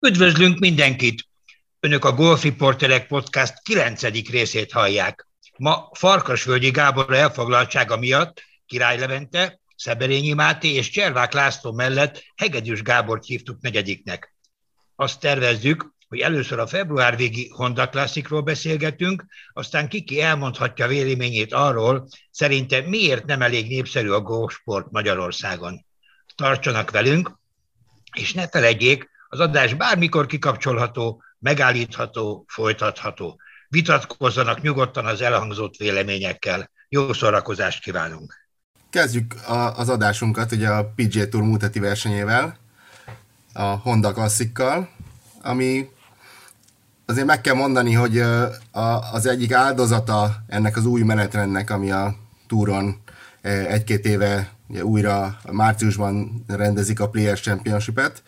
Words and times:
Üdvözlünk 0.00 0.58
mindenkit! 0.58 1.28
Önök 1.80 2.04
a 2.04 2.12
Golf 2.12 2.42
Reporterek 2.42 3.06
Podcast 3.06 3.62
9. 3.62 4.02
részét 4.30 4.72
hallják. 4.72 5.28
Ma 5.56 5.88
Farkasvölgyi 5.92 6.70
Gábor 6.70 7.14
elfoglaltsága 7.14 7.96
miatt 7.96 8.42
Király 8.66 8.98
Levente, 8.98 9.60
Szeberényi 9.76 10.32
Máté 10.32 10.68
és 10.68 10.90
Cservák 10.90 11.32
László 11.32 11.72
mellett 11.72 12.22
Hegedűs 12.36 12.82
Gábort 12.82 13.24
hívtuk 13.24 13.60
negyediknek. 13.60 14.34
Azt 14.96 15.20
tervezzük, 15.20 15.92
hogy 16.08 16.18
először 16.18 16.58
a 16.58 16.66
február 16.66 17.16
végi 17.16 17.48
Honda 17.48 17.88
Classicról 17.88 18.42
beszélgetünk, 18.42 19.24
aztán 19.52 19.88
Kiki 19.88 20.20
elmondhatja 20.20 20.86
véleményét 20.86 21.52
arról, 21.52 22.08
szerinte 22.30 22.80
miért 22.80 23.24
nem 23.24 23.42
elég 23.42 23.68
népszerű 23.68 24.10
a 24.10 24.20
golfsport 24.20 24.90
Magyarországon. 24.90 25.86
Tartsanak 26.34 26.90
velünk, 26.90 27.38
és 28.12 28.32
ne 28.32 28.48
felejtjék, 28.48 29.16
az 29.28 29.40
adás 29.40 29.74
bármikor 29.74 30.26
kikapcsolható, 30.26 31.22
megállítható, 31.38 32.44
folytatható. 32.48 33.40
Vitatkozzanak 33.68 34.60
nyugodtan 34.60 35.04
az 35.06 35.20
elhangzott 35.20 35.76
véleményekkel. 35.76 36.70
Jó 36.88 37.12
szórakozást 37.12 37.82
kívánunk! 37.82 38.34
Kezdjük 38.90 39.34
a, 39.46 39.78
az 39.78 39.88
adásunkat 39.88 40.52
ugye 40.52 40.68
a 40.68 40.92
PGA 40.96 41.28
Tour 41.28 41.42
múlteti 41.42 41.78
versenyével, 41.78 42.56
a 43.52 43.62
Honda 43.62 44.12
klasszikkal, 44.12 44.88
ami 45.42 45.88
azért 47.06 47.26
meg 47.26 47.40
kell 47.40 47.54
mondani, 47.54 47.92
hogy 47.92 48.18
a, 48.18 49.12
az 49.12 49.26
egyik 49.26 49.52
áldozata 49.52 50.36
ennek 50.46 50.76
az 50.76 50.84
új 50.84 51.02
menetrendnek, 51.02 51.70
ami 51.70 51.90
a 51.90 52.16
túron 52.46 53.02
egy-két 53.42 54.04
éve 54.04 54.52
ugye 54.68 54.84
újra 54.84 55.38
márciusban 55.50 56.44
rendezik 56.46 57.00
a 57.00 57.08
Players 57.08 57.40
Championship-et, 57.40 58.22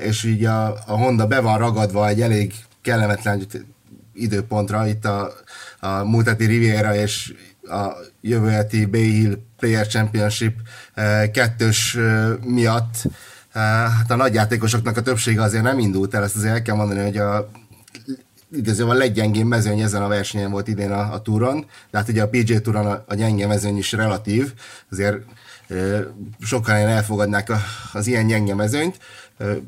és 0.00 0.24
így 0.24 0.44
a, 0.44 0.66
a 0.66 0.96
Honda 0.96 1.26
be 1.26 1.40
van 1.40 1.58
ragadva 1.58 2.08
egy 2.08 2.22
elég 2.22 2.54
kellemetlen 2.82 3.46
időpontra, 4.14 4.86
itt 4.86 5.04
a, 5.04 5.32
a 5.80 6.04
múlteti 6.04 6.44
Riviera 6.44 6.94
és 6.94 7.34
a 7.62 7.92
jövő 8.20 8.48
heti 8.48 8.84
Bay 8.84 9.10
Hill 9.10 9.38
Player 9.58 9.86
Championship 9.86 10.54
kettős 11.32 11.98
miatt 12.44 13.02
hát 13.52 14.10
a 14.10 14.16
nagyjátékosoknak 14.16 14.96
a 14.96 15.02
többsége 15.02 15.42
azért 15.42 15.62
nem 15.62 15.78
indult 15.78 16.14
el, 16.14 16.22
ezt 16.22 16.36
azért 16.36 16.52
el 16.52 16.62
kell 16.62 16.74
mondani, 16.74 17.00
hogy 17.00 17.16
a 17.16 17.50
idézően 18.52 18.90
a 18.90 18.94
leggyengébb 18.94 19.46
mezőny 19.46 19.80
ezen 19.80 20.02
a 20.02 20.08
versenyen 20.08 20.50
volt 20.50 20.68
idén 20.68 20.90
a, 20.90 21.12
a 21.12 21.22
túron, 21.22 21.66
de 21.90 21.98
hát 21.98 22.08
ugye 22.08 22.22
a 22.22 22.28
PJ 22.28 22.56
túron 22.56 22.86
a, 22.86 23.04
a 23.06 23.14
gyenge 23.14 23.46
mezőny 23.46 23.76
is 23.76 23.92
relatív, 23.92 24.52
azért 24.90 25.16
e, 25.68 25.74
sokan 26.40 26.74
elfogadnák 26.74 27.50
a, 27.50 27.58
az 27.92 28.06
ilyen 28.06 28.26
gyenge 28.26 28.54
mezőnyt. 28.54 28.98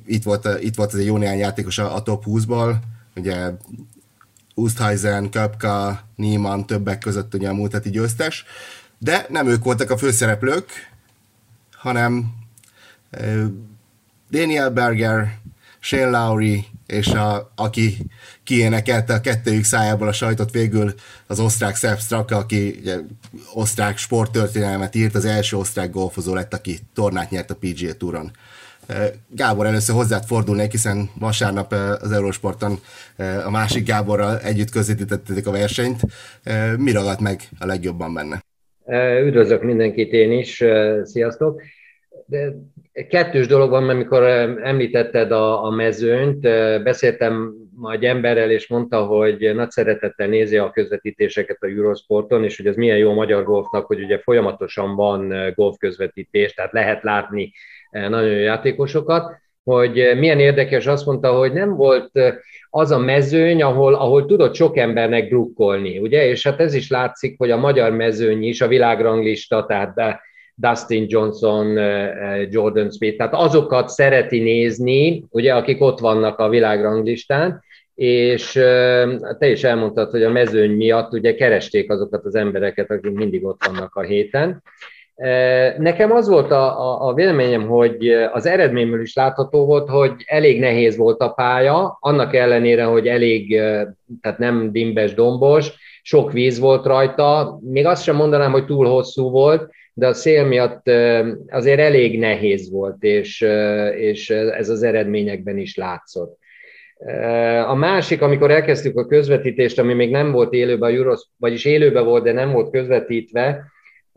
Itt 0.06 0.22
volt, 0.22 0.48
itt 0.61 0.74
volt 0.74 0.92
az 0.92 0.98
egy 0.98 1.06
jó 1.06 1.16
néhány 1.16 1.38
játékos 1.38 1.78
a, 1.78 1.94
a 1.94 2.02
top 2.02 2.24
20-ból, 2.27 2.74
ugye 3.16 3.50
Ustheisen, 4.55 5.30
Köpka, 5.30 6.02
Niemann 6.16 6.64
többek 6.64 6.98
között 6.98 7.34
ugye 7.34 7.48
a 7.48 7.55
múlt 7.55 7.72
heti 7.72 7.91
győztes, 7.91 8.44
de 8.98 9.27
nem 9.28 9.46
ők 9.46 9.64
voltak 9.64 9.91
a 9.91 9.98
főszereplők, 9.98 10.91
hanem 11.72 12.34
Daniel 14.30 14.70
Berger, 14.70 15.39
Shane 15.80 16.19
Lowry, 16.19 16.66
és 16.86 17.06
a, 17.06 17.52
aki 17.55 17.96
kiénekelte 18.44 19.14
a 19.14 19.20
kettőjük 19.20 19.64
szájából 19.64 20.08
a 20.08 20.12
sajtot 20.12 20.50
végül 20.50 20.94
az 21.27 21.41
osztrák 21.41 21.77
Sepp 21.77 21.98
Straka, 21.98 22.36
aki 22.36 22.78
ugye, 22.80 22.98
osztrák 23.55 23.98
sporttörténelmet 23.98 24.94
írt, 24.94 25.14
az 25.14 25.24
első 25.24 25.56
osztrák 25.56 25.91
golfozó 25.91 26.34
lett, 26.34 26.55
aki 26.55 26.78
tornát 26.94 27.30
nyert 27.30 27.50
a 27.50 27.56
PGA 27.61 27.94
Touron. 27.96 28.30
Gábor, 29.28 29.67
először 29.67 29.94
hozzád 29.94 30.25
fordulnék, 30.25 30.70
hiszen 30.70 31.11
vasárnap 31.20 31.72
az 31.72 32.12
Eurosporton 32.12 32.78
a 33.47 33.50
másik 33.50 33.86
Gáborral 33.86 34.39
együtt 34.39 34.70
közvetítették 34.70 35.47
a 35.47 35.50
versenyt. 35.50 36.00
Mi 36.77 36.92
ragadt 36.92 37.20
meg 37.20 37.41
a 37.58 37.67
legjobban 37.67 38.14
benne? 38.14 38.42
Üdvözlök 39.24 39.63
mindenkit 39.63 40.13
én 40.13 40.33
is, 40.33 40.64
sziasztok! 41.02 41.63
De 42.27 42.52
kettős 43.08 43.46
dolog 43.46 43.70
van, 43.70 43.89
amikor 43.89 44.23
említetted 44.63 45.33
a, 45.33 45.64
a 45.64 45.70
mezőnyt, 45.70 46.40
beszéltem 46.83 47.55
ma 47.74 47.92
egy 47.92 48.05
emberrel, 48.05 48.51
és 48.51 48.68
mondta, 48.68 49.05
hogy 49.05 49.55
nagy 49.55 49.70
szeretettel 49.70 50.27
nézi 50.27 50.57
a 50.57 50.70
közvetítéseket 50.70 51.57
a 51.61 51.67
Eurosporton, 51.67 52.45
és 52.45 52.57
hogy 52.57 52.67
ez 52.67 52.77
milyen 52.77 52.98
jó 52.98 53.13
magyar 53.14 53.45
golfnak, 53.45 53.86
hogy 53.86 54.02
ugye 54.02 54.18
folyamatosan 54.18 54.96
van 54.96 55.52
golf 55.55 55.77
közvetítés, 55.79 56.55
tehát 56.55 56.73
lehet 56.73 57.02
látni 57.02 57.52
nagyon 57.91 58.31
jó 58.31 58.39
játékosokat, 58.39 59.37
hogy 59.65 60.13
milyen 60.19 60.39
érdekes, 60.39 60.87
azt 60.87 61.07
mondta, 61.07 61.33
hogy 61.33 61.53
nem 61.53 61.77
volt 61.77 62.11
az 62.71 62.91
a 62.91 62.99
mezőny, 62.99 63.63
ahol, 63.63 63.95
ahol 63.95 64.27
tudott 64.27 64.55
sok 64.55 64.77
embernek 64.77 65.29
drukkolni, 65.29 65.99
ugye, 65.99 66.27
és 66.29 66.43
hát 66.43 66.61
ez 66.61 66.75
is 66.75 66.91
látszik, 66.91 67.39
hogy 67.39 67.51
a 67.51 67.57
magyar 67.57 67.91
mezőny 67.91 68.43
is, 68.43 68.61
a 68.61 68.69
világranglista, 68.69 69.67
tehát 69.67 70.21
Dustin 70.61 71.05
Johnson, 71.09 71.79
eh, 71.79 72.09
eh, 72.09 72.47
Jordan 72.51 72.91
Smith, 72.91 73.17
tehát 73.17 73.35
azokat 73.35 73.89
szereti 73.89 74.39
nézni, 74.39 75.25
ugye, 75.31 75.55
akik 75.55 75.83
ott 75.83 75.99
vannak 75.99 76.39
a 76.39 76.49
világranglistán, 76.49 77.63
és 77.95 78.57
eh, 78.57 79.17
te 79.39 79.51
is 79.51 79.65
elmondtad, 79.65 80.11
hogy 80.11 80.23
a 80.23 80.31
mezőny 80.31 80.70
miatt 80.70 81.13
ugye 81.13 81.35
keresték 81.35 81.91
azokat 81.91 82.25
az 82.25 82.35
embereket, 82.35 82.91
akik 82.91 83.13
mindig 83.13 83.45
ott 83.45 83.67
vannak 83.67 83.95
a 83.95 84.03
héten. 84.03 84.63
Nekem 85.79 86.12
az 86.12 86.29
volt 86.29 86.51
a, 86.51 86.80
a, 86.80 87.08
a 87.08 87.14
véleményem, 87.14 87.67
hogy 87.67 88.08
az 88.08 88.46
eredményből 88.46 89.01
is 89.01 89.14
látható 89.14 89.64
volt, 89.64 89.89
hogy 89.89 90.12
elég 90.27 90.61
nehéz 90.61 90.96
volt 90.96 91.20
a 91.20 91.29
pálya, 91.29 91.96
annak 92.01 92.34
ellenére, 92.34 92.84
hogy 92.84 93.08
elég, 93.08 93.55
tehát 94.20 94.39
nem 94.39 94.73
dimbes, 94.73 95.14
dombos, 95.14 95.73
sok 96.02 96.33
víz 96.33 96.58
volt 96.58 96.86
rajta, 96.86 97.58
még 97.62 97.86
azt 97.86 98.02
sem 98.02 98.17
mondanám, 98.17 98.52
hogy 98.52 98.64
túl 98.64 98.86
hosszú 98.86 99.30
volt, 99.30 99.70
de 99.95 100.07
a 100.07 100.14
szél 100.14 100.46
miatt 100.46 100.90
azért 101.48 101.80
elég 101.80 102.18
nehéz 102.18 102.70
volt, 102.70 103.02
és, 103.02 103.40
és 103.96 104.30
ez 104.30 104.68
az 104.68 104.83
eredményekben 104.83 105.58
is 105.58 105.77
látszott. 105.77 106.39
A 107.67 107.74
másik, 107.74 108.23
amikor 108.23 108.51
elkezdtük 108.51 108.98
a 108.98 109.07
közvetítést, 109.07 109.78
ami 109.78 109.95
még 109.95 110.11
nem 110.11 110.33
volt 110.33 110.52
élőben, 110.52 110.90
a 110.90 110.92
Euros, 110.95 111.28
vagyis 111.36 111.64
élőben 111.64 112.05
volt, 112.05 112.23
de 112.24 112.33
nem 112.33 112.52
volt 112.52 112.70
közvetítve, 112.70 113.64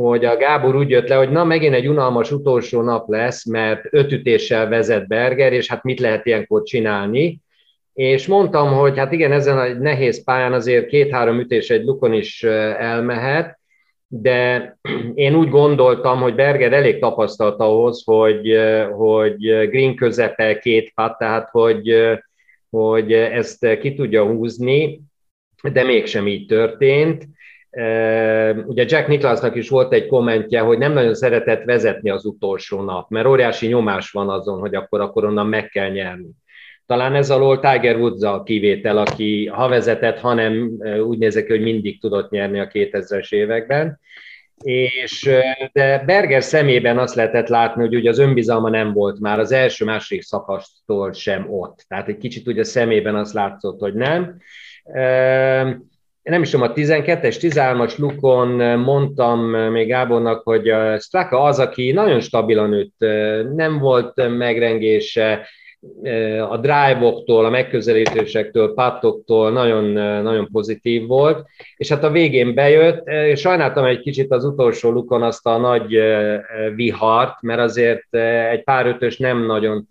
hogy 0.02 0.26
a 0.26 0.38
Gábor 0.38 0.76
úgy 0.76 0.90
jött 0.90 1.08
le, 1.08 1.16
hogy 1.16 1.32
na 1.32 1.44
megint 1.44 1.74
egy 1.74 1.88
unalmas 1.88 2.32
utolsó 2.32 2.82
nap 2.82 3.10
lesz, 3.10 3.46
mert 3.46 3.88
öt 3.90 4.12
ütéssel 4.12 4.68
vezet 4.70 5.08
Berger, 5.08 5.54
és 5.54 5.68
hát 5.68 5.84
mit 5.84 6.00
lehet 6.00 6.26
ilyenkor 6.26 6.64
csinálni. 6.64 7.40
És 7.94 8.28
mondtam, 8.28 8.74
hogy 8.74 8.98
hát 8.98 9.12
igen, 9.12 9.32
ezen 9.32 9.58
a 9.58 9.74
nehéz 9.74 10.24
pályán 10.24 10.54
azért 10.54 10.88
két-három 10.88 11.40
ütés 11.40 11.70
egy 11.70 11.84
lukon 11.84 12.14
is 12.14 12.44
elmehet, 12.44 13.60
de 14.08 14.78
én 15.14 15.36
úgy 15.36 15.50
gondoltam, 15.50 16.22
hogy 16.22 16.36
Berger 16.36 16.74
elég 16.74 17.00
tapasztalt 17.00 17.60
ahhoz, 17.60 18.04
hogy, 18.06 18.58
hogy 18.92 19.38
green 19.70 19.96
közepe 19.96 20.60
két 20.60 20.92
pat, 20.94 21.18
tehát 21.18 21.50
hogy, 21.50 21.96
hogy 22.70 23.14
ezt 23.14 23.78
ki 23.80 23.94
tudja 23.94 24.26
húzni, 24.26 25.02
de 25.74 25.84
mégsem 25.84 26.28
így 26.28 26.46
történt. 26.46 27.28
Ugye 28.66 28.86
Jack 28.88 29.08
Nicklausnak 29.08 29.56
is 29.56 29.70
volt 29.70 29.94
egy 29.94 30.08
kommentje, 30.08 30.60
hogy 30.60 30.78
nem 30.78 30.94
nagyon 30.94 31.14
szeretett 31.14 31.64
vezetni 31.64 32.10
az 32.10 32.26
utolsó 32.26 32.82
nap, 32.82 33.10
mert 33.10 33.28
óriási 33.28 33.68
nyomás 33.68 34.12
van 34.12 34.30
azon, 34.30 34.60
hogy 34.60 34.76
akkor, 34.76 35.02
akkor 35.02 35.26
onnan 35.26 35.48
meg 35.48 35.70
kell 35.70 35.90
nyerni. 35.90 36.30
Talán 36.86 37.16
ez 37.16 37.30
alól 37.30 37.60
Tiger 37.60 37.96
Woods 37.96 38.24
a 38.24 38.44
kivétel, 38.44 38.98
aki 38.98 39.46
ha 39.46 39.68
vezetett, 39.68 40.20
hanem 40.20 40.70
úgy 41.04 41.18
nézek, 41.18 41.48
hogy 41.48 41.62
mindig 41.62 42.00
tudott 42.00 42.30
nyerni 42.30 42.60
a 42.60 42.68
2000-es 42.68 43.34
években. 43.34 44.00
És, 44.64 45.30
de 45.74 46.04
Berger 46.06 46.44
szemében 46.44 46.98
azt 46.98 47.16
lehetett 47.16 47.48
látni, 47.48 47.82
hogy 47.82 47.96
ugye 47.96 48.10
az 48.10 48.20
önbizalma 48.20 48.70
nem 48.70 48.94
volt 48.94 49.20
már 49.20 49.40
az 49.40 49.52
első-második 49.52 50.22
szakasztól 50.22 51.14
sem 51.14 51.54
ott. 51.54 51.86
Tehát 51.88 52.08
egy 52.08 52.18
kicsit 52.18 52.48
ugye 52.48 52.62
a 52.62 52.64
szemében 52.64 53.16
azt 53.16 53.34
látszott, 53.34 53.80
hogy 53.80 53.94
nem. 53.94 54.38
Nem 56.24 56.42
is 56.42 56.50
tudom, 56.50 56.70
a 56.70 56.74
12-es, 56.74 57.38
13-as 57.40 57.98
lukon 57.98 58.80
mondtam 58.80 59.40
még 59.50 59.88
Gábornak, 59.88 60.44
hogy 60.44 60.74
Straka 61.00 61.44
az, 61.44 61.60
aki 61.60 61.92
nagyon 61.92 62.20
stabilan 62.20 62.70
nőtt, 62.70 62.96
nem 63.56 63.80
volt 63.80 64.38
megrengése, 64.38 65.48
a 66.50 66.58
drive-októl, 66.58 67.46
a 67.46 67.50
megközelítésektől, 67.50 68.74
pattoktól 68.74 69.52
nagyon, 69.52 69.86
nagyon 70.24 70.50
pozitív 70.52 71.08
volt, 71.08 71.46
és 71.76 71.90
hát 71.90 72.04
a 72.04 72.12
végén 72.12 72.54
bejött, 72.54 73.10
sajnáltam 73.36 73.86
egy 73.86 74.00
kicsit 74.00 74.32
az 74.32 74.46
utolsó 74.46 74.92
lukon 74.92 75.24
azt 75.24 75.46
a 75.46 75.58
nagy 75.58 76.00
vihart, 76.76 77.42
mert 77.42 77.60
azért 77.60 78.16
egy 78.52 78.64
pár 78.64 78.86
ötös 78.86 79.18
nem 79.18 79.46
nagyon 79.46 79.88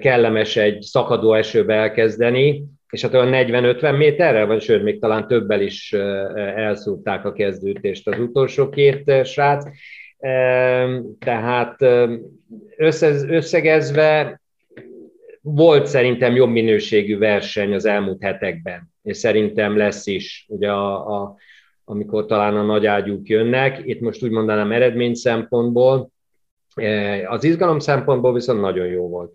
kellemes 0.00 0.56
egy 0.56 0.80
szakadó 0.80 1.34
esőbe 1.34 1.74
elkezdeni, 1.74 2.64
és 2.92 3.02
hát 3.02 3.14
olyan 3.14 3.30
40-50 3.32 3.96
méterrel, 3.96 4.46
vagy 4.46 4.62
sőt, 4.62 4.82
még 4.82 5.00
talán 5.00 5.26
többel 5.26 5.60
is 5.60 5.92
elszúrták 6.56 7.24
a 7.24 7.32
kezdőtést 7.32 8.08
az 8.08 8.18
utolsó 8.18 8.68
két 8.68 9.24
srác. 9.24 9.64
Tehát 11.18 11.82
összegezve 13.28 14.40
volt 15.40 15.86
szerintem 15.86 16.34
jobb 16.34 16.50
minőségű 16.50 17.18
verseny 17.18 17.74
az 17.74 17.84
elmúlt 17.84 18.22
hetekben, 18.22 18.92
és 19.02 19.16
szerintem 19.16 19.76
lesz 19.76 20.06
is, 20.06 20.46
ugye 20.48 20.70
a, 20.70 21.20
a, 21.22 21.36
amikor 21.84 22.26
talán 22.26 22.56
a 22.56 22.62
nagy 22.62 22.86
ágyúk 22.86 23.28
jönnek. 23.28 23.80
Itt 23.84 24.00
most 24.00 24.22
úgy 24.22 24.30
mondanám 24.30 24.72
eredmény 24.72 25.14
szempontból, 25.14 26.10
az 27.28 27.44
izgalom 27.44 27.78
szempontból 27.78 28.32
viszont 28.32 28.60
nagyon 28.60 28.86
jó 28.86 29.08
volt. 29.08 29.32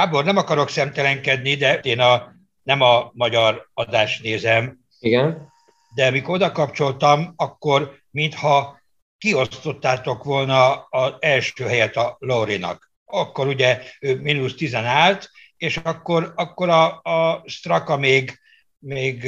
Gábor, 0.00 0.24
nem 0.24 0.36
akarok 0.36 0.68
szemtelenkedni, 0.68 1.54
de 1.54 1.78
én 1.78 2.00
a, 2.00 2.34
nem 2.62 2.80
a 2.80 3.10
magyar 3.14 3.68
adást 3.74 4.22
nézem. 4.22 4.78
Igen. 4.98 5.52
De 5.94 6.06
amikor 6.06 6.34
oda 6.34 6.52
kapcsoltam, 6.52 7.32
akkor 7.36 7.98
mintha 8.10 8.80
kiosztottátok 9.18 10.24
volna 10.24 10.86
az 10.90 11.12
első 11.18 11.64
helyet 11.64 11.96
a 11.96 12.16
Lorinak. 12.18 12.92
Akkor 13.04 13.46
ugye 13.46 13.82
ő 14.00 14.20
mínusz 14.20 14.54
10 14.54 14.74
állt, 14.74 15.30
és 15.56 15.76
akkor, 15.76 16.32
akkor 16.36 16.68
a, 16.68 17.00
a 17.02 17.42
Straka 17.46 17.96
még, 17.96 18.39
még 18.80 19.22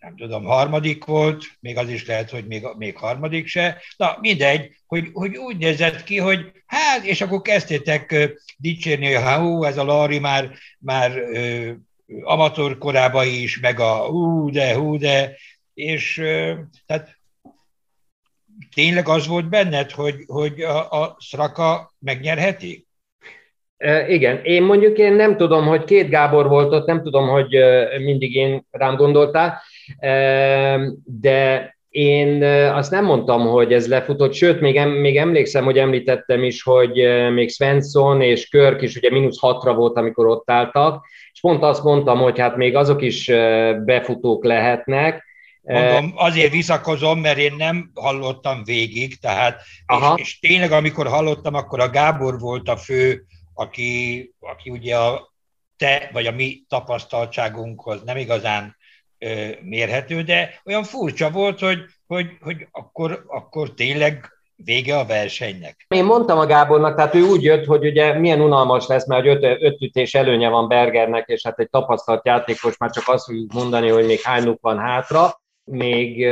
nem 0.00 0.16
tudom, 0.16 0.44
harmadik 0.44 1.04
volt, 1.04 1.44
még 1.60 1.76
az 1.76 1.88
is 1.88 2.06
lehet, 2.06 2.30
hogy 2.30 2.46
még, 2.46 2.66
még 2.76 2.96
harmadik 2.96 3.46
se. 3.46 3.82
Na, 3.96 4.16
mindegy, 4.20 4.76
hogy, 4.86 5.10
hogy 5.12 5.36
úgy 5.36 5.56
nézett 5.56 6.04
ki, 6.04 6.18
hogy 6.18 6.52
hát, 6.66 7.04
és 7.04 7.20
akkor 7.20 7.42
kezdtétek 7.42 8.32
dicsérni, 8.56 9.12
hogy 9.12 9.22
ha 9.22 9.38
hú, 9.38 9.64
ez 9.64 9.76
a 9.76 9.84
Lari 9.84 10.18
már, 10.18 10.52
már 10.78 11.22
amatőr 12.22 12.78
korában 12.78 13.26
is, 13.26 13.60
meg 13.60 13.80
a 13.80 14.06
hú 14.06 14.50
de, 14.50 14.74
hú 14.74 14.98
de, 14.98 15.36
és 15.74 16.14
tehát 16.86 17.18
tényleg 18.74 19.08
az 19.08 19.26
volt 19.26 19.48
benned, 19.48 19.90
hogy, 19.90 20.24
hogy 20.26 20.60
a, 20.60 21.02
a 21.02 21.16
Szraka 21.18 21.94
megnyerheti? 21.98 22.86
Igen, 24.08 24.40
én 24.42 24.62
mondjuk 24.62 24.98
én 24.98 25.12
nem 25.12 25.36
tudom, 25.36 25.66
hogy 25.66 25.84
két 25.84 26.08
Gábor 26.08 26.48
volt 26.48 26.72
ott, 26.72 26.86
nem 26.86 27.02
tudom, 27.02 27.28
hogy 27.28 27.56
mindig 28.04 28.34
én 28.34 28.66
rám 28.70 28.96
gondoltál, 28.96 29.62
de 31.04 31.72
én 31.88 32.42
azt 32.72 32.90
nem 32.90 33.04
mondtam, 33.04 33.46
hogy 33.46 33.72
ez 33.72 33.88
lefutott, 33.88 34.32
sőt, 34.32 34.60
még, 34.60 34.76
em, 34.76 34.90
még 34.90 35.16
emlékszem, 35.16 35.64
hogy 35.64 35.78
említettem 35.78 36.42
is, 36.42 36.62
hogy 36.62 36.92
még 37.34 37.50
Svensson 37.50 38.20
és 38.20 38.48
Körk 38.48 38.82
is 38.82 38.96
ugye 38.96 39.10
mínusz 39.10 39.40
hatra 39.40 39.74
volt, 39.74 39.96
amikor 39.96 40.26
ott 40.26 40.50
álltak, 40.50 41.06
és 41.32 41.40
pont 41.40 41.62
azt 41.62 41.82
mondtam, 41.82 42.18
hogy 42.18 42.38
hát 42.38 42.56
még 42.56 42.76
azok 42.76 43.02
is 43.02 43.26
befutók 43.84 44.44
lehetnek, 44.44 45.32
Mondom, 45.66 46.12
azért 46.16 46.52
visszakozom, 46.52 47.20
mert 47.20 47.38
én 47.38 47.54
nem 47.58 47.90
hallottam 47.94 48.64
végig, 48.64 49.18
tehát, 49.18 49.62
és, 49.86 50.22
és 50.22 50.38
tényleg 50.38 50.72
amikor 50.72 51.06
hallottam, 51.06 51.54
akkor 51.54 51.80
a 51.80 51.90
Gábor 51.90 52.38
volt 52.38 52.68
a 52.68 52.76
fő, 52.76 53.24
aki, 53.54 54.34
aki 54.40 54.70
ugye 54.70 54.96
a 54.96 55.32
te 55.76 56.10
vagy 56.12 56.26
a 56.26 56.32
mi 56.32 56.64
tapasztaltságunkhoz 56.68 58.02
nem 58.02 58.16
igazán 58.16 58.76
ö, 59.18 59.48
mérhető, 59.62 60.22
de 60.22 60.60
olyan 60.64 60.82
furcsa 60.82 61.30
volt, 61.30 61.58
hogy, 61.58 61.78
hogy, 62.06 62.26
hogy 62.40 62.66
akkor, 62.70 63.24
akkor 63.26 63.74
tényleg 63.74 64.28
vége 64.56 64.98
a 64.98 65.06
versenynek. 65.06 65.86
Én 65.88 66.04
mondtam 66.04 66.38
a 66.38 66.46
Gábornak, 66.46 66.96
tehát 66.96 67.14
ő 67.14 67.22
úgy 67.22 67.42
jött, 67.42 67.64
hogy 67.64 67.86
ugye 67.86 68.18
milyen 68.18 68.40
unalmas 68.40 68.86
lesz, 68.86 69.06
mert 69.06 69.26
öt, 69.26 69.62
öt 69.62 69.82
ütés 69.82 70.14
előnye 70.14 70.48
van 70.48 70.68
Bergernek, 70.68 71.28
és 71.28 71.42
hát 71.44 71.58
egy 71.58 71.70
tapasztalt 71.70 72.26
játékos 72.26 72.76
már 72.76 72.90
csak 72.90 73.04
azt 73.06 73.24
fogjuk 73.24 73.52
mondani, 73.52 73.88
hogy 73.88 74.06
még 74.06 74.20
hányuk 74.20 74.60
van 74.60 74.78
hátra, 74.78 75.42
még 75.64 76.28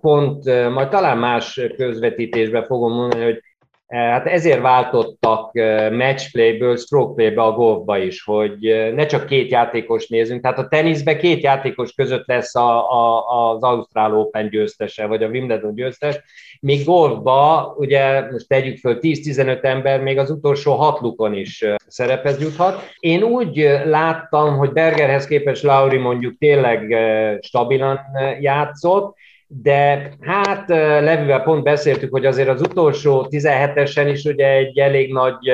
pont, 0.00 0.44
majd 0.70 0.88
talán 0.88 1.18
más 1.18 1.60
közvetítésben 1.76 2.64
fogom 2.64 2.92
mondani, 2.92 3.24
hogy 3.24 3.42
Hát 3.88 4.26
ezért 4.26 4.60
váltottak 4.60 5.52
matchplayből 5.92 6.76
strokeplaybe 6.76 7.42
a 7.42 7.52
golfba 7.52 7.98
is, 7.98 8.22
hogy 8.22 8.58
ne 8.94 9.06
csak 9.06 9.26
két 9.26 9.50
játékos 9.50 10.08
nézünk, 10.08 10.42
tehát 10.42 10.58
a 10.58 10.68
teniszbe 10.68 11.16
két 11.16 11.42
játékos 11.42 11.92
között 11.92 12.26
lesz 12.26 12.54
a, 12.54 12.90
a, 12.90 13.50
az 13.50 13.62
Ausztrál 13.62 14.18
Open 14.18 14.48
győztese, 14.48 15.06
vagy 15.06 15.22
a 15.22 15.28
Wimbledon 15.28 15.74
győztes, 15.74 16.20
míg 16.60 16.84
golfba, 16.84 17.74
ugye 17.78 18.30
most 18.30 18.48
tegyük 18.48 18.78
föl 18.78 18.98
10-15 19.00 19.64
ember, 19.64 20.00
még 20.00 20.18
az 20.18 20.30
utolsó 20.30 20.74
hat 20.74 21.00
lukon 21.00 21.34
is 21.34 21.64
szerephez 21.86 22.40
juthat. 22.40 22.82
Én 22.98 23.22
úgy 23.22 23.56
láttam, 23.84 24.56
hogy 24.56 24.72
Bergerhez 24.72 25.26
képest 25.26 25.62
Lauri 25.62 25.96
mondjuk 25.96 26.38
tényleg 26.38 26.96
stabilan 27.40 28.00
játszott, 28.40 29.16
de 29.62 30.12
hát 30.20 30.68
Levivel 30.68 31.42
pont 31.42 31.62
beszéltük, 31.62 32.10
hogy 32.10 32.26
azért 32.26 32.48
az 32.48 32.60
utolsó 32.60 33.26
17-esen 33.30 34.08
is 34.12 34.24
ugye 34.24 34.48
egy 34.48 34.78
elég 34.78 35.12
nagy 35.12 35.50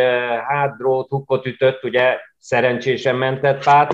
hátdrót, 0.48 1.08
hukkot 1.08 1.46
ütött, 1.46 1.84
ugye 1.84 2.16
szerencsésen 2.38 3.16
mentett 3.16 3.64
pár. 3.64 3.88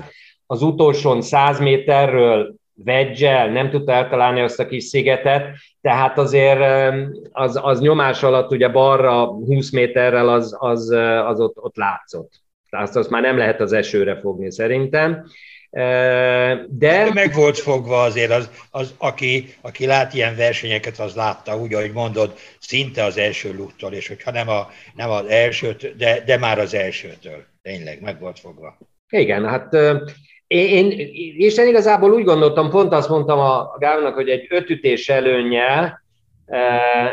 Az 0.45 0.61
utolsón 0.61 1.21
100 1.21 1.59
méterről 1.59 2.55
vegyel, 2.73 3.49
nem 3.49 3.69
tudta 3.69 3.91
eltalálni 3.91 4.41
azt 4.41 4.59
a 4.59 4.67
kis 4.67 4.83
szigetet, 4.83 5.55
tehát 5.81 6.17
azért 6.17 6.93
az, 7.31 7.59
az 7.63 7.79
nyomás 7.79 8.23
alatt 8.23 8.51
ugye 8.51 8.69
balra 8.69 9.25
20 9.25 9.71
méterrel 9.71 10.29
az, 10.29 10.55
az, 10.59 10.89
az 11.25 11.39
ott, 11.39 11.57
ott 11.59 11.75
látszott. 11.75 12.31
Tehát 12.69 12.95
azt 12.95 13.09
már 13.09 13.21
nem 13.21 13.37
lehet 13.37 13.61
az 13.61 13.73
esőre 13.73 14.19
fogni 14.19 14.51
szerintem. 14.51 15.25
De... 15.69 17.11
Meg 17.13 17.33
volt 17.33 17.57
fogva 17.57 18.01
azért, 18.01 18.31
az, 18.31 18.49
az 18.71 18.93
aki, 18.97 19.55
aki 19.61 19.85
lát 19.85 20.13
ilyen 20.13 20.35
versenyeket, 20.35 20.99
az 20.99 21.15
látta, 21.15 21.57
úgy, 21.57 21.73
ahogy 21.73 21.91
mondod, 21.91 22.33
szinte 22.59 23.03
az 23.03 23.17
első 23.17 23.53
luttól, 23.53 23.93
és 23.93 24.07
hogyha 24.07 24.31
nem, 24.31 24.49
a, 24.49 24.67
nem 24.95 25.09
az 25.09 25.25
elsőt, 25.25 25.95
de, 25.97 26.23
de 26.25 26.37
már 26.37 26.59
az 26.59 26.73
elsőtől. 26.73 27.43
Tényleg, 27.61 28.01
meg 28.01 28.19
volt 28.19 28.39
fogva. 28.39 28.77
Igen, 29.09 29.45
hát 29.45 29.73
én, 30.47 30.91
és 31.37 31.57
én 31.57 31.67
igazából 31.67 32.11
úgy 32.11 32.23
gondoltam, 32.23 32.69
pont 32.69 32.93
azt 32.93 33.09
mondtam 33.09 33.39
a 33.39 33.75
Gábornak, 33.79 34.13
hogy 34.13 34.29
egy 34.29 34.47
ötütés 34.49 35.09
előnyel, 35.09 36.05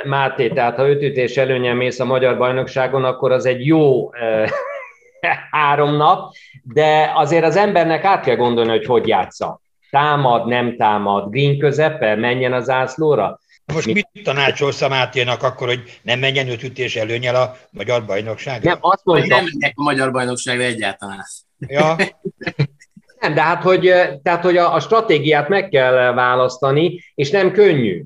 Máté, 0.04 0.48
tehát 0.48 0.76
ha 0.76 0.88
ötütés 0.88 1.36
előnyel 1.36 1.74
mész 1.74 2.00
a 2.00 2.04
magyar 2.04 2.38
bajnokságon, 2.38 3.04
akkor 3.04 3.32
az 3.32 3.46
egy 3.46 3.66
jó 3.66 4.10
három 5.50 5.96
nap, 5.96 6.32
de 6.62 7.12
azért 7.14 7.44
az 7.44 7.56
embernek 7.56 8.04
át 8.04 8.24
kell 8.24 8.36
gondolni, 8.36 8.70
hogy 8.70 8.86
hogy 8.86 9.08
játsza. 9.08 9.60
Támad, 9.90 10.46
nem 10.46 10.76
támad, 10.76 11.30
green 11.30 11.58
közepe, 11.58 12.14
menjen 12.14 12.52
az 12.52 12.68
ászlóra. 12.68 13.38
Most 13.72 13.86
mit, 13.86 14.08
tanácsolsz 14.24 14.82
a 14.82 14.88
Máténak 14.88 15.42
akkor, 15.42 15.68
hogy 15.68 16.00
nem 16.02 16.18
menjen 16.18 16.48
öt 16.48 16.62
ütés 16.62 16.96
előnyel 16.96 17.34
a 17.34 17.56
magyar 17.70 18.04
bajnokságra? 18.04 18.70
Nem, 18.70 18.78
azt 18.80 19.04
mondtam. 19.04 19.28
Nem 19.28 19.44
menjek 19.44 19.72
a 19.76 19.82
magyar 19.82 20.12
bajnokságra 20.12 20.62
egyáltalán. 20.62 21.24
Ja. 21.58 21.96
nem, 23.20 23.34
de 23.34 23.42
hát, 23.42 23.62
hogy, 23.62 23.92
tehát, 24.22 24.42
hogy 24.42 24.56
a, 24.56 24.74
a 24.74 24.80
stratégiát 24.80 25.48
meg 25.48 25.68
kell 25.68 26.12
választani, 26.12 27.00
és 27.14 27.30
nem 27.30 27.52
könnyű. 27.52 28.04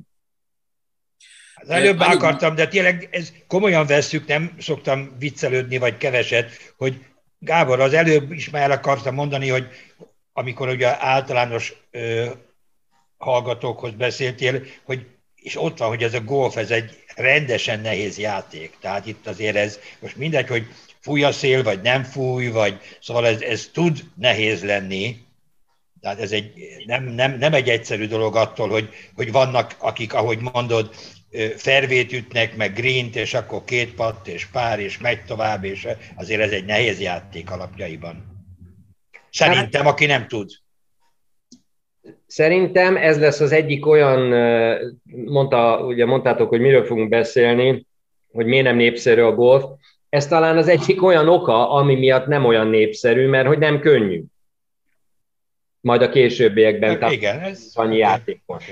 Előbb 1.68 2.00
akartam, 2.00 2.54
de 2.54 2.68
tényleg 2.68 3.08
ez 3.10 3.32
komolyan 3.46 3.87
vesszük, 3.87 4.26
nem 4.26 4.56
szoktam 4.58 5.16
viccelődni, 5.18 5.78
vagy 5.78 5.96
keveset, 5.96 6.50
hogy 6.76 7.04
Gábor, 7.38 7.80
az 7.80 7.92
előbb 7.92 8.32
is 8.32 8.50
már 8.50 8.62
el 8.62 8.70
akartam 8.70 9.14
mondani, 9.14 9.48
hogy 9.48 9.66
amikor 10.32 10.68
ugye 10.68 11.04
általános 11.04 11.75
ö, 11.90 12.26
hallgatókhoz 13.18 13.92
beszéltél, 13.92 14.62
hogy 14.84 15.06
és 15.34 15.56
ott 15.56 15.78
van, 15.78 15.88
hogy 15.88 16.02
ez 16.02 16.14
a 16.14 16.20
golf, 16.20 16.56
ez 16.56 16.70
egy 16.70 17.04
rendesen 17.16 17.80
nehéz 17.80 18.18
játék. 18.18 18.76
Tehát 18.80 19.06
itt 19.06 19.26
azért 19.26 19.56
ez, 19.56 19.78
most 19.98 20.16
mindegy, 20.16 20.48
hogy 20.48 20.66
fúj 21.00 21.22
a 21.22 21.32
szél, 21.32 21.62
vagy 21.62 21.80
nem 21.80 22.02
fúj, 22.02 22.48
vagy 22.48 22.80
szóval 23.00 23.26
ez, 23.26 23.40
ez 23.40 23.70
tud 23.72 24.04
nehéz 24.14 24.64
lenni. 24.64 25.26
Tehát 26.00 26.20
ez 26.20 26.32
egy, 26.32 26.52
nem, 26.87 27.04
nem, 27.04 27.38
nem 27.38 27.54
egy 27.54 27.68
egyszerű 27.68 28.06
dolog 28.06 28.37
attól, 28.37 28.68
hogy, 28.68 28.88
hogy 29.14 29.32
vannak, 29.32 29.75
akik, 29.78 30.14
ahogy 30.14 30.38
mondod, 30.52 30.94
fervét 31.56 32.12
ütnek, 32.12 32.56
meg 32.56 32.73
green 32.73 33.11
és 33.12 33.35
akkor 33.35 33.64
két 33.64 33.94
patt, 33.94 34.26
és 34.28 34.47
pár, 34.47 34.80
és 34.80 34.99
megy 34.99 35.25
tovább, 35.25 35.64
és 35.64 35.88
azért 36.16 36.40
ez 36.40 36.50
egy 36.50 36.64
nehéz 36.64 37.00
játék 37.00 37.50
alapjaiban. 37.50 38.26
Szerintem, 39.30 39.87
aki 39.87 40.06
nem 40.06 40.26
tud. 40.26 40.50
Szerintem 42.26 42.97
ez 42.97 43.18
lesz 43.18 43.40
az 43.40 43.52
egyik 43.52 43.87
olyan, 43.87 44.20
mondta, 45.25 45.85
ugye 45.87 46.06
mondtátok, 46.06 46.49
hogy 46.49 46.61
miről 46.61 46.85
fogunk 46.85 47.08
beszélni, 47.08 47.87
hogy 48.32 48.47
miért 48.47 48.64
nem 48.64 48.76
népszerű 48.76 49.20
a 49.20 49.35
golf. 49.35 49.64
Ez 50.08 50.26
talán 50.26 50.56
az 50.56 50.68
egyik 50.68 51.02
olyan 51.02 51.28
oka, 51.28 51.70
ami 51.70 51.94
miatt 51.94 52.26
nem 52.26 52.44
olyan 52.44 52.66
népszerű, 52.66 53.28
mert 53.28 53.47
hogy 53.47 53.58
nem 53.58 53.80
könnyű. 53.80 54.23
Majd 55.80 56.02
a 56.02 56.08
későbbiekben. 56.08 57.00
Hát 57.00 57.12
igen, 57.12 57.40
ez 57.40 57.70
annyi 57.75 57.97
játékos. 57.97 58.64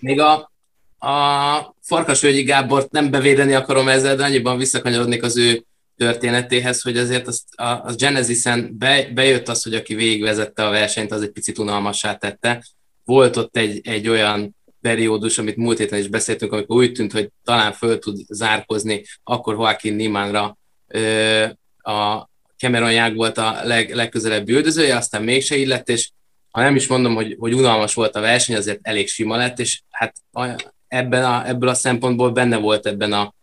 Még 0.00 0.20
a, 0.20 0.52
a 1.04 1.74
Farkasvölgyi 1.80 2.42
Gábort 2.42 2.90
nem 2.90 3.10
bevédeni 3.10 3.52
akarom 3.52 3.88
ezzel, 3.88 4.16
de 4.16 4.24
annyiban 4.24 4.58
visszakanyarodnék 4.58 5.22
az 5.22 5.36
ő 5.36 5.64
történetéhez, 5.96 6.82
hogy 6.82 6.96
azért 6.96 7.26
az, 7.26 7.44
a, 7.56 7.64
a 7.64 7.94
Genesis-en 7.96 8.78
be, 8.78 9.08
bejött 9.14 9.48
az, 9.48 9.62
hogy 9.62 9.74
aki 9.74 9.94
végigvezette 9.94 10.66
a 10.66 10.70
versenyt, 10.70 11.12
az 11.12 11.22
egy 11.22 11.30
picit 11.30 11.58
unalmassá 11.58 12.14
tette. 12.14 12.64
Volt 13.04 13.36
ott 13.36 13.56
egy, 13.56 13.80
egy 13.86 14.08
olyan 14.08 14.56
periódus, 14.80 15.38
amit 15.38 15.56
múlt 15.56 15.78
héten 15.78 15.98
is 15.98 16.08
beszéltünk, 16.08 16.52
amikor 16.52 16.76
úgy 16.76 16.92
tűnt, 16.92 17.12
hogy 17.12 17.30
talán 17.44 17.72
föl 17.72 17.98
tud 17.98 18.18
zárkozni, 18.28 19.04
akkor 19.22 19.54
Joaquin 19.54 19.94
Nimánra 19.94 20.58
ö, 20.86 21.44
a 21.78 22.28
Cameron 22.58 22.92
Young 22.92 23.16
volt 23.16 23.38
a 23.38 23.60
leg, 23.62 23.94
legközelebbi 23.94 24.52
üldözője, 24.52 24.96
aztán 24.96 25.22
mégse 25.22 25.56
így 25.56 25.66
lett, 25.66 25.88
és 25.88 26.10
ha 26.50 26.60
nem 26.60 26.76
is 26.76 26.86
mondom, 26.86 27.14
hogy, 27.14 27.36
hogy 27.38 27.54
unalmas 27.54 27.94
volt 27.94 28.16
a 28.16 28.20
verseny, 28.20 28.56
azért 28.56 28.78
elég 28.82 29.08
sima 29.08 29.36
lett, 29.36 29.58
és 29.58 29.82
hát 29.90 30.14
ebben 30.94 31.24
a, 31.24 31.48
ebből 31.48 31.68
a 31.68 31.74
szempontból 31.74 32.30
benne 32.30 32.56
volt 32.56 32.86
ebben 32.86 33.12
a 33.12 33.34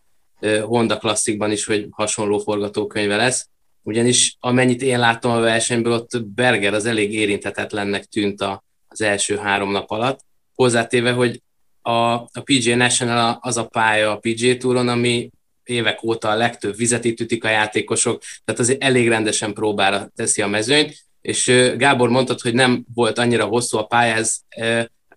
Honda 0.61 0.97
klasszikban 0.97 1.51
is, 1.51 1.65
hogy 1.65 1.87
hasonló 1.91 2.39
forgatókönyve 2.39 3.15
lesz, 3.15 3.47
ugyanis 3.83 4.37
amennyit 4.39 4.81
én 4.81 4.99
láttam 4.99 5.31
a 5.31 5.39
versenyből, 5.39 5.93
ott 5.93 6.25
Berger 6.25 6.73
az 6.73 6.85
elég 6.85 7.13
érinthetetlennek 7.13 8.05
tűnt 8.05 8.41
a, 8.41 8.63
az 8.87 9.01
első 9.01 9.37
három 9.37 9.71
nap 9.71 9.91
alatt, 9.91 10.19
hozzátéve, 10.55 11.11
hogy 11.11 11.41
a, 11.81 11.91
a 11.91 12.41
PGA 12.43 12.75
National 12.75 13.37
az 13.41 13.57
a 13.57 13.65
pálya 13.65 14.11
a 14.11 14.17
PGA 14.17 14.57
Touron, 14.57 14.87
ami 14.87 15.29
évek 15.63 16.03
óta 16.03 16.29
a 16.29 16.35
legtöbb 16.35 16.75
vizet 16.75 17.05
itt 17.05 17.19
ütik 17.19 17.43
a 17.43 17.49
játékosok, 17.49 18.21
tehát 18.43 18.61
azért 18.61 18.83
elég 18.83 19.07
rendesen 19.07 19.53
próbára 19.53 20.11
teszi 20.15 20.41
a 20.41 20.47
mezőnyt, 20.47 20.95
és 21.21 21.71
Gábor 21.77 22.09
mondtad, 22.09 22.41
hogy 22.41 22.53
nem 22.53 22.85
volt 22.93 23.17
annyira 23.17 23.45
hosszú 23.45 23.77
a 23.77 23.85
pálya, 23.85 24.13
ez, 24.13 24.37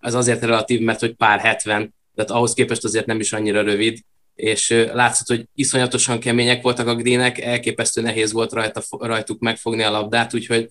ez 0.01 0.15
azért 0.15 0.43
relatív, 0.43 0.81
mert 0.81 1.01
hogy 1.01 1.15
pár 1.15 1.41
70, 1.41 1.95
tehát 2.15 2.31
ahhoz 2.31 2.55
képest 2.55 2.85
azért 2.85 3.07
nem 3.07 3.21
is 3.21 3.33
annyira 3.33 3.63
rövid, 3.63 3.99
és 4.35 4.69
látszott, 4.93 5.27
hogy 5.27 5.49
iszonyatosan 5.55 6.21
kemények 6.21 6.63
voltak 6.63 6.87
a 6.87 6.95
greenek, 6.95 7.41
elképesztő 7.41 8.01
nehéz 8.01 8.33
volt 8.33 8.53
rajta, 8.53 8.83
rajtuk 8.99 9.41
megfogni 9.41 9.83
a 9.83 9.91
labdát, 9.91 10.35
úgyhogy 10.35 10.69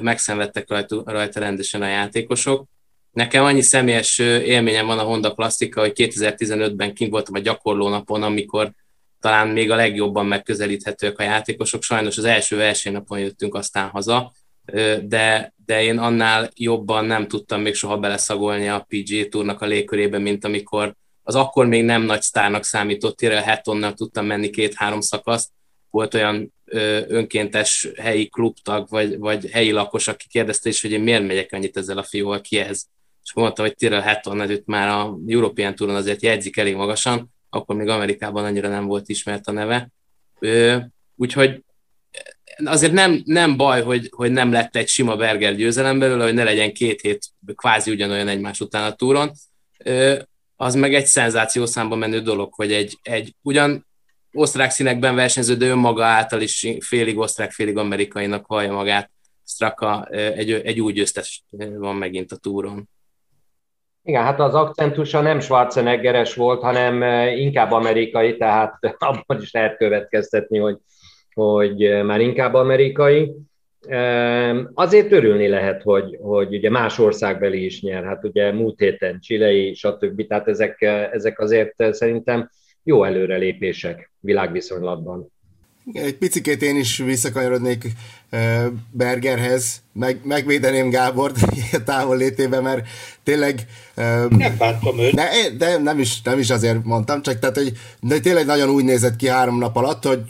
megszenvedtek 0.00 0.68
rajta, 0.68 1.02
rajta 1.06 1.40
rendesen 1.40 1.82
a 1.82 1.86
játékosok. 1.86 2.66
Nekem 3.10 3.44
annyi 3.44 3.60
személyes 3.60 4.18
élményem 4.18 4.86
van 4.86 4.98
a 4.98 5.02
Honda 5.02 5.34
Plastika, 5.34 5.80
hogy 5.80 5.92
2015-ben 5.94 6.94
kint 6.94 7.10
voltam 7.10 7.34
a 7.34 7.38
gyakorlónapon, 7.38 8.22
amikor 8.22 8.72
talán 9.20 9.48
még 9.48 9.70
a 9.70 9.76
legjobban 9.76 10.26
megközelíthetőek 10.26 11.18
a 11.18 11.22
játékosok. 11.22 11.82
Sajnos 11.82 12.18
az 12.18 12.24
első 12.24 12.56
versenynapon 12.56 13.18
jöttünk 13.18 13.54
aztán 13.54 13.88
haza, 13.88 14.32
de, 15.02 15.54
de 15.70 15.82
én 15.82 15.98
annál 15.98 16.50
jobban 16.54 17.04
nem 17.04 17.28
tudtam 17.28 17.60
még 17.60 17.74
soha 17.74 17.98
beleszagolni 17.98 18.68
a 18.68 18.86
PGA 18.88 19.28
Tournak 19.28 19.60
a 19.60 19.66
légkörébe, 19.66 20.18
mint 20.18 20.44
amikor 20.44 20.94
az 21.22 21.34
akkor 21.34 21.66
még 21.66 21.84
nem 21.84 22.02
nagy 22.02 22.22
sztárnak 22.22 22.64
számított 22.64 23.16
Tyrell 23.16 23.42
Hattonnal 23.42 23.92
tudtam 23.92 24.26
menni 24.26 24.50
két-három 24.50 25.00
szakaszt. 25.00 25.50
Volt 25.90 26.14
olyan 26.14 26.54
ö, 26.64 27.00
önkéntes 27.08 27.88
helyi 27.96 28.28
klubtag, 28.28 28.88
vagy, 28.88 29.18
vagy 29.18 29.50
helyi 29.50 29.70
lakos, 29.70 30.08
aki 30.08 30.28
kérdezte 30.28 30.68
is, 30.68 30.82
hogy 30.82 30.92
én 30.92 31.00
miért 31.00 31.26
megyek 31.26 31.52
annyit 31.52 31.76
ezzel 31.76 31.98
a 31.98 32.02
fiúval, 32.02 32.40
ki 32.40 32.58
ez? 32.58 32.84
És 33.24 33.32
mondta, 33.34 33.62
hogy 33.62 33.74
Tyrell 33.74 34.02
Hatton 34.02 34.50
őt 34.50 34.66
már 34.66 34.88
a 34.88 35.18
European 35.26 35.74
Touron 35.74 35.96
azért 35.96 36.22
jegyzik 36.22 36.56
elég 36.56 36.74
magasan, 36.74 37.32
akkor 37.50 37.76
még 37.76 37.88
Amerikában 37.88 38.44
annyira 38.44 38.68
nem 38.68 38.86
volt 38.86 39.08
ismert 39.08 39.46
a 39.46 39.52
neve. 39.52 39.88
Ö, 40.38 40.76
úgyhogy 41.16 41.62
azért 42.64 42.92
nem, 42.92 43.22
nem 43.24 43.56
baj, 43.56 43.82
hogy, 43.82 44.08
hogy 44.16 44.32
nem 44.32 44.52
lett 44.52 44.76
egy 44.76 44.88
sima 44.88 45.16
Berger 45.16 45.54
győzelem 45.54 45.98
belőle, 45.98 46.24
hogy 46.24 46.34
ne 46.34 46.44
legyen 46.44 46.72
két 46.72 47.00
hét 47.00 47.26
kvázi 47.54 47.90
ugyanolyan 47.90 48.28
egymás 48.28 48.60
után 48.60 48.90
a 48.90 48.94
túron. 48.94 49.30
Az 50.56 50.74
meg 50.74 50.94
egy 50.94 51.06
szenzáció 51.06 51.66
számba 51.66 51.96
menő 51.96 52.20
dolog, 52.20 52.54
hogy 52.54 52.72
egy, 52.72 52.98
egy 53.02 53.34
ugyan 53.42 53.86
osztrák 54.32 54.70
színekben 54.70 55.14
versenyző, 55.14 55.54
de 55.54 55.66
önmaga 55.66 56.04
által 56.04 56.40
is 56.40 56.66
félig 56.80 57.18
osztrák, 57.18 57.50
félig 57.50 57.76
amerikainak 57.76 58.46
hallja 58.46 58.72
magát. 58.72 59.10
Straka 59.46 60.04
egy, 60.10 60.50
egy 60.50 60.80
új 60.80 60.92
győztes 60.92 61.44
van 61.78 61.96
megint 61.96 62.32
a 62.32 62.36
túron. 62.36 62.88
Igen, 64.02 64.22
hát 64.22 64.40
az 64.40 64.54
akcentusa 64.54 65.20
nem 65.20 65.40
Schwarzeneggeres 65.40 66.34
volt, 66.34 66.62
hanem 66.62 67.02
inkább 67.38 67.72
amerikai, 67.72 68.36
tehát 68.36 68.78
abban 68.98 69.42
is 69.42 69.52
lehet 69.52 69.76
következtetni, 69.76 70.58
hogy, 70.58 70.78
hogy 71.40 72.04
már 72.04 72.20
inkább 72.20 72.54
amerikai. 72.54 73.32
Azért 74.74 75.12
örülni 75.12 75.48
lehet, 75.48 75.82
hogy, 75.82 76.18
hogy 76.22 76.54
ugye 76.54 76.70
más 76.70 76.98
országbeli 76.98 77.64
is 77.64 77.82
nyer, 77.82 78.04
hát 78.04 78.24
ugye 78.24 78.52
múlt 78.52 78.78
héten 78.78 79.20
Csilei, 79.20 79.74
stb. 79.74 80.26
Tehát 80.26 80.48
ezek, 80.48 80.82
ezek 81.12 81.40
azért 81.40 81.74
szerintem 81.94 82.50
jó 82.82 83.04
előrelépések 83.04 84.12
világviszonylatban. 84.20 85.32
Egy 85.92 86.16
picit 86.16 86.62
én 86.62 86.76
is 86.76 86.98
visszakanyarodnék 86.98 87.86
Bergerhez, 88.90 89.82
meg, 89.92 90.20
megvédeném 90.24 90.90
Gábort 90.90 91.36
távol 91.84 92.16
létében, 92.16 92.62
mert 92.62 92.86
tényleg... 93.22 93.60
Nem 94.28 94.56
bántom 94.58 94.98
őt. 94.98 95.14
De, 95.14 95.28
de 95.58 95.78
nem, 95.78 95.98
is, 95.98 96.22
nem 96.22 96.38
is 96.38 96.50
azért 96.50 96.84
mondtam, 96.84 97.22
csak 97.22 97.38
tehát, 97.38 97.56
hogy 97.56 97.72
de 98.00 98.20
tényleg 98.20 98.46
nagyon 98.46 98.68
úgy 98.68 98.84
nézett 98.84 99.16
ki 99.16 99.28
három 99.28 99.58
nap 99.58 99.76
alatt, 99.76 100.04
hogy 100.04 100.20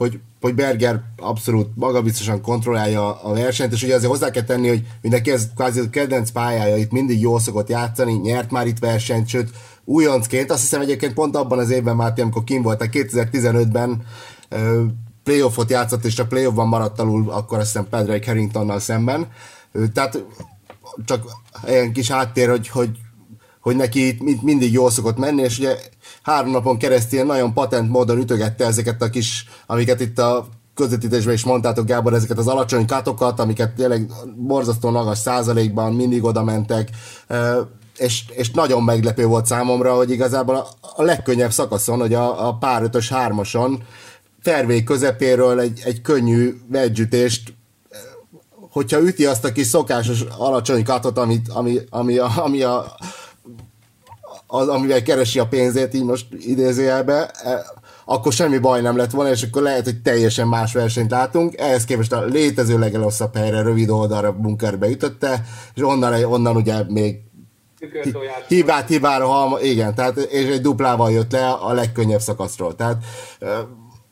hogy, 0.00 0.18
hogy 0.40 0.54
Berger 0.54 1.00
abszolút 1.16 1.68
magabiztosan 1.74 2.42
kontrollálja 2.42 3.22
a 3.22 3.32
versenyt, 3.32 3.72
és 3.72 3.82
ugye 3.82 3.94
azért 3.94 4.10
hozzá 4.10 4.30
kell 4.30 4.42
tenni, 4.42 4.68
hogy 4.68 4.86
mindenki 5.02 5.30
ez 5.30 5.48
kvázi 5.54 5.80
a 5.80 5.90
kedvenc 5.90 6.30
pályája, 6.30 6.76
itt 6.76 6.90
mindig 6.90 7.20
jól 7.20 7.40
szokott 7.40 7.68
játszani, 7.68 8.12
nyert 8.12 8.50
már 8.50 8.66
itt 8.66 8.78
versenyt, 8.78 9.28
sőt, 9.28 9.50
újoncként, 9.84 10.50
azt 10.50 10.60
hiszem 10.60 10.80
egyébként 10.80 11.14
pont 11.14 11.36
abban 11.36 11.58
az 11.58 11.70
évben, 11.70 11.96
Máté, 11.96 12.22
amikor 12.22 12.44
kim 12.44 12.62
volt, 12.62 12.88
2015-ben 12.92 14.02
playoffot 15.22 15.70
játszott, 15.70 16.04
és 16.04 16.18
a 16.18 16.26
playoffban 16.26 16.68
maradt 16.68 17.00
alul, 17.00 17.30
akkor 17.30 17.58
azt 17.58 17.66
hiszem 17.66 17.88
Padraig 17.88 18.24
Harringtonnal 18.24 18.78
szemben. 18.78 19.28
Tehát 19.92 20.24
csak 21.04 21.24
ilyen 21.66 21.92
kis 21.92 22.10
háttér, 22.10 22.48
hogy, 22.48 22.68
hogy, 22.68 22.98
hogy 23.60 23.76
neki 23.76 24.06
itt 24.06 24.42
mindig 24.42 24.72
jól 24.72 24.90
szokott 24.90 25.18
menni, 25.18 25.42
és 25.42 25.58
ugye 25.58 25.76
három 26.22 26.50
napon 26.50 26.78
keresztül 26.78 27.24
nagyon 27.24 27.52
patent 27.52 27.90
módon 27.90 28.18
ütögette 28.18 28.66
ezeket 28.66 29.02
a 29.02 29.10
kis, 29.10 29.44
amiket 29.66 30.00
itt 30.00 30.18
a 30.18 30.48
közvetítésben 30.74 31.34
is 31.34 31.44
mondtátok, 31.44 31.86
Gábor, 31.86 32.14
ezeket 32.14 32.38
az 32.38 32.46
alacsony 32.46 32.86
katokat, 32.86 33.40
amiket 33.40 33.74
tényleg 33.74 34.10
borzasztó 34.36 34.90
magas 34.90 35.18
százalékban 35.18 35.92
mindig 35.92 36.24
oda 36.24 36.44
mentek, 36.44 36.88
és, 37.96 38.24
és 38.28 38.50
nagyon 38.50 38.82
meglepő 38.82 39.26
volt 39.26 39.46
számomra, 39.46 39.94
hogy 39.94 40.10
igazából 40.10 40.56
a, 40.56 40.66
a 40.96 41.02
legkönnyebb 41.02 41.52
szakaszon, 41.52 41.98
hogy 41.98 42.14
a, 42.14 42.48
a 42.48 42.54
pár 42.54 42.82
ötös 42.82 43.08
hármason 43.08 43.82
fervé 44.42 44.82
közepéről 44.82 45.60
egy, 45.60 45.80
egy 45.84 46.00
könnyű 46.00 46.60
vegyütést 46.68 47.58
hogyha 48.70 49.00
üti 49.00 49.26
azt 49.26 49.44
a 49.44 49.52
kis 49.52 49.66
szokásos 49.66 50.20
alacsony 50.38 50.84
katot, 50.84 51.18
amit, 51.18 51.48
ami, 51.48 51.78
ami, 51.90 52.18
a, 52.18 52.30
ami 52.36 52.62
a, 52.62 52.96
az, 54.50 54.68
amivel 54.68 55.02
keresi 55.02 55.38
a 55.38 55.46
pénzét, 55.46 55.94
így 55.94 56.04
most 56.04 56.26
idézőjelbe, 56.38 57.26
e, 57.26 57.64
akkor 58.04 58.32
semmi 58.32 58.58
baj 58.58 58.80
nem 58.80 58.96
lett 58.96 59.10
volna, 59.10 59.30
és 59.30 59.42
akkor 59.42 59.62
lehet, 59.62 59.84
hogy 59.84 60.02
teljesen 60.02 60.48
más 60.48 60.72
versenyt 60.72 61.10
látunk. 61.10 61.56
Ehhez 61.58 61.84
képest 61.84 62.12
a 62.12 62.24
létező 62.24 62.78
legelosszabb 62.78 63.36
helyre 63.36 63.62
rövid 63.62 63.90
oldalra 63.90 64.32
bunkerbe 64.32 64.88
ütötte, 64.88 65.44
és 65.74 65.82
onnan, 65.82 66.24
onnan 66.24 66.56
ugye 66.56 66.74
még 66.88 67.18
hibát 68.48 68.88
hibára 68.88 69.26
halma, 69.26 69.60
igen, 69.60 69.94
tehát, 69.94 70.16
és 70.16 70.48
egy 70.48 70.60
duplával 70.60 71.10
jött 71.10 71.32
le 71.32 71.50
a 71.50 71.72
legkönnyebb 71.72 72.20
szakaszról. 72.20 72.74
Tehát 72.74 73.04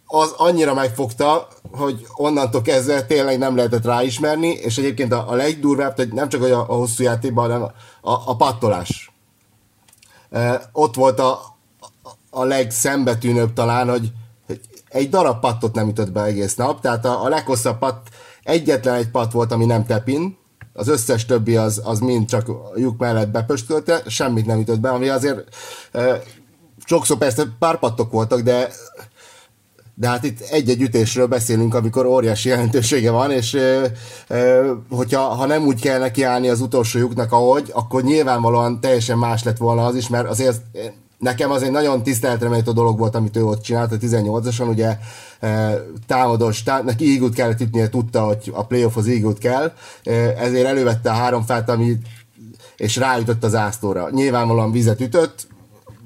az 0.07 0.35
annyira 0.37 0.75
megfogta, 0.75 1.49
hogy 1.73 2.07
onnantól 2.15 2.63
kezdve 2.63 3.03
tényleg 3.03 3.39
nem 3.39 3.57
lehetett 3.57 3.85
ráismerni, 3.85 4.49
és 4.49 4.79
egyébként 4.79 5.13
a, 5.13 5.31
a 5.31 5.35
legdurvább, 5.35 5.97
hogy 5.97 6.13
nem 6.13 6.29
csak 6.29 6.43
a, 6.43 6.61
a 6.61 6.75
hosszú 6.75 7.03
játékban, 7.03 7.45
hanem 7.45 7.63
a, 8.01 8.13
a 8.31 8.37
pattolás 8.37 9.18
ott 10.73 10.95
volt 10.95 11.19
a, 11.19 11.41
a 12.31 12.45
legszembetűnőbb 12.45 13.53
talán, 13.53 13.89
hogy, 13.91 14.13
egy 14.89 15.09
darab 15.09 15.41
pattot 15.41 15.75
nem 15.75 15.89
ütött 15.89 16.13
be 16.13 16.23
egész 16.23 16.55
nap, 16.55 16.81
tehát 16.81 17.05
a, 17.05 17.25
a 17.25 17.29
leghosszabb 17.29 17.79
patt, 17.79 18.07
egyetlen 18.43 18.95
egy 18.95 19.11
patt 19.11 19.33
volt, 19.33 19.53
ami 19.53 19.65
nem 19.65 19.87
tepin, 19.87 20.37
az 20.73 20.89
összes 20.89 21.27
többi 21.27 21.57
az, 21.57 21.83
az 21.85 21.99
mind 21.99 22.29
csak 22.29 22.51
lyuk 22.77 22.99
mellett 22.99 23.29
bepöstölte, 23.29 24.03
semmit 24.07 24.47
nem 24.47 24.61
ütött 24.61 24.81
be, 24.81 24.91
ami 24.91 25.09
azért 25.09 25.55
e, 25.93 26.23
sokszor 26.85 27.19
persze 27.19 27.45
pár 27.59 27.79
pattok 27.79 28.13
voltak, 28.13 28.41
de 28.41 28.69
de 29.99 30.09
hát 30.09 30.25
itt 30.25 30.41
egy-egy 30.41 30.81
ütésről 30.81 31.27
beszélünk, 31.27 31.75
amikor 31.75 32.07
óriási 32.07 32.49
jelentősége 32.49 33.11
van, 33.11 33.31
és 33.31 33.55
e, 33.55 33.93
e, 34.29 34.63
hogyha 34.91 35.21
ha 35.21 35.47
nem 35.47 35.67
úgy 35.67 35.81
kell 35.81 35.99
nekiállni 35.99 36.49
az 36.49 36.61
utolsó 36.61 36.99
lyuknak, 36.99 37.33
ahogy, 37.33 37.71
akkor 37.73 38.03
nyilvánvalóan 38.03 38.81
teljesen 38.81 39.19
más 39.19 39.43
lett 39.43 39.57
volna 39.57 39.85
az 39.85 39.95
is, 39.95 40.09
mert 40.09 40.29
azért 40.29 40.61
nekem 41.19 41.51
az 41.51 41.63
egy 41.63 41.71
nagyon 41.71 42.03
tiszteletreméltó 42.03 42.73
dolog 42.73 42.99
volt, 42.99 43.15
amit 43.15 43.37
ő 43.37 43.45
ott 43.45 43.63
csinált 43.63 43.93
a 43.93 43.97
18-ason, 43.97 44.69
ugye 44.69 44.99
támadós, 46.07 46.63
tá, 46.63 46.83
neki 46.83 47.13
ígút 47.13 47.35
kellett 47.35 47.61
ütnie, 47.61 47.89
tudta, 47.89 48.25
hogy 48.25 48.53
a 48.55 48.67
playoffhoz 48.67 49.07
ígút 49.07 49.39
kell, 49.39 49.73
ezért 50.39 50.67
elővette 50.67 51.11
a 51.11 51.15
három 51.15 51.43
fát, 51.43 51.69
amit 51.69 52.07
és 52.77 52.97
ráütött 52.97 53.45
az 53.45 53.55
ásztóra. 53.55 54.11
Nyilvánvalóan 54.11 54.73
vizet 54.73 55.01
ütött, 55.01 55.47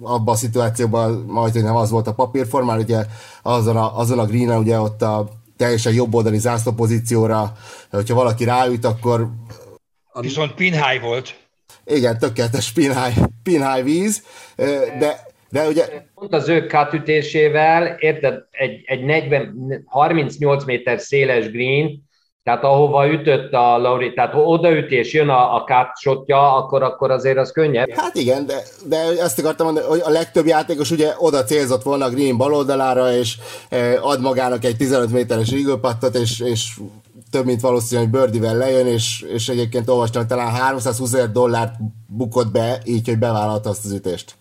abban 0.02 0.34
a 0.34 0.36
szituációban 0.36 1.12
majd 1.12 1.62
nem 1.62 1.76
az 1.76 1.90
volt 1.90 2.06
a 2.06 2.14
papírformál, 2.14 2.78
ugye 2.78 3.04
azon 3.42 3.76
a, 3.76 3.98
azon 3.98 4.18
a 4.18 4.26
green 4.26 4.58
ugye 4.58 4.80
ott 4.80 5.02
a 5.02 5.28
teljesen 5.56 5.92
jobb 5.92 6.14
oldali 6.14 6.38
zászló 6.38 6.72
pozícióra, 6.72 7.52
hogyha 7.90 8.14
valaki 8.14 8.44
ráüt, 8.44 8.84
akkor... 8.84 9.28
Viszont 10.20 10.52
pinháj 10.54 11.00
volt. 11.00 11.40
Igen, 11.84 12.18
tökéletes 12.18 12.72
pinháj, 12.72 13.12
pinháj 13.42 13.82
víz, 13.82 14.22
de 14.98 15.30
De 15.52 15.68
ugye... 15.68 15.84
Pont 16.14 16.32
az 16.32 16.48
ő 16.48 16.66
kátütésével, 16.66 17.96
érted, 17.98 18.44
egy, 18.50 18.82
egy 18.84 19.04
40, 19.04 19.82
38 19.86 20.64
méter 20.64 21.00
széles 21.00 21.50
green, 21.50 22.02
tehát 22.42 22.64
ahova 22.64 23.08
ütött 23.08 23.52
a 23.52 23.78
Lauri, 23.78 24.12
tehát 24.12 24.32
ha 24.32 24.40
odaütés 24.40 25.12
jön 25.12 25.28
a, 25.28 25.54
a 25.54 25.64
kátsotja, 25.64 26.56
akkor, 26.56 26.82
akkor 26.82 27.10
azért 27.10 27.38
az 27.38 27.52
könnyebb. 27.52 27.90
Hát 27.90 28.14
igen, 28.14 28.46
de, 28.46 28.62
de 28.86 28.96
ezt 29.22 29.38
akartam 29.38 29.66
mondani, 29.66 29.86
hogy 29.86 30.00
a 30.04 30.10
legtöbb 30.10 30.46
játékos 30.46 30.90
ugye 30.90 31.12
oda 31.18 31.44
célzott 31.44 31.82
volna 31.82 32.04
a 32.04 32.10
green 32.10 32.36
bal 32.36 32.54
oldalára, 32.54 33.12
és 33.12 33.36
eh, 33.68 34.06
ad 34.06 34.20
magának 34.20 34.64
egy 34.64 34.76
15 34.76 35.12
méteres 35.12 35.50
eagle 35.52 35.96
és, 36.12 36.40
és 36.40 36.80
több 37.30 37.44
mint 37.44 37.60
valószínű, 37.60 38.00
hogy 38.00 38.10
Birdivel 38.10 38.56
lejön, 38.56 38.86
és, 38.86 39.24
és 39.32 39.48
egyébként 39.48 39.88
olvastam, 39.88 40.26
talán 40.26 40.50
320 40.50 41.12
ezer 41.12 41.30
dollárt 41.30 41.74
bukott 42.06 42.52
be, 42.52 42.80
így, 42.84 43.08
hogy 43.08 43.18
bevállalta 43.18 43.70
azt 43.70 43.84
az 43.84 43.92
ütést. 43.92 44.34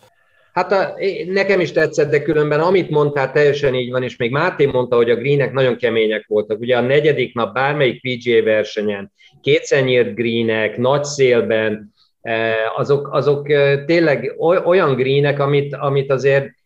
Hát 0.54 0.72
a, 0.72 0.96
nekem 1.28 1.60
is 1.60 1.72
tetszett, 1.72 2.10
de 2.10 2.22
különben 2.22 2.60
amit 2.60 2.90
mondtál, 2.90 3.32
teljesen 3.32 3.76
így 3.76 3.92
van, 3.92 4.04
és 4.04 4.18
még 4.18 4.32
Máté 4.32 4.66
mondta, 4.66 4.96
hogy 4.96 5.10
a 5.10 5.16
greenek 5.16 5.54
nagyon 5.54 5.78
kemények 5.78 6.26
voltak. 6.28 6.60
Ugye 6.60 6.78
a 6.78 6.82
negyedik 6.82 7.34
nap 7.34 7.54
bármelyik 7.54 8.02
PGA 8.02 8.44
versenyen, 8.44 9.12
kétszer 9.42 10.14
greenek, 10.14 10.78
nagy 10.78 11.04
szélben, 11.04 11.94
e, 12.22 12.54
azok, 12.76 13.14
azok 13.14 13.50
e, 13.50 13.84
tényleg 13.86 14.34
olyan 14.66 14.96
greenek, 14.96 15.40
amit, 15.40 15.76
amit 15.76 16.12
azért 16.12 16.60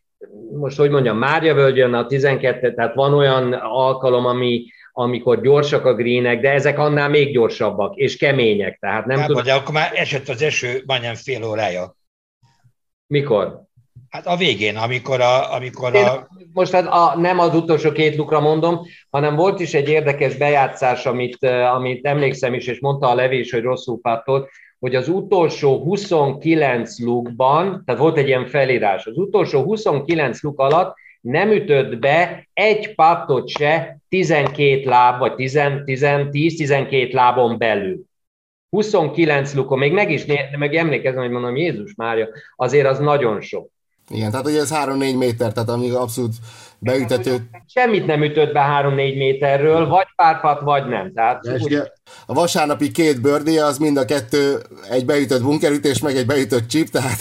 most 0.52 0.78
hogy 0.78 0.90
mondjam, 0.90 1.18
Mária 1.18 1.54
völgyön 1.54 1.94
a 1.94 2.06
12, 2.06 2.74
tehát 2.74 2.96
van 2.96 3.14
olyan 3.14 3.54
alkalom, 3.54 4.26
ami, 4.26 4.66
amikor 4.92 5.42
gyorsak 5.42 5.86
a 5.86 5.96
greenek, 5.96 6.42
de 6.42 6.52
ezek 6.52 6.80
annál 6.80 7.10
még 7.10 7.34
gyorsabbak, 7.34 7.96
és 7.96 8.18
kemények, 8.18 8.78
tehát 8.80 9.06
nem 9.06 9.26
tudom. 9.26 9.44
De 9.44 9.54
akkor 9.54 9.74
már 9.74 9.92
esett 9.94 10.28
az 10.28 10.42
eső 10.42 10.84
majdnem 10.86 11.16
fél 11.16 11.44
órája. 11.44 11.96
Mikor? 13.08 13.64
Hát 14.16 14.28
a 14.28 14.36
végén, 14.36 14.76
amikor 14.76 15.22
a... 15.22 15.54
Amikor 15.54 15.96
a... 15.96 16.28
Most 16.54 16.72
hát 16.72 16.88
a, 16.88 17.20
nem 17.20 17.40
az 17.40 17.56
utolsó 17.56 17.92
két 17.92 18.16
lukra 18.16 18.40
mondom, 18.40 18.80
hanem 19.10 19.36
volt 19.36 19.60
is 19.60 19.74
egy 19.74 19.90
érdekes 19.90 20.36
bejátszás, 20.36 21.06
amit, 21.06 21.44
amit 21.74 22.06
emlékszem 22.06 22.54
is, 22.54 22.68
és 22.68 22.80
mondta 22.80 23.10
a 23.10 23.16
Levi 23.16 23.40
is, 23.40 23.52
hogy 23.52 23.62
rosszul 23.62 24.00
pártolt, 24.02 24.50
hogy 24.80 24.96
az 24.96 25.10
utolsó 25.10 25.84
29 25.84 27.00
lukban, 27.00 27.84
tehát 27.86 28.02
volt 28.02 28.18
egy 28.18 28.28
ilyen 28.28 28.46
felírás, 28.46 29.06
az 29.06 29.18
utolsó 29.18 29.64
29 29.64 30.42
luk 30.42 30.60
alatt 30.60 30.96
nem 31.22 31.52
ütött 31.52 32.00
be 32.00 32.48
egy 32.54 32.96
pattot 32.96 33.48
se 33.48 33.98
12 34.10 34.84
láb, 34.84 35.20
vagy 35.20 35.34
10-12 35.38 37.14
lábon 37.14 37.58
belül. 37.58 38.00
29 38.70 39.54
lukon, 39.54 39.78
még 39.78 39.92
meg 39.92 40.12
is 40.12 40.26
meg 40.58 40.76
emlékezem, 40.76 41.22
hogy 41.22 41.32
mondom, 41.32 41.56
Jézus 41.56 41.94
Mária, 41.96 42.28
azért 42.56 42.88
az 42.88 43.00
nagyon 43.00 43.42
sok. 43.42 43.74
Igen, 44.10 44.32
tehát 44.32 44.46
ugye 44.46 44.60
ez 44.60 44.72
3-4 44.74 45.18
méter, 45.18 45.52
tehát 45.52 45.70
amíg 45.70 45.94
abszolút 45.94 46.34
beütető. 46.80 47.50
Semmit 47.68 48.06
nem 48.06 48.24
ütött 48.24 48.54
be 48.54 48.82
3-4 48.84 48.96
méterről, 48.96 49.88
vagy 49.88 50.08
párpat, 50.16 50.62
vagy 50.62 50.86
nem. 50.86 51.14
Tehát 51.14 51.48
úgy... 51.48 51.64
ugye, 51.64 51.84
a 52.26 52.34
vasárnapi 52.34 52.92
két 52.92 53.22
bőrdi, 53.22 53.58
az 53.58 53.78
mind 53.78 53.98
a 53.98 54.06
kettő 54.06 54.62
egy 54.90 55.06
beütött 55.06 55.42
bunkerütés, 55.42 56.00
meg 56.00 56.16
egy 56.16 56.26
beütött 56.26 56.68
chip, 56.68 56.90
tehát... 56.90 57.20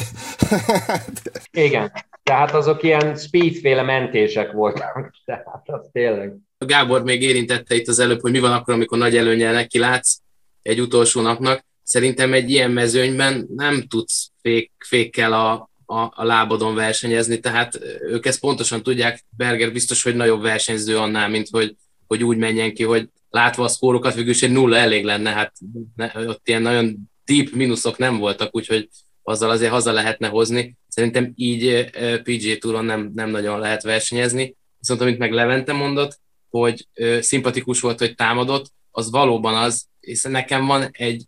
Igen, 1.50 1.92
tehát 2.22 2.54
azok 2.54 2.82
ilyen 2.82 3.16
speedféle 3.16 3.82
mentések 3.82 4.52
voltak, 4.52 5.14
tehát 5.24 5.62
az 5.64 5.88
tényleg. 5.92 6.32
Gábor 6.58 7.02
még 7.02 7.22
érintette 7.22 7.74
itt 7.74 7.88
az 7.88 7.98
előbb, 7.98 8.20
hogy 8.20 8.32
mi 8.32 8.40
van 8.40 8.52
akkor, 8.52 8.74
amikor 8.74 8.98
nagy 8.98 9.16
előnyel 9.16 9.52
neki 9.52 9.78
látsz 9.78 10.16
egy 10.62 10.80
utolsó 10.80 11.20
napnak. 11.20 11.64
Szerintem 11.82 12.32
egy 12.32 12.50
ilyen 12.50 12.70
mezőnyben 12.70 13.48
nem 13.56 13.82
tudsz 13.88 14.30
fék, 14.42 14.72
fékkel 14.78 15.32
a, 15.32 15.70
a, 15.86 16.00
a 16.00 16.24
lábadon 16.24 16.74
versenyezni, 16.74 17.40
tehát 17.40 17.80
ők 18.00 18.26
ezt 18.26 18.40
pontosan 18.40 18.82
tudják, 18.82 19.24
Berger 19.36 19.72
biztos, 19.72 20.02
hogy 20.02 20.16
nagyobb 20.16 20.42
versenyző 20.42 20.98
annál, 20.98 21.28
mint 21.28 21.48
hogy, 21.48 21.76
hogy 22.06 22.24
úgy 22.24 22.36
menjen 22.36 22.74
ki, 22.74 22.82
hogy 22.82 23.08
látva 23.30 23.64
a 23.64 23.68
szkórokat, 23.68 24.14
végül 24.14 24.30
is 24.30 24.42
egy 24.42 24.52
nulla 24.52 24.76
elég 24.76 25.04
lenne, 25.04 25.30
hát 25.30 25.52
ne, 25.96 26.12
ott 26.14 26.48
ilyen 26.48 26.62
nagyon 26.62 26.96
deep 27.24 27.50
mínuszok 27.50 27.98
nem 27.98 28.18
voltak, 28.18 28.56
úgyhogy 28.56 28.88
azzal 29.22 29.50
azért 29.50 29.70
haza 29.70 29.92
lehetne 29.92 30.28
hozni. 30.28 30.76
Szerintem 30.88 31.32
így 31.36 31.90
PG 32.22 32.58
Touron 32.58 32.84
nem, 32.84 33.10
nem 33.14 33.30
nagyon 33.30 33.58
lehet 33.58 33.82
versenyezni. 33.82 34.56
Viszont 34.78 35.00
amit 35.00 35.18
meg 35.18 35.32
Levente 35.32 35.72
mondott, 35.72 36.20
hogy 36.48 36.88
szimpatikus 37.20 37.80
volt, 37.80 37.98
hogy 37.98 38.14
támadott, 38.14 38.72
az 38.90 39.10
valóban 39.10 39.54
az, 39.54 39.86
hiszen 40.00 40.32
nekem 40.32 40.66
van 40.66 40.88
egy 40.92 41.26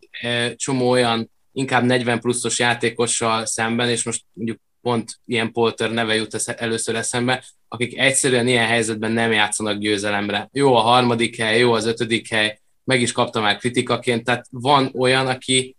csomó 0.57 0.91
olyan 0.91 1.31
inkább 1.57 1.85
40 1.85 2.21
pluszos 2.21 2.59
játékossal 2.59 3.47
szemben, 3.47 3.89
és 3.89 4.05
most 4.05 4.25
mondjuk 4.33 4.59
pont 4.81 5.21
ilyen 5.27 5.53
Polter 5.53 5.91
neve 5.91 6.15
jut 6.15 6.35
először 6.35 6.95
eszembe, 6.95 7.45
akik 7.69 7.99
egyszerűen 7.99 8.47
ilyen 8.47 8.67
helyzetben 8.67 9.13
nem 9.13 9.33
játszanak 9.33 9.79
győzelemre. 9.79 10.49
Jó 10.53 10.75
a 10.75 10.81
harmadik 10.81 11.37
hely, 11.37 11.59
jó 11.59 11.73
az 11.73 11.87
ötödik 11.87 12.29
hely, 12.29 12.61
meg 12.85 13.01
is 13.01 13.13
kapta 13.13 13.41
már 13.41 13.57
kritikaként, 13.57 14.25
tehát 14.25 14.47
van 14.51 14.93
olyan, 14.97 15.27
aki, 15.27 15.77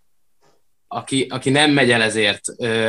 aki, 0.87 1.25
aki 1.29 1.49
nem 1.49 1.71
megy 1.71 1.91
el 1.91 2.01
ezért, 2.01 2.41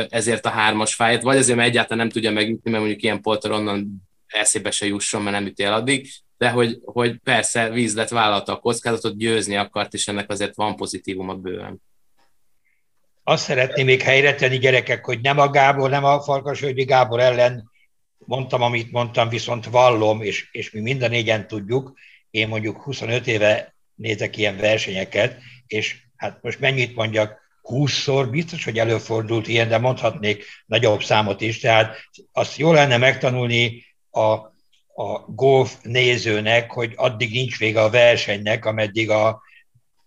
ezért 0.09 0.45
a 0.45 0.49
hármas 0.49 0.95
fájt, 0.95 1.21
vagy 1.21 1.37
azért, 1.37 1.57
mert 1.57 1.69
egyáltalán 1.69 1.97
nem 1.97 2.09
tudja 2.09 2.31
megütni, 2.31 2.69
mert 2.69 2.83
mondjuk 2.83 3.03
ilyen 3.03 3.21
Polter 3.21 3.51
onnan 3.51 4.09
eszébe 4.27 4.71
se 4.71 4.85
jusson, 4.85 5.21
mert 5.21 5.35
nem 5.35 5.45
üti 5.45 5.63
el 5.63 5.73
addig, 5.73 6.09
de 6.37 6.49
hogy, 6.49 6.79
hogy 6.83 7.17
persze 7.23 7.69
víz 7.69 7.95
lett 7.95 8.09
vállalta 8.09 8.53
a 8.53 8.59
kockázatot, 8.59 9.17
győzni 9.17 9.55
akart, 9.55 9.93
és 9.93 10.07
ennek 10.07 10.29
azért 10.29 10.55
van 10.55 10.75
pozitívuma 10.75 11.35
bőven 11.35 11.81
azt 13.29 13.43
szeretném 13.43 13.85
még 13.85 14.01
helyre 14.01 14.35
tenni, 14.35 14.57
gyerekek, 14.57 15.05
hogy 15.05 15.21
nem 15.21 15.39
a 15.39 15.49
Gábor, 15.49 15.89
nem 15.89 16.03
a 16.03 16.21
Farkasvölgyi 16.21 16.83
Gábor 16.83 17.19
ellen 17.19 17.71
mondtam, 18.17 18.61
amit 18.61 18.91
mondtam, 18.91 19.29
viszont 19.29 19.65
vallom, 19.65 20.21
és, 20.21 20.47
és 20.51 20.71
mi 20.71 20.79
minden 20.79 21.09
négyen 21.09 21.47
tudjuk, 21.47 21.93
én 22.29 22.47
mondjuk 22.47 22.81
25 22.81 23.27
éve 23.27 23.75
nézek 23.95 24.37
ilyen 24.37 24.57
versenyeket, 24.57 25.37
és 25.67 25.95
hát 26.15 26.39
most 26.41 26.59
mennyit 26.59 26.95
mondjak, 26.95 27.37
20-szor 27.63 28.27
biztos, 28.31 28.63
hogy 28.63 28.79
előfordult 28.79 29.47
ilyen, 29.47 29.67
de 29.67 29.77
mondhatnék 29.77 30.45
nagyobb 30.65 31.03
számot 31.03 31.41
is, 31.41 31.59
tehát 31.59 31.97
azt 32.31 32.57
jó 32.57 32.71
lenne 32.71 32.97
megtanulni 32.97 33.85
a, 34.09 34.29
a 35.03 35.25
golf 35.27 35.75
nézőnek, 35.81 36.71
hogy 36.71 36.93
addig 36.95 37.31
nincs 37.31 37.57
vége 37.57 37.81
a 37.81 37.89
versenynek, 37.89 38.65
ameddig 38.65 39.09
a, 39.09 39.41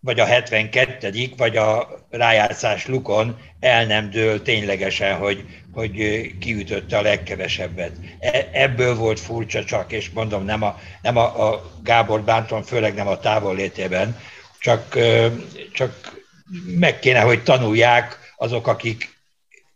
vagy 0.04 0.20
a 0.20 0.24
72 0.24 1.30
vagy 1.36 1.56
a 1.56 1.88
rájátszás 2.10 2.86
lukon 2.86 3.38
el 3.60 3.86
nem 3.86 4.10
dől 4.10 4.42
ténylegesen, 4.42 5.16
hogy, 5.16 5.44
hogy 5.72 5.92
kiütötte 6.38 6.98
a 6.98 7.02
legkevesebbet. 7.02 7.92
E, 8.20 8.48
ebből 8.52 8.94
volt 8.96 9.20
furcsa 9.20 9.64
csak, 9.64 9.92
és 9.92 10.10
mondom, 10.10 10.44
nem 10.44 10.62
a, 10.62 10.80
nem 11.02 11.16
a, 11.16 11.50
a 11.50 11.72
Gábor 11.82 12.22
bántom, 12.22 12.62
főleg 12.62 12.94
nem 12.94 13.08
a 13.08 13.18
távollétében, 13.18 14.18
csak, 14.60 14.98
csak 15.72 16.22
meg 16.78 16.98
kéne, 16.98 17.20
hogy 17.20 17.42
tanulják 17.42 18.18
azok, 18.36 18.66
akik 18.66 19.18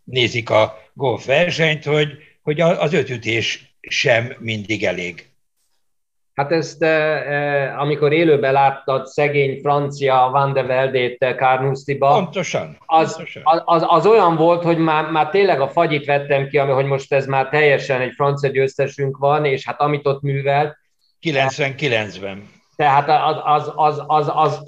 nézik 0.03 0.49
a 0.49 0.89
golfversenyt, 0.93 1.83
hogy, 1.83 2.09
hogy 2.41 2.61
az 2.61 2.93
ötütés 2.93 3.75
sem 3.81 4.35
mindig 4.39 4.83
elég. 4.83 5.25
Hát 6.37 6.51
ezt, 6.51 6.83
eh, 6.83 7.21
eh, 7.27 7.81
amikor 7.81 8.13
élőben 8.13 8.53
láttad 8.53 9.05
szegény 9.05 9.59
francia 9.61 10.29
Van 10.31 10.53
de 10.53 10.63
Veldét 10.63 11.25
Carnoustie-ba, 11.37 12.13
pontosan, 12.13 12.77
az, 12.85 13.15
pontosan. 13.15 13.41
Az, 13.45 13.61
az, 13.65 13.83
az, 13.87 14.05
olyan 14.05 14.35
volt, 14.35 14.63
hogy 14.63 14.77
már, 14.77 15.11
már 15.11 15.29
tényleg 15.29 15.61
a 15.61 15.67
fagyit 15.67 16.05
vettem 16.05 16.47
ki, 16.47 16.57
ami, 16.57 16.71
hogy 16.71 16.85
most 16.85 17.13
ez 17.13 17.25
már 17.25 17.49
teljesen 17.49 18.01
egy 18.01 18.13
francia 18.15 18.49
győztesünk 18.49 19.17
van, 19.17 19.45
és 19.45 19.65
hát 19.65 19.81
amit 19.81 20.07
ott 20.07 20.21
művelt. 20.21 20.77
99-ben. 21.21 22.49
Tehát 22.75 23.09
az, 23.45 23.71
az, 23.75 24.03
az, 24.03 24.03
az, 24.07 24.31
az 24.33 24.63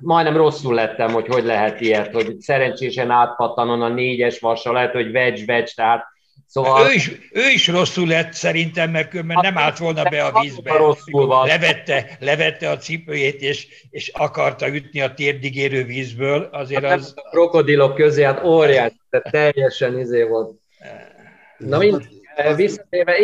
majdnem 0.00 0.36
rosszul 0.36 0.74
lettem, 0.74 1.12
hogy 1.12 1.26
hogy 1.26 1.44
lehet 1.44 1.80
ilyet, 1.80 2.12
hogy 2.12 2.40
szerencsésen 2.40 3.10
átpattanon 3.10 3.82
a 3.82 3.88
négyes 3.88 4.40
vassal, 4.40 4.72
lehet, 4.72 4.92
hogy 4.92 5.12
vegy-vegy, 5.12 5.72
tehát 5.74 6.04
Szóval... 6.50 6.86
Ő, 6.86 6.92
is, 6.92 7.10
ő 7.32 7.48
is 7.54 7.68
rosszul 7.68 8.06
lett 8.06 8.32
szerintem, 8.32 8.90
mert 8.90 9.08
különben 9.08 9.38
nem 9.42 9.58
állt 9.58 9.78
volna 9.78 10.02
be 10.02 10.24
a 10.24 10.40
vízbe. 10.40 10.76
Rosszul 10.76 11.26
van. 11.26 11.46
Levette, 11.46 12.16
levette 12.20 12.70
a 12.70 12.76
cipőjét, 12.76 13.40
és, 13.40 13.86
és 13.90 14.08
akarta 14.08 14.68
ütni 14.68 15.00
a 15.00 15.14
térdig 15.14 15.56
érő 15.56 15.84
vízből. 15.84 16.48
Azért 16.52 16.84
hát 16.84 16.98
az... 16.98 17.12
A 17.16 17.28
krokodilok 17.28 17.94
közé, 17.94 18.22
hát 18.22 18.44
óriás, 18.44 18.92
tehát 19.10 19.30
teljesen 19.30 19.98
izé 19.98 20.22
volt. 20.22 20.54
Na 21.58 21.78
mind, 21.78 22.08
visszatérve, 22.56 23.14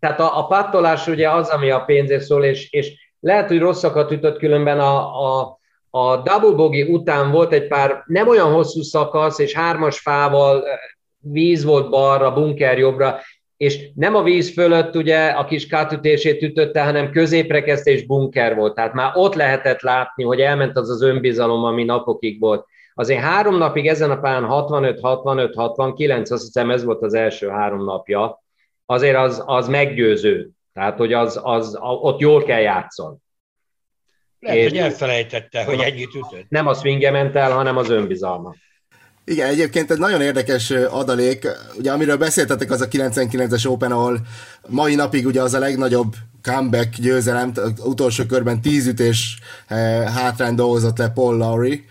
tehát 0.00 0.20
a, 0.20 0.38
a 0.38 0.46
pattolás 0.46 1.06
ugye 1.06 1.30
az, 1.30 1.48
ami 1.48 1.70
a 1.70 1.80
pénzért 1.80 2.22
szól, 2.22 2.44
és, 2.44 2.70
és 2.70 2.92
lehet, 3.20 3.48
hogy 3.48 3.58
rosszakat 3.58 4.10
ütött 4.10 4.38
különben 4.38 4.80
a, 4.80 5.22
a, 5.24 5.58
a 5.90 6.16
double 6.16 6.56
bogey 6.56 6.82
után 6.82 7.30
volt 7.30 7.52
egy 7.52 7.66
pár 7.66 8.02
nem 8.06 8.28
olyan 8.28 8.52
hosszú 8.52 8.82
szakasz, 8.82 9.38
és 9.38 9.52
hármas 9.52 9.98
fával 9.98 10.64
víz 11.18 11.64
volt 11.64 11.90
balra, 11.90 12.32
bunker 12.32 12.78
jobbra, 12.78 13.20
és 13.56 13.88
nem 13.94 14.14
a 14.14 14.22
víz 14.22 14.52
fölött 14.52 14.96
ugye 14.96 15.26
a 15.26 15.44
kis 15.44 15.66
kátütését 15.66 16.42
ütötte, 16.42 16.84
hanem 16.84 17.10
középre 17.10 17.62
kezdte 17.62 17.90
és 17.90 18.06
bunker 18.06 18.54
volt. 18.54 18.74
Tehát 18.74 18.92
már 18.92 19.12
ott 19.14 19.34
lehetett 19.34 19.80
látni, 19.80 20.24
hogy 20.24 20.40
elment 20.40 20.76
az 20.76 20.90
az 20.90 21.02
önbizalom, 21.02 21.64
ami 21.64 21.84
napokig 21.84 22.40
volt. 22.40 22.66
Azért 22.94 23.20
három 23.20 23.56
napig 23.56 23.86
ezen 23.86 24.10
a 24.10 24.20
pályán 24.20 24.44
65, 24.44 25.00
65, 25.00 25.54
69, 25.54 26.30
azt 26.30 26.44
hiszem 26.44 26.70
ez 26.70 26.84
volt 26.84 27.02
az 27.02 27.14
első 27.14 27.48
három 27.48 27.84
napja, 27.84 28.42
azért 28.86 29.16
az, 29.16 29.42
az 29.46 29.68
meggyőző. 29.68 30.50
Tehát, 30.72 30.98
hogy 30.98 31.12
az, 31.12 31.40
az, 31.42 31.78
ott 31.80 32.20
jól 32.20 32.42
kell 32.42 32.60
játszani. 32.60 33.16
Lehet, 34.38 34.58
és 34.58 34.68
hogy 34.68 34.78
elfelejtette, 34.78 35.64
hogy 35.64 35.80
ennyit 35.80 36.14
ütött. 36.14 36.48
Nem 36.48 36.66
a 36.66 36.74
swingje 36.74 37.10
ment 37.10 37.36
el, 37.36 37.52
hanem 37.52 37.76
az 37.76 37.90
önbizalma. 37.90 38.54
Igen, 39.28 39.48
egyébként 39.48 39.90
egy 39.90 39.98
nagyon 39.98 40.20
érdekes 40.20 40.70
adalék, 40.70 41.48
ugye 41.78 41.92
amiről 41.92 42.16
beszéltetek, 42.16 42.70
az 42.70 42.80
a 42.80 42.88
99-es 42.88 43.66
Open, 43.66 43.92
ahol 43.92 44.20
mai 44.68 44.94
napig 44.94 45.26
ugye 45.26 45.42
az 45.42 45.54
a 45.54 45.58
legnagyobb 45.58 46.14
comeback 46.42 46.96
győzelem, 46.96 47.52
utolsó 47.84 48.24
körben 48.24 48.60
tíz 48.60 48.86
ütés 48.86 49.38
hátrány 50.14 50.54
dolgozott 50.54 50.98
le 50.98 51.08
Paul 51.08 51.36
Lowry, 51.36 51.84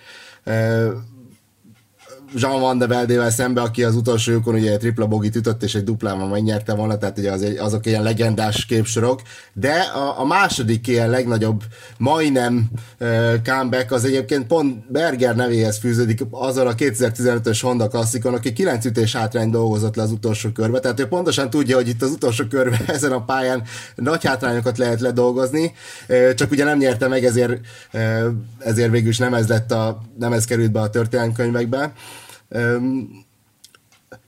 Jean 2.34 2.60
Van 2.60 2.78
de 2.78 2.88
Veldével 2.88 3.30
szembe, 3.30 3.62
aki 3.62 3.84
az 3.84 3.96
utolsó 3.96 4.32
lyukon 4.32 4.54
ugye 4.54 4.78
tripla 4.78 5.08
bogit 5.08 5.36
ütött, 5.36 5.64
és 5.64 5.76
egy 5.76 5.84
duplában 5.84 6.30
megnyerte 6.30 6.74
volna, 6.74 6.98
tehát 6.98 7.18
ugye 7.18 7.32
az 7.32 7.46
azok 7.60 7.86
ilyen 7.86 8.04
legendás 8.04 8.66
képsorok, 8.66 9.22
de 9.54 9.74
a, 9.74 10.20
a 10.20 10.26
második 10.26 10.88
ilyen 10.88 11.10
legnagyobb 11.10 11.64
majdnem 11.98 12.70
uh, 13.00 13.34
comeback 13.44 13.92
az 13.92 14.06
egyébként 14.06 14.48
pont 14.48 14.92
Berger 14.92 15.36
nevéhez 15.36 15.78
fűződik 15.78 16.22
azzal 16.32 16.68
a 16.68 16.76
2015-ös 16.76 17.60
Honda 17.62 17.88
klasszikon, 17.88 18.34
aki 18.34 18.54
9 18.54 18.86
ütés 18.86 19.16
hátrány 19.16 19.50
dolgozott 19.50 19.96
le 19.96 20.04
az 20.04 20.12
utolsó 20.12 20.50
körbe, 20.50 20.80
tehát 20.80 21.00
ő 21.00 21.08
pontosan 21.08 21.50
tudja, 21.50 21.76
hogy 21.76 21.88
itt 21.88 22.02
az 22.02 22.12
utolsó 22.12 22.46
körben 22.46 22.82
ezen 22.96 23.12
a 23.12 23.26
pályán 23.26 23.64
nagy 23.96 24.26
hátrányokat 24.26 24.78
lehet 24.78 25.02
ledolgozni, 25.02 25.74
uh, 26.10 26.34
csak 26.34 26.52
ugye 26.52 26.64
nem 26.64 26.78
nyerte 26.78 27.08
meg, 27.08 27.26
ezért, 27.26 27.60
uh, 27.94 28.26
ezért 28.60 28.92
végül 28.92 29.10
is 29.10 29.18
nem 29.18 29.34
ez 29.34 29.48
lett 29.48 29.72
a, 29.72 30.02
nem 30.20 30.34
ez 30.34 30.46
került 30.46 30.72
be 30.72 30.80
a 30.80 30.90
történelemkönyvekbe. 30.90 31.94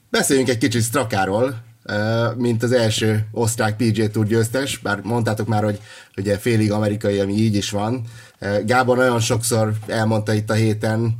Beszéljünk 0.09 0.49
egy 0.49 0.57
kicsit 0.57 0.83
Strakáról, 0.83 1.63
mint 2.37 2.63
az 2.63 2.71
első 2.71 3.27
osztrák 3.31 3.75
PJ 3.75 4.05
Tour 4.05 4.25
győztes, 4.25 4.77
bár 4.77 4.99
mondtátok 5.03 5.47
már, 5.47 5.63
hogy 5.63 5.79
ugye 6.17 6.37
félig 6.37 6.71
amerikai, 6.71 7.19
ami 7.19 7.33
így 7.33 7.55
is 7.55 7.69
van. 7.69 8.03
Gábor 8.65 8.97
nagyon 8.97 9.19
sokszor 9.19 9.73
elmondta 9.87 10.33
itt 10.33 10.49
a 10.49 10.53
héten 10.53 11.15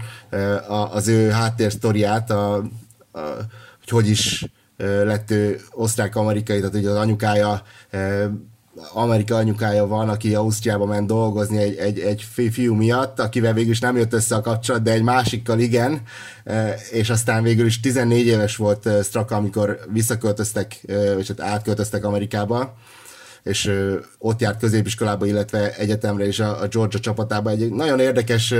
az 0.92 1.08
ő 1.08 1.30
háttérsztoriát, 1.30 2.30
a, 2.30 2.56
a, 2.56 3.20
hogy 3.80 3.90
hogy 3.90 4.10
is 4.10 4.46
lett 4.78 5.32
ő 5.32 5.60
osztrák-amerikai, 5.72 6.60
tehát 6.60 6.76
ugye 6.76 6.90
az 6.90 6.96
anyukája 6.96 7.62
Amerika 8.94 9.36
anyukája 9.36 9.88
van, 9.88 10.10
aki 10.10 10.36
Ausztriába 10.36 10.86
ment 10.86 11.08
dolgozni 11.08 11.58
egy, 11.58 11.78
egy, 11.78 12.00
egy 12.00 12.22
fiú 12.52 12.76
miatt, 12.76 13.20
akivel 13.20 13.54
végül 13.54 13.72
is 13.72 13.80
nem 13.80 13.98
jött 13.98 14.14
össze 14.14 14.36
a 14.36 14.42
kapcsolat, 14.42 14.82
de 14.82 14.92
egy 14.92 15.04
másikkal 15.04 15.60
igen, 15.60 16.02
e, 16.44 16.76
és 16.92 17.10
aztán 17.10 17.44
végül 17.44 17.66
is 17.66 17.80
14 17.80 18.26
éves 18.26 18.56
volt 18.56 18.86
e, 18.86 19.04
Straka, 19.04 19.36
amikor 19.36 19.80
visszaköltöztek, 19.92 20.84
e, 20.88 21.14
vagy 21.14 21.28
hát 21.28 21.42
átköltöztek 21.42 22.06
Amerikába, 22.06 22.78
és 23.44 23.72
ott 24.18 24.42
járt 24.42 24.60
középiskolába, 24.60 25.26
illetve 25.26 25.76
egyetemre 25.76 26.28
is 26.28 26.40
a, 26.40 26.62
a 26.62 26.68
Georgia 26.68 27.00
csapatába. 27.00 27.50
Egy 27.50 27.72
nagyon 27.72 28.00
érdekes 28.00 28.54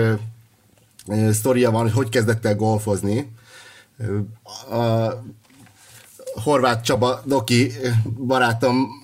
sztoria 1.32 1.72
van, 1.72 1.82
hogy 1.82 1.92
hogy 1.92 2.10
kezdett 2.10 2.46
el 2.46 2.56
golfozni. 2.56 3.32
A 4.70 5.14
Horváth 6.44 6.82
Csaba 6.82 7.22
Doki 7.26 7.72
barátom 8.26 8.99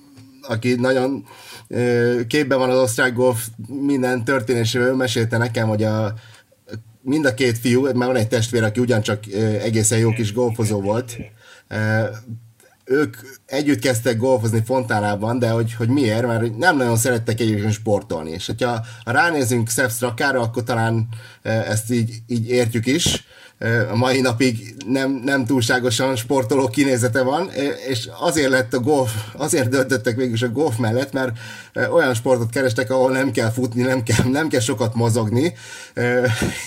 aki 0.48 0.74
nagyon 0.74 1.26
képben 2.26 2.58
van 2.58 2.70
az 2.70 2.78
osztrák 2.78 3.12
golf 3.12 3.46
minden 3.66 4.24
történésével, 4.24 4.94
mesélte 4.94 5.36
nekem, 5.36 5.68
hogy 5.68 5.82
a, 5.82 6.14
mind 7.02 7.24
a 7.26 7.34
két 7.34 7.58
fiú, 7.58 7.82
már 7.82 8.08
van 8.08 8.16
egy 8.16 8.28
testvér, 8.28 8.62
aki 8.62 8.80
ugyancsak 8.80 9.26
egészen 9.62 9.98
jó 9.98 10.10
kis 10.10 10.32
golfozó 10.32 10.80
volt, 10.80 11.16
ők 12.84 13.16
együtt 13.46 13.78
kezdtek 13.78 14.16
golfozni 14.16 14.62
Fontánában, 14.64 15.38
de 15.38 15.50
hogy, 15.50 15.74
hogy 15.74 15.88
miért? 15.88 16.26
Mert 16.26 16.56
nem 16.56 16.76
nagyon 16.76 16.96
szerettek 16.96 17.40
egyébként 17.40 17.72
sportolni. 17.72 18.30
És 18.30 18.46
hogyha 18.46 18.84
ha 19.04 19.10
ránézünk 19.10 19.68
Sepp 19.68 19.88
Strakára, 19.88 20.40
akkor 20.40 20.62
talán 20.62 21.08
ezt 21.42 21.90
így, 21.90 22.14
így 22.26 22.48
értjük 22.48 22.86
is 22.86 23.24
a 23.90 23.96
mai 23.96 24.20
napig 24.20 24.74
nem, 24.86 25.10
nem 25.24 25.44
túlságosan 25.44 26.16
sportoló 26.16 26.68
kinézete 26.68 27.22
van, 27.22 27.50
és 27.88 28.08
azért 28.20 28.50
lett 28.50 28.74
a 28.74 28.80
golf, 28.80 29.12
azért 29.36 29.68
döntöttek 29.68 30.16
végül 30.16 30.48
a 30.48 30.52
golf 30.52 30.76
mellett, 30.76 31.12
mert 31.12 31.38
olyan 31.90 32.14
sportot 32.14 32.50
kerestek, 32.50 32.90
ahol 32.90 33.10
nem 33.10 33.30
kell 33.30 33.50
futni, 33.50 33.82
nem 33.82 34.02
kell, 34.02 34.24
nem 34.30 34.48
kell 34.48 34.60
sokat 34.60 34.94
mozogni, 34.94 35.54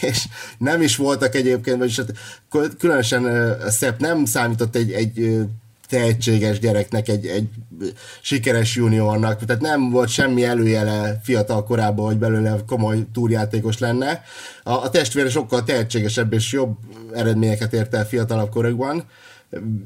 és 0.01 0.27
nem 0.57 0.81
is 0.81 0.95
voltak 0.95 1.35
egyébként, 1.35 1.77
vagyis 1.77 1.97
hát 1.97 2.11
különösen 2.77 3.55
Szep 3.69 3.99
nem 3.99 4.25
számított 4.25 4.75
egy, 4.75 4.91
egy 4.91 5.39
tehetséges 5.89 6.59
gyereknek, 6.59 7.07
egy, 7.07 7.25
egy 7.27 7.47
sikeres 8.21 8.75
juniornak, 8.75 9.45
tehát 9.45 9.61
nem 9.61 9.89
volt 9.89 10.09
semmi 10.09 10.43
előjele 10.43 11.19
fiatal 11.23 11.63
korában, 11.63 12.05
hogy 12.05 12.17
belőle 12.17 12.57
komoly 12.67 12.97
túrjátékos 13.13 13.77
lenne. 13.77 14.23
A, 14.63 14.71
a 14.71 14.89
testvére 14.89 15.29
sokkal 15.29 15.63
tehetségesebb 15.63 16.33
és 16.33 16.51
jobb 16.51 16.77
eredményeket 17.13 17.73
ért 17.73 17.93
el 17.93 18.07
fiatalabb 18.07 18.49
korokban, 18.49 19.05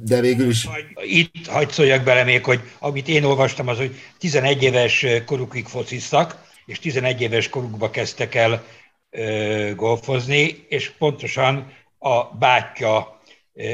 de 0.04 0.22
végül 0.22 0.50
is... 0.50 0.68
Itt 1.04 1.48
hagyd 1.48 1.72
szóljak 1.72 2.04
bele 2.04 2.24
még, 2.24 2.44
hogy 2.44 2.60
amit 2.80 3.08
én 3.08 3.24
olvastam, 3.24 3.68
az, 3.68 3.78
hogy 3.78 3.96
11 4.18 4.64
éves 4.64 5.06
korukig 5.26 5.66
fociztak, 5.66 6.52
és 6.66 6.80
11 6.80 7.22
éves 7.22 7.50
korukba 7.50 7.90
kezdtek 7.90 8.36
el 8.36 8.64
ö, 9.10 9.72
golfozni, 9.76 10.66
és 10.70 10.90
pontosan 10.90 11.72
a 12.00 12.24
bátyja 12.24 13.13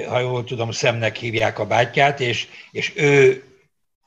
ha 0.08 0.20
jól 0.20 0.44
tudom, 0.44 0.72
szemnek 0.72 1.16
hívják 1.16 1.60
a 1.60 1.66
bátyját, 1.66 2.20
és, 2.20 2.48
és 2.72 2.94
ő 2.96 3.44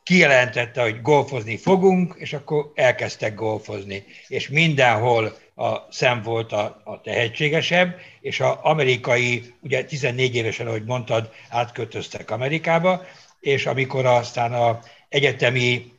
kijelentette, 0.03 0.83
hogy 0.83 1.03
golfozni 1.03 1.57
fogunk, 1.57 2.15
és 2.19 2.33
akkor 2.33 2.73
elkezdtek 2.75 3.35
golfozni. 3.35 4.05
És 4.29 4.49
mindenhol 4.49 5.37
a 5.55 5.77
szem 5.91 6.23
volt 6.23 6.53
a, 6.53 6.81
a 6.85 7.01
tehetségesebb, 7.01 7.97
és 8.21 8.41
az 8.41 8.57
amerikai, 8.63 9.55
ugye 9.61 9.85
14 9.85 10.35
évesen, 10.35 10.67
ahogy 10.67 10.85
mondtad, 10.85 11.31
átköltöztek 11.51 12.31
Amerikába, 12.31 13.05
és 13.41 13.67
amikor 13.67 14.07
aztán 14.07 14.53
a 14.53 14.81
egyetemi 15.09 15.92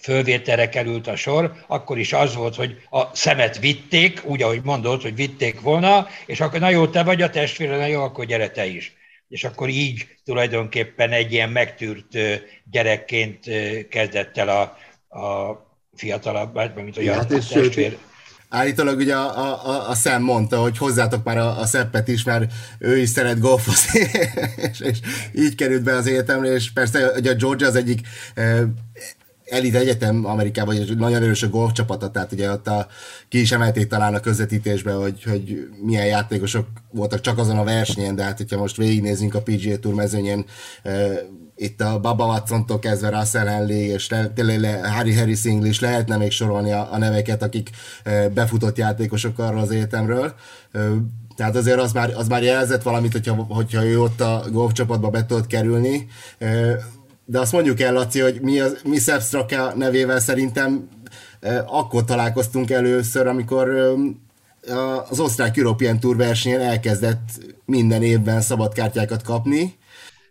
fölvételre 0.00 0.68
került 0.68 1.06
a 1.06 1.16
sor, 1.16 1.52
akkor 1.66 1.98
is 1.98 2.12
az 2.12 2.34
volt, 2.34 2.54
hogy 2.54 2.76
a 2.90 3.16
szemet 3.16 3.58
vitték, 3.58 4.24
úgy, 4.24 4.42
ahogy 4.42 4.60
mondott, 4.64 5.02
hogy 5.02 5.14
vitték 5.14 5.60
volna, 5.60 6.06
és 6.26 6.40
akkor 6.40 6.60
na 6.60 6.70
jó, 6.70 6.86
te 6.86 7.02
vagy 7.02 7.22
a 7.22 7.30
testvére, 7.30 7.76
na 7.76 7.86
jó, 7.86 8.02
akkor 8.02 8.24
gyere 8.24 8.50
te 8.50 8.66
is. 8.66 8.92
És 9.28 9.44
akkor 9.44 9.68
így 9.68 10.06
tulajdonképpen 10.24 11.10
egy 11.10 11.32
ilyen 11.32 11.50
megtűrt 11.50 12.18
gyerekként 12.70 13.44
kezdett 13.88 14.38
el 14.38 14.48
a, 14.48 14.60
a 15.18 15.62
fiatalabb, 15.94 16.74
mint 16.74 16.96
olyan 16.96 17.14
hát 17.14 17.28
testvér. 17.28 17.72
Sőt, 17.72 17.98
Állítólag 18.54 18.98
ugye 18.98 19.14
a, 19.14 19.66
a, 19.70 19.90
a 19.90 19.94
Sam 19.94 20.22
mondta, 20.22 20.60
hogy 20.60 20.78
hozzátok 20.78 21.24
már 21.24 21.38
a, 21.38 21.58
a 21.58 21.66
Szeppet 21.66 22.08
is, 22.08 22.22
mert 22.22 22.52
ő 22.78 22.98
is 22.98 23.08
szeret 23.08 23.40
golfozni, 23.40 24.00
és, 24.70 24.80
és 24.80 24.98
így 25.34 25.54
került 25.54 25.82
be 25.82 25.94
az 25.94 26.06
egyetemre, 26.06 26.52
és 26.52 26.72
persze 26.72 27.10
ugye 27.16 27.30
a 27.30 27.34
Georgia 27.34 27.66
az 27.66 27.74
egyik 27.74 28.00
elit 29.44 29.74
egyetem 29.74 30.24
Amerikában, 30.26 30.74
és 30.74 30.88
nagyon 30.96 31.22
erős 31.22 31.42
a 31.42 31.48
golf 31.48 31.72
csapata, 31.72 32.10
tehát 32.10 32.32
ugye 32.32 32.50
ott 32.50 32.68
a, 32.68 32.86
ki 33.28 33.40
is 33.40 33.52
emelték 33.52 33.86
talán 33.86 34.14
a 34.14 34.20
közvetítésbe, 34.20 34.92
hogy, 34.92 35.22
hogy 35.22 35.68
milyen 35.82 36.06
játékosok 36.06 36.66
voltak 36.90 37.20
csak 37.20 37.38
azon 37.38 37.58
a 37.58 37.64
versenyen, 37.64 38.14
de 38.14 38.22
hát 38.22 38.36
hogyha 38.36 38.58
most 38.58 38.76
végignézünk 38.76 39.34
a 39.34 39.42
PGA 39.42 39.78
Tour 39.78 39.94
mezőnyén, 39.94 40.44
uh, 40.84 41.18
itt 41.56 41.80
a 41.80 42.00
Baba 42.00 42.26
Watson-tól 42.26 42.78
kezdve 42.78 43.08
Russell 43.08 43.46
Henley 43.46 43.76
és 43.76 44.08
le, 44.08 44.28
tényleg 44.28 44.60
le, 44.60 44.88
Harry 44.88 45.14
Harris 45.14 45.44
English 45.44 45.82
lehetne 45.82 46.16
még 46.16 46.30
sorolni 46.30 46.72
a, 46.72 46.88
a 46.92 46.98
neveket, 46.98 47.42
akik 47.42 47.70
uh, 48.06 48.28
befutott 48.28 48.76
játékosok 48.76 49.38
arról 49.38 49.60
az 49.60 49.70
egyetemről. 49.70 50.34
Uh, 50.74 50.96
tehát 51.36 51.56
azért 51.56 51.78
az 51.78 51.92
már, 51.92 52.12
az 52.16 52.28
már 52.28 52.42
jelzett 52.42 52.82
valamit, 52.82 53.12
hogyha, 53.12 53.34
hogyha 53.48 53.84
ő 53.84 54.00
ott 54.00 54.20
a 54.20 54.44
golf 54.50 54.72
csapatba 54.72 55.10
be 55.10 55.26
tudott 55.26 55.46
kerülni 55.46 56.06
de 57.24 57.38
azt 57.38 57.52
mondjuk 57.52 57.80
el, 57.80 57.92
Laci, 57.92 58.20
hogy 58.20 58.40
mi, 58.40 58.60
az, 58.60 58.80
mi 58.84 58.98
Sepp 58.98 59.20
Straka 59.20 59.74
nevével 59.76 60.20
szerintem 60.20 60.88
akkor 61.66 62.04
találkoztunk 62.04 62.70
először, 62.70 63.26
amikor 63.26 63.68
az 65.08 65.20
osztrák 65.20 65.56
European 65.56 66.00
Tour 66.00 66.16
versenyen 66.16 66.60
elkezdett 66.60 67.28
minden 67.64 68.02
évben 68.02 68.40
szabadkártyákat 68.40 69.22
kapni. 69.22 69.74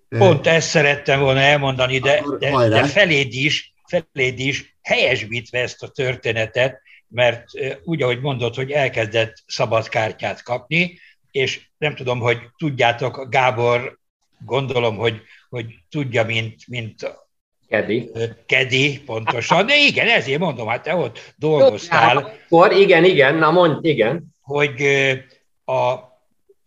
Pont 0.09 0.47
ezt 0.47 0.69
szerettem 0.69 1.19
volna 1.19 1.39
elmondani, 1.39 1.99
de, 1.99 2.23
de, 2.39 2.67
de 2.67 2.83
feléd 2.83 3.33
is, 3.33 3.73
feléd 3.87 4.39
is 4.39 4.77
helyesbítve 4.81 5.59
ezt 5.59 5.83
a 5.83 5.87
történetet, 5.87 6.81
mert 7.07 7.45
úgy, 7.83 8.01
ahogy 8.01 8.21
mondod, 8.21 8.55
hogy 8.55 8.71
elkezdett 8.71 9.33
szabadkártyát 9.47 10.43
kapni, 10.43 10.99
és 11.31 11.61
nem 11.77 11.95
tudom, 11.95 12.19
hogy 12.19 12.37
tudjátok, 12.57 13.27
Gábor, 13.29 13.97
gondolom, 14.45 14.95
hogy 14.95 15.21
hogy 15.53 15.65
tudja, 15.89 16.23
mint, 16.23 16.67
mint 16.67 17.21
Kedi. 17.67 18.09
Kedi, 18.45 19.01
pontosan. 19.05 19.65
De 19.65 19.77
igen, 19.77 20.07
ezért 20.07 20.39
mondom, 20.39 20.67
hát 20.67 20.83
te 20.83 20.95
ott 20.95 21.33
dolgoztál. 21.35 22.17
Akkor 22.17 22.71
igen, 22.71 23.03
igen, 23.03 23.35
na 23.35 23.51
mondj, 23.51 23.89
igen. 23.89 24.33
Hogy 24.41 24.81
a 25.65 26.11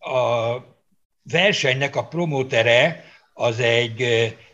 a 0.06 0.56
versenynek 1.22 1.96
a 1.96 2.06
promótere 2.06 3.04
az 3.32 3.60
egy 3.60 4.02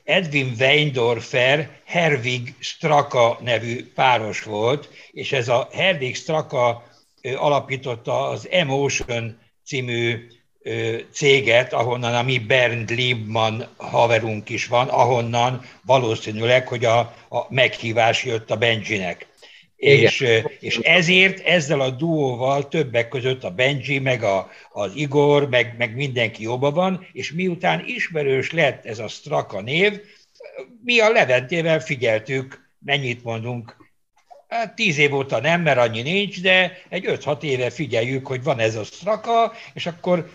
Edwin 0.05 0.55
Weindorfer, 0.59 1.81
Herwig 1.85 2.55
Straka 2.59 3.39
nevű 3.41 3.93
páros 3.95 4.43
volt, 4.43 4.89
és 5.11 5.33
ez 5.33 5.49
a 5.49 5.69
Herwig 5.73 6.17
Straka 6.17 6.83
alapította 7.37 8.29
az 8.29 8.49
Emotion 8.49 9.39
című 9.65 10.27
céget, 11.13 11.73
ahonnan 11.73 12.15
a 12.15 12.23
mi 12.23 12.39
Bernd 12.39 12.91
Liebmann 12.91 13.63
haverunk 13.77 14.49
is 14.49 14.67
van, 14.67 14.89
ahonnan 14.89 15.65
valószínűleg, 15.87 16.69
hogy 16.69 16.85
a, 16.85 16.99
a 17.29 17.47
meghívás 17.49 18.25
jött 18.25 18.51
a 18.51 18.57
Benjinek. 18.57 19.27
És, 19.77 20.25
és 20.61 20.77
ezért 20.77 21.47
ezzel 21.47 21.81
a 21.81 21.91
duóval 21.91 22.69
többek 22.69 23.09
között 23.09 23.45
a 23.45 23.51
Benji, 23.51 23.99
meg 23.99 24.23
a, 24.23 24.51
az 24.73 24.91
Igor, 24.95 25.49
meg, 25.49 25.75
meg 25.79 25.95
mindenki 25.95 26.43
jobban 26.43 26.75
van, 26.75 27.07
és 27.13 27.33
miután 27.33 27.83
ismerős 27.87 28.53
lett 28.53 28.85
ez 28.85 28.99
a 28.99 29.09
Straka 29.09 29.61
név, 29.61 30.01
mi 30.85 31.01
a 31.01 31.11
Leventével 31.11 31.81
figyeltük, 31.81 32.71
mennyit 32.79 33.25
mondunk, 33.25 33.77
Hát 34.53 34.75
tíz 34.75 34.99
év 34.99 35.15
óta 35.15 35.41
nem, 35.41 35.61
mert 35.61 35.79
annyi 35.79 36.03
nincs, 36.03 36.41
de 36.41 36.79
egy 36.89 37.05
5-6 37.09 37.43
éve 37.43 37.71
figyeljük, 37.71 38.27
hogy 38.27 38.43
van 38.43 38.59
ez 38.59 38.77
a 38.77 38.85
straka, 38.85 39.53
és 39.75 39.87
akkor 39.87 40.31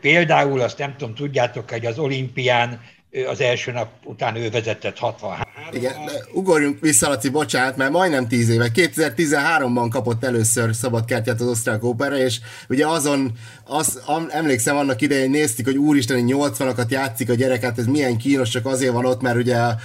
például 0.00 0.60
azt 0.60 0.78
nem 0.78 0.96
tudom, 0.96 1.14
tudjátok, 1.14 1.70
hogy 1.70 1.86
az 1.86 1.98
olimpián 1.98 2.80
az 3.26 3.40
első 3.40 3.72
nap 3.72 3.88
után 4.04 4.36
ő 4.36 4.50
vezetett 4.50 4.98
63 4.98 5.44
Igen, 5.72 5.94
ugorjunk 6.32 6.80
vissza, 6.80 7.08
Laci, 7.08 7.28
bocsánat, 7.28 7.76
mert 7.76 7.90
majdnem 7.90 8.28
10 8.28 8.48
éve. 8.48 8.70
2013-ban 8.74 9.86
kapott 9.90 10.24
először 10.24 10.74
szabadkártyát 10.74 11.40
az 11.40 11.46
osztrák 11.46 11.84
ópera, 11.84 12.16
és 12.16 12.40
ugye 12.68 12.86
azon, 12.86 13.32
az, 13.64 14.02
emlékszem 14.30 14.76
annak 14.76 15.00
idején, 15.00 15.30
néztük, 15.30 15.64
hogy 15.66 15.76
úristen, 15.76 16.24
80-akat 16.28 16.88
játszik 16.88 17.30
a 17.30 17.34
gyerek, 17.34 17.62
hát 17.62 17.78
ez 17.78 17.86
milyen 17.86 18.16
kínos, 18.16 18.48
csak 18.48 18.66
azért 18.66 18.92
van 18.92 19.04
ott, 19.04 19.20
mert 19.20 19.36
ugye 19.36 19.56
a 19.56 19.76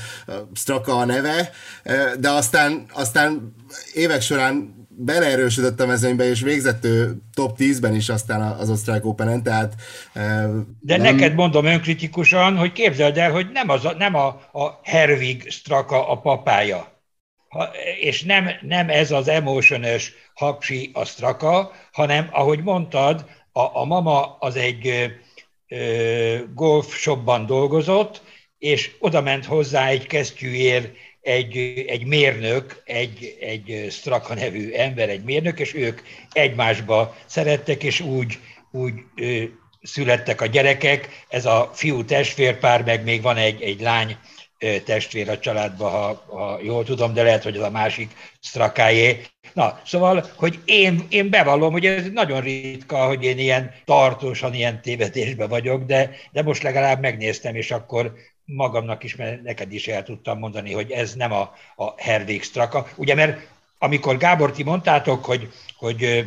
Straka 0.54 0.98
a 0.98 1.06
neve, 1.06 1.52
de 2.20 2.30
aztán, 2.30 2.86
aztán 2.94 3.56
évek 3.94 4.22
során 4.22 4.83
beleerősödött 4.96 5.80
a 5.80 5.86
mezőnybe, 5.86 6.30
és 6.30 6.42
végzett 6.42 6.86
ő 6.86 7.18
top 7.34 7.56
10-ben 7.60 7.96
is 7.96 8.10
aztán 8.10 8.42
az 8.42 8.70
osztrák 8.70 9.06
open 9.06 9.44
tehát... 9.44 9.74
De 10.80 10.98
nem... 10.98 11.16
neked 11.16 11.34
mondom 11.34 11.66
önkritikusan, 11.66 12.58
hogy 12.58 12.72
képzeld 12.72 13.18
el, 13.18 13.32
hogy 13.32 13.48
nem, 13.54 13.70
az 13.70 13.86
a, 13.86 13.94
nem 13.94 14.16
a, 14.16 14.28
a 14.52 14.80
Herwig 14.84 15.50
Straka 15.50 16.10
a 16.10 16.20
papája, 16.20 16.92
ha, 17.48 17.70
és 18.00 18.24
nem, 18.24 18.50
nem 18.62 18.90
ez 18.90 19.12
az 19.12 19.28
emotionös 19.28 20.14
hapsi 20.34 20.90
a 20.94 21.06
Straka, 21.06 21.72
hanem, 21.92 22.28
ahogy 22.32 22.64
mondtad, 22.64 23.26
a, 23.52 23.80
a 23.80 23.86
mama 23.86 24.38
az 24.40 24.56
egy 24.56 25.12
ö, 25.68 26.38
golf 26.54 26.96
shopban 26.96 27.46
dolgozott, 27.46 28.22
és 28.58 28.96
oda 29.00 29.22
ment 29.22 29.46
hozzá 29.46 29.88
egy 29.88 30.08
kesztyűért 30.08 30.92
egy, 31.24 31.84
egy 31.88 32.06
mérnök, 32.06 32.82
egy, 32.86 33.38
egy 33.40 33.88
Straka 33.90 34.34
nevű 34.34 34.72
ember, 34.72 35.10
egy 35.10 35.24
mérnök, 35.24 35.60
és 35.60 35.74
ők 35.74 36.02
egymásba 36.32 37.16
szerettek, 37.26 37.84
és 37.84 38.00
úgy, 38.00 38.40
úgy 38.72 38.94
ö, 39.16 39.44
születtek 39.82 40.42
a 40.42 40.46
gyerekek. 40.46 41.26
Ez 41.30 41.46
a 41.46 41.72
fiú 41.74 42.06
testvérpár, 42.06 42.84
meg 42.84 43.04
még 43.04 43.22
van 43.22 43.38
egy, 43.38 43.62
egy 43.62 43.82
lány 43.82 44.18
ö, 44.60 44.80
testvér 44.80 45.30
a 45.30 45.40
családban, 45.40 45.92
ha, 45.92 46.24
ha 46.28 46.60
jól 46.62 46.84
tudom, 46.84 47.14
de 47.14 47.24
lehet, 47.24 47.44
hogy 47.44 47.58
az 47.58 47.64
a 47.64 47.70
másik 47.70 48.12
Strakájé. 48.40 49.22
Na, 49.54 49.82
szóval, 49.86 50.26
hogy 50.36 50.60
én, 50.66 51.06
én 51.10 51.30
bevallom, 51.30 51.72
hogy 51.72 51.86
ez 51.86 52.10
nagyon 52.14 52.42
ritka, 52.42 53.06
hogy 53.06 53.24
én 53.24 53.38
ilyen 53.38 53.74
tartósan 53.86 54.54
ilyen 54.54 54.82
tévedésben 54.82 55.50
vagyok, 55.50 55.84
de, 55.84 56.16
de 56.32 56.42
most 56.42 56.64
legalább 56.64 57.02
megnéztem, 57.02 57.56
és 57.56 57.72
akkor 57.72 58.14
magamnak 58.46 59.04
is, 59.04 59.16
mert 59.16 59.42
neked 59.42 59.74
is 59.74 59.88
el 59.88 60.04
tudtam 60.04 60.40
mondani, 60.40 60.74
hogy 60.74 60.92
ez 60.92 61.14
nem 61.14 61.32
a, 61.32 61.54
a 61.76 62.02
Hervég 62.02 62.44
Straka. 62.44 62.88
Ugye, 62.96 63.16
mert 63.16 63.48
amikor 63.78 64.18
Gábor, 64.18 64.52
ti 64.52 64.64
mondtátok, 64.64 65.26
hogy, 65.26 65.52
hogy 65.78 66.04
ö, 66.04 66.20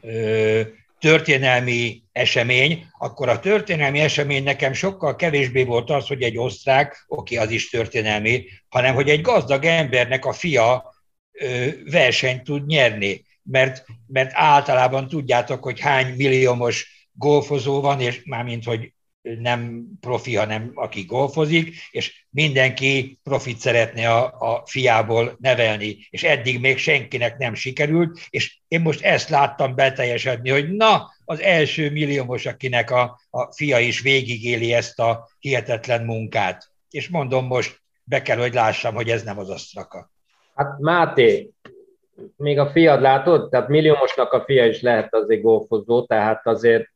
ö, 0.00 0.60
történelmi 0.98 2.02
esemény, 2.12 2.86
akkor 2.98 3.28
a 3.28 3.40
történelmi 3.40 4.00
esemény 4.00 4.42
nekem 4.42 4.72
sokkal 4.72 5.16
kevésbé 5.16 5.64
volt 5.64 5.90
az, 5.90 6.06
hogy 6.06 6.22
egy 6.22 6.38
osztrák, 6.38 7.04
oké, 7.08 7.36
az 7.36 7.50
is 7.50 7.70
történelmi, 7.70 8.44
hanem 8.68 8.94
hogy 8.94 9.08
egy 9.08 9.20
gazdag 9.20 9.64
embernek 9.64 10.24
a 10.24 10.32
fia 10.32 10.94
ö, 11.32 11.66
versenyt 11.90 12.42
tud 12.42 12.66
nyerni. 12.66 13.26
Mert, 13.42 13.84
mert 14.06 14.30
általában 14.34 15.08
tudjátok, 15.08 15.62
hogy 15.62 15.80
hány 15.80 16.14
milliómos 16.16 17.08
golfozó 17.12 17.80
van, 17.80 18.00
és 18.00 18.20
mármint, 18.24 18.64
hogy 18.64 18.92
nem 19.22 19.86
profi, 20.00 20.36
hanem 20.36 20.70
aki 20.74 21.02
golfozik, 21.02 21.74
és 21.90 22.26
mindenki 22.30 23.18
profit 23.22 23.58
szeretne 23.58 24.10
a, 24.10 24.34
a 24.38 24.62
fiából 24.66 25.36
nevelni, 25.40 26.06
és 26.10 26.22
eddig 26.22 26.60
még 26.60 26.78
senkinek 26.78 27.38
nem 27.38 27.54
sikerült, 27.54 28.20
és 28.30 28.58
én 28.68 28.80
most 28.80 29.02
ezt 29.02 29.28
láttam 29.28 29.74
beteljesedni, 29.74 30.50
hogy 30.50 30.70
na, 30.70 31.10
az 31.24 31.40
első 31.40 31.90
milliómos, 31.90 32.46
akinek 32.46 32.90
a, 32.90 33.20
a 33.30 33.52
fia 33.52 33.78
is 33.78 34.00
végigéli 34.00 34.72
ezt 34.72 34.98
a 34.98 35.28
hihetetlen 35.38 36.04
munkát. 36.04 36.70
És 36.90 37.08
mondom 37.08 37.46
most, 37.46 37.80
be 38.04 38.22
kell, 38.22 38.38
hogy 38.38 38.54
lássam, 38.54 38.94
hogy 38.94 39.08
ez 39.08 39.22
nem 39.22 39.38
az 39.38 39.50
asztraka. 39.50 40.10
Hát 40.54 40.78
Máté, 40.78 41.50
még 42.36 42.58
a 42.58 42.70
fiad 42.70 43.00
látod? 43.00 43.50
Tehát 43.50 43.68
milliómosnak 43.68 44.32
a 44.32 44.44
fia 44.44 44.66
is 44.66 44.80
lehet 44.80 45.14
azért 45.14 45.42
golfozó, 45.42 46.04
tehát 46.04 46.46
azért 46.46 46.88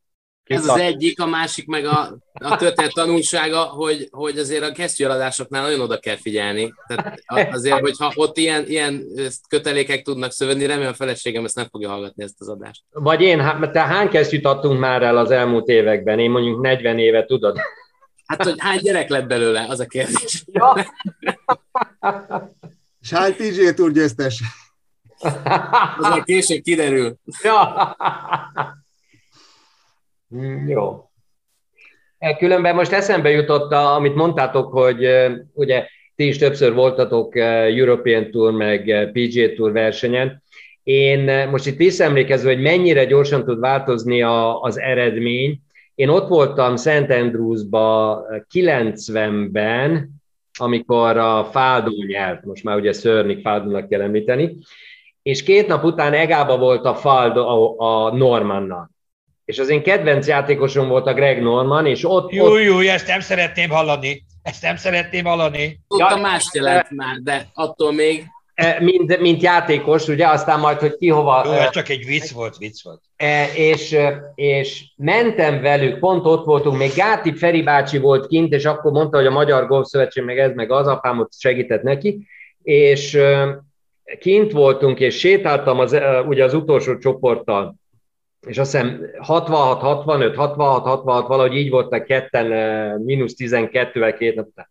ez 0.45 0.69
az 0.69 0.79
egyik, 0.79 1.21
a 1.21 1.27
másik 1.27 1.67
meg 1.67 1.85
a, 1.85 2.19
a 2.33 2.57
történet 2.57 2.93
tanulsága, 2.93 3.61
hogy, 3.63 4.09
hogy 4.11 4.39
azért 4.39 4.63
a 4.63 4.73
kesztyűeladásoknál 4.73 5.63
nagyon 5.63 5.81
oda 5.81 5.99
kell 5.99 6.17
figyelni. 6.17 6.75
Tehát 6.87 7.55
azért, 7.55 7.81
hogyha 7.81 8.13
ott 8.15 8.37
ilyen, 8.37 8.65
ilyen 8.67 9.05
kötelékek 9.49 10.03
tudnak 10.03 10.33
szövődni, 10.33 10.67
remélem 10.67 10.91
a 10.93 10.95
feleségem 10.95 11.45
ezt 11.45 11.57
nem 11.57 11.67
fogja 11.71 11.89
hallgatni 11.89 12.23
ezt 12.23 12.41
az 12.41 12.49
adást. 12.49 12.83
Vagy 12.91 13.21
én, 13.21 13.41
hát 13.41 13.73
te 13.73 13.81
hány 13.81 14.09
kesztyűt 14.09 14.47
adtunk 14.47 14.79
már 14.81 15.03
el 15.03 15.17
az 15.17 15.31
elmúlt 15.31 15.69
években? 15.69 16.19
Én 16.19 16.31
mondjuk 16.31 16.61
40 16.61 16.99
éve, 16.99 17.25
tudod? 17.25 17.59
Hát, 18.27 18.43
hogy 18.43 18.55
hány 18.59 18.79
gyerek 18.79 19.09
lett 19.09 19.27
belőle, 19.27 19.67
az 19.69 19.81
a 19.81 19.87
kérdés. 19.87 20.45
Ja. 20.53 20.75
És 23.01 23.11
hány 23.11 23.37
PGA 23.37 23.75
Tour 23.75 23.93
győztes? 23.93 24.43
Az 25.99 26.05
a 26.05 26.23
később 26.25 26.63
kiderül. 26.63 27.17
Ja. 27.43 27.97
Mm, 30.37 30.69
jó. 30.69 31.11
E, 32.19 32.37
különben 32.37 32.75
most 32.75 32.93
eszembe 32.93 33.31
jutott, 33.31 33.73
amit 33.73 34.15
mondtátok, 34.15 34.73
hogy 34.73 35.07
ugye 35.53 35.87
ti 36.17 36.27
is 36.27 36.39
többször 36.39 36.75
voltatok 36.75 37.37
European 37.37 38.31
Tour, 38.31 38.53
meg 38.53 39.11
PGA 39.13 39.55
Tour 39.55 39.73
versenyen. 39.73 40.43
Én 40.83 41.49
most 41.49 41.67
itt 41.67 41.77
visszaemlékezve, 41.77 42.53
hogy 42.53 42.63
mennyire 42.63 43.05
gyorsan 43.05 43.45
tud 43.45 43.61
változni 43.61 44.23
a, 44.23 44.61
az 44.61 44.79
eredmény. 44.79 45.61
Én 45.95 46.09
ott 46.09 46.29
voltam 46.29 46.77
St. 46.77 47.11
Andrewsba 47.11 48.25
90-ben, 48.55 50.11
amikor 50.59 51.17
a 51.17 51.45
Fáldó 51.45 52.05
nyert, 52.07 52.45
most 52.45 52.65
már 52.65 52.77
ugye 52.77 52.93
Szörnik 52.93 53.41
Fáldónak 53.41 53.89
kell 53.89 54.01
említeni, 54.01 54.57
és 55.23 55.43
két 55.43 55.67
nap 55.67 55.85
után 55.85 56.13
Egába 56.13 56.59
volt 56.59 56.85
a 56.85 56.95
Fáldó 56.95 57.47
a, 57.47 57.75
a 57.79 58.17
Normannal 58.17 58.92
és 59.45 59.59
az 59.59 59.69
én 59.69 59.83
kedvenc 59.83 60.27
játékosom 60.27 60.89
volt 60.89 61.07
a 61.07 61.15
Greg 61.15 61.43
Norman, 61.43 61.87
és 61.87 62.05
ott... 62.05 62.33
Jó, 62.33 62.59
jó, 62.59 62.79
ezt 62.79 63.07
nem 63.07 63.21
szeretném 63.21 63.71
hallani. 63.71 64.25
Ezt 64.43 64.63
nem 64.63 64.77
szeretném 64.77 65.25
hallani. 65.25 65.81
Tudtam 65.89 66.17
ja, 66.17 66.23
más 66.23 66.51
jelent 66.53 66.91
már, 66.91 67.17
de 67.23 67.47
attól 67.55 67.93
még... 67.93 68.25
E, 68.55 68.77
mint, 68.81 69.21
mint 69.21 69.43
játékos, 69.43 70.09
ugye, 70.09 70.27
aztán 70.27 70.61
majd, 70.61 70.79
hogy 70.79 70.97
ki 70.97 71.09
hova... 71.09 71.43
Jó, 71.47 71.53
ez 71.53 71.71
csak 71.71 71.89
egy 71.89 72.07
vicc 72.07 72.31
volt, 72.31 72.57
vicc 72.57 72.83
volt. 72.83 73.01
E, 73.17 73.53
és, 73.55 73.97
és 74.35 74.85
mentem 74.97 75.61
velük, 75.61 75.99
pont 75.99 76.27
ott 76.27 76.45
voltunk, 76.45 76.79
még 76.79 76.91
Gáti 76.95 77.35
Feri 77.35 77.63
bácsi 77.63 77.99
volt 77.99 78.27
kint, 78.27 78.53
és 78.53 78.65
akkor 78.65 78.93
mondta, 78.93 79.17
hogy 79.17 79.27
a 79.27 79.31
Magyar 79.31 79.67
Golf 79.67 79.87
Szövetség 79.87 80.25
meg 80.25 80.39
ez, 80.39 80.55
meg 80.55 80.71
az, 80.71 80.87
apám 80.87 81.19
ott 81.19 81.33
segített 81.39 81.83
neki, 81.83 82.27
és 82.63 83.19
kint 84.19 84.53
voltunk, 84.53 85.01
és 85.01 85.19
sétáltam 85.19 85.79
az, 85.79 85.97
ugye 86.27 86.45
az 86.45 86.55
utolsó 86.55 86.99
csoporttal, 86.99 87.75
és 88.47 88.59
azt 88.59 88.73
hiszem 88.73 89.11
66, 89.19 89.81
65, 89.81 90.35
66, 90.35 90.85
66, 90.85 91.27
valahogy 91.27 91.57
így 91.57 91.71
voltak 91.71 92.05
ketten, 92.05 92.53
eh, 92.53 92.99
mínusz 92.99 93.35
12-vel 93.39 94.15
két 94.19 94.35
nap 94.35 94.47
után. 94.47 94.69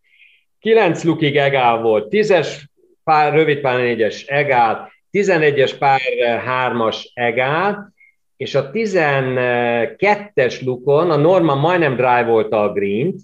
9 0.59 1.03
lukig 1.03 1.37
egál 1.37 1.81
volt, 1.81 2.07
10-es 2.09 2.61
pár, 3.03 3.33
rövid 3.33 3.59
pár 3.59 3.79
4-es 3.79 4.27
egál, 4.27 4.91
11-es 5.11 5.75
pár 5.79 5.99
3-as 6.45 7.11
egál, 7.13 7.93
és 8.37 8.55
a 8.55 8.71
12-es 8.71 10.63
lukon 10.63 11.11
a 11.11 11.15
Norman 11.15 11.57
majdnem 11.57 11.95
drive 11.95 12.23
volt 12.23 12.53
a 12.53 12.71
green 12.71 13.15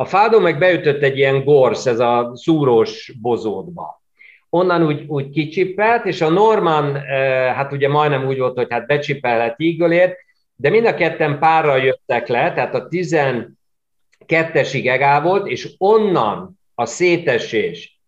a 0.00 0.04
Fádó 0.04 0.38
meg 0.38 0.58
beütött 0.58 1.02
egy 1.02 1.18
ilyen 1.18 1.44
gorsz, 1.44 1.86
ez 1.86 1.98
a 1.98 2.30
szúrós 2.34 3.12
bozótba 3.20 3.99
onnan 4.50 4.86
úgy, 4.86 5.04
úgy 5.06 5.30
kicsippelt, 5.30 6.04
és 6.04 6.20
a 6.20 6.28
Norman, 6.28 6.94
hát 7.54 7.72
ugye 7.72 7.88
majdnem 7.88 8.26
úgy 8.26 8.38
volt, 8.38 8.56
hogy 8.56 8.66
hát 8.70 8.86
becsipelhet 8.86 9.54
eagle 9.58 10.16
de 10.60 10.70
mind 10.70 10.86
a 10.86 10.94
ketten 10.94 11.38
párra 11.38 11.76
jöttek 11.76 12.28
le, 12.28 12.52
tehát 12.52 12.74
a 12.74 12.88
12-esig 12.88 14.88
egál 14.88 15.22
volt, 15.22 15.46
és 15.46 15.74
onnan 15.78 16.58
a 16.74 16.86
szétesés, 16.86 18.00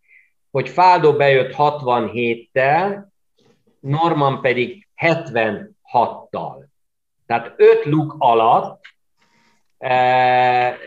hogy 0.50 0.68
Fádó 0.68 1.12
bejött 1.12 1.55
67-tel, 1.57 3.05
Norman 3.81 4.40
pedig 4.40 4.88
76-tal. 5.02 6.64
Tehát 7.26 7.55
öt 7.57 7.85
luk 7.85 8.14
alatt 8.18 8.81
e, 9.78 9.94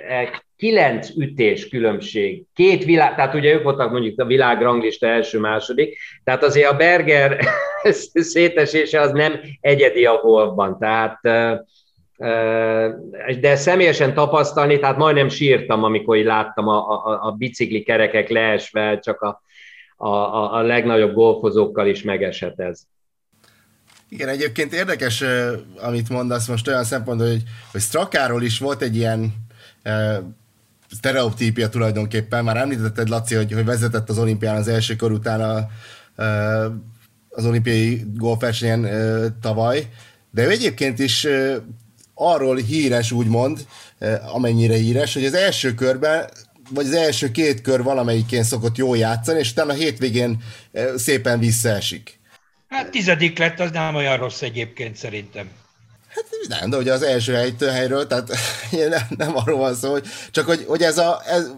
e, 0.07 0.43
kilenc 0.57 1.09
ütés 1.17 1.67
különbség. 1.67 2.43
Két 2.53 2.83
világ, 2.83 3.15
tehát 3.15 3.33
ugye 3.33 3.53
ők 3.53 3.63
voltak 3.63 3.91
mondjuk 3.91 4.19
a 4.19 4.25
világranglista 4.25 5.07
első-második, 5.07 5.97
tehát 6.23 6.43
azért 6.43 6.71
a 6.71 6.75
Berger 6.75 7.45
szétesése 8.13 9.01
az 9.01 9.11
nem 9.11 9.39
egyedi 9.61 10.05
a 10.05 10.17
golfban, 10.21 10.79
tehát 10.79 11.19
de 13.39 13.55
személyesen 13.55 14.13
tapasztalni, 14.13 14.79
tehát 14.79 14.97
majdnem 14.97 15.29
sírtam, 15.29 15.83
amikor 15.83 16.17
így 16.17 16.25
láttam 16.25 16.67
a, 16.67 16.89
a, 16.89 17.27
a 17.27 17.31
bicikli 17.31 17.83
kerekek 17.83 18.29
leesve, 18.29 18.99
csak 18.99 19.21
a, 19.21 19.41
a, 19.95 20.53
a 20.53 20.61
legnagyobb 20.61 21.13
golfozókkal 21.13 21.87
is 21.87 22.03
megesett 22.03 22.59
ez. 22.59 22.81
Igen, 24.09 24.27
egyébként 24.27 24.73
érdekes, 24.73 25.23
amit 25.77 26.09
mondasz 26.09 26.47
most 26.47 26.67
olyan 26.67 26.83
szempontból, 26.83 27.27
hogy, 27.27 27.43
hogy 27.71 27.81
Strakáról 27.81 28.43
is 28.43 28.59
volt 28.59 28.81
egy 28.81 28.95
ilyen 28.95 29.33
sztereotípia 30.91 31.69
tulajdonképpen. 31.69 32.43
Már 32.43 32.57
említetted, 32.57 33.09
Laci, 33.09 33.35
hogy, 33.35 33.53
hogy 33.53 33.65
vezetett 33.65 34.09
az 34.09 34.17
olimpián 34.17 34.55
az 34.55 34.67
első 34.67 34.95
kor 34.95 35.11
után 35.11 35.41
a, 35.41 35.67
az 37.29 37.45
olimpiai 37.45 38.03
golfversenyen 38.15 38.87
tavaly, 39.41 39.87
de 40.31 40.43
ő 40.43 40.49
egyébként 40.49 40.99
is 40.99 41.27
arról 42.13 42.55
híres, 42.55 43.11
úgymond, 43.11 43.65
amennyire 44.33 44.75
híres, 44.75 45.13
hogy 45.13 45.25
az 45.25 45.33
első 45.33 45.73
körben 45.73 46.29
vagy 46.69 46.85
az 46.85 46.93
első 46.93 47.31
két 47.31 47.61
kör 47.61 47.83
valamelyikén 47.83 48.43
szokott 48.43 48.77
jól 48.77 48.97
játszani, 48.97 49.39
és 49.39 49.51
utána 49.51 49.71
a 49.71 49.75
hétvégén 49.75 50.43
szépen 50.95 51.39
visszaesik. 51.39 52.19
Hát 52.67 52.89
tizedik 52.89 53.37
lett, 53.37 53.59
az 53.59 53.71
nem 53.71 53.95
olyan 53.95 54.17
rossz 54.17 54.41
egyébként 54.41 54.95
szerintem. 54.95 55.49
Hát 56.15 56.59
nem, 56.59 56.69
de 56.69 56.77
ugye 56.77 56.93
az 56.93 57.03
első 57.03 57.33
helytől 57.33 57.69
helyről, 57.69 58.07
tehát 58.07 58.29
nem, 58.89 59.07
nem 59.17 59.37
arról 59.37 59.59
van 59.59 59.75
szó, 59.75 59.91
hogy 59.91 60.03
csak 60.31 60.45
hogy, 60.45 60.65
hogy 60.67 60.81
ez 60.81 60.97
a, 60.97 61.21
ez, 61.27 61.51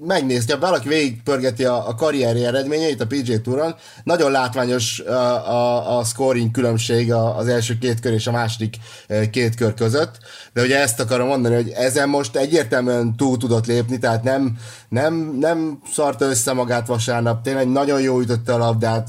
megnézni, 0.00 0.52
ha 0.52 0.58
valaki 0.58 0.88
végigpörgeti 0.88 1.64
a, 1.64 1.88
a 1.88 1.94
karrieri 1.94 2.44
eredményeit 2.44 3.00
a 3.00 3.06
PJ 3.06 3.34
Touron, 3.34 3.74
nagyon 4.04 4.30
látványos 4.30 5.00
a, 5.00 5.12
a, 5.50 5.98
a 5.98 6.04
scoring 6.04 6.50
különbség 6.50 7.12
az 7.12 7.48
első 7.48 7.78
két 7.78 8.00
kör 8.00 8.12
és 8.12 8.26
a 8.26 8.30
második 8.30 8.76
két 9.30 9.54
kör 9.54 9.74
között, 9.74 10.18
de 10.52 10.62
ugye 10.62 10.80
ezt 10.80 11.00
akarom 11.00 11.26
mondani, 11.26 11.54
hogy 11.54 11.70
ezen 11.70 12.08
most 12.08 12.36
egyértelműen 12.36 13.16
túl 13.16 13.36
tudott 13.36 13.66
lépni, 13.66 13.98
tehát 13.98 14.22
nem, 14.22 14.58
nem, 14.88 15.36
nem 15.40 15.80
szarta 15.92 16.24
össze 16.24 16.52
magát 16.52 16.86
vasárnap, 16.86 17.42
tényleg 17.42 17.68
nagyon 17.68 18.00
jó 18.00 18.20
ütötte 18.20 18.54
a 18.54 18.58
labdát, 18.58 19.08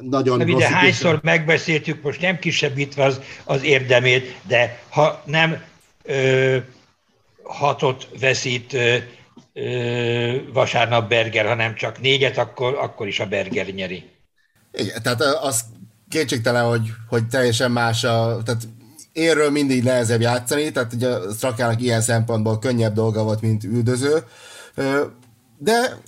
nagyon 0.00 0.38
de 0.38 0.44
ugye 0.44 0.68
hányszor 0.68 1.14
is. 1.14 1.20
megbeszéltük, 1.22 2.02
most 2.02 2.20
nem 2.20 2.38
kisebbítve 2.38 3.04
az, 3.04 3.20
az 3.44 3.62
érdemét, 3.62 4.36
de 4.46 4.82
ha 4.88 5.22
nem 5.24 5.62
ö, 6.02 6.56
hatot 7.42 8.08
veszít 8.20 8.72
ö, 8.72 8.96
ö, 9.52 10.36
vasárnap 10.52 11.08
Berger, 11.08 11.46
hanem 11.46 11.74
csak 11.74 12.00
négyet, 12.00 12.38
akkor, 12.38 12.74
akkor 12.74 13.06
is 13.06 13.20
a 13.20 13.26
Berger 13.26 13.66
nyeri. 13.66 14.04
Igen, 14.72 15.02
tehát 15.02 15.20
az 15.20 15.64
kétségtelen, 16.08 16.64
hogy, 16.64 16.90
hogy 17.08 17.26
teljesen 17.26 17.70
más 17.70 18.04
a, 18.04 18.42
tehát 18.44 18.62
érről 19.12 19.50
mindig 19.50 19.82
nehezebb 19.82 20.20
játszani, 20.20 20.72
tehát 20.72 20.92
ugye 20.92 21.16
Strakának 21.36 21.82
ilyen 21.82 22.00
szempontból 22.00 22.58
könnyebb 22.58 22.94
dolga 22.94 23.22
volt, 23.22 23.40
mint 23.40 23.64
üldöző, 23.64 24.24
de 25.58 25.98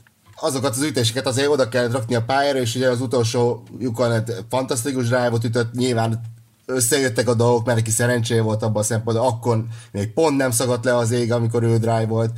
azokat 0.43 0.71
az 0.71 0.83
ütéseket 0.83 1.27
azért 1.27 1.49
oda 1.49 1.69
kell 1.69 1.89
rakni 1.89 2.15
a 2.15 2.23
pályára, 2.23 2.59
és 2.59 2.75
ugye 2.75 2.89
az 2.89 3.01
utolsó 3.01 3.63
lyukon 3.79 4.25
fantasztikus 4.49 5.09
drive-ot 5.09 5.45
ütött, 5.45 5.73
nyilván 5.73 6.21
összejöttek 6.67 7.29
a 7.29 7.35
dolgok, 7.35 7.65
mert 7.65 7.79
neki 7.79 7.91
szerencséje 7.91 8.43
volt 8.43 8.63
abban 8.63 8.83
a 8.83 8.85
szempontból, 8.85 9.27
akkor 9.27 9.65
még 9.93 10.13
pont 10.13 10.37
nem 10.37 10.51
szagadt 10.51 10.85
le 10.85 10.97
az 10.97 11.11
ég, 11.11 11.33
amikor 11.33 11.63
ő 11.63 11.77
drive 11.77 12.07
volt. 12.07 12.31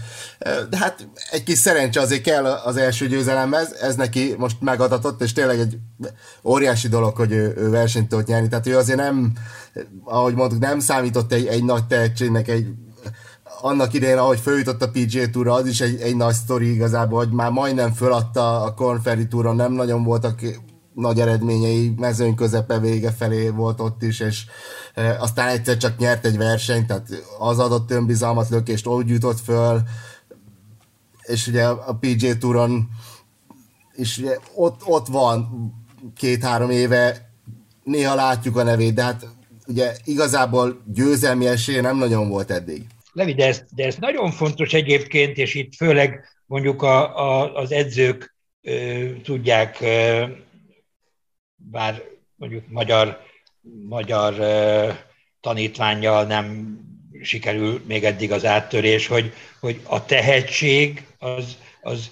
De 0.70 0.76
hát 0.76 1.08
egy 1.30 1.42
kis 1.42 1.58
szerencse 1.58 2.00
azért 2.00 2.22
kell 2.22 2.46
az 2.46 2.76
első 2.76 3.06
győzelemhez, 3.06 3.72
ez 3.72 3.94
neki 3.94 4.34
most 4.38 4.56
megadatott, 4.60 5.22
és 5.22 5.32
tényleg 5.32 5.58
egy 5.58 5.78
óriási 6.44 6.88
dolog, 6.88 7.16
hogy 7.16 7.32
ő, 7.32 7.54
ő 7.56 7.70
versenyt 7.70 8.08
tudott 8.08 8.26
nyerni. 8.26 8.48
Tehát 8.48 8.66
ő 8.66 8.76
azért 8.76 8.98
nem, 8.98 9.32
ahogy 10.04 10.34
mondtuk, 10.34 10.60
nem 10.60 10.80
számított 10.80 11.32
egy, 11.32 11.46
egy 11.46 11.64
nagy 11.64 11.86
tehetségnek, 11.86 12.48
egy 12.48 12.66
annak 13.64 13.92
idején, 13.92 14.18
ahogy 14.18 14.40
följutott 14.40 14.82
a 14.82 14.90
PGA 14.90 15.30
Tour, 15.30 15.48
az 15.48 15.66
is 15.66 15.80
egy, 15.80 16.00
egy 16.00 16.16
nagy 16.16 16.34
sztori 16.34 16.72
igazából, 16.72 17.18
hogy 17.18 17.30
már 17.32 17.50
majdnem 17.50 17.92
föladta 17.92 18.62
a 18.62 18.74
Corn 18.74 19.00
Ferry 19.00 19.26
Touron, 19.26 19.56
nem 19.56 19.72
nagyon 19.72 20.04
voltak 20.04 20.40
nagy 20.94 21.20
eredményei, 21.20 21.94
mezőny 21.96 22.34
közepe 22.34 22.78
vége 22.78 23.10
felé 23.10 23.48
volt 23.48 23.80
ott 23.80 24.02
is, 24.02 24.20
és 24.20 24.44
e, 24.94 25.20
aztán 25.20 25.48
egyszer 25.48 25.76
csak 25.76 25.98
nyert 25.98 26.24
egy 26.24 26.36
versenyt, 26.36 26.86
tehát 26.86 27.08
az 27.38 27.58
adott 27.58 27.90
önbizalmat 27.90 28.48
lökést 28.48 28.86
úgy 28.86 29.08
jutott 29.08 29.40
föl, 29.40 29.82
és 31.22 31.46
ugye 31.46 31.66
a 31.66 31.98
PGA 32.00 32.38
Touron 32.38 32.88
és 33.92 34.18
ugye 34.18 34.38
ott, 34.54 34.80
ott 34.84 35.06
van 35.06 35.48
két-három 36.16 36.70
éve, 36.70 37.30
néha 37.84 38.14
látjuk 38.14 38.56
a 38.56 38.62
nevét, 38.62 38.94
de 38.94 39.02
hát 39.02 39.28
ugye 39.66 39.96
igazából 40.04 40.82
győzelmi 40.86 41.46
esélye 41.46 41.80
nem 41.80 41.96
nagyon 41.96 42.28
volt 42.28 42.50
eddig. 42.50 42.86
Levi, 43.14 43.34
de 43.34 43.46
ez, 43.46 43.62
de 43.74 43.84
ez 43.84 43.96
nagyon 43.96 44.30
fontos 44.30 44.72
egyébként, 44.72 45.36
és 45.36 45.54
itt 45.54 45.74
főleg 45.74 46.24
mondjuk 46.46 46.82
a, 46.82 47.18
a, 47.18 47.54
az 47.54 47.72
edzők 47.72 48.36
ö, 48.62 49.10
tudják, 49.22 49.80
ö, 49.80 50.24
bár 51.54 52.02
mondjuk 52.34 52.68
magyar, 52.68 53.20
magyar 53.88 54.38
ö, 54.38 54.90
tanítványjal 55.40 56.24
nem 56.24 56.78
sikerül 57.22 57.82
még 57.86 58.04
eddig 58.04 58.32
az 58.32 58.44
áttörés, 58.44 59.06
hogy, 59.06 59.32
hogy 59.60 59.80
a 59.84 60.04
tehetség 60.04 61.06
az, 61.18 61.58
az 61.80 62.10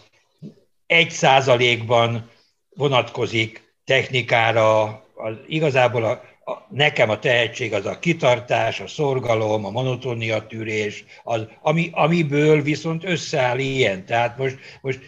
egy 0.86 1.10
százalékban 1.10 2.30
vonatkozik 2.68 3.74
technikára, 3.84 4.82
az, 5.14 5.34
igazából 5.46 6.04
a, 6.04 6.22
a, 6.44 6.52
nekem 6.68 7.10
a 7.10 7.18
tehetség 7.18 7.72
az 7.72 7.86
a 7.86 7.98
kitartás, 7.98 8.80
a 8.80 8.86
szorgalom, 8.86 9.64
a 9.64 9.70
monotónia 9.70 10.46
tűrés, 10.46 11.04
az, 11.22 11.46
ami, 11.60 11.90
amiből 11.92 12.62
viszont 12.62 13.04
összeáll 13.04 13.58
ilyen. 13.58 14.04
Tehát 14.06 14.38
most, 14.38 14.58
most 14.80 15.00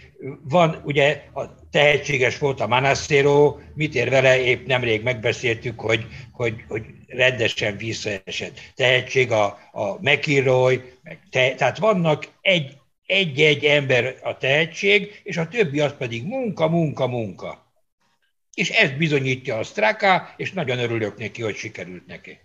van, 0.42 0.80
ugye 0.84 1.22
a 1.34 1.68
tehetséges 1.70 2.38
volt 2.38 2.60
a 2.60 2.66
Manassero, 2.66 3.56
mit 3.74 3.94
ér 3.94 4.10
vele, 4.10 4.40
épp 4.40 4.66
nemrég 4.66 5.02
megbeszéltük, 5.02 5.80
hogy, 5.80 6.06
hogy, 6.32 6.64
hogy 6.68 6.82
rendesen 7.06 7.76
visszaesett. 7.76 8.60
Tehetség 8.74 9.30
a, 9.30 9.44
a 9.72 9.98
McIlroy, 10.00 10.80
meg 11.02 11.18
te, 11.30 11.54
tehát 11.54 11.78
vannak 11.78 12.28
egy, 12.40 12.76
egy-egy 13.06 13.64
ember 13.64 14.16
a 14.22 14.36
tehetség, 14.36 15.20
és 15.22 15.36
a 15.36 15.48
többi 15.48 15.80
az 15.80 15.94
pedig 15.98 16.26
munka, 16.26 16.68
munka, 16.68 17.06
munka. 17.06 17.63
És 18.54 18.70
ezt 18.70 18.98
bizonyítja 18.98 19.56
a 19.56 19.62
Straka, 19.62 20.28
és 20.36 20.52
nagyon 20.52 20.78
örülök 20.78 21.18
neki, 21.18 21.42
hogy 21.42 21.54
sikerült 21.54 22.06
neki. 22.06 22.38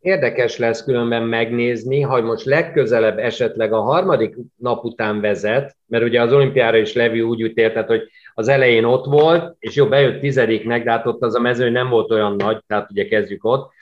Érdekes 0.00 0.56
lesz 0.56 0.84
különben 0.84 1.22
megnézni, 1.22 2.00
hogy 2.00 2.22
most 2.22 2.44
legközelebb 2.44 3.18
esetleg 3.18 3.72
a 3.72 3.80
harmadik 3.80 4.36
nap 4.56 4.84
után 4.84 5.20
vezet, 5.20 5.76
mert 5.86 6.04
ugye 6.04 6.22
az 6.22 6.32
olimpiára 6.32 6.76
is 6.76 6.92
Levi 6.92 7.20
úgy 7.20 7.40
ütéltet, 7.40 7.86
hogy 7.86 8.02
az 8.34 8.48
elején 8.48 8.84
ott 8.84 9.04
volt, 9.04 9.56
és 9.58 9.74
jó, 9.74 9.86
bejött 9.86 10.20
tizediknek, 10.20 10.84
de 10.84 10.90
hát 10.90 11.06
ott 11.06 11.22
az 11.22 11.34
a 11.34 11.40
mező 11.40 11.70
nem 11.70 11.88
volt 11.88 12.10
olyan 12.10 12.36
nagy, 12.36 12.62
tehát 12.66 12.90
ugye 12.90 13.08
kezdjük 13.08 13.44
ott. 13.44 13.72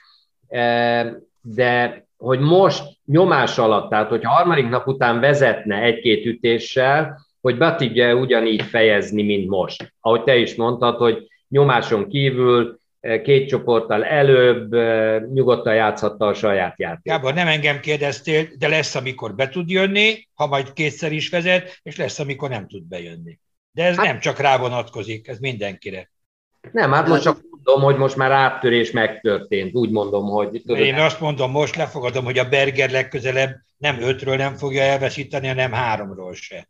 E, 0.47 1.19
de 1.41 2.05
hogy 2.17 2.39
most 2.39 2.83
nyomás 3.05 3.57
alatt, 3.57 3.89
tehát 3.89 4.09
hogy 4.09 4.23
harmadik 4.23 4.69
nap 4.69 4.87
után 4.87 5.19
vezetne 5.19 5.81
egy-két 5.81 6.25
ütéssel, 6.25 7.26
hogy 7.41 7.57
be 7.57 7.75
tudja 7.75 8.15
ugyanígy 8.15 8.61
fejezni, 8.61 9.23
mint 9.23 9.49
most. 9.49 9.93
Ahogy 9.99 10.23
te 10.23 10.35
is 10.35 10.55
mondtad, 10.55 10.97
hogy 10.97 11.27
nyomáson 11.47 12.07
kívül 12.07 12.79
eh, 12.99 13.21
két 13.21 13.47
csoporttal 13.47 14.05
előbb 14.05 14.73
eh, 14.73 15.21
nyugodtan 15.33 15.75
játszhatta 15.75 16.25
a 16.25 16.33
saját 16.33 16.79
játékot. 16.79 17.03
Gábor, 17.03 17.33
nem 17.33 17.47
engem 17.47 17.79
kérdeztél, 17.79 18.47
de 18.57 18.67
lesz, 18.67 18.95
amikor 18.95 19.35
be 19.35 19.49
tud 19.49 19.69
jönni, 19.69 20.27
ha 20.33 20.47
majd 20.47 20.73
kétszer 20.73 21.11
is 21.11 21.29
vezet, 21.29 21.79
és 21.83 21.97
lesz, 21.97 22.19
amikor 22.19 22.49
nem 22.49 22.67
tud 22.67 22.83
bejönni. 22.83 23.39
De 23.71 23.83
ez 23.83 23.95
hát, 23.95 24.05
nem 24.05 24.19
csak 24.19 24.39
rá 24.39 24.57
vonatkozik, 24.57 25.27
ez 25.27 25.39
mindenkire. 25.39 26.09
Nem, 26.71 26.91
hát 26.91 27.07
most 27.07 27.21
csak 27.21 27.39
mondom, 27.49 27.83
hogy 27.83 27.97
most 27.97 28.15
már 28.15 28.31
áttörés 28.31 28.91
megtörtént. 28.91 29.75
Úgy 29.75 29.91
mondom, 29.91 30.29
hogy... 30.29 30.61
Tudod, 30.65 30.77
Én 30.77 30.95
azt 30.95 31.19
mondom, 31.19 31.51
most 31.51 31.75
lefogadom, 31.75 32.25
hogy 32.25 32.37
a 32.37 32.49
Berger 32.49 32.91
legközelebb 32.91 33.55
nem 33.77 34.01
ötről 34.01 34.35
nem 34.35 34.55
fogja 34.55 34.81
elveszíteni, 34.81 35.47
hanem 35.47 35.71
háromról 35.71 36.33
se. 36.33 36.67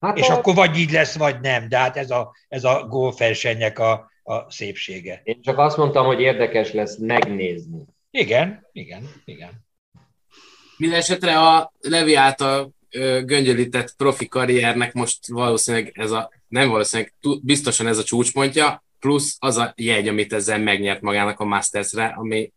Hát 0.00 0.18
és 0.18 0.28
a... 0.28 0.34
akkor 0.34 0.54
vagy 0.54 0.78
így 0.78 0.90
lesz, 0.90 1.16
vagy 1.16 1.40
nem. 1.40 1.68
De 1.68 1.78
hát 1.78 1.96
ez 1.96 2.10
a, 2.10 2.34
ez 2.48 2.64
a 2.64 2.86
golfversenynek 2.88 3.78
a, 3.78 4.10
a 4.22 4.50
szépsége. 4.50 5.20
Én 5.24 5.42
csak 5.42 5.58
azt 5.58 5.76
mondtam, 5.76 6.06
hogy 6.06 6.20
érdekes 6.20 6.72
lesz 6.72 6.96
megnézni. 6.96 7.84
Igen, 8.10 8.66
igen, 8.72 9.08
igen. 9.24 9.66
Mindenesetre 10.76 11.38
a 11.38 11.72
Levi 11.80 12.14
által 12.14 12.72
göngyölített 13.24 13.96
profi 13.96 14.28
karriernek 14.28 14.92
most 14.92 15.26
valószínűleg 15.26 15.92
ez 15.94 16.10
a, 16.10 16.30
nem 16.48 16.68
valószínűleg, 16.68 17.14
biztosan 17.42 17.86
ez 17.86 17.98
a 17.98 18.04
csúcspontja, 18.04 18.84
plusz 18.98 19.36
az 19.38 19.56
a 19.56 19.72
jegy, 19.76 20.08
amit 20.08 20.32
ezzel 20.32 20.58
megnyert 20.58 21.00
magának 21.00 21.40
a 21.40 21.44
Masters-re, 21.44 22.14
ami 22.16 22.52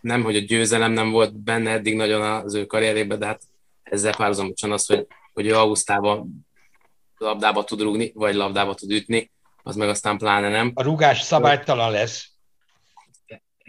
nem, 0.00 0.22
hogy 0.22 0.36
a 0.36 0.40
győzelem 0.40 0.92
nem 0.92 1.10
volt 1.10 1.42
benne 1.42 1.70
eddig 1.70 1.96
nagyon 1.96 2.22
az 2.22 2.54
ő 2.54 2.64
karrierében, 2.64 3.18
de 3.18 3.26
hát 3.26 3.42
ezzel 3.82 4.16
párhuzamosan 4.16 4.72
az, 4.72 4.86
hogy, 4.86 5.06
hogy 5.32 5.46
ő 5.46 5.54
Augusztában 5.54 6.46
labdába 7.16 7.64
tud 7.64 7.80
rúgni, 7.80 8.12
vagy 8.14 8.34
labdába 8.34 8.74
tud 8.74 8.90
ütni, 8.90 9.30
az 9.62 9.76
meg 9.76 9.88
aztán 9.88 10.18
pláne 10.18 10.48
nem. 10.48 10.70
A 10.74 10.82
rugás 10.82 11.20
szabálytalan 11.20 11.90
lesz. 11.90 12.28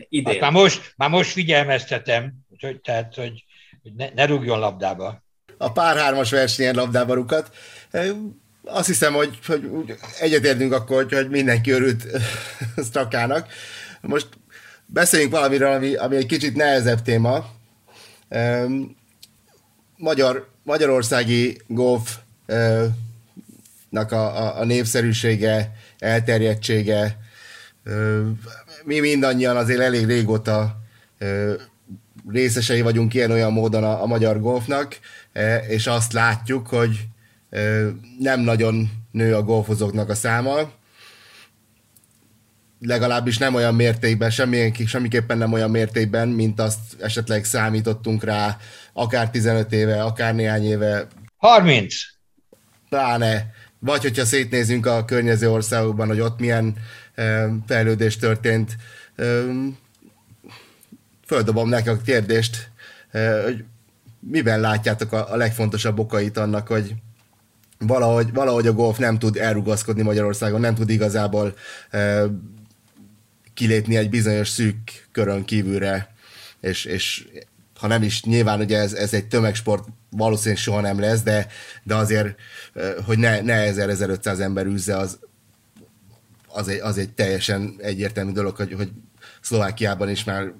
Idén. 0.09 0.33
Hát 0.33 0.41
már, 0.41 0.51
most, 0.51 0.93
már 0.97 1.09
most 1.09 1.31
figyelmeztetem, 1.31 2.33
hogy, 2.59 2.81
tehát, 2.81 3.15
hogy, 3.15 3.45
hogy 3.81 3.93
ne, 3.93 4.09
ne 4.15 4.25
rúgjon 4.25 4.59
labdába. 4.59 5.23
A 5.57 5.71
párhármas 5.71 6.31
versenyen 6.31 6.75
labdába 6.75 7.13
rukat. 7.13 7.55
Azt 8.63 8.87
hiszem, 8.87 9.13
hogy, 9.13 9.39
hogy 9.45 9.69
egyetértünk 10.19 10.73
akkor, 10.73 11.03
hogy, 11.03 11.13
hogy 11.13 11.29
mindenki 11.29 11.71
örült 11.71 12.05
Strakának. 12.87 13.47
Most 14.01 14.27
beszéljünk 14.85 15.31
valamiről, 15.31 15.71
ami, 15.71 15.95
ami 15.95 16.15
egy 16.15 16.25
kicsit 16.25 16.55
nehezebb 16.55 17.01
téma. 17.01 17.45
Magyar, 19.97 20.49
magyarországi 20.63 21.61
golf 21.67 22.17
a, 23.97 24.37
a, 24.43 24.59
a 24.59 24.63
népszerűsége, 24.63 25.71
elterjedtsége. 25.99 27.17
Mi 28.83 28.99
mindannyian 28.99 29.57
azért 29.57 29.79
elég 29.79 30.05
régóta 30.05 30.81
részesei 32.27 32.81
vagyunk 32.81 33.13
ilyen-olyan 33.13 33.53
módon 33.53 33.83
a, 33.83 34.01
a 34.01 34.05
magyar 34.05 34.39
golfnak, 34.39 34.99
és 35.67 35.87
azt 35.87 36.13
látjuk, 36.13 36.67
hogy 36.67 37.05
nem 38.19 38.39
nagyon 38.39 38.89
nő 39.11 39.35
a 39.35 39.43
golfozóknak 39.43 40.09
a 40.09 40.15
száma, 40.15 40.71
legalábbis 42.79 43.37
nem 43.37 43.55
olyan 43.55 43.75
mértékben, 43.75 44.29
semmilyen, 44.29 44.73
semmiképpen 44.73 45.37
nem 45.37 45.53
olyan 45.53 45.69
mértékben, 45.69 46.27
mint 46.27 46.59
azt 46.59 47.01
esetleg 47.01 47.43
számítottunk 47.43 48.23
rá, 48.23 48.57
akár 48.93 49.29
15 49.29 49.73
éve, 49.73 50.03
akár 50.03 50.35
néhány 50.35 50.65
éve. 50.65 51.07
30! 51.37 51.93
Pláne. 52.89 53.53
Vagy 53.85 54.01
hogyha 54.01 54.25
szétnézünk 54.25 54.85
a 54.85 55.05
környező 55.05 55.49
országokban, 55.49 56.07
hogy 56.07 56.19
ott 56.19 56.39
milyen 56.39 56.75
fejlődés 57.67 58.17
történt. 58.17 58.75
Földobom 61.25 61.69
neki 61.69 61.89
a 61.89 62.01
kérdést, 62.01 62.69
hogy 63.43 63.63
miben 64.19 64.59
látjátok 64.59 65.11
a 65.11 65.35
legfontosabb 65.35 65.99
okait 65.99 66.37
annak, 66.37 66.67
hogy 66.67 66.93
valahogy, 67.79 68.33
valahogy 68.33 68.67
a 68.67 68.73
golf 68.73 68.97
nem 68.97 69.19
tud 69.19 69.37
elrugaszkodni 69.37 70.01
Magyarországon, 70.01 70.59
nem 70.59 70.75
tud 70.75 70.89
igazából 70.89 71.53
kilépni 73.53 73.95
egy 73.95 74.09
bizonyos 74.09 74.49
szűk 74.49 75.07
körön 75.11 75.45
kívülre, 75.45 76.13
és, 76.59 76.85
és 76.85 77.27
ha 77.79 77.87
nem 77.87 78.03
is, 78.03 78.23
nyilván 78.23 78.59
ugye 78.59 78.77
ez, 78.77 78.93
ez 78.93 79.13
egy 79.13 79.25
tömegsport, 79.25 79.87
valószínűleg 80.17 80.57
soha 80.57 80.81
nem 80.81 80.99
lesz, 80.99 81.23
de, 81.23 81.47
de 81.83 81.95
azért, 81.95 82.39
hogy 83.05 83.17
ne, 83.17 83.41
ne 83.41 83.71
1000-1500 83.71 84.39
ember 84.39 84.65
üzze, 84.65 84.97
az, 84.97 85.19
az, 86.47 86.67
egy, 86.67 86.79
az 86.79 86.97
egy 86.97 87.13
teljesen 87.13 87.75
egyértelmű 87.77 88.31
dolog, 88.31 88.55
hogy, 88.55 88.73
hogy 88.73 88.89
Szlovákiában 89.41 90.09
is 90.09 90.23
már 90.23 90.53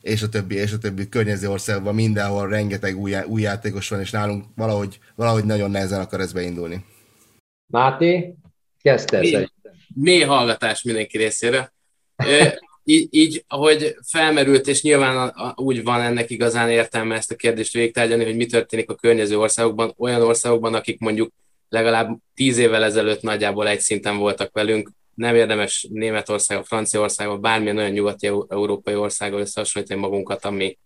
és 0.00 0.22
a 0.22 0.28
többi, 0.28 0.54
és 0.54 0.72
a 0.72 0.78
többi 0.78 1.08
környező 1.08 1.48
országban 1.48 1.94
mindenhol 1.94 2.48
rengeteg 2.48 2.96
új, 2.96 3.16
új 3.26 3.40
játékos 3.40 3.88
van, 3.88 4.00
és 4.00 4.10
nálunk 4.10 4.44
valahogy, 4.54 4.98
valahogy 5.14 5.44
nagyon 5.44 5.70
nehezen 5.70 6.00
akar 6.00 6.20
ez 6.20 6.32
beindulni. 6.32 6.84
Máté, 7.66 8.34
kezdte 8.82 9.18
mély, 9.18 9.48
mély 9.94 10.22
hallgatás 10.22 10.82
mindenki 10.82 11.16
részére 11.16 11.72
így, 12.90 13.08
így, 13.10 13.44
ahogy 13.48 13.96
felmerült, 14.06 14.66
és 14.66 14.82
nyilván 14.82 15.16
a, 15.16 15.46
a, 15.46 15.54
úgy 15.56 15.82
van 15.82 16.00
ennek 16.00 16.30
igazán 16.30 16.70
értelme 16.70 17.14
ezt 17.14 17.30
a 17.30 17.36
kérdést 17.36 17.72
végtárgyalni, 17.72 18.24
hogy 18.24 18.36
mi 18.36 18.46
történik 18.46 18.90
a 18.90 18.94
környező 18.94 19.38
országokban, 19.38 19.94
olyan 19.96 20.22
országokban, 20.22 20.74
akik 20.74 20.98
mondjuk 20.98 21.32
legalább 21.68 22.18
tíz 22.34 22.58
évvel 22.58 22.84
ezelőtt 22.84 23.22
nagyjából 23.22 23.68
egy 23.68 23.80
szinten 23.80 24.16
voltak 24.16 24.52
velünk, 24.52 24.90
nem 25.14 25.34
érdemes 25.34 25.86
Németország, 25.90 26.64
Franciaország, 26.64 27.40
bármilyen 27.40 27.76
olyan 27.76 27.90
nyugati 27.90 28.30
európai 28.48 28.94
országgal 28.94 29.40
összehasonlítani 29.40 30.00
magunkat, 30.00 30.44
ami 30.44 30.78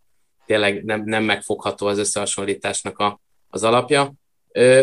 tényleg 0.47 0.85
nem, 0.85 1.03
nem 1.05 1.25
megfogható 1.25 1.87
az 1.87 1.99
összehasonlításnak 1.99 2.99
a, 2.99 3.21
az 3.49 3.63
alapja. 3.63 4.13
Ö, 4.53 4.83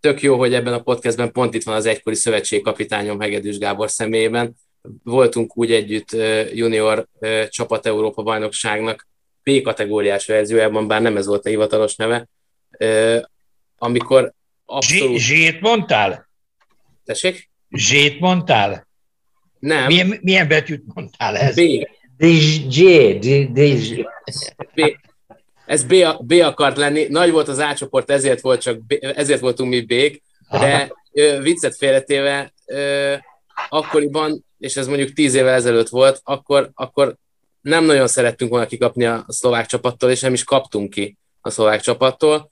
tök 0.00 0.22
jó, 0.22 0.38
hogy 0.38 0.54
ebben 0.54 0.72
a 0.72 0.82
podcastben 0.82 1.32
pont 1.32 1.54
itt 1.54 1.62
van 1.62 1.74
az 1.74 1.86
egykori 1.86 2.16
szövetségkapitányom 2.16 3.20
Hegedűs 3.20 3.58
Gábor 3.58 3.90
személyében, 3.90 4.54
voltunk 5.02 5.56
úgy 5.56 5.72
együtt 5.72 6.10
junior 6.52 7.08
csapat 7.48 7.86
Európa 7.86 8.22
bajnokságnak 8.22 9.08
B 9.42 9.62
kategóriás 9.62 10.26
verziójában, 10.26 10.86
bár 10.86 11.02
nem 11.02 11.16
ez 11.16 11.26
volt 11.26 11.46
a 11.46 11.48
hivatalos 11.48 11.96
neve, 11.96 12.28
amikor 13.78 14.32
abszolút... 14.64 15.18
Zsét 15.18 15.60
mondtál? 15.60 16.28
Tessék? 17.04 17.50
Zsét 17.70 18.20
mondtál? 18.20 18.88
Nem. 19.58 19.86
Milyen, 19.86 20.18
milyen 20.20 20.48
betűt 20.48 20.82
mondtál 20.94 21.36
ez? 21.36 21.54
B. 21.54 21.60
B. 24.74 24.96
Ez 25.66 25.84
B, 25.84 25.94
B 26.20 26.32
akart 26.32 26.76
lenni. 26.76 27.06
Nagy 27.08 27.30
volt 27.30 27.48
az 27.48 27.58
A 27.58 27.74
csoport, 27.74 28.10
ezért, 28.10 28.40
volt 28.40 28.60
csak 28.60 28.86
B, 28.86 28.96
ezért 29.00 29.40
voltunk 29.40 29.70
mi 29.70 29.80
B-k, 29.80 30.22
de 30.50 30.92
ö, 31.12 31.40
viccet 31.42 31.76
félretéve, 31.76 32.52
ö, 32.66 33.14
akkoriban 33.68 34.44
és 34.64 34.76
ez 34.76 34.86
mondjuk 34.86 35.12
tíz 35.12 35.34
évvel 35.34 35.54
ezelőtt 35.54 35.88
volt, 35.88 36.20
akkor, 36.22 36.70
akkor 36.74 37.16
nem 37.60 37.84
nagyon 37.84 38.06
szerettünk 38.06 38.50
volna 38.50 38.66
kikapni 38.66 39.04
a 39.04 39.24
szlovák 39.28 39.66
csapattól, 39.66 40.10
és 40.10 40.20
nem 40.20 40.32
is 40.32 40.44
kaptunk 40.44 40.90
ki 40.90 41.18
a 41.40 41.50
szlovák 41.50 41.80
csapattól. 41.80 42.50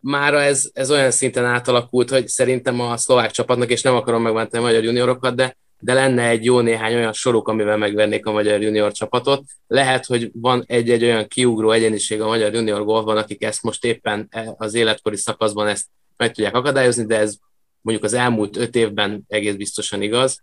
Mára 0.00 0.40
ez, 0.40 0.70
ez 0.72 0.90
olyan 0.90 1.10
szinten 1.10 1.44
átalakult, 1.44 2.10
hogy 2.10 2.28
szerintem 2.28 2.80
a 2.80 2.96
szlovák 2.96 3.30
csapatnak, 3.30 3.70
és 3.70 3.82
nem 3.82 3.94
akarom 3.94 4.22
megmenteni 4.22 4.64
a 4.64 4.66
magyar 4.66 4.84
juniorokat, 4.84 5.34
de, 5.34 5.56
de 5.78 5.94
lenne 5.94 6.28
egy 6.28 6.44
jó 6.44 6.60
néhány 6.60 6.94
olyan 6.94 7.12
soruk, 7.12 7.48
amivel 7.48 7.76
megvernék 7.76 8.26
a 8.26 8.32
magyar 8.32 8.62
junior 8.62 8.92
csapatot. 8.92 9.44
Lehet, 9.66 10.06
hogy 10.06 10.30
van 10.34 10.64
egy-egy 10.66 11.04
olyan 11.04 11.26
kiugró 11.26 11.70
egyeniség 11.70 12.20
a 12.20 12.26
magyar 12.26 12.54
junior 12.54 12.84
golfban, 12.84 13.16
akik 13.16 13.42
ezt 13.42 13.62
most 13.62 13.84
éppen 13.84 14.26
e, 14.30 14.54
az 14.56 14.74
életkori 14.74 15.16
szakaszban 15.16 15.68
ezt 15.68 15.86
meg 16.16 16.32
tudják 16.32 16.54
akadályozni, 16.54 17.04
de 17.04 17.18
ez 17.18 17.36
mondjuk 17.80 18.06
az 18.06 18.14
elmúlt 18.14 18.56
öt 18.56 18.76
évben 18.76 19.24
egész 19.28 19.54
biztosan 19.54 20.02
igaz. 20.02 20.42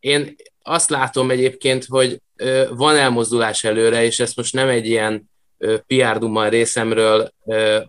Én 0.00 0.34
azt 0.62 0.90
látom 0.90 1.30
egyébként, 1.30 1.84
hogy 1.84 2.20
van 2.70 2.96
elmozdulás 2.96 3.64
előre, 3.64 4.04
és 4.04 4.20
ezt 4.20 4.36
most 4.36 4.54
nem 4.54 4.68
egy 4.68 4.86
ilyen 4.86 5.30
PR 5.86 6.18
duma 6.18 6.48
részemről, 6.48 7.32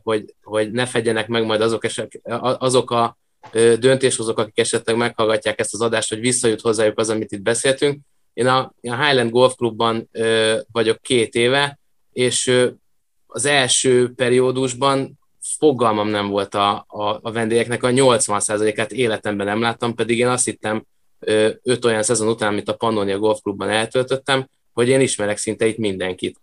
hogy, 0.04 0.36
hogy 0.44 0.72
ne 0.72 0.86
fegyenek 0.86 1.28
meg 1.28 1.46
majd 1.46 1.62
azok, 1.62 1.86
eset, 1.86 2.20
azok 2.40 2.92
a 2.92 3.18
döntéshozók, 3.80 4.40
akik 4.40 4.60
esetleg 4.60 4.96
meghallgatják 4.96 5.60
ezt 5.60 5.74
az 5.74 5.82
adást, 5.82 6.10
hogy 6.10 6.20
visszajut 6.20 6.62
hozzájuk 6.62 7.00
az, 7.00 7.10
amit 7.10 7.32
itt 7.32 7.42
beszéltünk. 7.42 8.00
Én 8.34 8.48
a, 8.48 8.60
a 8.82 9.06
Highland 9.06 9.30
Golf 9.30 9.56
Clubban 9.56 10.10
vagyok 10.72 11.02
két 11.02 11.36
éve, 11.36 11.80
és 12.12 12.68
az 13.28 13.46
első 13.46 14.14
periódusban 14.16 15.20
fogalmam 15.58 16.08
nem 16.08 16.28
volt 16.28 16.56
a, 16.56 16.86
a, 16.88 17.20
a 17.22 17.32
vendégeknek, 17.32 17.84
a 17.84 17.90
80%-át 17.90 18.92
életemben 18.92 19.46
nem 19.46 19.62
láttam, 19.62 19.96
pedig 19.96 20.18
én 20.18 20.28
azt 20.28 20.46
hittem 20.46 20.86
öt 21.64 21.86
olyan 21.86 22.04
szezon 22.04 22.28
után, 22.28 22.52
amit 22.52 22.70
a 22.70 22.76
Pannonia 22.76 23.18
Golf 23.18 23.40
Clubban 23.42 23.70
eltöltöttem, 23.70 24.48
hogy 24.74 24.88
én 24.88 25.02
ismerek 25.02 25.38
szinte 25.38 25.66
itt 25.66 25.78
mindenkit. 25.78 26.40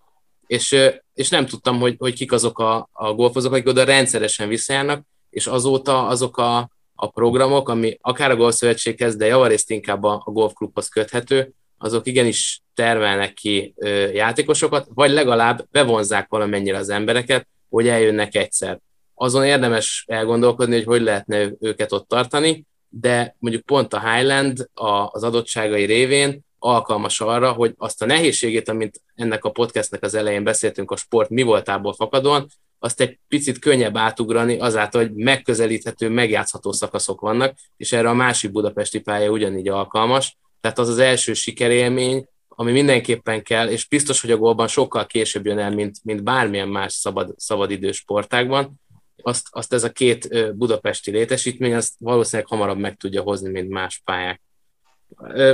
És, 0.47 0.77
és 1.15 1.29
nem 1.29 1.47
tudtam, 1.47 1.79
hogy, 1.79 1.95
hogy 1.99 2.15
kik 2.15 2.33
azok 2.33 2.59
a, 2.59 2.89
a 2.93 3.13
golfozók, 3.13 3.53
akik 3.53 3.69
oda 3.69 3.85
rendszeresen 3.85 4.49
visszajárnak, 4.49 5.03
és 5.31 5.47
azóta 5.47 6.07
azok 6.07 6.37
a, 6.37 6.71
a 6.95 7.07
programok, 7.07 7.69
ami 7.69 7.99
akár 8.01 8.31
a 8.31 8.37
golfszövetséghez, 8.37 9.17
de 9.17 9.27
javarészt 9.27 9.71
inkább 9.71 10.03
a, 10.03 10.23
a 10.25 10.31
golfklubhoz 10.31 10.89
köthető, 10.89 11.53
azok 11.79 12.07
igenis 12.07 12.63
termelnek 12.75 13.33
ki 13.33 13.75
ö, 13.77 13.89
játékosokat, 14.11 14.87
vagy 14.95 15.11
legalább 15.11 15.67
bevonzák 15.71 16.29
valamennyire 16.29 16.79
az 16.79 16.89
embereket, 16.89 17.47
hogy 17.69 17.89
eljönnek 17.89 18.35
egyszer 18.35 18.81
azon 19.15 19.45
érdemes 19.45 20.05
elgondolkodni, 20.09 20.75
hogy 20.75 20.85
hogy 20.85 21.03
lehetne 21.03 21.51
őket 21.61 21.93
ott 21.93 22.09
tartani, 22.09 22.67
de 22.89 23.37
mondjuk 23.39 23.65
pont 23.65 23.95
a 23.95 24.11
Highland 24.11 24.69
az 25.11 25.23
adottságai 25.23 25.85
révén 25.85 26.41
alkalmas 26.59 27.21
arra, 27.21 27.53
hogy 27.53 27.75
azt 27.77 28.03
a 28.03 28.07
nehézségét, 28.07 28.69
amit 28.69 29.03
ennek 29.15 29.45
a 29.45 29.51
podcastnek 29.51 30.03
az 30.03 30.15
elején 30.15 30.45
beszéltünk 30.45 30.91
a 30.91 30.97
sport 30.97 31.31
mi 31.31 31.43
voltából 31.43 31.93
fakadóan, 31.93 32.47
azt 32.79 33.01
egy 33.01 33.19
picit 33.29 33.59
könnyebb 33.59 33.97
átugrani 33.97 34.59
azáltal, 34.59 35.03
hogy 35.03 35.15
megközelíthető, 35.15 36.09
megjátszható 36.09 36.73
szakaszok 36.73 37.21
vannak, 37.21 37.57
és 37.77 37.93
erre 37.93 38.09
a 38.09 38.15
másik 38.15 38.51
budapesti 38.51 39.01
pálya 39.01 39.31
ugyanígy 39.31 39.69
alkalmas. 39.69 40.37
Tehát 40.61 40.79
az 40.79 40.89
az 40.89 40.99
első 40.99 41.35
sikerélmény, 41.35 42.29
ami 42.49 42.73
mindenképpen 42.73 43.43
kell, 43.43 43.69
és 43.69 43.89
biztos, 43.89 44.21
hogy 44.21 44.31
a 44.31 44.37
gólban 44.37 44.69
sokkal 44.69 45.07
később 45.07 45.47
jön 45.47 45.59
el, 45.59 45.71
mint, 45.71 45.97
mint 46.03 46.23
bármilyen 46.23 46.69
más 46.69 46.93
szabad, 46.93 47.35
szabadidős 47.37 47.97
sportágban, 47.97 48.81
azt, 49.27 49.47
azt 49.51 49.73
ez 49.73 49.85
a 49.85 49.93
két 49.93 50.55
budapesti 50.57 51.11
létesítmény, 51.11 51.75
azt 51.75 51.95
valószínűleg 51.99 52.49
hamarabb 52.49 52.79
meg 52.79 52.97
tudja 52.97 53.23
hozni, 53.23 53.51
mint 53.51 53.69
más 53.69 54.01
pályák. 54.05 54.43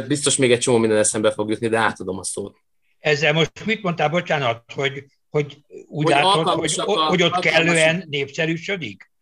Biztos 0.06 0.36
még 0.36 0.52
egy 0.52 0.58
csomó 0.58 0.78
minden 0.78 0.98
eszembe 0.98 1.32
fog 1.32 1.50
jutni, 1.50 1.68
de 1.68 1.78
átadom 1.78 2.18
a 2.18 2.24
szót. 2.24 2.56
Ezzel 2.98 3.32
most 3.32 3.64
mit 3.64 3.82
mondtál, 3.82 4.08
bocsánat, 4.08 4.72
hogy, 4.74 5.04
hogy 5.28 5.58
úgy 5.86 6.04
hogy 6.04 6.12
látod, 6.12 6.48
hogy, 6.48 6.74
a, 6.76 6.92
hogy 6.92 7.22
ott 7.22 7.38
kellően 7.38 8.04
népszerűsödik? 8.08 9.12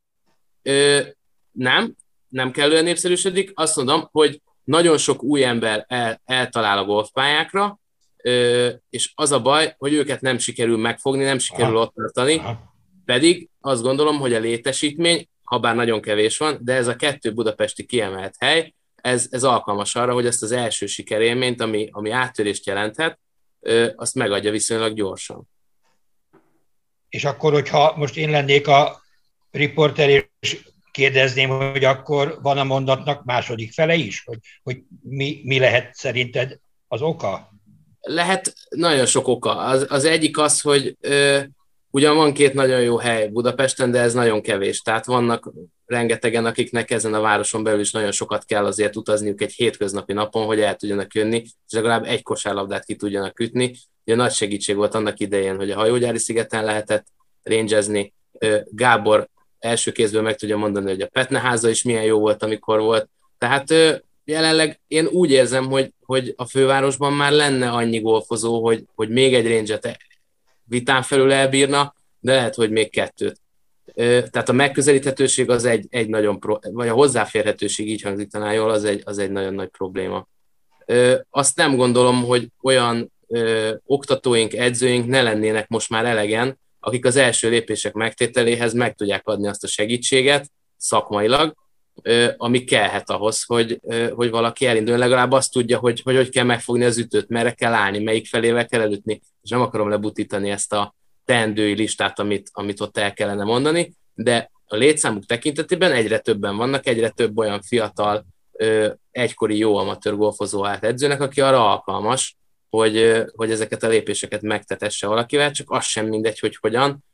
Ö, 0.62 1.00
nem, 1.50 1.94
nem 2.28 2.50
kellően 2.50 2.84
népszerűsödik. 2.84 3.50
Azt 3.54 3.76
mondom, 3.76 4.08
hogy 4.12 4.42
nagyon 4.64 4.98
sok 4.98 5.22
új 5.22 5.44
ember 5.44 5.84
el, 5.88 6.20
eltalál 6.24 6.78
a 6.78 6.84
golfpályákra, 6.84 7.78
és 8.90 9.12
az 9.14 9.32
a 9.32 9.42
baj, 9.42 9.74
hogy 9.78 9.92
őket 9.92 10.20
nem 10.20 10.38
sikerül 10.38 10.78
megfogni, 10.78 11.24
nem 11.24 11.38
sikerül 11.38 11.76
Aha. 11.76 11.84
ott 11.84 11.94
tartani, 11.94 12.36
Aha. 12.36 12.76
Pedig 13.08 13.48
azt 13.60 13.82
gondolom, 13.82 14.18
hogy 14.18 14.34
a 14.34 14.38
létesítmény, 14.38 15.28
ha 15.42 15.58
bár 15.58 15.74
nagyon 15.74 16.00
kevés 16.00 16.38
van, 16.38 16.58
de 16.60 16.74
ez 16.74 16.86
a 16.86 16.96
kettő 16.96 17.32
budapesti 17.32 17.86
kiemelt 17.86 18.34
hely, 18.38 18.74
ez, 18.94 19.26
ez 19.30 19.44
alkalmas 19.44 19.94
arra, 19.94 20.12
hogy 20.12 20.26
ezt 20.26 20.42
az 20.42 20.52
első 20.52 20.86
sikerélményt, 20.86 21.60
ami, 21.60 21.88
ami 21.92 22.10
áttörést 22.10 22.66
jelenthet, 22.66 23.18
azt 23.96 24.14
megadja 24.14 24.50
viszonylag 24.50 24.94
gyorsan. 24.94 25.48
És 27.08 27.24
akkor, 27.24 27.52
hogyha 27.52 27.96
most 27.96 28.16
én 28.16 28.30
lennék 28.30 28.66
a 28.66 29.02
riporter, 29.50 30.08
és 30.40 30.58
kérdezném, 30.90 31.48
hogy 31.48 31.84
akkor 31.84 32.38
van 32.42 32.58
a 32.58 32.64
mondatnak 32.64 33.24
második 33.24 33.72
fele 33.72 33.94
is? 33.94 34.22
Hogy, 34.24 34.38
hogy 34.62 34.82
mi, 35.02 35.40
mi 35.44 35.58
lehet 35.58 35.94
szerinted 35.94 36.58
az 36.88 37.02
oka? 37.02 37.52
Lehet 38.00 38.54
nagyon 38.68 39.06
sok 39.06 39.28
oka. 39.28 39.56
Az, 39.56 39.86
az 39.88 40.04
egyik 40.04 40.38
az, 40.38 40.60
hogy 40.60 40.96
ö, 41.00 41.40
ugyan 41.90 42.16
van 42.16 42.32
két 42.32 42.54
nagyon 42.54 42.80
jó 42.80 42.96
hely 42.96 43.28
Budapesten, 43.28 43.90
de 43.90 44.00
ez 44.00 44.14
nagyon 44.14 44.42
kevés. 44.42 44.82
Tehát 44.82 45.06
vannak 45.06 45.52
rengetegen, 45.86 46.46
akiknek 46.46 46.90
ezen 46.90 47.14
a 47.14 47.20
városon 47.20 47.62
belül 47.62 47.80
is 47.80 47.92
nagyon 47.92 48.12
sokat 48.12 48.44
kell 48.44 48.64
azért 48.64 48.96
utazniuk 48.96 49.40
egy 49.40 49.52
hétköznapi 49.52 50.12
napon, 50.12 50.46
hogy 50.46 50.60
el 50.60 50.76
tudjanak 50.76 51.14
jönni, 51.14 51.36
és 51.36 51.72
legalább 51.72 52.04
egy 52.04 52.22
kosárlabdát 52.22 52.84
ki 52.84 52.96
tudjanak 52.96 53.40
ütni. 53.40 53.74
Ugye 54.04 54.16
nagy 54.16 54.32
segítség 54.32 54.76
volt 54.76 54.94
annak 54.94 55.20
idején, 55.20 55.56
hogy 55.56 55.70
a 55.70 55.76
hajógyári 55.76 56.18
szigeten 56.18 56.64
lehetett 56.64 57.06
rangezni. 57.42 58.14
Gábor 58.64 59.28
első 59.58 59.92
kézből 59.92 60.22
meg 60.22 60.36
tudja 60.36 60.56
mondani, 60.56 60.90
hogy 60.90 61.00
a 61.00 61.08
Petneháza 61.08 61.68
is 61.68 61.82
milyen 61.82 62.04
jó 62.04 62.18
volt, 62.18 62.42
amikor 62.42 62.80
volt. 62.80 63.08
Tehát 63.38 63.74
jelenleg 64.24 64.80
én 64.86 65.06
úgy 65.06 65.30
érzem, 65.30 65.66
hogy, 65.66 65.92
hogy 66.04 66.32
a 66.36 66.46
fővárosban 66.46 67.12
már 67.12 67.32
lenne 67.32 67.70
annyi 67.70 68.00
golfozó, 68.00 68.64
hogy, 68.64 68.84
hogy 68.94 69.08
még 69.08 69.34
egy 69.34 69.48
range 69.48 69.78
vitán 70.68 71.02
felül 71.02 71.32
elbírna, 71.32 71.94
de 72.20 72.32
lehet, 72.32 72.54
hogy 72.54 72.70
még 72.70 72.90
kettőt. 72.90 73.40
Tehát 73.94 74.48
a 74.48 74.52
megközelíthetőség 74.52 75.50
az 75.50 75.64
egy, 75.64 75.86
egy 75.90 76.08
nagyon, 76.08 76.40
pro, 76.40 76.58
vagy 76.72 76.88
a 76.88 76.92
hozzáférhetőség, 76.92 77.88
így 77.88 78.02
hangzik 78.02 78.30
talán 78.30 78.54
jól, 78.54 78.70
az 78.70 78.84
egy, 78.84 79.02
az 79.04 79.18
egy 79.18 79.30
nagyon 79.30 79.54
nagy 79.54 79.68
probléma. 79.68 80.28
Azt 81.30 81.56
nem 81.56 81.76
gondolom, 81.76 82.22
hogy 82.22 82.48
olyan 82.62 83.12
oktatóink, 83.84 84.54
edzőink 84.54 85.06
ne 85.06 85.22
lennének 85.22 85.68
most 85.68 85.90
már 85.90 86.04
elegen, 86.04 86.58
akik 86.80 87.04
az 87.04 87.16
első 87.16 87.48
lépések 87.48 87.92
megtételéhez 87.92 88.72
meg 88.72 88.94
tudják 88.94 89.26
adni 89.26 89.48
azt 89.48 89.64
a 89.64 89.66
segítséget 89.66 90.50
szakmailag, 90.76 91.54
ami 92.36 92.64
kellhet 92.64 93.10
ahhoz, 93.10 93.44
hogy, 93.44 93.80
hogy 94.10 94.30
valaki 94.30 94.66
elindul. 94.66 94.96
Legalább 94.96 95.32
azt 95.32 95.52
tudja, 95.52 95.78
hogy, 95.78 96.00
hogy 96.00 96.16
hogy 96.16 96.28
kell 96.28 96.44
megfogni 96.44 96.84
az 96.84 96.98
ütőt, 96.98 97.28
merre 97.28 97.52
kell 97.52 97.72
állni, 97.72 97.98
melyik 97.98 98.26
felével 98.26 98.66
kell 98.66 98.80
elütni. 98.80 99.20
És 99.42 99.50
nem 99.50 99.60
akarom 99.60 99.88
lebutítani 99.88 100.50
ezt 100.50 100.72
a 100.72 100.94
teendői 101.24 101.74
listát, 101.74 102.18
amit, 102.18 102.50
amit 102.52 102.80
ott 102.80 102.98
el 102.98 103.12
kellene 103.12 103.44
mondani, 103.44 103.92
de 104.14 104.50
a 104.66 104.76
létszámuk 104.76 105.24
tekintetében 105.24 105.92
egyre 105.92 106.18
többen 106.18 106.56
vannak, 106.56 106.86
egyre 106.86 107.08
több 107.08 107.38
olyan 107.38 107.62
fiatal, 107.62 108.26
egykori 109.10 109.56
jó 109.56 109.76
amatőr 109.76 110.16
golfozó 110.16 110.64
edzőnek, 110.64 111.20
aki 111.20 111.40
arra 111.40 111.70
alkalmas, 111.70 112.36
hogy, 112.70 113.24
hogy 113.34 113.50
ezeket 113.50 113.82
a 113.82 113.88
lépéseket 113.88 114.42
megtetesse 114.42 115.06
valakivel, 115.06 115.50
csak 115.50 115.70
az 115.70 115.84
sem 115.84 116.06
mindegy, 116.06 116.38
hogy 116.38 116.56
hogyan. 116.60 117.04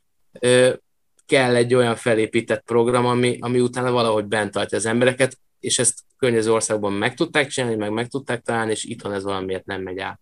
Kell 1.27 1.55
egy 1.55 1.75
olyan 1.75 1.95
felépített 1.95 2.65
program, 2.65 3.07
ami, 3.07 3.37
ami 3.41 3.61
utána 3.61 3.91
valahogy 3.91 4.25
bent 4.25 4.53
tartja 4.53 4.79
az 4.79 4.87
embereket, 4.87 5.37
és 5.61 5.79
ezt 5.79 5.99
környező 6.19 6.53
országban 6.53 6.93
meg 6.93 7.15
tudták 7.15 7.47
csinálni, 7.47 7.77
meg 7.77 7.93
meg 7.93 8.07
tudták 8.07 8.41
találni, 8.41 8.71
és 8.71 8.85
itthon 8.85 9.13
ez 9.13 9.25
valamiért 9.25 9.65
nem 9.67 9.83
megy 9.83 9.99
át. 9.99 10.21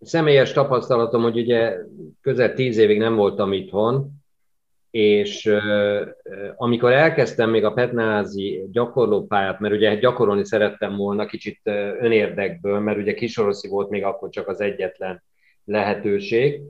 Személyes 0.00 0.52
tapasztalatom, 0.52 1.22
hogy 1.22 1.38
ugye 1.38 1.76
közel 2.20 2.54
tíz 2.54 2.76
évig 2.76 2.98
nem 2.98 3.16
voltam 3.16 3.52
itthon, 3.52 4.10
és 4.90 5.56
amikor 6.56 6.92
elkezdtem 6.92 7.50
még 7.50 7.64
a 7.64 7.72
Petnázi 7.72 8.64
gyakorlópályát, 8.70 9.60
mert 9.60 9.74
ugye 9.74 9.94
gyakorolni 9.94 10.44
szerettem 10.44 10.96
volna 10.96 11.26
kicsit 11.26 11.60
önérdekből, 12.00 12.80
mert 12.80 12.98
ugye 12.98 13.14
Kisoroszi 13.14 13.68
volt 13.68 13.90
még 13.90 14.04
akkor 14.04 14.28
csak 14.28 14.48
az 14.48 14.60
egyetlen 14.60 15.22
lehetőség, 15.64 16.60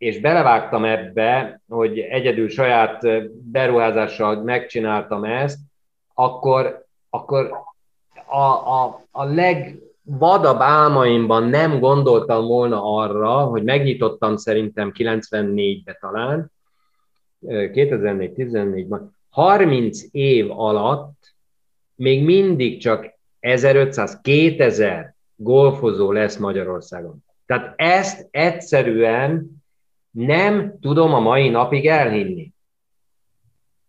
és 0.00 0.20
belevágtam 0.20 0.84
ebbe, 0.84 1.60
hogy 1.68 1.98
egyedül 1.98 2.48
saját 2.48 3.06
beruházással 3.50 4.42
megcsináltam 4.42 5.24
ezt, 5.24 5.58
akkor, 6.14 6.84
akkor 7.10 7.50
a, 8.26 8.42
a, 8.42 9.04
a 9.10 9.24
legvadabb 9.24 10.60
álmaimban 10.60 11.48
nem 11.48 11.80
gondoltam 11.80 12.46
volna 12.46 12.82
arra, 12.82 13.44
hogy 13.44 13.62
megnyitottam 13.62 14.36
szerintem 14.36 14.92
94-be 14.94 15.98
talán, 16.00 16.52
2004-14-ben, 17.46 19.16
30 19.30 20.00
év 20.10 20.50
alatt 20.50 21.34
még 21.94 22.24
mindig 22.24 22.80
csak 22.80 23.12
1500-2000 23.40 25.12
golfozó 25.36 26.12
lesz 26.12 26.36
Magyarországon. 26.36 27.24
Tehát 27.46 27.72
ezt 27.76 28.28
egyszerűen 28.30 29.58
nem 30.10 30.78
tudom 30.80 31.14
a 31.14 31.20
mai 31.20 31.48
napig 31.48 31.86
elhinni. 31.86 32.52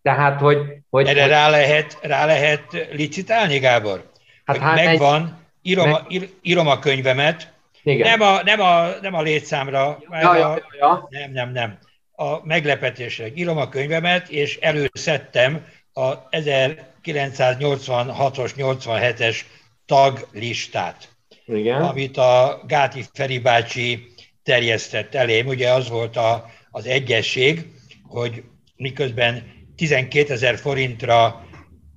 Tehát, 0.02 0.40
hogy... 0.40 0.58
hogy 0.90 1.08
Erre 1.08 1.22
hogy... 1.22 1.30
Rá, 1.30 1.50
lehet, 1.50 1.98
rá 2.02 2.26
lehet 2.26 2.88
licitálni, 2.92 3.60
Gábor? 3.60 4.12
Hát, 4.46 4.58
hogy 4.58 4.66
hát 4.66 4.76
megvan, 4.76 5.22
egy... 5.22 5.30
írom, 5.62 5.90
meg... 5.90 6.02
a, 6.02 6.08
írom 6.42 6.68
a 6.68 6.80
könyvemet, 6.80 7.54
Igen. 7.84 8.10
Nem, 8.10 8.22
a, 8.22 8.44
nem, 8.44 8.62
a, 8.62 8.88
nem 9.02 9.14
a 9.14 9.22
létszámra, 9.22 9.98
ja, 10.10 10.22
ja, 10.22 10.38
ja, 10.38 10.62
ja. 10.80 11.08
nem, 11.10 11.32
nem, 11.32 11.52
nem. 11.52 11.78
A 12.12 12.46
meglepetésre 12.46 13.28
írom 13.34 13.58
a 13.58 13.70
könyvemet, 13.70 14.30
és 14.30 14.58
előszedtem 14.58 15.66
a 15.94 16.30
1986-os, 16.30 18.52
87-es 18.58 19.40
taglistát, 19.86 21.10
Igen. 21.46 21.82
amit 21.82 22.18
a 22.18 22.62
Gáti 22.68 23.04
Feri 23.14 23.40
bácsi 23.40 24.12
terjesztett 24.44 25.16
elém. 25.16 25.48
Ugye 25.48 25.72
az 25.72 25.90
volt 25.90 26.18
a, 26.18 26.46
az 26.72 26.86
egyesség, 26.86 27.72
hogy 28.04 28.44
miközben 28.76 29.44
12 29.76 30.34
ezer 30.34 30.58
forintra 30.58 31.46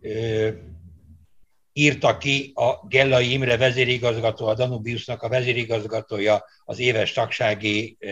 ö, 0.00 0.48
írta 1.72 2.18
ki 2.18 2.52
a 2.54 2.86
Gellai 2.86 3.32
Imre 3.32 3.56
vezérigazgató, 3.56 4.46
a 4.46 4.54
Danubiusnak 4.54 5.22
a 5.22 5.28
vezérigazgatója 5.28 6.44
az 6.64 6.78
éves 6.78 7.12
tagsági 7.12 7.96
ö, 8.00 8.10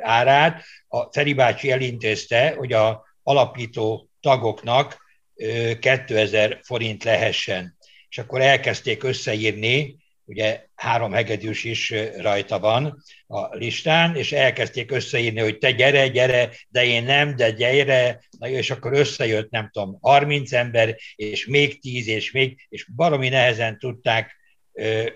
árát. 0.00 0.64
A 0.88 1.12
Feri 1.12 1.34
bácsi 1.34 1.70
elintézte, 1.70 2.54
hogy 2.56 2.72
a 2.72 3.04
alapító 3.22 4.08
tagoknak 4.20 4.96
ö, 5.34 5.72
2000 5.78 6.60
forint 6.62 7.04
lehessen. 7.04 7.76
És 8.08 8.18
akkor 8.18 8.40
elkezdték 8.40 9.02
összeírni, 9.02 10.03
ugye 10.24 10.64
három 10.74 11.12
hegedűs 11.12 11.64
is 11.64 11.94
rajta 12.16 12.58
van 12.58 13.02
a 13.26 13.54
listán, 13.56 14.16
és 14.16 14.32
elkezdték 14.32 14.90
összeírni, 14.90 15.40
hogy 15.40 15.58
te 15.58 15.70
gyere, 15.70 16.08
gyere, 16.08 16.50
de 16.68 16.84
én 16.84 17.04
nem, 17.04 17.36
de 17.36 17.50
gyere, 17.50 18.24
na 18.38 18.48
és 18.48 18.70
akkor 18.70 18.92
összejött, 18.92 19.50
nem 19.50 19.70
tudom, 19.72 19.98
30 20.00 20.52
ember, 20.52 20.96
és 21.14 21.46
még 21.46 21.80
10, 21.80 22.08
és 22.08 22.30
még, 22.32 22.66
és 22.68 22.86
baromi 22.94 23.28
nehezen 23.28 23.78
tudták 23.78 24.36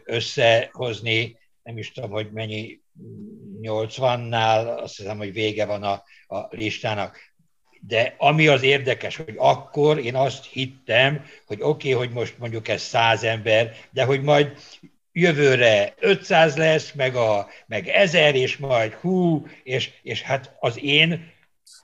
összehozni, 0.04 1.38
nem 1.62 1.78
is 1.78 1.92
tudom, 1.92 2.11
hogy 2.11 2.30
mennyi, 2.32 2.80
80-nál, 3.62 4.78
azt 4.78 4.96
hiszem, 4.96 5.18
hogy 5.18 5.32
vége 5.32 5.66
van 5.66 5.82
a, 5.82 6.02
a 6.26 6.46
listának. 6.50 7.18
De 7.80 8.14
ami 8.18 8.46
az 8.46 8.62
érdekes, 8.62 9.16
hogy 9.16 9.34
akkor 9.36 9.98
én 9.98 10.14
azt 10.14 10.46
hittem, 10.46 11.24
hogy 11.46 11.59
oké, 11.61 11.92
okay, 11.92 12.06
hogy 12.06 12.14
most 12.14 12.38
mondjuk 12.38 12.68
ez 12.68 12.82
száz 12.82 13.22
ember, 13.22 13.76
de 13.90 14.04
hogy 14.04 14.22
majd 14.22 14.56
jövőre 15.18 15.94
500 16.00 16.56
lesz, 16.56 16.92
meg, 16.92 17.14
a, 17.14 17.48
meg 17.66 17.88
1000, 17.88 18.34
és 18.34 18.56
majd 18.56 18.92
hú, 18.92 19.46
és, 19.62 19.90
és 20.02 20.22
hát 20.22 20.56
az 20.60 20.78
én 20.82 21.32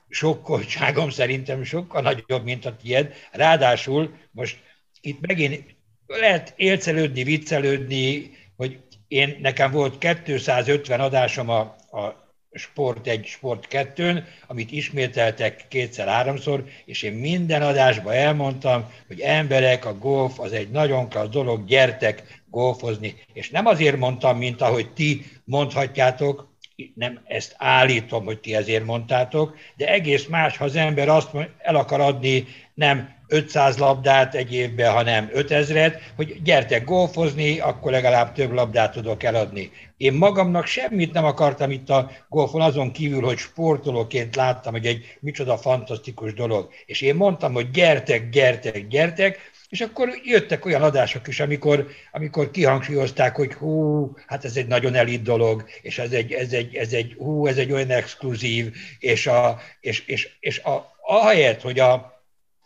sokkoltságom 0.09 1.09
szerintem 1.09 1.63
sokkal 1.63 2.01
nagyobb, 2.01 2.43
mint 2.43 2.65
a 2.65 2.75
tied. 2.75 3.13
Ráadásul 3.31 4.13
most 4.31 4.59
itt 5.01 5.19
megint 5.19 5.75
lehet 6.07 6.53
élcelődni, 6.55 7.23
viccelődni, 7.23 8.31
hogy 8.55 8.79
én, 9.07 9.37
nekem 9.41 9.71
volt 9.71 9.97
250 9.97 10.99
adásom 10.99 11.49
a, 11.49 11.59
a 11.91 12.25
Sport 12.57 13.07
1, 13.07 13.25
Sport 13.25 13.67
2 13.67 14.25
amit 14.47 14.71
ismételtek 14.71 15.65
kétszer-háromszor, 15.67 16.63
és 16.85 17.01
én 17.01 17.13
minden 17.13 17.61
adásban 17.61 18.13
elmondtam, 18.13 18.91
hogy 19.07 19.19
emberek, 19.19 19.85
a 19.85 19.97
golf 19.97 20.39
az 20.39 20.51
egy 20.51 20.69
nagyon 20.69 21.09
klassz 21.09 21.29
dolog, 21.29 21.65
gyertek 21.65 22.43
golfozni. 22.55 23.15
És 23.33 23.49
nem 23.49 23.65
azért 23.65 23.97
mondtam, 23.97 24.37
mint 24.37 24.61
ahogy 24.61 24.93
ti 24.93 25.25
mondhatjátok, 25.43 26.53
nem 26.95 27.21
ezt 27.25 27.55
állítom, 27.57 28.25
hogy 28.25 28.39
ti 28.39 28.55
ezért 28.55 28.85
mondtátok, 28.85 29.55
de 29.75 29.87
egész 29.87 30.25
más, 30.25 30.57
ha 30.57 30.65
az 30.65 30.75
ember 30.75 31.09
azt 31.09 31.29
el 31.57 31.75
akar 31.75 31.99
adni 31.99 32.47
nem 32.73 33.13
500 33.27 33.77
labdát 33.77 34.35
egy 34.35 34.53
évben, 34.53 34.91
hanem 34.91 35.29
5000-et, 35.33 35.99
hogy 36.15 36.41
gyertek 36.43 36.83
golfozni, 36.83 37.59
akkor 37.59 37.91
legalább 37.91 38.33
több 38.33 38.51
labdát 38.51 38.91
tudok 38.91 39.23
eladni. 39.23 39.71
Én 39.97 40.13
magamnak 40.13 40.65
semmit 40.65 41.13
nem 41.13 41.25
akartam 41.25 41.71
itt 41.71 41.89
a 41.89 42.11
golfon, 42.29 42.61
azon 42.61 42.91
kívül, 42.91 43.21
hogy 43.21 43.37
sportolóként 43.37 44.35
láttam, 44.35 44.73
hogy 44.73 44.85
egy 44.85 45.17
micsoda 45.19 45.57
fantasztikus 45.57 46.33
dolog. 46.33 46.69
És 46.85 47.01
én 47.01 47.15
mondtam, 47.15 47.53
hogy 47.53 47.69
gyertek, 47.71 48.29
gyertek, 48.29 48.87
gyertek, 48.87 49.53
és 49.69 49.81
akkor 49.81 50.09
jöttek 50.23 50.65
olyan 50.65 50.81
adások 50.81 51.27
is, 51.27 51.39
amikor, 51.39 51.87
amikor 52.11 52.51
kihangsúlyozták, 52.51 53.35
hogy 53.35 53.53
hú, 53.53 54.11
hát 54.27 54.45
ez 54.45 54.57
egy 54.57 54.67
nagyon 54.67 54.95
elit 54.95 55.21
dolog, 55.21 55.65
és 55.81 55.97
ez 55.97 56.11
egy, 56.11 56.31
ez 56.31 56.53
egy, 56.53 56.75
ez 56.75 56.93
egy 56.93 57.13
hú, 57.17 57.47
ez 57.47 57.57
egy 57.57 57.71
olyan 57.71 57.89
exkluzív, 57.89 58.75
és, 58.99 59.27
a, 59.27 59.59
és, 59.79 60.05
és, 60.05 60.29
és 60.39 60.59
a, 60.59 60.95
ahelyett, 61.01 61.61
hogy 61.61 61.79
a, 61.79 61.93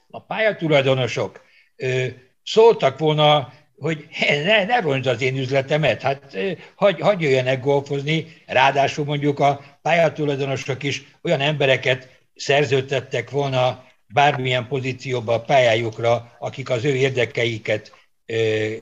a 0.10 0.22
pályatulajdonosok 0.22 1.41
ö, 1.76 2.06
szóltak 2.43 3.00
volna, 3.00 3.54
hogy 3.78 4.08
ne, 4.45 4.66
ne 4.66 4.80
roncsd 4.80 5.08
az 5.08 5.22
én 5.22 5.38
üzletemet, 5.38 6.02
hát 6.02 6.38
hagy, 6.76 7.00
hagy 7.00 7.22
jöjjenek 7.22 7.62
golfozni, 7.62 8.43
ráadásul 8.45 9.06
mondjuk 9.06 9.39
a 9.39 9.62
pályatulajdonosok 9.82 10.84
is 10.84 11.04
olyan 11.22 11.41
embereket 11.41 12.10
szerződtettek 12.36 13.30
volna 13.30 13.88
bármilyen 14.14 14.68
pozícióba 14.68 15.34
a 15.34 15.41
pályájukra, 15.41 16.36
akik 16.39 16.70
az 16.70 16.86
ő 16.86 16.95
érdekeiket 16.95 17.91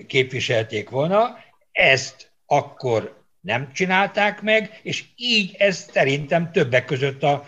képviselték 0.08 0.90
volna. 0.90 1.38
Ezt 1.72 2.32
akkor 2.46 3.24
nem 3.42 3.72
csinálták 3.74 4.42
meg, 4.42 4.80
és 4.84 5.04
így 5.16 5.56
ez 5.58 5.90
szerintem 5.92 6.52
többek 6.52 6.86
között 6.86 7.24
a, 7.24 7.46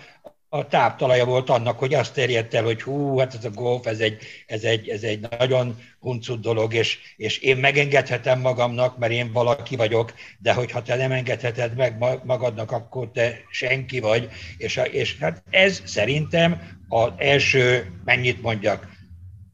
a 0.49 0.67
táptalaja 0.67 1.25
volt 1.25 1.49
annak, 1.49 1.79
hogy 1.79 1.93
azt 1.93 2.13
terjedt 2.13 2.53
el, 2.53 2.63
hogy 2.63 2.81
hú, 2.81 3.17
hát 3.17 3.33
ez 3.33 3.45
a 3.45 3.49
golf, 3.49 3.85
ez 3.85 3.99
egy, 3.99 4.17
ez 4.47 4.63
egy, 4.63 4.89
ez 4.89 5.03
egy 5.03 5.27
nagyon 5.37 5.77
huncut 5.99 6.41
dolog, 6.41 6.73
és, 6.73 6.99
és 7.15 7.37
én 7.37 7.57
megengedhetem 7.57 8.39
magamnak, 8.39 8.97
mert 8.97 9.11
én 9.11 9.31
valaki 9.31 9.75
vagyok, 9.75 10.13
de 10.37 10.53
hogyha 10.53 10.81
te 10.81 10.95
nem 10.95 11.11
engedheted 11.11 11.75
meg 11.75 11.97
magadnak, 12.23 12.71
akkor 12.71 13.11
te 13.11 13.37
senki 13.49 13.99
vagy, 13.99 14.29
és, 14.57 14.81
és 14.91 15.17
hát 15.17 15.43
ez 15.49 15.81
szerintem 15.85 16.77
az 16.87 17.11
első, 17.17 17.91
mennyit 18.05 18.41
mondjak, 18.41 18.87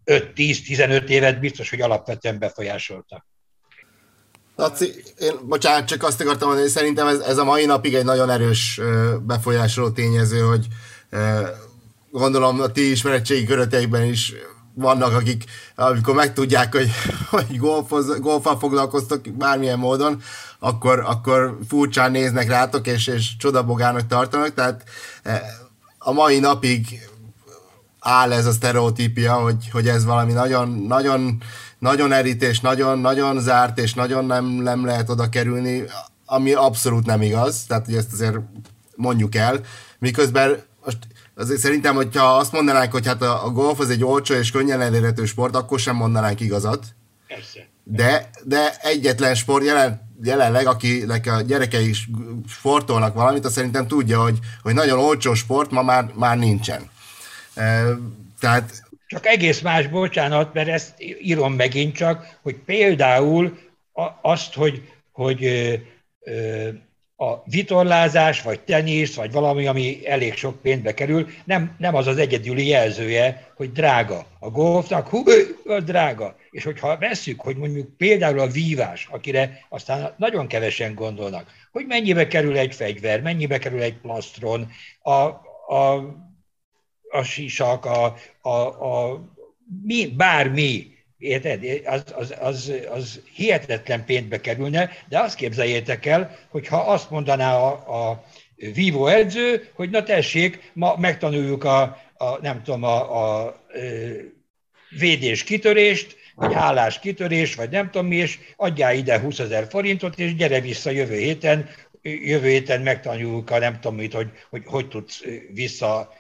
5-10-15 0.05 1.07
évet 1.07 1.39
biztos, 1.39 1.69
hogy 1.69 1.81
alapvetően 1.81 2.39
befolyásolta. 2.39 3.25
Laci, 4.56 5.03
én, 5.20 5.34
bocsánat, 5.43 5.88
csak 5.88 6.03
azt 6.03 6.22
akartam 6.22 6.47
mondani, 6.47 6.68
hogy 6.68 6.78
szerintem 6.78 7.08
ez, 7.08 7.20
ez 7.20 7.38
a 7.38 7.43
mai 7.43 7.66
napig 7.66 7.93
egy 7.93 8.03
nagyon 8.03 8.30
erős 8.30 8.82
befolyásoló 9.22 9.89
tényező, 9.89 10.39
hogy 10.39 10.68
gondolom 12.12 12.62
a 12.62 12.68
ti 12.68 12.91
ismeretségi 12.91 13.45
köröteikben 13.45 14.03
is 14.03 14.34
vannak, 14.74 15.14
akik 15.14 15.43
amikor 15.76 16.16
megtudják, 16.16 16.76
hogy, 16.76 16.91
hogy 17.30 17.58
golfoz, 17.58 18.20
golfal 18.20 18.60
foglalkoztok 18.60 19.22
bármilyen 19.38 19.80
módon, 19.80 20.22
akkor, 20.60 20.99
akkor 20.99 21.58
furcsán 21.68 22.12
néznek 22.12 22.47
rátok, 22.47 22.88
és, 22.88 23.08
és 23.08 23.38
csodabogának 23.38 24.08
tartanak, 24.08 24.53
tehát 24.53 24.84
a 25.97 26.12
mai 26.12 26.39
napig 26.39 26.99
áll 27.99 28.32
ez 28.32 28.45
a 28.45 28.51
sztereotípia, 28.51 29.34
hogy, 29.34 29.70
hogy 29.72 29.88
ez 29.88 30.06
valami 30.06 30.32
nagyon, 30.32 30.70
nagyon 30.70 31.43
nagyon 31.86 32.11
erítés, 32.11 32.59
nagyon, 32.59 32.99
nagyon 32.99 33.39
zárt, 33.39 33.79
és 33.79 33.93
nagyon 33.93 34.25
nem, 34.25 34.45
nem 34.45 34.86
lehet 34.86 35.09
oda 35.09 35.29
kerülni, 35.29 35.83
ami 36.25 36.53
abszolút 36.53 37.05
nem 37.05 37.21
igaz, 37.21 37.63
tehát 37.67 37.86
hogy 37.86 37.95
ezt 37.95 38.13
azért 38.13 38.36
mondjuk 38.95 39.36
el, 39.36 39.59
miközben 39.99 40.63
most 40.86 40.97
azért 41.36 41.59
szerintem, 41.59 41.95
hogyha 41.95 42.38
azt 42.38 42.51
mondanánk, 42.51 42.91
hogy 42.91 43.05
hát 43.05 43.21
a, 43.21 43.45
a 43.45 43.49
golf 43.49 43.79
az 43.79 43.89
egy 43.89 44.03
olcsó 44.03 44.33
és 44.33 44.51
könnyen 44.51 44.81
elérhető 44.81 45.25
sport, 45.25 45.55
akkor 45.55 45.79
sem 45.79 45.95
mondanánk 45.95 46.39
igazat. 46.39 46.86
Persze. 47.27 47.67
De, 47.83 48.29
de 48.43 48.75
egyetlen 48.81 49.36
sport 49.36 49.65
jelen, 49.65 50.01
jelenleg, 50.23 50.67
akinek 50.67 51.27
a 51.27 51.41
gyerekei 51.41 51.89
is 51.89 52.09
sportolnak 52.47 53.13
valamit, 53.13 53.45
azt 53.45 53.53
szerintem 53.53 53.88
tudja, 53.88 54.21
hogy, 54.21 54.39
hogy 54.61 54.73
nagyon 54.73 54.99
olcsó 54.99 55.33
sport 55.33 55.71
ma 55.71 55.81
már, 55.81 56.11
már 56.15 56.38
nincsen. 56.38 56.89
Tehát 58.39 58.84
csak 59.08 59.26
egész 59.26 59.62
más, 59.62 59.88
bocsánat, 59.88 60.53
mert 60.53 60.68
ezt 60.68 60.93
írom 61.22 61.53
megint 61.53 61.95
csak, 61.95 62.39
hogy 62.41 62.56
például 62.56 63.58
azt, 64.22 64.53
hogy, 64.53 64.82
hogy 65.12 65.45
a 67.18 67.43
vitorlázás, 67.45 68.41
vagy 68.41 68.60
tenisz, 68.60 69.16
vagy 69.16 69.32
valami, 69.32 69.68
ami 69.68 70.08
elég 70.08 70.34
sok 70.34 70.62
pénzbe 70.62 70.93
kerül, 70.93 71.28
nem, 71.43 71.76
nem 71.78 71.95
az 71.95 72.08
az 72.08 72.18
egyedüli 72.18 72.68
jelzője, 72.68 73.51
hogy 73.56 73.72
drága. 73.72 74.26
A 74.39 74.49
golfnak 74.49 75.08
hú, 75.08 75.24
drága. 75.86 76.36
És 76.49 76.64
hogyha 76.64 76.97
vesszük, 76.97 77.41
hogy 77.41 77.58
mondjuk 77.58 77.97
például 77.97 78.39
a 78.39 78.47
vívás, 78.47 79.08
akire 79.12 79.66
aztán 79.70 80.14
nagyon 80.18 80.47
kevesen 80.47 80.95
gondolnak, 80.95 81.51
hogy 81.72 81.86
mennyibe 81.86 82.28
kerül 82.28 82.58
egy 82.58 82.76
fegyver, 82.76 83.22
mennyibe 83.22 83.58
kerül 83.58 83.82
egy 83.82 83.97
plastron, 83.97 84.72
a, 85.01 85.12
a 85.76 86.16
a 87.16 87.24
sisak, 87.24 87.86
a, 87.86 88.16
a, 88.41 88.49
a 88.49 89.22
mi, 89.84 90.07
bármi, 90.07 90.95
érted? 91.18 91.63
Az, 91.86 92.03
az, 92.16 92.36
az, 92.39 92.74
az 92.91 93.22
hihetetlen 93.34 94.05
pénzbe 94.05 94.41
kerülne, 94.41 94.89
de 95.09 95.20
azt 95.20 95.36
képzeljétek 95.36 96.05
el, 96.05 96.38
hogy 96.49 96.68
ha 96.68 96.78
azt 96.78 97.09
mondaná 97.09 97.55
a, 97.55 98.09
a 98.09 98.24
vívó 98.55 99.07
edző, 99.07 99.70
hogy 99.74 99.89
na 99.89 100.03
tessék, 100.03 100.72
ma 100.74 100.95
megtanuljuk 100.97 101.63
a, 101.63 101.82
a 102.18 102.41
nem 102.41 102.63
tudom, 102.63 102.84
a, 102.84 103.16
a, 103.16 103.45
a 103.45 103.63
védés 104.89 105.43
kitörést, 105.43 106.18
vagy 106.36 106.53
hálás 106.53 106.99
kitörés, 106.99 107.55
vagy 107.55 107.70
nem 107.70 107.89
tudom 107.89 108.07
mi, 108.07 108.16
és 108.16 108.39
adjál 108.55 108.95
ide 108.95 109.20
20 109.20 109.39
ezer 109.39 109.68
forintot, 109.70 110.20
és 110.20 110.36
gyere 110.36 110.61
vissza 110.61 110.89
jövő 110.89 111.18
héten, 111.18 111.70
jövő 112.01 112.49
héten 112.49 112.82
megtanuljuk 112.82 113.49
a 113.49 113.59
nem 113.59 113.80
tudom 113.80 113.95
mit, 113.95 114.13
hogy 114.13 114.30
hogy, 114.49 114.63
hogy 114.66 114.88
tudsz 114.88 115.24
vissza 115.53 116.13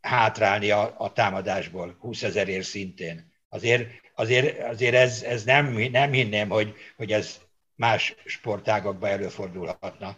hátrálni 0.00 0.70
a, 0.70 0.94
a 0.98 1.12
támadásból 1.12 1.96
20 2.00 2.22
ezerért 2.22 2.64
szintén. 2.64 3.32
Azért, 3.48 3.88
azért, 4.14 4.68
azért 4.68 4.94
ez, 4.94 5.22
ez 5.22 5.44
nem, 5.44 5.76
nem 5.92 6.12
hinném, 6.12 6.48
hogy, 6.48 6.74
hogy 6.96 7.12
ez 7.12 7.40
más 7.74 8.14
sportágakban 8.24 9.10
előfordulhatna. 9.10 10.16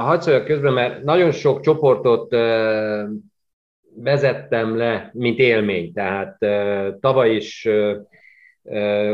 Hadd 0.00 0.20
szóljak 0.20 0.44
közben, 0.44 0.72
mert 0.72 1.02
nagyon 1.02 1.32
sok 1.32 1.60
csoportot 1.60 2.30
vezettem 3.94 4.76
le, 4.76 5.10
mint 5.12 5.38
élmény, 5.38 5.92
tehát 5.92 6.38
tavaly 7.00 7.34
is 7.34 7.68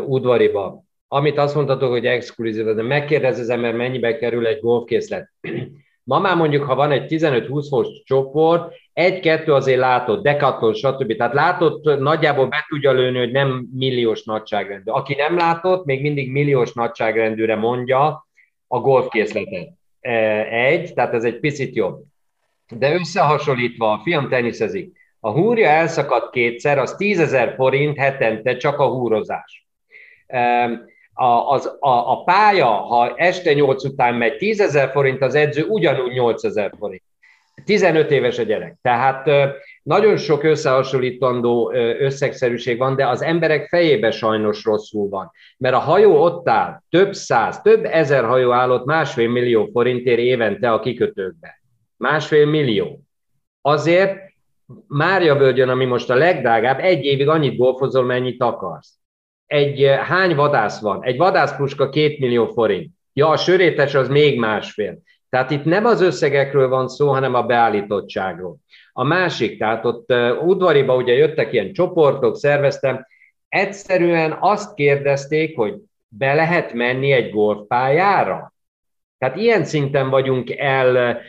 udvariba. 0.06 0.84
Amit 1.08 1.38
azt 1.38 1.54
mondhatok, 1.54 1.90
hogy 1.90 2.06
exkluzív, 2.06 2.64
de 2.64 2.82
megkérdez 2.82 3.38
az 3.38 3.48
ember, 3.48 3.74
mennyibe 3.74 4.16
kerül 4.16 4.46
egy 4.46 4.60
golfkészlet. 4.60 5.30
Ma 6.06 6.18
már 6.18 6.36
mondjuk, 6.36 6.64
ha 6.64 6.74
van 6.74 6.90
egy 6.90 7.06
15-20 7.08 7.66
fos 7.68 7.88
csoport, 8.04 8.74
egy-kettő 8.92 9.52
azért 9.52 9.78
látott, 9.78 10.22
dekatlon, 10.22 10.74
stb. 10.74 11.16
Tehát 11.16 11.34
látott, 11.34 11.98
nagyjából 11.98 12.46
be 12.46 12.64
tudja 12.68 12.92
lőni, 12.92 13.18
hogy 13.18 13.30
nem 13.30 13.68
milliós 13.72 14.24
nagyságrendű. 14.24 14.90
Aki 14.90 15.14
nem 15.14 15.36
látott, 15.36 15.84
még 15.84 16.00
mindig 16.02 16.30
milliós 16.30 16.72
nagyságrendűre 16.72 17.56
mondja 17.56 18.26
a 18.66 18.80
golfkészletet. 18.80 19.68
E, 20.00 20.12
egy, 20.48 20.94
tehát 20.94 21.14
ez 21.14 21.24
egy 21.24 21.40
picit 21.40 21.74
jobb. 21.74 22.02
De 22.68 22.94
összehasonlítva, 22.94 23.92
a 23.92 24.00
fiam 24.02 24.28
teniszezik, 24.28 24.96
a 25.20 25.30
húrja 25.30 25.68
elszakadt 25.68 26.30
kétszer, 26.30 26.78
az 26.78 26.94
10 26.96 27.20
ezer 27.20 27.54
forint 27.54 27.98
hetente 27.98 28.56
csak 28.56 28.78
a 28.78 28.86
húrozás. 28.86 29.66
A, 31.18 31.52
az, 31.52 31.76
a, 31.80 32.10
a 32.12 32.22
pálya, 32.24 32.66
ha 32.66 33.14
este 33.16 33.52
8 33.52 33.84
után 33.84 34.14
megy 34.14 34.36
10 34.36 34.60
ezer 34.60 34.90
forint, 34.90 35.22
az 35.22 35.34
edző 35.34 35.64
ugyanúgy 35.64 36.12
8 36.12 36.44
ezer 36.44 36.72
forint. 36.78 37.02
15 37.64 38.10
éves 38.10 38.38
a 38.38 38.42
gyerek. 38.42 38.76
Tehát 38.82 39.30
nagyon 39.82 40.16
sok 40.16 40.42
összehasonlítandó 40.42 41.72
összegszerűség 41.98 42.78
van, 42.78 42.96
de 42.96 43.06
az 43.06 43.22
emberek 43.22 43.68
fejébe 43.68 44.10
sajnos 44.10 44.64
rosszul 44.64 45.08
van. 45.08 45.30
Mert 45.58 45.74
a 45.74 45.78
hajó 45.78 46.22
ott 46.22 46.48
áll, 46.48 46.80
több 46.90 47.14
száz, 47.14 47.60
több 47.60 47.84
ezer 47.84 48.24
hajó 48.24 48.52
állott 48.52 48.84
másfél 48.84 49.28
millió 49.28 49.68
forintért 49.72 50.18
évente 50.18 50.72
a 50.72 50.80
kikötőkbe. 50.80 51.60
Másfél 51.96 52.46
millió. 52.46 53.00
Azért 53.60 54.18
Mária 54.86 55.36
Völgyön, 55.36 55.68
ami 55.68 55.84
most 55.84 56.10
a 56.10 56.14
legdrágább, 56.14 56.78
egy 56.80 57.04
évig 57.04 57.28
annyit 57.28 57.56
golfozol, 57.56 58.04
mennyit 58.04 58.42
akarsz. 58.42 58.98
Egy 59.46 59.84
hány 60.04 60.34
vadász 60.34 60.80
van? 60.80 61.04
Egy 61.04 61.16
vadászpuska 61.16 61.88
két 61.88 62.18
millió 62.18 62.46
forint. 62.46 62.90
Ja, 63.12 63.28
a 63.28 63.36
sörétes 63.36 63.94
az 63.94 64.08
még 64.08 64.38
másfél. 64.38 64.98
Tehát 65.28 65.50
itt 65.50 65.64
nem 65.64 65.84
az 65.84 66.00
összegekről 66.00 66.68
van 66.68 66.88
szó, 66.88 67.08
hanem 67.08 67.34
a 67.34 67.42
beállítottságról. 67.42 68.56
A 68.92 69.04
másik, 69.04 69.58
tehát 69.58 69.84
ott 69.84 70.12
uh, 70.12 70.46
udvariba 70.46 70.96
ugye 70.96 71.12
jöttek 71.12 71.52
ilyen 71.52 71.72
csoportok, 71.72 72.36
szerveztem, 72.36 73.06
egyszerűen 73.48 74.36
azt 74.40 74.74
kérdezték, 74.74 75.56
hogy 75.56 75.74
be 76.08 76.34
lehet 76.34 76.72
menni 76.72 77.12
egy 77.12 77.30
golfpályára? 77.30 78.52
Tehát 79.18 79.36
ilyen 79.36 79.64
szinten 79.64 80.10
vagyunk 80.10 80.50
el, 80.56 81.20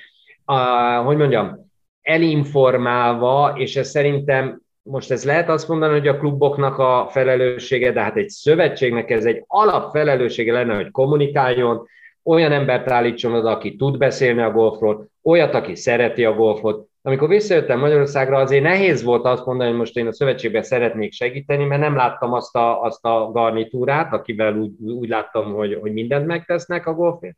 uh, 0.46 1.06
hogy 1.06 1.18
mondjam, 1.18 1.72
elinformálva, 2.02 3.54
és 3.56 3.76
ez 3.76 3.90
szerintem 3.90 4.62
most 4.90 5.12
ez 5.12 5.26
lehet 5.26 5.50
azt 5.50 5.68
mondani, 5.68 5.94
hogy 5.94 6.08
a 6.08 6.18
kluboknak 6.18 6.78
a 6.78 7.08
felelőssége, 7.12 7.92
de 7.92 8.02
hát 8.02 8.16
egy 8.16 8.30
szövetségnek 8.30 9.10
ez 9.10 9.26
egy 9.26 9.44
alapfelelőssége 9.48 10.54
lenne, 10.54 10.76
hogy 10.76 10.92
kommunikáljon, 10.92 11.88
olyan 12.24 12.52
embert 12.52 12.92
állítson 12.92 13.34
oda, 13.34 13.50
aki 13.50 13.76
tud 13.76 13.98
beszélni 13.98 14.42
a 14.42 14.52
golfról, 14.52 15.10
olyat, 15.24 15.54
aki 15.54 15.76
szereti 15.76 16.26
a 16.26 16.34
golfot. 16.34 16.88
Amikor 17.02 17.28
visszajöttem 17.28 17.80
Magyarországra, 17.80 18.38
azért 18.38 18.64
nehéz 18.64 19.04
volt 19.04 19.26
azt 19.26 19.46
mondani, 19.46 19.70
hogy 19.70 19.80
most 19.80 19.98
én 19.98 20.08
a 20.08 20.14
szövetségben 20.14 20.64
szeretnék 20.64 21.12
segíteni, 21.12 21.66
mert 21.66 21.82
nem 21.82 21.96
láttam 21.96 22.34
azt 22.34 22.56
a, 22.56 22.82
azt 22.82 23.06
a 23.06 23.30
garnitúrát, 23.32 24.14
akivel 24.14 24.58
úgy, 24.58 24.72
úgy 24.80 25.10
láttam, 25.10 25.54
hogy, 25.54 25.78
hogy 25.82 25.94
mindent 25.94 26.26
megtesznek 26.26 26.88
a 26.88 26.94
golfért. 26.94 27.38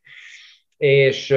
És 0.78 1.36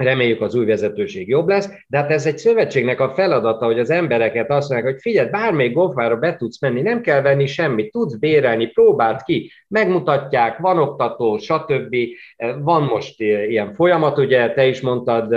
reméljük 0.00 0.40
az 0.40 0.54
új 0.54 0.64
vezetőség 0.64 1.28
jobb 1.28 1.48
lesz, 1.48 1.70
de 1.86 1.98
hát 1.98 2.10
ez 2.10 2.26
egy 2.26 2.38
szövetségnek 2.38 3.00
a 3.00 3.14
feladata, 3.14 3.64
hogy 3.64 3.78
az 3.78 3.90
embereket 3.90 4.50
azt 4.50 4.70
mondják, 4.70 4.92
hogy 4.92 5.00
figyelj, 5.00 5.28
bármelyik 5.28 5.72
golfára 5.72 6.16
be 6.16 6.36
tudsz 6.36 6.60
menni, 6.60 6.80
nem 6.80 7.00
kell 7.00 7.22
venni 7.22 7.46
semmit, 7.46 7.92
tudsz 7.92 8.14
bérelni, 8.14 8.66
próbáld 8.66 9.22
ki, 9.22 9.50
megmutatják, 9.68 10.58
van 10.58 10.78
oktató, 10.78 11.38
stb. 11.38 11.96
Van 12.62 12.82
most 12.82 13.20
ilyen 13.20 13.74
folyamat, 13.74 14.18
ugye 14.18 14.52
te 14.52 14.66
is 14.66 14.80
mondtad, 14.80 15.36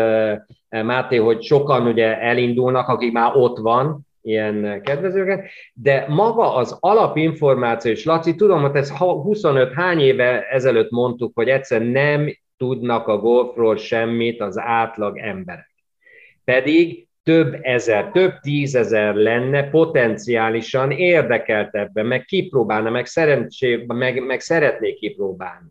Máté, 0.70 1.18
hogy 1.18 1.44
sokan 1.44 1.88
ugye 1.88 2.20
elindulnak, 2.20 2.88
akik 2.88 3.12
már 3.12 3.32
ott 3.36 3.58
van, 3.58 4.08
ilyen 4.22 4.82
kedvezőket, 4.84 5.46
de 5.74 6.06
maga 6.08 6.56
az 6.56 6.78
alapinformáció, 6.80 7.92
és 7.92 8.06
Laci, 8.06 8.36
tudom, 8.36 8.62
hogy 8.62 8.76
ez 8.76 8.90
25 8.90 9.74
hány 9.74 10.00
éve 10.00 10.48
ezelőtt 10.50 10.90
mondtuk, 10.90 11.32
hogy 11.36 11.48
egyszer 11.48 11.82
nem 11.82 12.30
tudnak 12.64 13.08
a 13.08 13.18
golfról 13.18 13.78
semmit 13.78 14.42
az 14.42 14.58
átlag 14.58 15.18
emberek. 15.18 15.72
Pedig 16.44 17.08
több 17.24 17.58
ezer, 17.62 18.10
több 18.12 18.40
tízezer 18.40 19.14
lenne 19.16 19.70
potenciálisan 19.70 20.92
érdekelt 20.92 21.76
ebben, 21.76 22.06
meg 22.06 22.26
kipróbálna, 22.26 22.90
meg, 22.90 23.08
meg, 23.88 24.26
meg 24.26 24.40
szeretné 24.40 24.94
kipróbálni. 24.94 25.68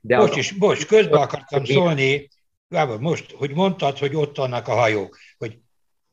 De 0.00 0.16
bocs, 0.16 0.36
is, 0.36 0.52
bocs, 0.52 0.86
közben 0.86 1.20
akartam 1.20 1.64
szólni, 1.64 2.28
Gábor, 2.68 3.00
most, 3.00 3.32
hogy 3.32 3.50
mondtad, 3.50 3.98
hogy 3.98 4.14
ott 4.14 4.36
vannak 4.36 4.68
a 4.68 4.74
hajók, 4.74 5.18
hogy 5.38 5.58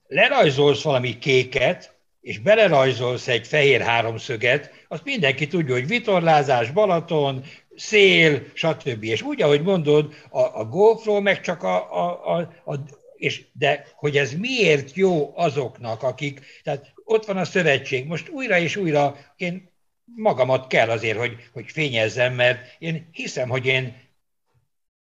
lerajzolsz 0.08 0.84
valami 0.84 1.18
kéket, 1.18 1.96
és 2.22 2.40
belerajzolsz 2.40 3.28
egy 3.28 3.48
fehér 3.48 3.82
háromszöget, 3.82 4.86
azt 4.88 5.04
mindenki 5.04 5.48
tudja, 5.48 5.74
hogy 5.74 5.88
vitorlázás, 5.88 6.72
Balaton, 6.72 7.44
szél, 7.76 8.44
stb. 8.54 9.04
És 9.04 9.22
úgy, 9.22 9.42
ahogy 9.42 9.62
mondod, 9.62 10.14
a, 10.30 10.40
a 10.40 10.66
golfról 10.66 11.22
meg 11.22 11.42
csak 11.42 11.64
a, 11.64 12.06
a, 12.06 12.36
a, 12.36 12.72
a 12.72 12.80
és 13.16 13.46
de 13.54 13.86
hogy 13.96 14.18
ez 14.18 14.34
miért 14.34 14.96
jó 14.96 15.34
azoknak, 15.36 16.04
akik, 16.04 16.42
tehát 16.64 16.94
ott 17.04 17.26
van 17.26 17.38
a 17.38 17.46
szövetség, 17.46 18.08
most 18.08 18.30
újra 18.30 18.58
és 18.58 18.76
újra 18.76 19.18
én 19.36 19.72
magamat 20.16 20.68
kell 20.68 20.90
azért, 20.90 21.18
hogy, 21.18 21.36
hogy 21.54 21.72
fényezzem, 21.72 22.34
mert 22.34 22.76
én 22.80 23.10
hiszem, 23.12 23.50
hogy 23.50 23.66
én 23.66 23.96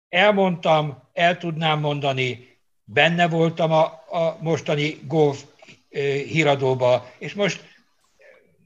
elmondtam, 0.09 1.09
el 1.13 1.39
tudnám 1.39 1.81
mondani, 1.81 2.59
benne 2.85 3.29
voltam 3.29 3.73
a, 3.73 3.85
a 4.11 4.39
mostani 4.41 4.99
golf 5.07 5.45
híradóba, 6.29 7.11
és 7.19 7.35
most, 7.35 7.65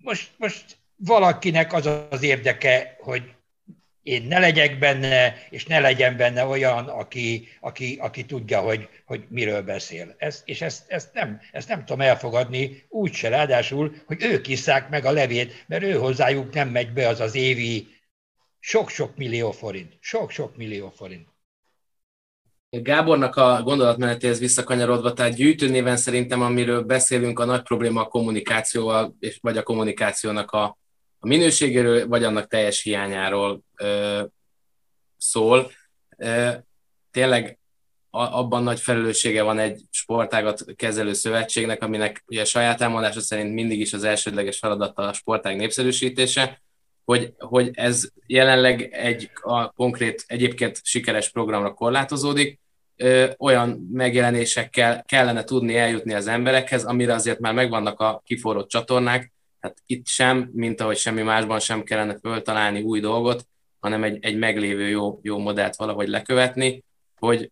most, 0.03 0.31
most 0.37 0.77
valakinek 0.97 1.73
az 1.73 1.91
az 2.11 2.23
érdeke, 2.23 2.97
hogy 3.01 3.35
én 4.09 4.23
ne 4.23 4.39
legyek 4.39 4.79
benne, 4.79 5.47
és 5.51 5.67
ne 5.67 5.81
legyen 5.81 6.17
benne 6.17 6.45
olyan, 6.45 6.89
aki, 6.89 7.49
aki, 7.61 7.99
aki 8.01 8.25
tudja, 8.25 8.61
hogy, 8.61 8.89
hogy 9.05 9.25
miről 9.29 9.63
beszél. 9.63 10.15
Ezt, 10.19 10.43
és 10.49 10.61
ezt, 10.61 10.91
ezt, 10.91 11.13
nem, 11.13 11.41
ezt 11.53 11.69
nem 11.69 11.79
tudom 11.79 12.01
elfogadni, 12.01 12.87
úgy 12.89 13.13
se 13.13 13.29
ráadásul, 13.29 13.95
hogy 14.07 14.23
ők 14.23 14.49
isszák 14.49 14.89
meg 14.89 15.05
a 15.05 15.11
levét, 15.11 15.65
mert 15.67 15.83
ő 15.83 15.93
hozzájuk 15.93 16.55
nem 16.55 16.69
megy 16.69 16.93
be 16.93 17.09
az 17.09 17.21
az 17.21 17.35
évi 17.35 17.87
sok-sok 18.61 19.17
millió 19.17 19.51
forint. 19.51 19.97
Sok-sok 20.01 20.57
millió 20.57 20.91
forint. 20.91 21.29
Gábornak 22.71 23.37
a 23.37 23.63
gondolatmenetéhez 23.63 24.39
visszakanyarodva, 24.39 25.13
tehát 25.13 25.35
gyűjtőnéven 25.35 25.97
szerintem, 25.97 26.43
amiről 26.43 26.83
beszélünk, 26.83 27.39
a 27.39 27.45
nagy 27.45 27.63
probléma 27.63 28.01
a 28.01 28.09
kommunikációval, 28.09 29.17
és 29.21 29.39
vagy 29.43 29.57
a 29.57 29.63
kommunikációnak 29.63 30.51
a, 30.51 30.79
a 31.19 31.27
minőségéről, 31.27 32.09
vagy 32.09 32.25
annak 32.25 32.47
teljes 32.47 32.83
hiányáról 32.83 33.63
ö, 33.77 34.23
szól. 35.17 35.71
Ö, 36.17 36.51
tényleg 37.11 37.59
a, 38.11 38.21
abban 38.39 38.63
nagy 38.63 38.81
felelőssége 38.81 39.43
van 39.43 39.59
egy 39.59 39.81
sportágat 39.91 40.65
kezelő 40.77 41.13
szövetségnek, 41.13 41.83
aminek 41.83 42.23
ugye 42.27 42.45
saját 42.45 42.81
elmondása 42.81 43.21
szerint 43.21 43.55
mindig 43.55 43.81
is 43.81 43.93
az 43.93 44.05
elsődleges 44.05 44.59
feladata 44.59 45.03
a 45.03 45.13
sportág 45.13 45.57
népszerűsítése, 45.57 46.63
hogy, 47.05 47.33
hogy 47.39 47.71
ez 47.73 48.09
jelenleg 48.27 48.83
egy 48.93 49.31
a 49.35 49.69
konkrét, 49.73 50.25
egyébként 50.27 50.81
sikeres 50.83 51.31
programra 51.31 51.75
korlátozódik, 51.75 52.61
ö, 52.97 53.31
olyan 53.39 53.89
megjelenésekkel 53.93 55.05
kellene 55.05 55.45
tudni 55.45 55.77
eljutni 55.77 56.15
az 56.15 56.27
emberekhez, 56.27 56.85
amire 56.85 57.15
azért 57.15 57.39
már 57.39 57.55
megvannak 57.55 58.01
a 58.01 58.23
kiforrott 58.25 58.69
csatornák, 58.69 59.33
Hát 59.61 59.77
itt 59.87 60.07
sem, 60.07 60.51
mint 60.53 60.81
ahogy 60.81 60.97
semmi 60.97 61.23
másban 61.23 61.61
sem 61.61 61.83
kellene 61.83 62.19
föltalálni 62.19 62.83
új 62.83 63.01
dolgot, 63.01 63.47
hanem 63.81 64.05
egy, 64.05 64.19
egy 64.21 64.39
meglévő 64.39 64.89
jó, 64.89 65.19
jó 65.23 65.39
modellt 65.39 65.77
valahogy 65.77 66.09
lekövetni, 66.09 66.85
hogy 67.19 67.51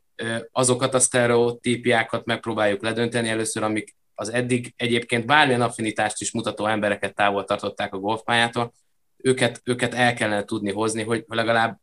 azokat 0.52 0.94
a 0.94 0.98
sztereotípiákat 0.98 2.24
megpróbáljuk 2.24 2.82
ledönteni 2.82 3.28
először, 3.28 3.62
amik 3.62 3.96
az 4.14 4.32
eddig 4.32 4.74
egyébként 4.76 5.26
bármilyen 5.26 5.62
affinitást 5.62 6.20
is 6.20 6.32
mutató 6.32 6.66
embereket 6.66 7.14
távol 7.14 7.44
tartották 7.44 7.94
a 7.94 7.98
golfpályától, 7.98 8.72
őket, 9.16 9.60
őket 9.64 9.94
el 9.94 10.14
kellene 10.14 10.44
tudni 10.44 10.72
hozni, 10.72 11.02
hogy 11.02 11.24
legalább 11.28 11.78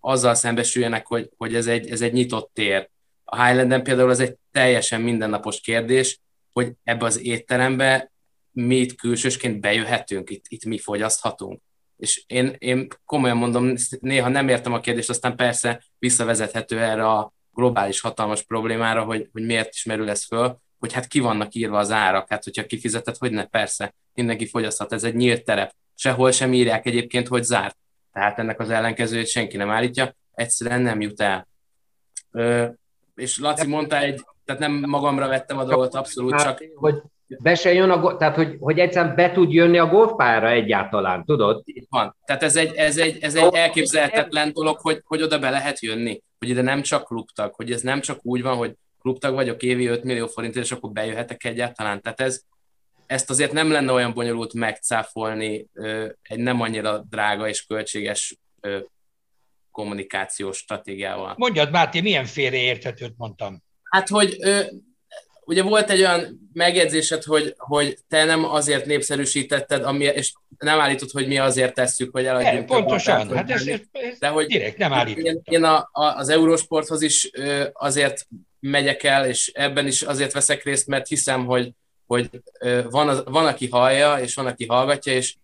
azzal 0.00 0.34
szembesüljenek, 0.34 1.06
hogy, 1.06 1.30
hogy 1.36 1.54
ez, 1.54 1.66
egy, 1.66 1.90
ez 1.90 2.00
egy 2.00 2.12
nyitott 2.12 2.50
tér. 2.54 2.88
A 3.24 3.44
Highlanden 3.44 3.82
például 3.82 4.10
ez 4.10 4.20
egy 4.20 4.36
teljesen 4.52 5.00
mindennapos 5.00 5.60
kérdés, 5.60 6.20
hogy 6.52 6.72
ebbe 6.84 7.04
az 7.04 7.20
étterembe 7.22 8.10
mi 8.52 8.76
itt 8.76 8.94
külsősként 8.94 9.60
bejöhetünk, 9.60 10.30
itt, 10.30 10.44
itt 10.48 10.64
mi 10.64 10.78
fogyaszthatunk. 10.78 11.60
És 11.96 12.24
én, 12.26 12.54
én 12.58 12.86
komolyan 13.04 13.36
mondom, 13.36 13.74
néha 14.00 14.28
nem 14.28 14.48
értem 14.48 14.72
a 14.72 14.80
kérdést, 14.80 15.10
aztán 15.10 15.36
persze 15.36 15.82
visszavezethető 15.98 16.80
erre 16.80 17.08
a 17.08 17.32
globális 17.50 18.00
hatalmas 18.00 18.42
problémára, 18.42 19.04
hogy, 19.04 19.28
hogy 19.32 19.44
miért 19.44 19.74
is 19.74 19.84
merül 19.84 20.10
ez 20.10 20.24
föl, 20.24 20.60
hogy 20.78 20.92
hát 20.92 21.06
ki 21.06 21.20
vannak 21.20 21.54
írva 21.54 21.78
az 21.78 21.90
árak, 21.90 22.28
hát 22.28 22.44
hogyha 22.44 22.66
kifizetett, 22.66 23.16
hogy 23.16 23.30
ne, 23.30 23.46
persze, 23.46 23.94
mindenki 24.12 24.46
fogyaszthat, 24.46 24.92
ez 24.92 25.04
egy 25.04 25.14
nyílt 25.14 25.44
terep. 25.44 25.74
Sehol 25.94 26.30
sem 26.30 26.52
írják 26.52 26.86
egyébként, 26.86 27.28
hogy 27.28 27.42
zárt. 27.42 27.76
Tehát 28.12 28.38
ennek 28.38 28.60
az 28.60 28.70
ellenkezőjét 28.70 29.26
senki 29.26 29.56
nem 29.56 29.70
állítja, 29.70 30.16
egyszerűen 30.32 30.80
nem 30.80 31.00
jut 31.00 31.20
el. 31.20 31.48
Ö, 32.30 32.66
és 33.14 33.38
Laci 33.38 33.66
mondta 33.66 33.98
egy, 33.98 34.24
tehát 34.44 34.60
nem 34.60 34.72
magamra 34.72 35.28
vettem 35.28 35.58
a 35.58 35.64
dolgot, 35.64 35.94
abszolút 35.94 36.40
csak... 36.40 36.64
Hogy 36.74 37.02
be 37.42 37.54
se 37.54 37.72
jön 37.72 37.90
a, 37.90 38.16
tehát 38.16 38.34
hogy, 38.34 38.56
hogy 38.60 38.78
egyszerűen 38.78 39.14
be 39.14 39.32
tud 39.32 39.52
jönni 39.52 39.78
a 39.78 39.86
golfpályára 39.86 40.50
egyáltalán, 40.50 41.24
tudod? 41.24 41.62
van. 41.88 42.16
Tehát 42.24 42.42
ez 42.42 42.56
egy, 42.56 42.74
ez 42.74 42.98
egy, 42.98 43.18
ez 43.20 43.34
egy 43.34 43.54
elképzelhetetlen 43.54 44.52
dolog, 44.52 44.78
hogy, 44.80 45.00
hogy 45.04 45.22
oda 45.22 45.38
be 45.38 45.50
lehet 45.50 45.80
jönni, 45.80 46.22
hogy 46.38 46.48
ide 46.48 46.62
nem 46.62 46.82
csak 46.82 47.04
klubtag, 47.04 47.54
hogy 47.54 47.72
ez 47.72 47.82
nem 47.82 48.00
csak 48.00 48.18
úgy 48.22 48.42
van, 48.42 48.56
hogy 48.56 48.74
klubtag 49.00 49.34
vagyok 49.34 49.62
évi 49.62 49.86
5 49.86 50.04
millió 50.04 50.26
forintért, 50.26 50.64
és 50.64 50.72
akkor 50.72 50.90
bejöhetek 50.90 51.44
egyáltalán. 51.44 52.00
Tehát 52.00 52.20
ez, 52.20 52.40
ezt 53.06 53.30
azért 53.30 53.52
nem 53.52 53.70
lenne 53.70 53.92
olyan 53.92 54.12
bonyolult 54.14 54.52
megcáfolni 54.52 55.66
egy 56.22 56.38
nem 56.38 56.60
annyira 56.60 56.98
drága 56.98 57.48
és 57.48 57.66
költséges 57.66 58.36
kommunikációs 59.70 60.56
stratégiával. 60.56 61.34
Mondjad, 61.36 61.70
Máté, 61.70 62.00
milyen 62.00 62.24
félreérthetőt 62.24 63.14
mondtam? 63.16 63.62
Hát, 63.82 64.08
hogy 64.08 64.36
ugye 65.48 65.62
volt 65.62 65.90
egy 65.90 66.00
olyan 66.00 66.48
megjegyzésed, 66.52 67.22
hogy, 67.22 67.54
hogy 67.56 67.98
te 68.08 68.24
nem 68.24 68.44
azért 68.44 68.86
népszerűsítetted, 68.86 69.84
ami, 69.84 70.04
és 70.04 70.32
nem 70.58 70.80
állítod, 70.80 71.10
hogy 71.10 71.26
mi 71.26 71.38
azért 71.38 71.74
tesszük, 71.74 72.12
hogy 72.12 72.26
eladjunk. 72.26 72.66
pontosan, 72.66 73.36
hát 73.36 73.50
ez, 73.50 73.66
ez, 73.66 73.80
ez 73.92 74.18
de 74.18 74.28
hogy 74.28 74.46
direkt 74.46 74.78
nem 74.78 74.92
állítottam. 74.92 75.34
Én, 75.34 75.40
én 75.44 75.64
a, 75.64 75.88
a, 75.92 76.04
az 76.04 76.28
Eurosporthoz 76.28 77.02
is 77.02 77.30
azért 77.72 78.26
megyek 78.60 79.02
el, 79.02 79.26
és 79.26 79.50
ebben 79.54 79.86
is 79.86 80.02
azért 80.02 80.32
veszek 80.32 80.64
részt, 80.64 80.86
mert 80.86 81.08
hiszem, 81.08 81.46
hogy, 81.46 81.70
hogy 82.06 82.30
van, 82.90 83.08
az, 83.08 83.22
van, 83.26 83.46
aki 83.46 83.68
hallja, 83.68 84.18
és 84.18 84.34
van, 84.34 84.46
aki 84.46 84.66
hallgatja, 84.66 85.12
és 85.12 85.34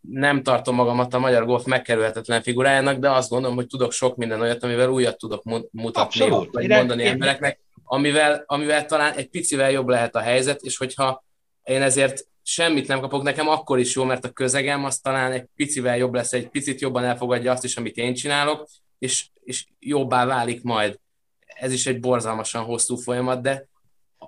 nem 0.00 0.42
tartom 0.42 0.74
magamat 0.74 1.14
a 1.14 1.18
magyar 1.18 1.44
golf 1.44 1.64
megkerülhetetlen 1.64 2.42
figurájának, 2.42 2.98
de 2.98 3.10
azt 3.10 3.30
gondolom, 3.30 3.56
hogy 3.56 3.66
tudok 3.66 3.92
sok 3.92 4.16
minden 4.16 4.40
olyat, 4.40 4.62
amivel 4.62 4.88
újat 4.88 5.18
tudok 5.18 5.42
mutatni, 5.70 6.20
Abszolút. 6.20 6.52
vagy 6.52 6.68
mondani 6.68 7.02
én, 7.02 7.10
embereknek, 7.10 7.58
amivel, 7.94 8.44
amivel 8.46 8.86
talán 8.86 9.12
egy 9.12 9.28
picivel 9.28 9.70
jobb 9.70 9.88
lehet 9.88 10.14
a 10.14 10.20
helyzet, 10.20 10.60
és 10.62 10.76
hogyha 10.76 11.24
én 11.62 11.82
ezért 11.82 12.26
semmit 12.42 12.88
nem 12.88 13.00
kapok, 13.00 13.22
nekem 13.22 13.48
akkor 13.48 13.78
is 13.78 13.94
jó, 13.94 14.04
mert 14.04 14.24
a 14.24 14.30
közegem 14.30 14.84
az 14.84 14.98
talán 14.98 15.32
egy 15.32 15.46
picivel 15.56 15.96
jobb 15.96 16.14
lesz, 16.14 16.32
egy 16.32 16.48
picit 16.48 16.80
jobban 16.80 17.04
elfogadja 17.04 17.52
azt 17.52 17.64
is, 17.64 17.76
amit 17.76 17.96
én 17.96 18.14
csinálok, 18.14 18.68
és, 18.98 19.26
és 19.44 19.64
jobbá 19.78 20.26
válik 20.26 20.62
majd. 20.62 20.98
Ez 21.46 21.72
is 21.72 21.86
egy 21.86 22.00
borzalmasan 22.00 22.64
hosszú 22.64 22.96
folyamat, 22.96 23.42
de... 23.42 23.66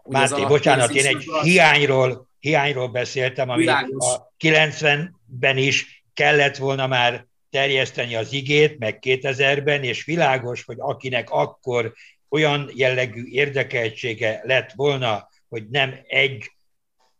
Máté, 0.08 0.44
bocsánat, 0.44 0.90
én 0.90 1.06
egy 1.06 1.24
az... 1.26 1.42
hiányról, 1.42 2.28
hiányról 2.38 2.88
beszéltem, 2.88 3.48
ami 3.48 3.60
Világos. 3.60 4.06
a 4.06 4.32
90-ben 4.38 5.56
is 5.56 6.04
kellett 6.14 6.56
volna 6.56 6.86
már 6.86 7.26
terjeszteni 7.50 8.14
az 8.14 8.32
igét, 8.32 8.78
meg 8.78 8.98
2000-ben, 9.02 9.82
és 9.82 10.04
világos, 10.04 10.64
hogy 10.64 10.76
akinek 10.78 11.30
akkor 11.30 11.92
olyan 12.36 12.70
jellegű 12.74 13.24
érdekeltsége 13.30 14.40
lett 14.44 14.72
volna, 14.74 15.28
hogy 15.48 15.68
nem 15.68 15.94
egy 16.06 16.50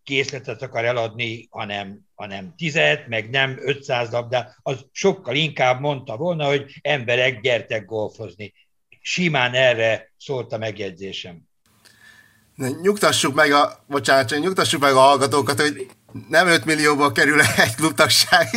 készletet 0.02 0.62
akar 0.62 0.84
eladni, 0.84 1.48
hanem, 1.50 2.00
hanem 2.14 2.54
tizet, 2.56 3.08
meg 3.08 3.30
nem 3.30 3.58
500 3.60 4.10
labdát, 4.10 4.56
az 4.62 4.86
sokkal 4.92 5.34
inkább 5.34 5.80
mondta 5.80 6.16
volna, 6.16 6.46
hogy 6.46 6.78
emberek, 6.82 7.40
gyertek 7.40 7.84
golfozni. 7.84 8.52
Simán 9.00 9.54
erre 9.54 10.12
szólt 10.18 10.52
a 10.52 10.58
megjegyzésem. 10.58 11.42
Nyugtassuk 12.82 13.34
meg 13.34 13.52
a, 13.52 13.84
bocsánat, 13.86 14.38
nyugtassuk 14.40 14.80
meg 14.80 14.92
a 14.92 15.00
hallgatókat, 15.00 15.60
hogy 15.60 15.86
nem 16.28 16.46
5 16.46 16.64
millióba 16.64 17.12
kerül 17.12 17.40
egy 17.40 17.74
klubtagság. 17.74 18.48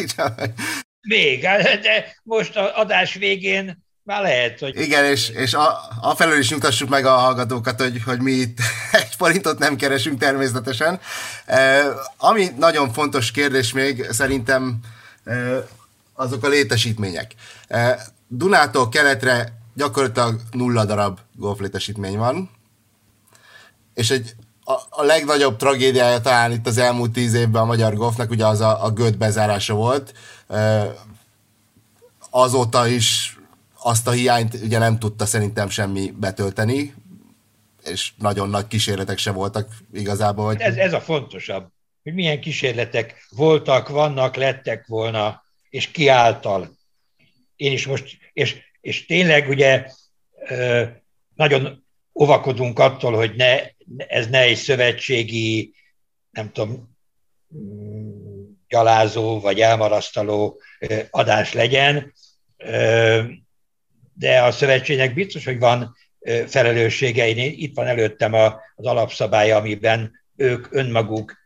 Még, 1.07 1.41
de 1.81 2.19
most 2.23 2.55
az 2.55 2.71
adás 2.73 3.13
végén 3.13 3.87
már 4.09 4.21
lehet, 4.21 4.59
hogy... 4.59 4.79
Igen, 4.79 5.05
és, 5.05 5.29
és 5.29 5.53
a, 5.53 5.79
a 6.01 6.15
felől 6.15 6.37
is 6.37 6.49
nyugtassuk 6.49 6.89
meg 6.89 7.05
a 7.05 7.15
hallgatókat, 7.15 7.81
hogy, 7.81 8.01
hogy 8.05 8.21
mi 8.21 8.31
itt 8.31 8.57
egy 8.91 9.15
forintot 9.17 9.59
nem 9.59 9.75
keresünk 9.75 10.19
természetesen. 10.19 10.99
E, 11.45 11.85
ami 12.17 12.47
nagyon 12.57 12.93
fontos 12.93 13.31
kérdés 13.31 13.73
még 13.73 14.07
szerintem 14.11 14.79
e, 15.23 15.65
azok 16.13 16.43
a 16.43 16.47
létesítmények. 16.47 17.31
E, 17.67 17.99
Dunától 18.27 18.89
keletre 18.89 19.53
gyakorlatilag 19.73 20.39
nulla 20.51 20.85
darab 20.85 21.19
golflétesítmény 21.35 22.17
van, 22.17 22.49
és 23.93 24.09
egy, 24.09 24.35
a, 24.63 24.73
a 24.89 25.03
legnagyobb 25.03 25.57
tragédiája 25.57 26.21
talán 26.21 26.51
itt 26.51 26.67
az 26.67 26.77
elmúlt 26.77 27.11
tíz 27.11 27.33
évben 27.33 27.61
a 27.61 27.65
magyar 27.65 27.93
golfnak 27.95 28.29
ugye 28.29 28.45
az 28.45 28.61
a, 28.61 28.85
a 28.85 28.91
göd 28.91 29.17
bezárása 29.17 29.73
volt. 29.73 30.13
Azóta 32.29 32.87
is 32.87 33.38
azt 33.81 34.07
a 34.07 34.11
hiányt 34.11 34.53
ugye 34.53 34.77
nem 34.77 34.99
tudta 34.99 35.25
szerintem 35.25 35.69
semmi 35.69 36.11
betölteni, 36.11 36.93
és 37.83 38.11
nagyon 38.17 38.49
nagy 38.49 38.67
kísérletek 38.67 39.17
se 39.17 39.31
voltak 39.31 39.77
igazából. 39.93 40.45
Hogy... 40.45 40.61
Ez, 40.61 40.75
ez 40.75 40.93
a 40.93 41.01
fontosabb, 41.01 41.67
hogy 42.03 42.13
milyen 42.13 42.41
kísérletek 42.41 43.27
voltak, 43.29 43.89
vannak, 43.89 44.35
lettek 44.35 44.87
volna, 44.87 45.43
és 45.69 45.87
ki 45.91 46.07
által. 46.07 46.77
Én 47.55 47.71
is 47.71 47.87
most, 47.87 48.17
és, 48.33 48.57
és 48.81 49.05
tényleg 49.05 49.49
ugye 49.49 49.85
nagyon 51.35 51.85
óvakodunk 52.13 52.79
attól, 52.79 53.15
hogy 53.15 53.35
ne, 53.35 53.59
ez 54.07 54.27
ne 54.27 54.39
egy 54.39 54.57
szövetségi, 54.57 55.73
nem 56.31 56.51
tudom, 56.51 56.97
gyalázó 58.67 59.39
vagy 59.39 59.59
elmarasztaló 59.59 60.61
adás 61.09 61.53
legyen 61.53 62.13
de 64.19 64.41
a 64.41 64.51
szövetségnek 64.51 65.13
biztos, 65.13 65.45
hogy 65.45 65.59
van 65.59 65.95
felelőssége. 66.47 67.27
Én, 67.27 67.53
itt 67.57 67.75
van 67.75 67.87
előttem 67.87 68.33
az 68.33 68.85
alapszabály, 68.85 69.51
amiben 69.51 70.11
ők 70.35 70.67
önmaguk 70.71 71.37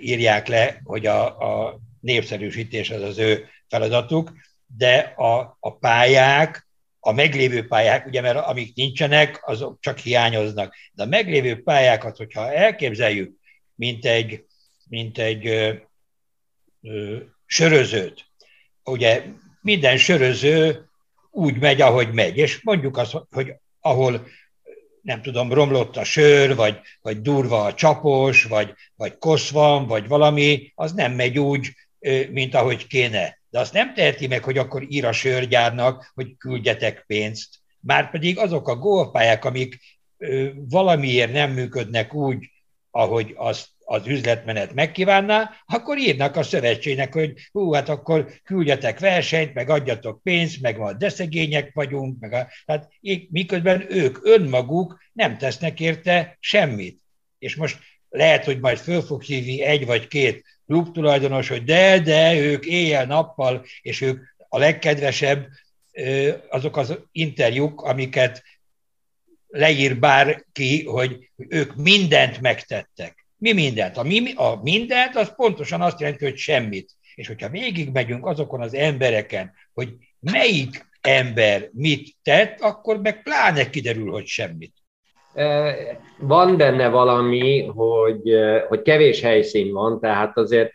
írják 0.00 0.46
le, 0.46 0.80
hogy 0.84 1.06
a, 1.06 1.24
a 1.38 1.78
népszerűsítés 2.00 2.90
az 2.90 3.02
az 3.02 3.18
ő 3.18 3.48
feladatuk, 3.68 4.32
de 4.76 4.98
a, 5.16 5.56
a 5.60 5.76
pályák, 5.76 6.68
a 7.00 7.12
meglévő 7.12 7.66
pályák, 7.66 8.06
ugye, 8.06 8.20
mert 8.20 8.38
amik 8.38 8.74
nincsenek, 8.74 9.48
azok 9.48 9.80
csak 9.80 9.98
hiányoznak. 9.98 10.74
De 10.92 11.02
a 11.02 11.06
meglévő 11.06 11.62
pályákat, 11.62 12.16
hogyha 12.16 12.52
elképzeljük, 12.52 13.36
mint 13.74 14.04
egy, 14.04 14.44
mint 14.88 15.18
egy 15.18 15.46
ö, 15.46 15.72
ö, 16.82 17.16
sörözőt, 17.46 18.24
ugye 18.84 19.22
minden 19.60 19.96
söröző 19.96 20.85
úgy 21.36 21.58
megy, 21.58 21.80
ahogy 21.80 22.12
megy. 22.12 22.36
És 22.36 22.62
mondjuk 22.62 22.96
azt, 22.96 23.16
hogy 23.30 23.54
ahol 23.80 24.26
nem 25.02 25.22
tudom, 25.22 25.52
romlott 25.52 25.96
a 25.96 26.04
sör, 26.04 26.54
vagy, 26.54 26.80
vagy 27.02 27.20
durva 27.20 27.64
a 27.64 27.74
csapos, 27.74 28.44
vagy, 28.44 28.74
vagy 28.96 29.18
kosz 29.18 29.50
van, 29.50 29.86
vagy 29.86 30.08
valami, 30.08 30.72
az 30.74 30.92
nem 30.92 31.12
megy 31.12 31.38
úgy, 31.38 31.70
mint 32.30 32.54
ahogy 32.54 32.86
kéne. 32.86 33.38
De 33.50 33.58
azt 33.58 33.72
nem 33.72 33.94
teheti 33.94 34.26
meg, 34.26 34.44
hogy 34.44 34.58
akkor 34.58 34.84
ír 34.88 35.04
a 35.04 35.12
sörgyárnak, 35.12 36.12
hogy 36.14 36.36
küldjetek 36.36 37.04
pénzt. 37.06 37.48
Márpedig 37.80 38.38
azok 38.38 38.68
a 38.68 38.76
golfpályák, 38.76 39.44
amik 39.44 39.78
valamiért 40.54 41.32
nem 41.32 41.50
működnek 41.50 42.14
úgy, 42.14 42.50
ahogy 42.90 43.32
azt 43.36 43.68
az 43.88 44.06
üzletmenet 44.06 44.74
megkívánná, 44.74 45.50
akkor 45.66 45.98
írnak 45.98 46.36
a 46.36 46.42
szövetségnek, 46.42 47.12
hogy 47.12 47.32
hú, 47.52 47.72
hát 47.72 47.88
akkor 47.88 48.32
küldjetek 48.44 48.98
versenyt, 48.98 49.54
meg 49.54 49.70
adjatok 49.70 50.22
pénzt, 50.22 50.60
meg 50.60 50.78
ma 50.78 50.92
deszegények 50.92 51.70
vagyunk, 51.74 52.20
meg 52.20 52.32
a, 52.32 52.48
hát 52.66 52.88
miközben 53.30 53.86
ők 53.88 54.18
önmaguk 54.22 54.98
nem 55.12 55.38
tesznek 55.38 55.80
érte 55.80 56.36
semmit. 56.40 57.00
És 57.38 57.54
most 57.54 57.78
lehet, 58.08 58.44
hogy 58.44 58.60
majd 58.60 58.78
föl 58.78 59.02
fog 59.02 59.22
hívni 59.22 59.62
egy 59.62 59.86
vagy 59.86 60.06
két 60.06 60.44
klubtulajdonos, 60.66 61.48
hogy 61.48 61.64
de, 61.64 61.98
de, 61.98 62.36
ők 62.38 62.64
éjjel-nappal, 62.64 63.64
és 63.82 64.00
ők 64.00 64.24
a 64.48 64.58
legkedvesebb 64.58 65.46
azok 66.48 66.76
az 66.76 66.98
interjúk, 67.12 67.82
amiket 67.82 68.42
leír 69.46 69.98
bárki, 69.98 70.84
hogy 70.84 71.30
ők 71.36 71.76
mindent 71.76 72.40
megtettek. 72.40 73.25
Mi 73.46 73.52
mindent? 73.52 73.96
A, 73.96 74.02
mi, 74.02 74.32
a 74.34 74.60
mindent 74.62 75.16
az 75.16 75.34
pontosan 75.36 75.80
azt 75.80 76.00
jelenti, 76.00 76.24
hogy 76.24 76.36
semmit. 76.36 76.90
És 77.14 77.26
hogyha 77.26 77.48
végigmegyünk 77.48 78.26
azokon 78.26 78.60
az 78.60 78.74
embereken, 78.74 79.52
hogy 79.74 79.88
melyik 80.20 80.86
ember 81.00 81.68
mit 81.72 82.16
tett, 82.22 82.60
akkor 82.60 83.00
meg 83.00 83.22
pláne 83.22 83.70
kiderül, 83.70 84.10
hogy 84.10 84.26
semmit. 84.26 84.74
Van 86.18 86.56
benne 86.56 86.88
valami, 86.88 87.66
hogy, 87.66 88.22
hogy 88.68 88.82
kevés 88.82 89.20
helyszín 89.20 89.72
van, 89.72 90.00
tehát 90.00 90.36
azért, 90.36 90.72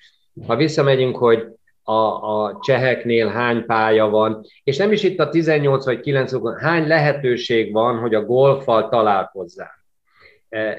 ha 0.48 0.56
visszamegyünk, 0.56 1.18
hogy 1.18 1.48
a, 1.84 1.94
a 1.94 2.60
cseheknél 2.62 3.28
hány 3.28 3.66
pálya 3.66 4.10
van, 4.10 4.46
és 4.64 4.78
nem 4.78 4.92
is 4.92 5.04
itt 5.04 5.20
a 5.20 5.30
18 5.30 5.86
vagy 5.86 6.00
9 6.00 6.60
hány 6.62 6.88
lehetőség 6.88 7.72
van, 7.72 7.98
hogy 8.00 8.16
a 8.16 8.26
golfal 8.26 8.90
találkozzál. 8.90 9.81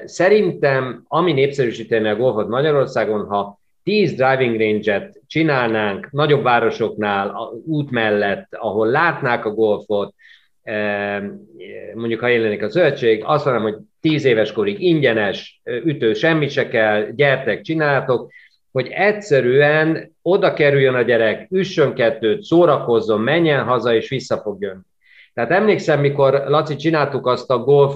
Szerintem, 0.05 1.03
ami 1.07 1.31
népszerűsíteni 1.31 2.07
a 2.07 2.15
golfot 2.15 2.47
Magyarországon, 2.47 3.25
ha 3.25 3.59
10 3.83 4.13
driving 4.13 4.59
range-et 4.59 5.21
csinálnánk 5.27 6.11
nagyobb 6.11 6.43
városoknál, 6.43 7.51
út 7.65 7.91
mellett, 7.91 8.47
ahol 8.55 8.87
látnák 8.87 9.45
a 9.45 9.53
golfot, 9.53 10.13
mondjuk 11.93 12.19
ha 12.19 12.27
jelenik 12.27 12.63
a 12.63 12.67
zöldség, 12.67 13.23
azt 13.25 13.45
mondom, 13.45 13.63
hogy 13.63 13.75
10 14.01 14.25
éves 14.25 14.51
korig 14.51 14.81
ingyenes, 14.81 15.61
ütő, 15.63 16.13
semmit 16.13 16.49
se 16.49 16.67
kell, 16.67 17.09
gyertek, 17.11 17.61
csináltok, 17.61 18.31
hogy 18.71 18.87
egyszerűen 18.87 20.15
oda 20.21 20.53
kerüljön 20.53 20.95
a 20.95 21.01
gyerek, 21.01 21.47
üssön 21.51 21.93
kettőt, 21.93 22.43
szórakozzon, 22.43 23.21
menjen 23.21 23.63
haza, 23.63 23.95
és 23.95 24.09
vissza 24.09 24.37
fog 24.37 24.61
jönni. 24.61 24.81
Tehát 25.33 25.51
emlékszem, 25.51 25.99
mikor, 25.99 26.43
Laci, 26.47 26.75
csináltuk 26.75 27.27
azt 27.27 27.49
a 27.49 27.57
golf 27.57 27.95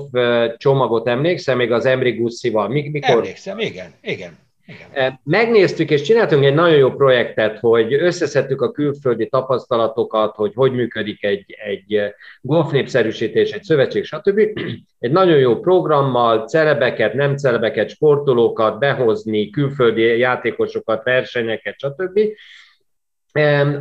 csomagot, 0.57 1.07
emlékszem, 1.07 1.57
még 1.57 1.71
az 1.71 1.85
Emri 1.85 2.11
Gusszival. 2.11 2.67
Mikor... 2.67 3.09
Emlékszem, 3.09 3.59
igen, 3.59 3.93
igen. 4.01 4.38
Igen. 4.67 5.19
Megnéztük, 5.23 5.89
és 5.89 6.01
csináltunk 6.01 6.43
egy 6.43 6.53
nagyon 6.53 6.77
jó 6.77 6.91
projektet, 6.91 7.59
hogy 7.59 7.93
összeszedtük 7.93 8.61
a 8.61 8.71
külföldi 8.71 9.27
tapasztalatokat, 9.29 10.35
hogy 10.35 10.51
hogy 10.55 10.71
működik 10.71 11.23
egy, 11.23 11.45
egy 11.65 12.01
golfnépszerűsítés, 12.41 13.51
egy 13.51 13.63
szövetség, 13.63 14.03
stb. 14.03 14.39
Egy 14.99 15.11
nagyon 15.11 15.38
jó 15.38 15.59
programmal, 15.59 16.47
celebeket, 16.47 17.13
nem 17.13 17.38
celebeket, 17.38 17.89
sportolókat, 17.89 18.79
sportolókat, 18.79 19.17
sportolókat, 19.17 20.69
sportolókat, 20.69 21.25
sportolókat, 21.27 21.88
sportolókat, 21.89 22.35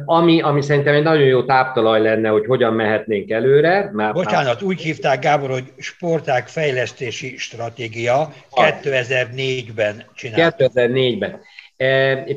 ami, 0.04 0.40
ami 0.40 0.62
szerintem 0.62 0.94
egy 0.94 1.02
nagyon 1.02 1.26
jó 1.26 1.44
táptalaj 1.44 2.00
lenne, 2.00 2.28
hogy 2.28 2.46
hogyan 2.46 2.72
mehetnénk 2.74 3.30
előre. 3.30 3.90
Mert 3.92 4.12
Bocsánat, 4.12 4.62
úgy 4.62 4.80
hívták 4.80 5.20
Gábor, 5.20 5.50
hogy 5.50 5.72
sporták 5.78 6.48
fejlesztési 6.48 7.36
stratégia 7.36 8.32
2004-ben 8.50 10.04
csinált. 10.14 10.54
2004-ben. 10.58 11.40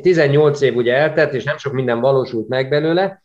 18 0.02 0.60
év 0.60 0.76
ugye 0.76 0.94
eltelt, 0.94 1.32
és 1.32 1.44
nem 1.44 1.58
sok 1.58 1.72
minden 1.72 2.00
valósult 2.00 2.48
meg 2.48 2.68
belőle, 2.68 3.22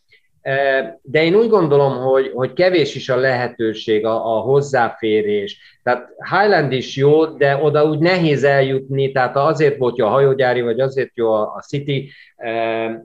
de 1.01 1.23
én 1.23 1.35
úgy 1.35 1.49
gondolom, 1.49 1.97
hogy, 1.97 2.31
hogy 2.33 2.53
kevés 2.53 2.95
is 2.95 3.09
a 3.09 3.15
lehetőség, 3.15 4.05
a, 4.05 4.37
a 4.37 4.39
hozzáférés. 4.39 5.79
Tehát 5.83 6.07
Highland 6.29 6.71
is 6.71 6.95
jó, 6.95 7.25
de 7.25 7.57
oda 7.57 7.85
úgy 7.85 7.99
nehéz 7.99 8.43
eljutni, 8.43 9.11
tehát 9.11 9.35
azért 9.35 9.77
volt 9.77 9.97
jó 9.97 10.05
a 10.05 10.09
hajógyári, 10.09 10.61
vagy 10.61 10.79
azért 10.79 11.11
jó 11.13 11.31
a 11.31 11.63
City, 11.67 12.11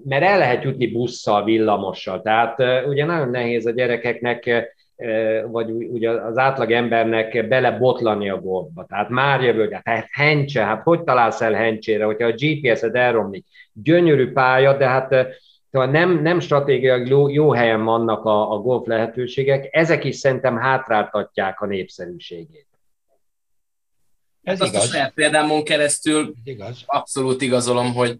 mert 0.04 0.22
el 0.22 0.38
lehet 0.38 0.62
jutni 0.62 0.86
busszal, 0.86 1.44
villamossal. 1.44 2.22
Tehát 2.22 2.58
ugye 2.86 3.04
nagyon 3.04 3.30
nehéz 3.30 3.66
a 3.66 3.70
gyerekeknek 3.70 4.68
vagy 5.46 5.70
ugye 5.70 6.10
az 6.10 6.38
átlag 6.38 6.72
embernek 6.72 7.48
belebotlani 7.48 8.30
a 8.30 8.40
golfba. 8.40 8.84
Tehát 8.88 9.08
már 9.08 9.42
jövő, 9.42 9.80
hát 9.84 10.08
hencse, 10.10 10.64
hát 10.64 10.82
hogy 10.82 11.02
találsz 11.02 11.40
el 11.40 11.52
hencsére, 11.52 12.04
hogyha 12.04 12.26
a 12.26 12.34
GPS-ed 12.36 12.94
elromlik. 12.94 13.44
Gyönyörű 13.72 14.32
pálya, 14.32 14.76
de 14.76 14.86
hát 14.86 15.14
Szóval 15.70 15.88
nem, 15.88 16.22
nem 16.22 16.40
stratégiai 16.40 17.08
jó, 17.08 17.28
jó 17.28 17.52
helyen 17.52 17.84
vannak 17.84 18.24
a, 18.24 18.52
a 18.52 18.58
golf 18.58 18.86
lehetőségek, 18.86 19.68
ezek 19.70 20.04
is 20.04 20.16
szerintem 20.16 20.56
hátráltatják 20.56 21.60
a 21.60 21.66
népszerűségét. 21.66 22.66
Ez 24.42 24.58
hát 24.58 24.68
igaz. 24.68 24.80
azt 24.82 24.90
a 24.90 24.92
saját 24.92 25.14
példámon 25.14 25.64
keresztül 25.64 26.34
igaz. 26.44 26.82
abszolút 26.86 27.42
igazolom, 27.42 27.94
hogy 27.94 28.18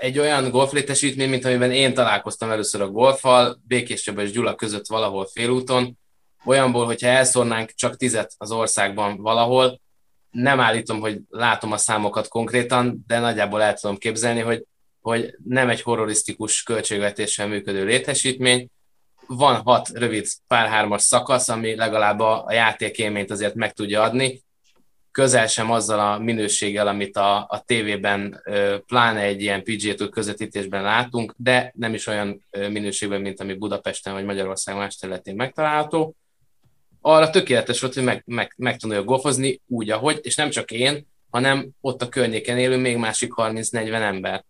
egy 0.00 0.18
olyan 0.18 0.50
golflétesítmény, 0.50 1.28
mint 1.28 1.44
amiben 1.44 1.72
én 1.72 1.94
találkoztam 1.94 2.50
először 2.50 2.80
a 2.80 2.90
golfal, 2.90 3.60
Békés 3.66 4.02
Csaba 4.02 4.22
és 4.22 4.30
Gyula 4.30 4.54
között 4.54 4.86
valahol 4.86 5.26
félúton, 5.26 5.98
olyanból, 6.44 6.84
hogyha 6.84 7.06
elszórnánk 7.06 7.70
csak 7.70 7.96
tizet 7.96 8.34
az 8.38 8.50
országban 8.50 9.16
valahol, 9.16 9.80
nem 10.30 10.60
állítom, 10.60 11.00
hogy 11.00 11.20
látom 11.28 11.72
a 11.72 11.76
számokat 11.76 12.28
konkrétan, 12.28 13.04
de 13.06 13.18
nagyjából 13.18 13.62
el 13.62 13.74
tudom 13.74 13.96
képzelni, 13.96 14.40
hogy, 14.40 14.64
hogy 15.02 15.34
nem 15.44 15.68
egy 15.68 15.82
horrorisztikus 15.82 16.62
költségvetéssel 16.62 17.48
működő 17.48 17.84
létesítmény, 17.84 18.68
van 19.26 19.60
hat 19.60 19.88
rövid 19.88 20.26
párhármas 20.46 21.02
szakasz, 21.02 21.48
ami 21.48 21.74
legalább 21.74 22.20
a, 22.20 22.44
a 22.44 22.52
játékélményt 22.52 23.30
azért 23.30 23.54
meg 23.54 23.72
tudja 23.72 24.02
adni, 24.02 24.42
közel 25.12 25.46
sem 25.46 25.70
azzal 25.70 26.00
a 26.00 26.18
minőséggel, 26.18 26.86
amit 26.86 27.16
a, 27.16 27.36
a 27.36 27.62
tévében, 27.66 28.42
pláne 28.86 29.20
egy 29.20 29.40
ilyen 29.40 29.62
PGA 29.62 30.08
közvetítésben 30.08 30.82
látunk, 30.82 31.34
de 31.36 31.72
nem 31.76 31.94
is 31.94 32.06
olyan 32.06 32.44
minőségben, 32.50 33.20
mint 33.20 33.40
ami 33.40 33.54
Budapesten 33.54 34.12
vagy 34.12 34.24
Magyarország 34.24 34.76
más 34.76 34.96
területén 34.96 35.34
megtalálható. 35.34 36.14
Arra 37.00 37.30
tökéletes 37.30 37.80
volt, 37.80 37.94
hogy 37.94 38.04
meg, 38.04 38.22
meg, 38.26 38.52
meg 38.56 38.76
tudja 38.76 39.02
golfozni 39.02 39.60
úgy, 39.66 39.90
ahogy, 39.90 40.18
és 40.22 40.36
nem 40.36 40.50
csak 40.50 40.70
én, 40.70 41.06
hanem 41.30 41.68
ott 41.80 42.02
a 42.02 42.08
környéken 42.08 42.58
élő 42.58 42.76
még 42.76 42.96
másik 42.96 43.32
30-40 43.36 43.92
ember. 43.92 44.44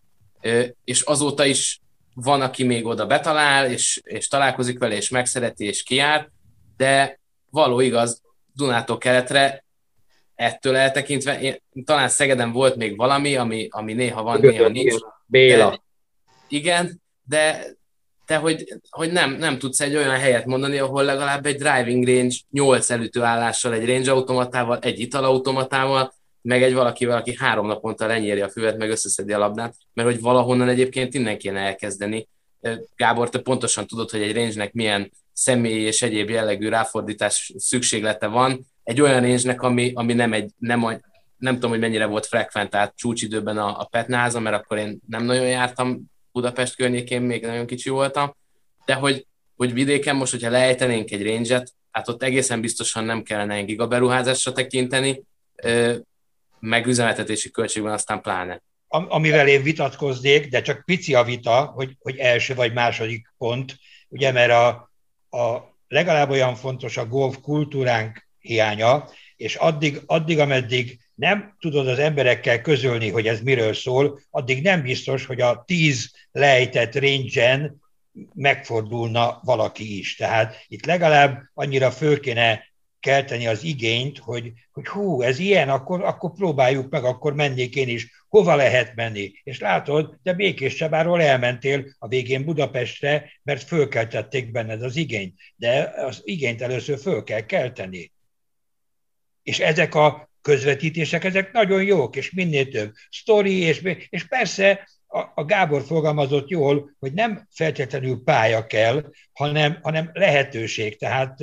És 0.84 1.00
azóta 1.00 1.44
is 1.44 1.80
van, 2.14 2.40
aki 2.40 2.64
még 2.64 2.86
oda 2.86 3.06
betalál, 3.06 3.70
és, 3.70 4.00
és 4.04 4.28
találkozik 4.28 4.78
vele, 4.78 4.94
és 4.94 5.08
megszereti, 5.08 5.64
és 5.64 5.82
kiár, 5.82 6.30
de 6.76 7.20
való 7.50 7.80
igaz, 7.80 8.22
Dunától 8.54 8.98
keletre 8.98 9.64
ettől 10.34 10.76
eltekintve, 10.76 11.40
én, 11.40 11.62
talán 11.84 12.08
Szegeden 12.08 12.52
volt 12.52 12.76
még 12.76 12.96
valami, 12.96 13.36
ami, 13.36 13.68
ami 13.70 13.92
néha 13.92 14.22
van, 14.22 14.40
néha 14.40 14.68
nincs. 14.68 14.94
Béla. 15.26 15.70
De, 15.70 15.80
igen, 16.48 17.02
de, 17.22 17.66
de 18.26 18.36
hogy, 18.36 18.64
hogy 18.90 19.12
nem, 19.12 19.32
nem 19.32 19.58
tudsz 19.58 19.80
egy 19.80 19.96
olyan 19.96 20.18
helyet 20.18 20.44
mondani, 20.44 20.78
ahol 20.78 21.04
legalább 21.04 21.46
egy 21.46 21.56
driving 21.56 22.06
range 22.06 22.34
8 22.50 22.90
elütőállással, 22.90 23.72
egy 23.72 23.86
range 23.86 24.10
automatával, 24.10 24.78
egy 24.78 25.00
italautomatával, 25.00 26.14
meg 26.42 26.62
egy 26.62 26.74
valakivel, 26.74 27.16
aki 27.16 27.34
három 27.38 27.66
naponta 27.66 28.06
lenyéri 28.06 28.40
a 28.40 28.48
füvet, 28.48 28.78
meg 28.78 28.90
összeszedi 28.90 29.32
a 29.32 29.38
labdát, 29.38 29.74
mert 29.92 30.08
hogy 30.08 30.20
valahonnan 30.20 30.68
egyébként 30.68 31.14
innen 31.14 31.38
kéne 31.38 31.60
elkezdeni. 31.60 32.28
Gábor, 32.96 33.28
te 33.28 33.38
pontosan 33.38 33.86
tudod, 33.86 34.10
hogy 34.10 34.22
egy 34.22 34.34
range-nek 34.34 34.72
milyen 34.72 35.12
személyi 35.32 35.82
és 35.82 36.02
egyéb 36.02 36.30
jellegű 36.30 36.68
ráfordítás 36.68 37.52
szükséglete 37.56 38.26
van, 38.26 38.66
egy 38.84 39.00
olyan 39.00 39.20
range 39.20 39.54
ami, 39.56 39.92
ami 39.94 40.12
nem, 40.12 40.32
egy, 40.32 40.50
nem, 40.58 40.84
a, 40.84 41.00
nem 41.36 41.54
tudom, 41.54 41.70
hogy 41.70 41.80
mennyire 41.80 42.06
volt 42.06 42.26
frekventált 42.26 42.92
csúcsidőben 42.96 43.58
a, 43.58 43.80
a 43.80 43.84
Petnáza, 43.84 44.40
mert 44.40 44.56
akkor 44.56 44.78
én 44.78 44.98
nem 45.08 45.24
nagyon 45.24 45.46
jártam 45.46 46.00
Budapest 46.32 46.76
környékén, 46.76 47.22
még 47.22 47.46
nagyon 47.46 47.66
kicsi 47.66 47.90
voltam, 47.90 48.36
de 48.84 48.94
hogy, 48.94 49.26
hogy 49.56 49.72
vidéken 49.72 50.16
most, 50.16 50.30
hogyha 50.30 50.50
lejtenénk 50.50 51.10
egy 51.10 51.26
range 51.26 51.64
hát 51.90 52.08
ott 52.08 52.22
egészen 52.22 52.60
biztosan 52.60 53.04
nem 53.04 53.22
kellene 53.22 53.54
egy 53.54 53.64
gigaberuházásra 53.64 54.52
tekinteni, 54.52 55.22
meg 56.62 56.86
üzemeltetési 56.86 57.50
költségben 57.50 57.92
aztán 57.92 58.20
pláne. 58.20 58.62
Amivel 58.88 59.48
én 59.48 59.62
vitatkoznék, 59.62 60.48
de 60.48 60.62
csak 60.62 60.84
pici 60.84 61.14
a 61.14 61.24
vita, 61.24 61.64
hogy, 61.64 61.96
hogy 61.98 62.16
első 62.16 62.54
vagy 62.54 62.72
második 62.72 63.32
pont, 63.38 63.76
ugye, 64.08 64.32
mert 64.32 64.50
a, 64.50 64.68
a 65.38 65.74
legalább 65.88 66.30
olyan 66.30 66.54
fontos 66.54 66.96
a 66.96 67.06
golf 67.06 67.36
kultúránk 67.42 68.28
hiánya, 68.38 69.08
és 69.36 69.54
addig, 69.54 70.00
addig, 70.06 70.38
ameddig 70.38 70.98
nem 71.14 71.56
tudod 71.60 71.88
az 71.88 71.98
emberekkel 71.98 72.60
közölni, 72.60 73.10
hogy 73.10 73.26
ez 73.26 73.40
miről 73.40 73.74
szól, 73.74 74.20
addig 74.30 74.62
nem 74.62 74.82
biztos, 74.82 75.26
hogy 75.26 75.40
a 75.40 75.62
tíz 75.66 76.12
lejtett 76.32 76.94
range 76.94 77.72
megfordulna 78.34 79.40
valaki 79.44 79.98
is. 79.98 80.16
Tehát 80.16 80.64
itt 80.68 80.86
legalább 80.86 81.42
annyira 81.54 81.90
föl 81.90 82.20
kéne 82.20 82.71
kelteni 83.02 83.46
az 83.46 83.64
igényt, 83.64 84.18
hogy, 84.18 84.52
hogy 84.72 84.86
hú, 84.86 85.22
ez 85.22 85.38
ilyen, 85.38 85.68
akkor, 85.68 86.04
akkor 86.04 86.32
próbáljuk 86.32 86.90
meg, 86.90 87.04
akkor 87.04 87.34
mennék 87.34 87.76
én 87.76 87.88
is, 87.88 88.24
hova 88.28 88.54
lehet 88.54 88.94
menni. 88.94 89.32
És 89.42 89.60
látod, 89.60 90.18
de 90.22 90.32
Békés 90.32 90.74
Csabáról 90.74 91.22
elmentél 91.22 91.84
a 91.98 92.08
végén 92.08 92.44
Budapestre, 92.44 93.32
mert 93.42 93.62
fölkeltették 93.62 94.50
benned 94.50 94.82
az 94.82 94.96
igényt. 94.96 95.34
De 95.56 95.94
az 95.96 96.20
igényt 96.24 96.62
először 96.62 96.98
föl 96.98 97.24
kell 97.24 97.40
kelteni. 97.40 98.12
És 99.42 99.60
ezek 99.60 99.94
a 99.94 100.30
közvetítések, 100.42 101.24
ezek 101.24 101.52
nagyon 101.52 101.82
jók, 101.82 102.16
és 102.16 102.30
minél 102.30 102.68
több 102.68 102.92
sztori, 103.10 103.58
és, 103.58 103.82
és 104.08 104.28
persze 104.28 104.88
a, 105.06 105.18
a 105.34 105.44
Gábor 105.44 105.82
fogalmazott 105.82 106.48
jól, 106.48 106.96
hogy 106.98 107.12
nem 107.12 107.48
feltétlenül 107.50 108.22
pálya 108.24 108.66
kell, 108.66 109.04
hanem, 109.32 109.78
hanem 109.82 110.10
lehetőség. 110.12 110.98
Tehát 110.98 111.38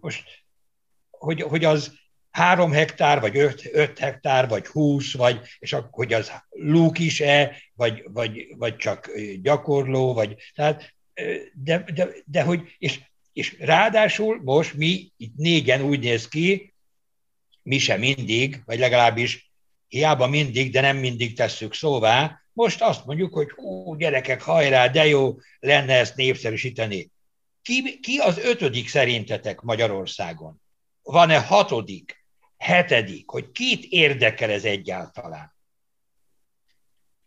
most, 0.00 0.24
hogy, 1.10 1.42
hogy 1.42 1.64
az 1.64 1.98
három 2.30 2.72
hektár, 2.72 3.20
vagy 3.20 3.36
öt, 3.36 3.68
öt 3.72 3.98
hektár, 3.98 4.48
vagy 4.48 4.66
húsz, 4.66 5.14
vagy, 5.14 5.40
és 5.58 5.72
akkor, 5.72 6.04
hogy 6.04 6.12
az 6.12 6.32
lúk 6.50 6.98
is-e, 6.98 7.56
vagy, 7.74 8.04
vagy, 8.12 8.54
vagy 8.56 8.76
csak 8.76 9.10
gyakorló, 9.42 10.14
vagy, 10.14 10.36
tehát, 10.54 10.94
de, 11.54 11.84
de, 11.94 12.08
de 12.24 12.42
hogy, 12.42 12.74
és, 12.78 13.00
és 13.32 13.56
ráadásul 13.58 14.40
most 14.44 14.74
mi 14.74 15.12
itt 15.16 15.36
négyen 15.36 15.82
úgy 15.82 16.00
néz 16.00 16.28
ki, 16.28 16.74
mi 17.62 17.78
sem 17.78 17.98
mindig, 17.98 18.62
vagy 18.64 18.78
legalábbis 18.78 19.52
hiába 19.88 20.26
mindig, 20.26 20.72
de 20.72 20.80
nem 20.80 20.96
mindig 20.96 21.36
tesszük 21.36 21.74
szóvá, 21.74 22.40
most 22.52 22.82
azt 22.82 23.06
mondjuk, 23.06 23.34
hogy 23.34 23.50
hú, 23.50 23.94
gyerekek, 23.94 24.42
hajrá, 24.42 24.88
de 24.88 25.06
jó 25.06 25.36
lenne 25.60 25.94
ezt 25.94 26.16
népszerűsíteni. 26.16 27.10
Ki, 27.62 28.00
ki 28.00 28.18
az 28.18 28.38
ötödik 28.38 28.88
szerintetek 28.88 29.60
Magyarországon? 29.60 30.60
Van-e 31.02 31.38
hatodik, 31.38 32.24
hetedik, 32.56 33.28
hogy 33.28 33.50
kit 33.52 33.84
érdekel 33.84 34.50
ez 34.50 34.64
egyáltalán? 34.64 35.54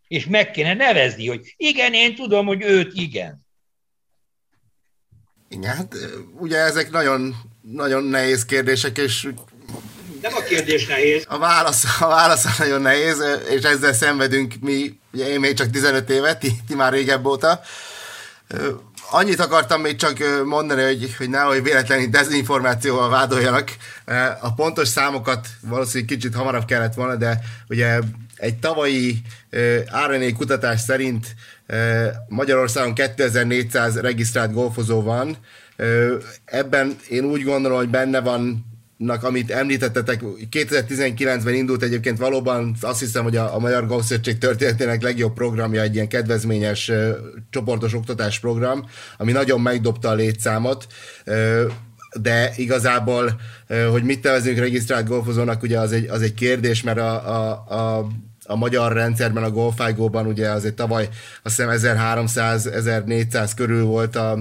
És 0.08 0.26
meg 0.26 0.52
kéne 0.52 0.74
nevezni, 0.74 1.28
hogy 1.28 1.54
igen, 1.58 1.94
én 1.94 2.16
tudom, 2.16 2.46
hogy 2.46 2.62
őt 2.62 2.94
igen. 2.94 3.46
Igen, 5.50 5.76
hát 5.76 5.96
ugye 6.40 6.58
ezek 6.58 6.92
nagyon, 6.92 7.36
nagyon 7.62 8.04
nehéz 8.04 8.46
kérdések, 8.46 8.98
és 8.98 9.28
nem 10.22 10.36
a 10.36 10.42
kérdés 10.42 10.86
nehéz. 10.86 11.26
A 11.28 11.38
válasz, 11.38 12.02
a 12.02 12.08
válasz 12.08 12.58
nagyon 12.58 12.82
nehéz, 12.82 13.24
és 13.50 13.64
ezzel 13.64 13.94
szenvedünk 13.94 14.54
mi, 14.62 15.00
ugye 15.14 15.28
én 15.28 15.40
még 15.40 15.54
csak 15.54 15.70
15 15.70 16.10
évet, 16.10 16.40
ti, 16.40 16.52
ti 16.68 16.76
már 16.76 16.94
régebb 16.94 17.26
óta. 17.26 17.62
Annyit 19.16 19.40
akartam 19.40 19.82
még 19.82 19.96
csak 19.96 20.18
mondani, 20.46 20.82
hogy, 20.84 21.16
hogy 21.18 21.30
nehogy 21.30 21.64
véletlenül 21.64 22.08
dezinformációval 22.08 23.10
vádoljanak. 23.10 23.76
A 24.42 24.54
pontos 24.54 24.88
számokat 24.88 25.48
valószínűleg 25.62 26.10
kicsit 26.10 26.36
hamarabb 26.36 26.66
kellett 26.66 26.94
volna, 26.94 27.16
de 27.16 27.40
ugye 27.70 28.00
egy 28.36 28.56
tavalyi 28.56 29.22
RNA 30.08 30.36
kutatás 30.38 30.80
szerint 30.80 31.36
Magyarországon 32.28 32.94
2400 32.94 34.00
regisztrált 34.00 34.54
golfozó 34.54 35.02
van. 35.02 35.38
Ebben 36.46 36.96
én 37.10 37.24
úgy 37.24 37.44
gondolom, 37.44 37.78
hogy 37.78 37.90
benne 37.90 38.22
van 38.22 38.66
amit 39.10 39.52
említettetek, 39.52 40.22
2019-ben 40.52 41.54
indult 41.54 41.84
egyébként 41.84 42.18
valóban 42.18 42.76
azt 42.82 43.00
hiszem, 43.00 43.24
hogy 43.24 43.36
a, 43.36 43.56
a 43.56 43.60
Magyar 43.60 43.88
Golfszövetség 43.88 44.38
történetének 44.38 45.02
legjobb 45.02 45.34
programja 45.34 45.82
egy 45.82 45.94
ilyen 45.94 46.08
kedvezményes 46.08 46.90
uh, 46.90 47.10
csoportos 47.50 47.94
oktatás 47.94 48.40
program, 48.40 48.86
ami 49.18 49.32
nagyon 49.32 49.62
megdobta 49.62 50.10
a 50.10 50.14
létszámot, 50.14 50.88
uh, 51.26 51.62
de 52.22 52.54
igazából, 52.56 53.40
uh, 53.70 53.86
hogy 53.86 54.04
mit 54.04 54.24
nevezünk 54.24 54.58
regisztrált 54.58 55.08
golfozónak, 55.08 55.62
ugye 55.62 55.80
az 55.80 55.92
egy, 55.92 56.08
az 56.10 56.22
egy 56.22 56.34
kérdés, 56.34 56.84
mert 56.84 57.00
a, 57.00 57.30
a, 57.30 57.52
a 57.76 58.08
a 58.46 58.56
magyar 58.56 58.94
rendszerben, 58.94 59.44
a 59.44 59.52
Golfágóban 59.52 60.26
ugye 60.26 60.50
azért 60.50 60.76
tavaly 60.76 61.10
azt 61.44 61.56
hiszem 61.56 61.96
1300-1400 62.06 63.52
körül 63.56 63.84
volt 63.84 64.16
a, 64.16 64.40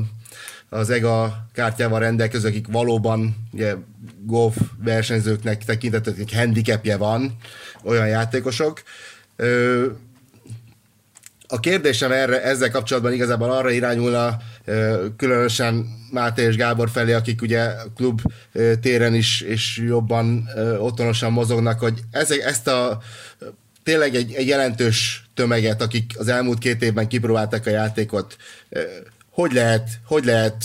az 0.72 0.90
EGA 0.90 1.46
kártyával 1.52 2.00
rendelkező, 2.00 2.48
akik 2.48 2.66
valóban 2.66 3.36
ugye, 3.52 3.74
golf 4.22 4.56
versenyzőknek 4.84 5.64
tekintettek, 5.64 6.14
akik 6.14 6.36
handicapje 6.36 6.96
van, 6.96 7.36
olyan 7.84 8.08
játékosok. 8.08 8.82
A 11.46 11.60
kérdésem 11.60 12.12
erre, 12.12 12.42
ezzel 12.42 12.70
kapcsolatban 12.70 13.12
igazából 13.12 13.50
arra 13.50 13.70
irányulna, 13.70 14.36
különösen 15.16 15.86
Máté 16.10 16.42
és 16.42 16.56
Gábor 16.56 16.90
felé, 16.90 17.12
akik 17.12 17.42
ugye 17.42 17.70
klub 17.96 18.20
téren 18.80 19.14
is 19.14 19.40
és 19.40 19.80
jobban 19.86 20.48
otthonosan 20.78 21.32
mozognak, 21.32 21.78
hogy 21.78 22.00
ezek, 22.10 22.38
ezt 22.38 22.68
a 22.68 23.02
tényleg 23.82 24.14
egy, 24.14 24.32
egy 24.32 24.46
jelentős 24.46 25.24
tömeget, 25.34 25.82
akik 25.82 26.12
az 26.18 26.28
elmúlt 26.28 26.58
két 26.58 26.82
évben 26.82 27.08
kipróbálták 27.08 27.66
a 27.66 27.70
játékot, 27.70 28.36
hogy 29.32 29.52
lehet, 29.52 29.88
hogy 30.06 30.24
lehet 30.24 30.64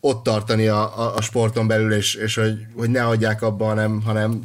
ott 0.00 0.22
tartani 0.22 0.66
a, 0.66 0.98
a, 0.98 1.14
a 1.14 1.20
sporton 1.20 1.66
belül, 1.66 1.92
és, 1.92 2.14
és 2.14 2.34
hogy, 2.34 2.66
hogy 2.76 2.90
ne 2.90 3.00
hagyják 3.00 3.42
abba, 3.42 3.64
hanem, 3.64 4.02
hanem, 4.02 4.40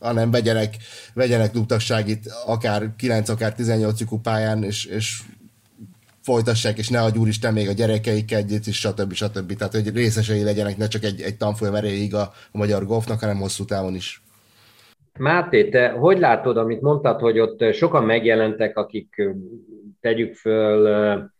hanem 0.00 0.30
vegyenek, 0.30 0.76
vegyenek 1.14 1.54
itt 2.06 2.24
akár 2.46 2.90
9, 2.96 3.28
akár 3.28 3.54
18 3.54 4.22
pályán, 4.22 4.64
és, 4.64 4.84
és 4.84 5.20
folytassák, 6.22 6.78
és 6.78 6.88
ne 6.88 7.00
adj 7.00 7.18
úristen 7.18 7.52
még 7.52 7.68
a 7.68 7.72
gyerekeik 7.72 8.32
együtt, 8.32 8.66
és 8.66 8.76
stb. 8.78 9.12
stb. 9.12 9.56
Tehát, 9.56 9.72
hogy 9.72 9.94
részesei 9.94 10.42
legyenek 10.42 10.76
ne 10.76 10.88
csak 10.88 11.04
egy, 11.04 11.20
egy 11.20 11.36
tanfolyam 11.36 11.74
erejéig 11.74 12.14
a, 12.14 12.32
a 12.52 12.58
magyar 12.58 12.86
golfnak, 12.86 13.20
hanem 13.20 13.36
hosszú 13.36 13.64
távon 13.64 13.94
is. 13.94 14.22
Máté, 15.18 15.68
te 15.68 15.88
hogy 15.88 16.18
látod, 16.18 16.56
amit 16.56 16.80
mondtad, 16.80 17.20
hogy 17.20 17.38
ott 17.38 17.72
sokan 17.72 18.04
megjelentek, 18.04 18.76
akik 18.76 19.22
tegyük 20.00 20.34
föl 20.34 21.30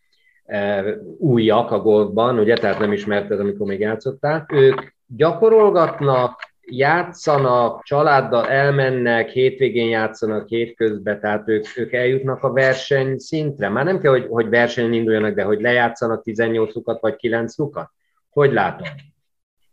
újak 1.19 1.71
a 1.71 1.79
golfban, 1.79 2.39
ugye, 2.39 2.57
tehát 2.57 2.79
nem 2.79 2.93
ismerted, 2.93 3.41
amikor 3.41 3.67
még 3.67 3.81
játszottál. 3.81 4.47
Ők 4.53 4.81
gyakorolgatnak, 5.07 6.55
játszanak, 6.61 7.83
családdal 7.83 8.49
elmennek, 8.49 9.29
hétvégén 9.29 9.89
játszanak, 9.89 10.49
hétközben, 10.49 11.21
tehát 11.21 11.49
ők, 11.49 11.67
ők 11.77 11.93
eljutnak 11.93 12.43
a 12.43 12.53
verseny 12.53 13.19
szintre. 13.19 13.69
Már 13.69 13.85
nem 13.85 14.01
kell, 14.01 14.11
hogy, 14.11 14.27
hogy 14.29 14.49
versenyen 14.49 14.93
induljanak, 14.93 15.35
de 15.35 15.43
hogy 15.43 15.61
lejátszanak 15.61 16.23
18 16.23 16.75
lukat 16.75 17.01
vagy 17.01 17.17
9 17.17 17.57
lukat. 17.57 17.91
Hogy 18.31 18.53
látod? 18.53 18.87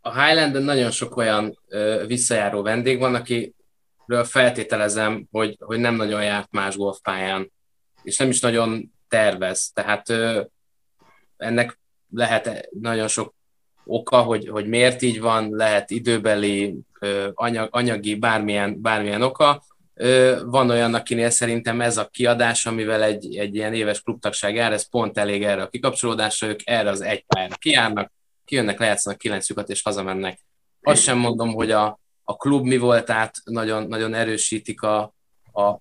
A 0.00 0.22
Highlanden 0.22 0.62
nagyon 0.62 0.90
sok 0.90 1.16
olyan 1.16 1.58
ö, 1.68 2.04
visszajáró 2.06 2.62
vendég 2.62 2.98
van, 2.98 3.14
akiről 3.14 4.24
feltételezem, 4.24 5.26
hogy, 5.30 5.56
hogy 5.60 5.78
nem 5.78 5.94
nagyon 5.94 6.22
járt 6.22 6.48
más 6.50 6.76
golfpályán, 6.76 7.52
és 8.02 8.18
nem 8.18 8.28
is 8.28 8.40
nagyon 8.40 8.92
tervez. 9.08 9.70
Tehát 9.72 10.10
ö, 10.10 10.40
ennek 11.44 11.78
lehet 12.10 12.68
nagyon 12.80 13.08
sok 13.08 13.34
oka, 13.84 14.22
hogy, 14.22 14.48
hogy 14.48 14.66
miért 14.66 15.02
így 15.02 15.20
van, 15.20 15.50
lehet 15.50 15.90
időbeli, 15.90 16.78
anyag, 17.34 17.68
anyagi, 17.70 18.14
bármilyen, 18.14 18.80
bármilyen 18.80 19.22
oka. 19.22 19.62
Van 20.44 20.70
olyan, 20.70 20.94
akinél 20.94 21.30
szerintem 21.30 21.80
ez 21.80 21.96
a 21.96 22.08
kiadás, 22.08 22.66
amivel 22.66 23.02
egy, 23.02 23.36
egy 23.36 23.54
ilyen 23.54 23.74
éves 23.74 24.02
klubtagság 24.02 24.54
jár, 24.54 24.72
ez 24.72 24.88
pont 24.88 25.18
elég 25.18 25.42
erre 25.42 25.62
a 25.62 25.68
kikapcsolódásra, 25.68 26.46
ők 26.46 26.60
erre 26.64 26.90
az 26.90 27.00
egy 27.00 27.24
pályára 27.26 27.54
kijárnak, 27.54 28.12
kijönnek, 28.44 28.78
lejátszanak 28.78 29.18
kilenc 29.18 29.48
lyukat 29.48 29.68
és 29.68 29.82
hazamennek. 29.82 30.40
Azt 30.82 31.02
sem 31.02 31.18
mondom, 31.18 31.54
hogy 31.54 31.70
a, 31.70 32.00
a 32.24 32.36
klub 32.36 32.66
mi 32.66 32.76
volt 32.76 33.10
át, 33.10 33.34
nagyon, 33.44 33.86
nagyon 33.86 34.14
erősítik 34.14 34.82
a, 34.82 35.14
a 35.52 35.78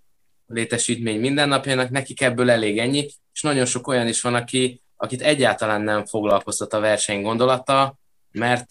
létesítmény 0.47 1.20
mindennapjának, 1.20 1.89
nekik 1.89 2.22
ebből 2.22 2.49
elég 2.49 2.80
ennyi, 2.80 3.09
és 3.34 3.41
nagyon 3.41 3.66
sok 3.66 3.88
olyan 3.88 4.07
is 4.07 4.22
van, 4.22 4.36
aki, 4.36 4.83
akit 5.04 5.22
egyáltalán 5.22 5.82
nem 5.82 6.06
foglalkoztat 6.06 6.74
a 6.74 6.80
verseny 6.80 7.22
gondolata, 7.22 7.95
mert 8.32 8.66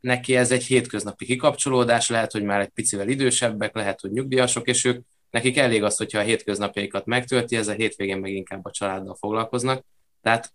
neki 0.00 0.36
ez 0.36 0.50
egy 0.50 0.64
hétköznapi 0.64 1.24
kikapcsolódás, 1.24 2.08
lehet, 2.08 2.32
hogy 2.32 2.42
már 2.42 2.60
egy 2.60 2.68
picivel 2.68 3.08
idősebbek, 3.08 3.74
lehet, 3.74 4.00
hogy 4.00 4.10
nyugdíjasok, 4.10 4.68
és 4.68 4.84
ők 4.84 5.04
nekik 5.30 5.56
elég 5.56 5.82
az, 5.82 5.96
hogyha 5.96 6.18
a 6.18 6.22
hétköznapjaikat 6.22 7.06
megtölti, 7.06 7.56
ez 7.56 7.68
a 7.68 7.72
hétvégén 7.72 8.18
meg 8.18 8.32
inkább 8.32 8.64
a 8.64 8.70
családdal 8.70 9.16
foglalkoznak. 9.18 9.84
Tehát 10.22 10.52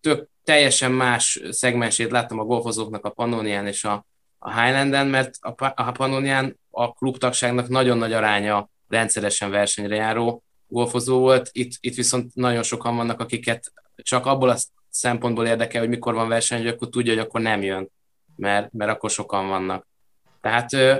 tök, 0.00 0.28
teljesen 0.44 0.92
más 0.92 1.40
szegmensét 1.50 2.10
láttam 2.10 2.38
a 2.38 2.44
golfozóknak 2.44 3.04
a 3.04 3.10
Pannonián 3.10 3.66
és 3.66 3.84
a, 3.84 4.06
a 4.38 4.60
Highlanden, 4.60 5.06
mert 5.06 5.34
a, 5.40 5.72
a 5.74 5.92
Pannonián 5.92 6.58
a 6.70 6.92
klubtagságnak 6.92 7.68
nagyon 7.68 7.98
nagy 7.98 8.12
aránya 8.12 8.70
rendszeresen 8.88 9.50
versenyre 9.50 9.94
járó 9.94 10.42
golfozó 10.66 11.18
volt, 11.18 11.48
itt, 11.52 11.72
itt 11.80 11.94
viszont 11.94 12.34
nagyon 12.34 12.62
sokan 12.62 12.96
vannak, 12.96 13.20
akiket 13.20 13.72
csak 14.02 14.26
abból 14.26 14.48
a 14.48 14.56
szempontból 14.90 15.46
érdekel, 15.46 15.80
hogy 15.80 15.88
mikor 15.88 16.14
van 16.14 16.28
verseny, 16.28 16.58
hogy 16.58 16.68
akkor 16.68 16.88
tudja, 16.88 17.12
hogy 17.12 17.22
akkor 17.22 17.40
nem 17.40 17.62
jön, 17.62 17.90
mert, 18.36 18.72
mert 18.72 18.90
akkor 18.90 19.10
sokan 19.10 19.48
vannak. 19.48 19.86
Tehát 20.40 20.72
ö, 20.72 20.96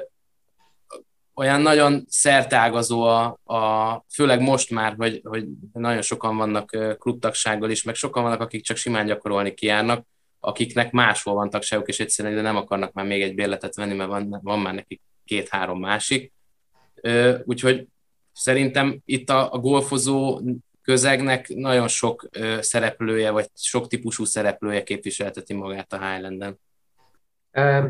olyan 1.34 1.60
nagyon 1.60 2.04
szertágazó 2.08 3.02
a, 3.02 3.38
a, 3.44 4.04
főleg 4.12 4.40
most 4.40 4.70
már, 4.70 4.94
hogy, 4.96 5.20
hogy 5.24 5.46
nagyon 5.72 6.02
sokan 6.02 6.36
vannak 6.36 6.96
klubtagsággal 6.98 7.70
is, 7.70 7.82
meg 7.82 7.94
sokan 7.94 8.22
vannak, 8.22 8.40
akik 8.40 8.64
csak 8.64 8.76
simán 8.76 9.06
gyakorolni 9.06 9.54
kijárnak, 9.54 10.06
akiknek 10.40 10.92
máshol 10.92 11.34
van 11.34 11.50
tagságuk, 11.50 11.88
és 11.88 12.00
egyszerűen 12.00 12.34
de 12.34 12.40
nem 12.40 12.56
akarnak 12.56 12.92
már 12.92 13.06
még 13.06 13.22
egy 13.22 13.34
bérletet 13.34 13.74
venni, 13.74 13.94
mert 13.94 14.08
van, 14.08 14.38
van 14.42 14.60
már 14.60 14.74
nekik 14.74 15.00
két-három 15.24 15.80
másik. 15.80 16.32
Úgyhogy 17.44 17.86
szerintem 18.32 19.00
itt 19.04 19.30
a, 19.30 19.52
a 19.52 19.58
golfozó 19.58 20.40
közegnek 20.82 21.48
nagyon 21.48 21.88
sok 21.88 22.28
szereplője, 22.60 23.30
vagy 23.30 23.46
sok 23.54 23.86
típusú 23.86 24.24
szereplője 24.24 24.82
képviselteti 24.82 25.54
magát 25.54 25.92
a 25.92 26.10
Highlanden. 26.10 26.58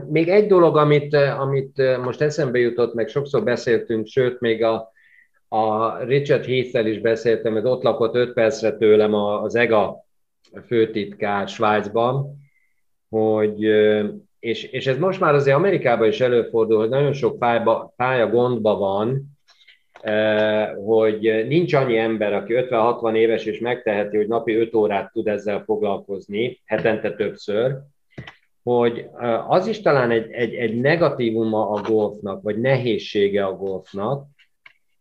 Még 0.08 0.28
egy 0.28 0.46
dolog, 0.46 0.76
amit, 0.76 1.14
amit 1.14 1.98
most 2.02 2.20
eszembe 2.20 2.58
jutott, 2.58 2.94
meg 2.94 3.08
sokszor 3.08 3.44
beszéltünk, 3.44 4.06
sőt, 4.06 4.40
még 4.40 4.62
a, 4.62 4.92
a 5.48 5.96
Richard 6.04 6.44
heath 6.44 6.86
is 6.86 7.00
beszéltem, 7.00 7.52
mert 7.52 7.66
ott 7.66 7.82
lakott 7.82 8.14
5 8.14 8.32
percre 8.32 8.76
tőlem 8.76 9.14
az 9.14 9.54
EGA 9.54 10.04
főtitkár 10.66 11.48
Svájcban, 11.48 12.38
hogy, 13.08 13.62
és, 14.38 14.64
és 14.64 14.86
ez 14.86 14.98
most 14.98 15.20
már 15.20 15.34
azért 15.34 15.56
Amerikában 15.56 16.08
is 16.08 16.20
előfordul, 16.20 16.78
hogy 16.78 16.88
nagyon 16.88 17.12
sok 17.12 17.38
pálya, 17.38 17.92
pálya 17.96 18.28
gondba 18.28 18.76
van, 18.76 19.38
hogy 20.84 21.44
nincs 21.48 21.74
annyi 21.74 21.96
ember, 21.96 22.32
aki 22.32 22.52
50-60 22.56 23.14
éves 23.14 23.44
és 23.44 23.58
megteheti, 23.58 24.16
hogy 24.16 24.28
napi 24.28 24.54
5 24.54 24.74
órát 24.74 25.12
tud 25.12 25.26
ezzel 25.26 25.62
foglalkozni, 25.64 26.60
hetente 26.64 27.14
többször, 27.14 27.76
hogy 28.62 29.06
az 29.48 29.66
is 29.66 29.80
talán 29.80 30.10
egy, 30.10 30.30
egy, 30.30 30.54
egy 30.54 30.80
negatívuma 30.80 31.70
a 31.70 31.80
golfnak, 31.80 32.42
vagy 32.42 32.58
nehézsége 32.60 33.44
a 33.44 33.56
golfnak, 33.56 34.26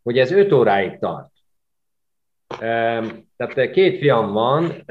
hogy 0.04 0.18
ez 0.18 0.32
5 0.32 0.52
óráig 0.52 0.98
tart. 1.00 1.32
Tehát 3.38 3.72
két 3.72 3.98
fiam 3.98 4.32
van, 4.32 4.84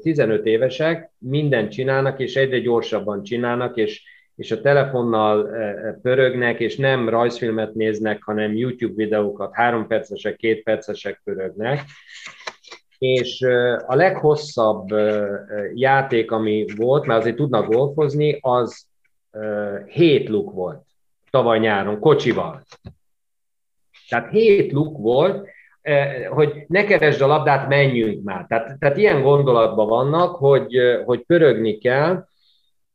15 0.00 0.46
évesek, 0.46 1.10
mindent 1.18 1.70
csinálnak, 1.70 2.20
és 2.20 2.36
egyre 2.36 2.58
gyorsabban 2.58 3.22
csinálnak, 3.22 3.76
és 3.76 4.02
és 4.38 4.50
a 4.50 4.60
telefonnal 4.60 5.54
e, 5.54 5.58
e, 5.58 5.98
pörögnek, 6.02 6.60
és 6.60 6.76
nem 6.76 7.08
rajzfilmet 7.08 7.74
néznek, 7.74 8.22
hanem 8.22 8.56
YouTube 8.56 8.94
videókat, 8.94 9.54
három 9.54 9.86
percesek, 9.86 10.36
két 10.36 10.62
percesek 10.62 11.20
pörögnek. 11.24 11.80
És 12.98 13.40
e, 13.40 13.84
a 13.86 13.94
leghosszabb 13.94 14.86
játék, 15.74 16.30
ami 16.30 16.64
volt, 16.76 17.06
mert 17.06 17.20
azért 17.20 17.36
tudnak 17.36 17.72
golfozni, 17.72 18.38
az 18.40 18.86
hét 19.86 20.28
luk 20.28 20.52
volt 20.52 20.88
tavaly 21.30 21.58
nyáron, 21.58 22.00
kocsival. 22.00 22.62
Tehát 24.08 24.30
hét 24.30 24.72
luk 24.72 24.98
volt, 24.98 25.48
hogy 26.28 26.64
ne 26.68 26.84
keresd 26.84 27.20
a 27.20 27.26
labdát, 27.26 27.68
menjünk 27.68 28.24
már. 28.24 28.46
Tehát, 28.48 28.78
tehát 28.78 28.96
ilyen 28.96 29.22
gondolatban 29.22 29.88
vannak, 29.88 30.36
hogy, 30.36 30.76
hogy 31.04 31.20
pörögni 31.20 31.78
kell, 31.78 32.26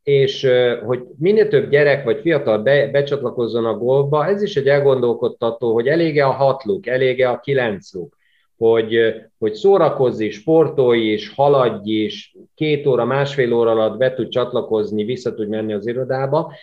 és 0.04 0.48
hogy 0.86 1.04
minél 1.18 1.48
több 1.48 1.70
gyerek 1.70 2.04
vagy 2.04 2.20
fiatal 2.22 2.58
be, 2.58 2.88
becsatlakozzon 2.88 3.66
a 3.66 3.78
golfba, 3.78 4.26
ez 4.26 4.42
is 4.42 4.56
egy 4.56 4.68
elgondolkodtató, 4.68 5.74
hogy 5.74 5.88
elége 5.88 6.26
a 6.26 6.32
hat 6.32 6.64
luk, 6.64 6.88
elége 6.88 7.30
a 7.30 7.40
kilenc 7.40 7.94
luk, 7.94 8.18
hogy, 8.58 9.14
hogy 9.40 9.54
szórakozz 9.54 10.20
is, 10.20 10.36
sportolj 10.36 11.12
is, 11.12 11.30
haladj 11.30 11.92
is, 11.92 12.36
két 12.56 12.88
óra, 12.88 13.06
másfél 13.06 13.54
óra 13.54 13.72
alatt 13.72 13.98
be 13.98 14.14
tud 14.14 14.28
csatlakozni, 14.28 15.04
vissza 15.04 15.34
tud 15.34 15.48
menni 15.48 15.74
az 15.74 15.88
irodába, 15.88 16.54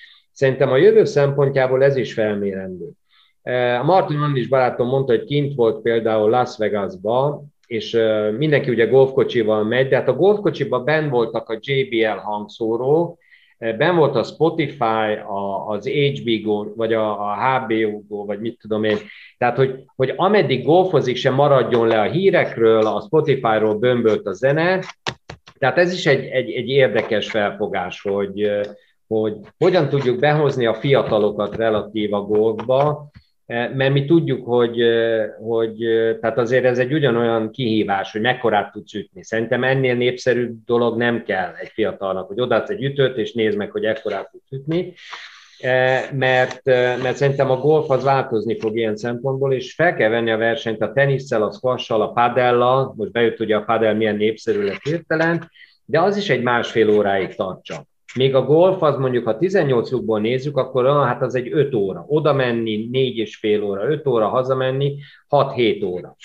Szerintem 0.41 0.73
a 0.73 0.77
jövő 0.77 1.05
szempontjából 1.05 1.85
ez 1.85 1.97
is 1.97 2.13
felmérendő. 2.13 2.91
A 3.81 3.83
Martin 3.83 4.19
Andis 4.19 4.49
barátom 4.49 4.89
mondta, 4.89 5.13
hogy 5.13 5.25
kint 5.25 5.55
volt 5.55 5.83
például 5.83 6.31
Las 6.31 6.57
Vegasba, 6.57 7.43
és 7.67 7.99
mindenki 8.39 8.71
ugye 8.71 8.87
golfkocsival 8.87 9.65
megy, 9.65 9.89
de 9.89 9.97
hát 9.97 10.09
a 10.09 10.17
golfkocsiban 10.17 10.85
ben 10.85 11.11
voltak 11.11 11.49
a 11.49 11.59
JBL 11.61 12.19
hangszóró, 12.19 13.19
ben 13.61 13.97
volt 13.97 14.17
a 14.17 14.23
Spotify, 14.23 15.13
a, 15.29 15.67
az 15.69 15.89
HBO, 15.89 16.75
vagy 16.75 16.93
a, 16.93 17.31
a 17.31 17.35
HBO, 17.35 18.25
vagy 18.25 18.41
mit 18.41 18.59
tudom 18.61 18.85
én. 18.85 18.97
Tehát, 19.39 19.57
hogy, 19.57 19.85
hogy 19.97 20.13
ameddig 20.17 20.65
golfozik, 20.65 21.17
sem 21.17 21.35
maradjon 21.35 21.87
le 21.87 22.01
a 22.01 22.11
hírekről, 22.11 22.87
a 22.87 23.01
Spotify-ról 23.01 23.75
bömbölt 23.75 24.27
a 24.27 24.33
zene. 24.33 24.85
Tehát 25.59 25.79
ez 25.79 25.93
is 25.93 26.07
egy, 26.07 26.25
egy, 26.25 26.51
egy 26.51 26.69
érdekes 26.69 27.31
felfogás, 27.31 28.01
hogy, 28.01 28.51
hogy 29.07 29.37
hogyan 29.59 29.89
tudjuk 29.89 30.19
behozni 30.19 30.67
a 30.67 30.75
fiatalokat 30.75 31.57
relatív 31.57 32.15
a 32.15 32.21
golfba, 32.21 33.11
mert 33.51 33.93
mi 33.93 34.05
tudjuk, 34.05 34.47
hogy, 34.47 34.81
eh, 34.81 35.29
hogy 35.41 35.85
eh, 35.85 36.17
tehát 36.21 36.39
azért 36.39 36.65
ez 36.65 36.79
egy 36.79 36.93
ugyanolyan 36.93 37.51
kihívás, 37.51 38.13
hogy 38.13 38.21
mekkorát 38.21 38.73
tudsz 38.73 38.95
ütni. 38.95 39.25
Szerintem 39.25 39.65
ennél 39.65 39.95
népszerű 39.95 40.51
dolog 40.67 40.97
nem 40.97 41.23
kell 41.23 41.53
egy 41.61 41.69
fiatalnak, 41.69 42.27
hogy 42.27 42.41
odaadsz 42.41 42.71
egy 42.71 42.83
ütőt, 42.83 43.17
és 43.17 43.33
nézd 43.33 43.57
meg, 43.57 43.71
hogy 43.71 43.85
ekkorát 43.85 44.31
tudsz 44.31 44.51
ütni, 44.51 44.93
mert, 46.13 46.65
mert 47.03 47.17
szerintem 47.17 47.51
a 47.51 47.57
golf 47.57 47.91
az 47.91 48.05
változni 48.05 48.59
fog 48.59 48.77
ilyen 48.77 48.97
szempontból, 48.97 49.53
és 49.53 49.75
fel 49.75 49.95
kell 49.95 50.09
venni 50.09 50.31
a 50.31 50.37
versenyt 50.37 50.83
a 50.83 50.93
tenisszel, 50.93 51.43
a 51.43 51.53
squash 51.53 51.93
a 51.93 52.13
padellal, 52.13 52.95
most 52.97 53.11
bejött 53.11 53.41
ugye 53.41 53.57
a 53.57 53.63
padel 53.63 53.95
milyen 53.95 54.17
népszerű 54.17 54.63
lett 54.63 54.83
hirtelen, 54.83 55.51
de 55.85 56.01
az 56.01 56.17
is 56.17 56.31
egy 56.31 56.43
másfél 56.43 56.91
óráig 56.91 57.35
tartsa. 57.35 57.85
Még 58.15 58.35
a 58.35 58.45
golf, 58.45 58.83
az 58.83 58.97
mondjuk, 58.97 59.25
ha 59.25 59.39
18 59.39 59.91
lukból 59.91 60.21
nézzük, 60.21 60.57
akkor 60.57 60.87
ah, 60.87 61.07
hát 61.07 61.23
az 61.23 61.35
egy 61.35 61.49
5 61.53 61.75
óra. 61.75 62.05
Oda 62.09 62.33
menni 62.33 62.89
4 62.91 63.17
és 63.17 63.37
fél 63.37 63.63
óra, 63.63 63.91
5 63.91 64.07
óra, 64.07 64.29
hazamenni 64.29 64.97
6-7 65.29 65.85
óra. 65.85 66.17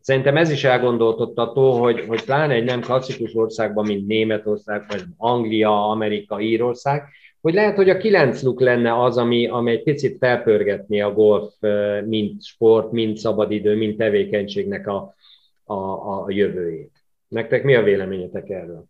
Szerintem 0.00 0.36
ez 0.36 0.50
is 0.50 0.64
elgondoltató, 0.64 1.72
hogy, 1.72 2.04
hogy 2.08 2.24
pláne 2.24 2.54
egy 2.54 2.64
nem 2.64 2.80
klasszikus 2.80 3.34
országban, 3.34 3.86
mint 3.86 4.06
Németország, 4.06 4.84
vagy 4.88 5.02
Anglia, 5.16 5.88
Amerika, 5.88 6.40
Írország, 6.40 7.02
hogy 7.40 7.54
lehet, 7.54 7.76
hogy 7.76 7.90
a 7.90 7.96
kilenc 7.96 8.42
luk 8.42 8.60
lenne 8.60 9.02
az, 9.02 9.16
ami, 9.16 9.46
ami 9.46 9.70
egy 9.70 9.82
picit 9.82 10.16
felpörgetné 10.18 11.00
a 11.00 11.12
golf, 11.12 11.52
mint 12.04 12.44
sport, 12.44 12.92
mint 12.92 13.16
szabadidő, 13.16 13.76
mint 13.76 13.96
tevékenységnek 13.96 14.86
a, 14.86 15.14
a, 15.64 15.74
a 15.74 16.24
jövőjét. 16.28 16.92
Nektek 17.28 17.64
mi 17.64 17.74
a 17.74 17.82
véleményetek 17.82 18.48
erről? 18.48 18.84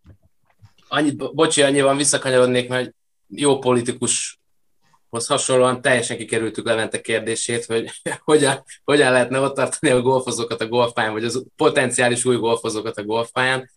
Annyit, 0.95 1.33
bocsi, 1.33 1.61
annyiban 1.61 1.97
visszakanyarodnék, 1.97 2.69
mert 2.69 2.93
jó 3.27 3.59
politikushoz 3.59 5.27
hasonlóan 5.27 5.81
teljesen 5.81 6.17
kikerültük 6.17 6.65
Levente 6.65 7.01
kérdését, 7.01 7.65
hogy 7.65 7.91
hogyan, 8.23 8.63
hogyan 8.83 9.11
lehetne 9.11 9.39
ott 9.39 9.55
tartani 9.55 9.93
a 9.93 10.01
golfozókat 10.01 10.61
a 10.61 10.67
golfpályán, 10.67 11.13
vagy 11.13 11.23
az 11.23 11.45
potenciális 11.55 12.25
új 12.25 12.35
golfozókat 12.35 12.97
a 12.97 13.03
golfpályán. 13.03 13.69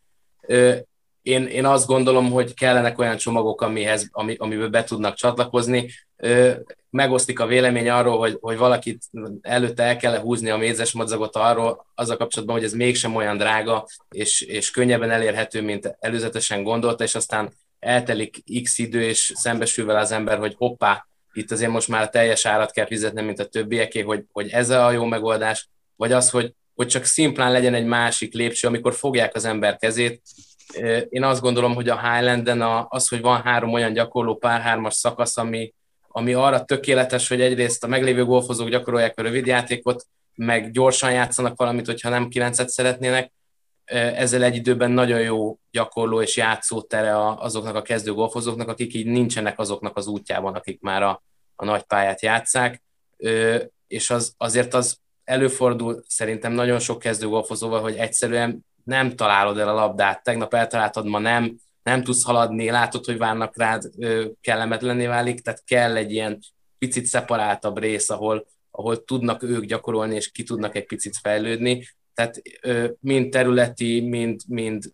Én, 1.28 1.46
én 1.46 1.64
azt 1.64 1.86
gondolom, 1.86 2.30
hogy 2.30 2.54
kellenek 2.54 2.98
olyan 2.98 3.16
csomagok, 3.16 3.60
amihez, 3.60 4.08
ami, 4.10 4.34
amiből 4.38 4.68
be 4.68 4.84
tudnak 4.84 5.14
csatlakozni. 5.14 5.90
Megosztik 6.90 7.40
a 7.40 7.46
vélemény 7.46 7.88
arról, 7.88 8.18
hogy, 8.18 8.36
hogy 8.40 8.56
valakit 8.56 9.02
előtte 9.40 9.82
el 9.82 9.96
kell 9.96 10.18
húzni 10.18 10.50
a 10.50 10.56
mézes 10.56 10.92
madzagot 10.92 11.36
arról, 11.36 11.86
az 11.94 12.10
a 12.10 12.16
kapcsolatban, 12.16 12.56
hogy 12.56 12.64
ez 12.64 12.72
mégsem 12.72 13.14
olyan 13.14 13.36
drága, 13.36 13.86
és, 14.10 14.40
és 14.40 14.70
könnyebben 14.70 15.10
elérhető, 15.10 15.62
mint 15.62 15.96
előzetesen 16.00 16.62
gondolta, 16.62 17.04
és 17.04 17.14
aztán 17.14 17.52
eltelik 17.78 18.42
x 18.62 18.78
idő, 18.78 19.02
és 19.02 19.32
szembesül 19.34 19.86
vele 19.86 20.00
az 20.00 20.12
ember, 20.12 20.38
hogy 20.38 20.54
hoppá, 20.56 21.06
itt 21.32 21.50
azért 21.50 21.70
most 21.70 21.88
már 21.88 22.10
teljes 22.10 22.46
árat 22.46 22.72
kell 22.72 22.86
fizetni, 22.86 23.22
mint 23.22 23.38
a 23.38 23.46
többieké, 23.46 24.00
hogy, 24.00 24.24
hogy 24.32 24.48
ez 24.50 24.70
a 24.70 24.90
jó 24.90 25.04
megoldás, 25.04 25.68
vagy 25.96 26.12
az, 26.12 26.30
hogy, 26.30 26.54
hogy 26.74 26.86
csak 26.86 27.04
szimplán 27.04 27.52
legyen 27.52 27.74
egy 27.74 27.86
másik 27.86 28.34
lépcső, 28.34 28.68
amikor 28.68 28.94
fogják 28.94 29.34
az 29.34 29.44
ember 29.44 29.76
kezét, 29.76 30.22
én 31.08 31.22
azt 31.22 31.40
gondolom, 31.40 31.74
hogy 31.74 31.88
a 31.88 32.00
Highlanden 32.00 32.62
az, 32.88 33.08
hogy 33.08 33.20
van 33.20 33.42
három 33.42 33.72
olyan 33.72 33.92
gyakorló 33.92 34.36
párhármas 34.36 34.94
szakasz, 34.94 35.36
ami, 35.36 35.74
ami 36.08 36.32
arra 36.32 36.64
tökéletes, 36.64 37.28
hogy 37.28 37.40
egyrészt 37.40 37.84
a 37.84 37.86
meglévő 37.86 38.24
golfozók 38.24 38.68
gyakorolják 38.68 39.18
a 39.18 39.22
rövid 39.22 39.46
játékot, 39.46 40.06
meg 40.34 40.70
gyorsan 40.70 41.12
játszanak 41.12 41.56
valamit, 41.56 41.86
hogyha 41.86 42.08
nem 42.08 42.28
kilencet 42.28 42.68
szeretnének. 42.68 43.32
Ezzel 43.84 44.42
egy 44.42 44.54
időben 44.54 44.90
nagyon 44.90 45.20
jó 45.20 45.58
gyakorló 45.70 46.22
és 46.22 46.36
játszótere 46.36 47.32
azoknak 47.34 47.74
a 47.74 47.82
kezdő 47.82 48.12
golfozóknak, 48.12 48.68
akik 48.68 48.94
így 48.94 49.06
nincsenek 49.06 49.58
azoknak 49.58 49.96
az 49.96 50.06
útjában, 50.06 50.54
akik 50.54 50.80
már 50.80 51.02
a, 51.02 51.22
a 51.56 51.64
nagy 51.64 51.82
pályát 51.82 52.22
játszák. 52.22 52.82
És 53.86 54.10
az, 54.10 54.34
azért 54.36 54.74
az 54.74 54.98
előfordul 55.24 56.02
szerintem 56.06 56.52
nagyon 56.52 56.78
sok 56.78 56.98
kezdő 56.98 57.28
golfozóval, 57.28 57.80
hogy 57.80 57.96
egyszerűen 57.96 58.66
nem 58.88 59.16
találod 59.16 59.58
el 59.58 59.68
a 59.68 59.72
labdát, 59.74 60.22
tegnap 60.22 60.54
eltaláltad, 60.54 61.06
ma 61.06 61.18
nem, 61.18 61.56
nem 61.82 62.02
tudsz 62.02 62.24
haladni, 62.24 62.70
látod, 62.70 63.04
hogy 63.04 63.18
várnak 63.18 63.56
rád, 63.56 63.82
kellemetlenné 64.40 65.06
válik, 65.06 65.40
tehát 65.40 65.64
kell 65.64 65.96
egy 65.96 66.12
ilyen 66.12 66.38
picit 66.78 67.04
szeparáltabb 67.04 67.78
rész, 67.78 68.10
ahol, 68.10 68.46
ahol 68.70 69.04
tudnak 69.04 69.42
ők 69.42 69.64
gyakorolni, 69.64 70.14
és 70.14 70.30
ki 70.30 70.42
tudnak 70.42 70.76
egy 70.76 70.86
picit 70.86 71.16
fejlődni. 71.16 71.86
Tehát 72.14 72.42
mind 73.00 73.30
területi, 73.30 74.00
mind, 74.00 74.40
mind 74.46 74.92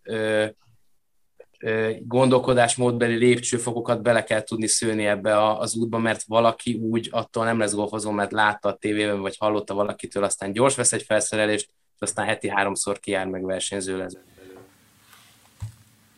gondolkodásmódbeli 1.99 3.15
lépcsőfokokat 3.15 4.01
bele 4.01 4.23
kell 4.23 4.41
tudni 4.41 4.67
szőni 4.67 5.05
ebbe 5.05 5.57
az 5.57 5.75
útba, 5.75 5.97
mert 5.97 6.23
valaki 6.23 6.73
úgy 6.73 7.09
attól 7.11 7.45
nem 7.45 7.59
lesz 7.59 7.73
golfozó, 7.73 8.11
mert 8.11 8.31
látta 8.31 8.69
a 8.69 8.75
tévében, 8.75 9.21
vagy 9.21 9.35
hallotta 9.39 9.73
valakitől, 9.73 10.23
aztán 10.23 10.51
gyors 10.51 10.75
vesz 10.75 10.93
egy 10.93 11.03
felszerelést, 11.03 11.69
aztán 11.99 12.25
heti 12.25 12.49
háromszor 12.49 12.99
kijár 12.99 13.25
meg 13.25 13.45
versenyző 13.45 13.97
lesz. 13.97 14.13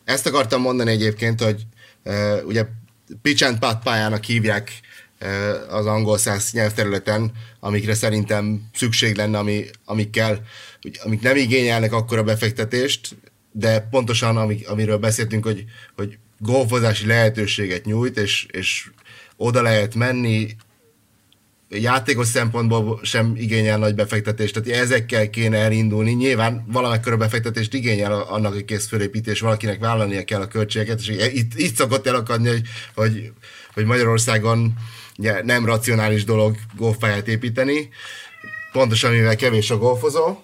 Ezt 0.04 0.26
akartam 0.26 0.60
mondani 0.60 0.90
egyébként, 0.90 1.40
hogy 1.40 1.66
uh, 2.04 2.46
ugye 2.46 2.66
pitch 3.22 3.46
and 3.46 3.58
putt 3.58 3.82
pályának 3.82 4.24
hívják 4.24 4.80
uh, 5.20 5.74
az 5.74 5.86
angol 5.86 6.18
száz 6.18 6.52
nyelvterületen, 6.52 7.32
amikre 7.60 7.94
szerintem 7.94 8.68
szükség 8.74 9.16
lenne, 9.16 9.38
ami, 9.38 9.64
amikkel, 9.84 10.42
amik 11.04 11.20
nem 11.20 11.36
igényelnek 11.36 11.92
akkora 11.92 12.22
befektetést, 12.22 13.16
de 13.52 13.80
pontosan 13.80 14.36
amik, 14.36 14.68
amiről 14.68 14.98
beszéltünk, 14.98 15.44
hogy, 15.44 15.64
hogy 15.96 16.18
golfozási 16.38 17.06
lehetőséget 17.06 17.84
nyújt, 17.84 18.16
és, 18.16 18.46
és 18.50 18.90
oda 19.36 19.62
lehet 19.62 19.94
menni, 19.94 20.56
játékos 21.70 22.26
szempontból 22.26 23.00
sem 23.02 23.32
igényel 23.36 23.78
nagy 23.78 23.94
befektetést, 23.94 24.60
tehát 24.60 24.80
ezekkel 24.80 25.30
kéne 25.30 25.58
elindulni. 25.58 26.12
Nyilván 26.12 26.64
valamekkora 26.72 27.16
befektetést 27.16 27.74
igényel 27.74 28.12
annak 28.12 28.54
a 28.54 28.64
kész 28.64 28.88
fölépítés, 28.88 29.40
valakinek 29.40 29.80
vállalnia 29.80 30.24
kell 30.24 30.40
a 30.40 30.48
költségeket, 30.48 30.98
és 30.98 31.08
itt, 31.34 31.54
itt 31.54 31.74
szokott 31.74 32.06
elakadni, 32.06 32.48
hogy, 32.48 32.62
hogy, 32.94 33.32
hogy 33.74 33.84
Magyarországon 33.84 34.72
ugye, 35.18 35.42
nem 35.44 35.64
racionális 35.64 36.24
dolog 36.24 36.56
golfpályát 36.76 37.28
építeni, 37.28 37.88
pontosan 38.72 39.12
mivel 39.12 39.36
kevés 39.36 39.70
a 39.70 39.78
golfozó, 39.78 40.36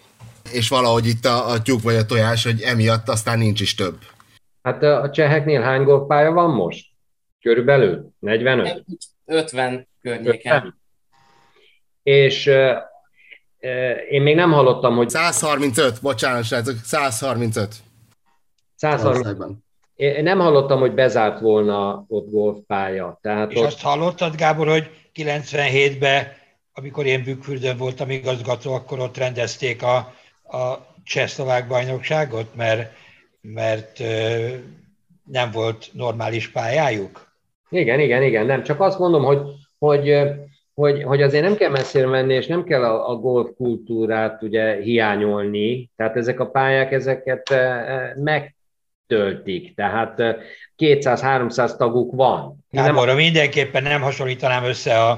és 0.53 0.69
valahogy 0.69 1.07
itt 1.07 1.25
a, 1.25 1.49
a 1.49 1.63
tyúk 1.63 1.83
vagy 1.83 1.97
a 1.97 2.07
tojás, 2.07 2.45
hogy 2.45 2.61
emiatt 2.61 3.09
aztán 3.09 3.39
nincs 3.39 3.61
is 3.61 3.75
több. 3.75 3.99
Hát 4.63 4.83
a 4.83 5.11
cseheknél 5.11 5.61
hány 5.61 5.83
golfpálya 5.83 6.33
van 6.33 6.51
most? 6.51 6.87
Körülbelül? 7.41 8.13
45? 8.19 8.85
50 9.25 9.89
környéken. 10.03 10.57
50? 10.57 10.83
És 12.05 12.47
én 14.11 14.23
még 14.23 14.35
nem 14.35 14.53
hallottam, 14.53 14.97
hogy... 14.97 15.09
135, 15.09 16.01
bocsánat, 16.03 16.45
srácok, 16.45 16.77
135. 16.85 17.75
135. 18.75 19.51
Én 19.95 20.23
nem 20.23 20.39
hallottam, 20.39 20.81
hogy 20.81 20.95
bezárt 20.95 21.41
volna 21.41 22.05
ott 22.09 22.31
golfpálya. 22.31 23.19
Tehát 23.23 23.53
és 23.53 23.59
ott... 23.59 23.65
azt 23.65 23.83
hallottad, 23.83 24.37
Gábor, 24.37 24.69
hogy 24.69 24.91
97-ben, 25.15 26.27
amikor 26.75 27.07
én 27.07 27.25
Bükkfürdön 27.25 27.77
voltam 27.77 28.11
igazgató, 28.11 28.73
akkor 28.73 28.99
ott 28.99 29.17
rendezték 29.17 29.83
a, 29.83 29.97
a 30.59 30.87
csehszlovák 31.05 31.69
bajnokságot, 31.69 32.55
mert, 32.55 32.93
mert 33.41 33.99
nem 35.25 35.51
volt 35.51 35.91
normális 35.93 36.51
pályájuk? 36.51 37.33
Igen, 37.71 38.01
igen, 38.01 38.23
igen. 38.23 38.47
Nem, 38.47 38.63
csak 38.63 38.81
azt 38.81 38.99
mondom, 38.99 39.25
hogy, 39.25 39.41
hogy 39.79 40.13
hogy, 40.75 41.03
hogy 41.03 41.23
azért 41.23 41.45
nem 41.45 41.57
kell 41.57 41.71
messzire 41.71 42.07
menni, 42.07 42.35
és 42.35 42.47
nem 42.47 42.65
kell 42.65 42.85
a, 42.85 43.11
a 43.11 43.15
golf 43.15 43.51
kultúrát 43.57 44.43
ugye 44.43 44.83
hiányolni, 44.83 45.91
tehát 45.97 46.17
ezek 46.17 46.41
a 46.41 46.51
pályák 46.51 46.93
ezeket 46.93 47.51
e, 47.51 47.57
e, 47.57 48.15
megtöltik, 48.17 49.75
tehát 49.75 50.15
200-300 50.79 51.73
e, 51.73 51.77
taguk 51.77 52.15
van. 52.15 52.65
Gábor, 52.71 53.07
nem... 53.07 53.17
mindenképpen 53.17 53.83
nem 53.83 54.01
hasonlítanám 54.01 54.65
össze 54.65 55.03
a, 55.03 55.11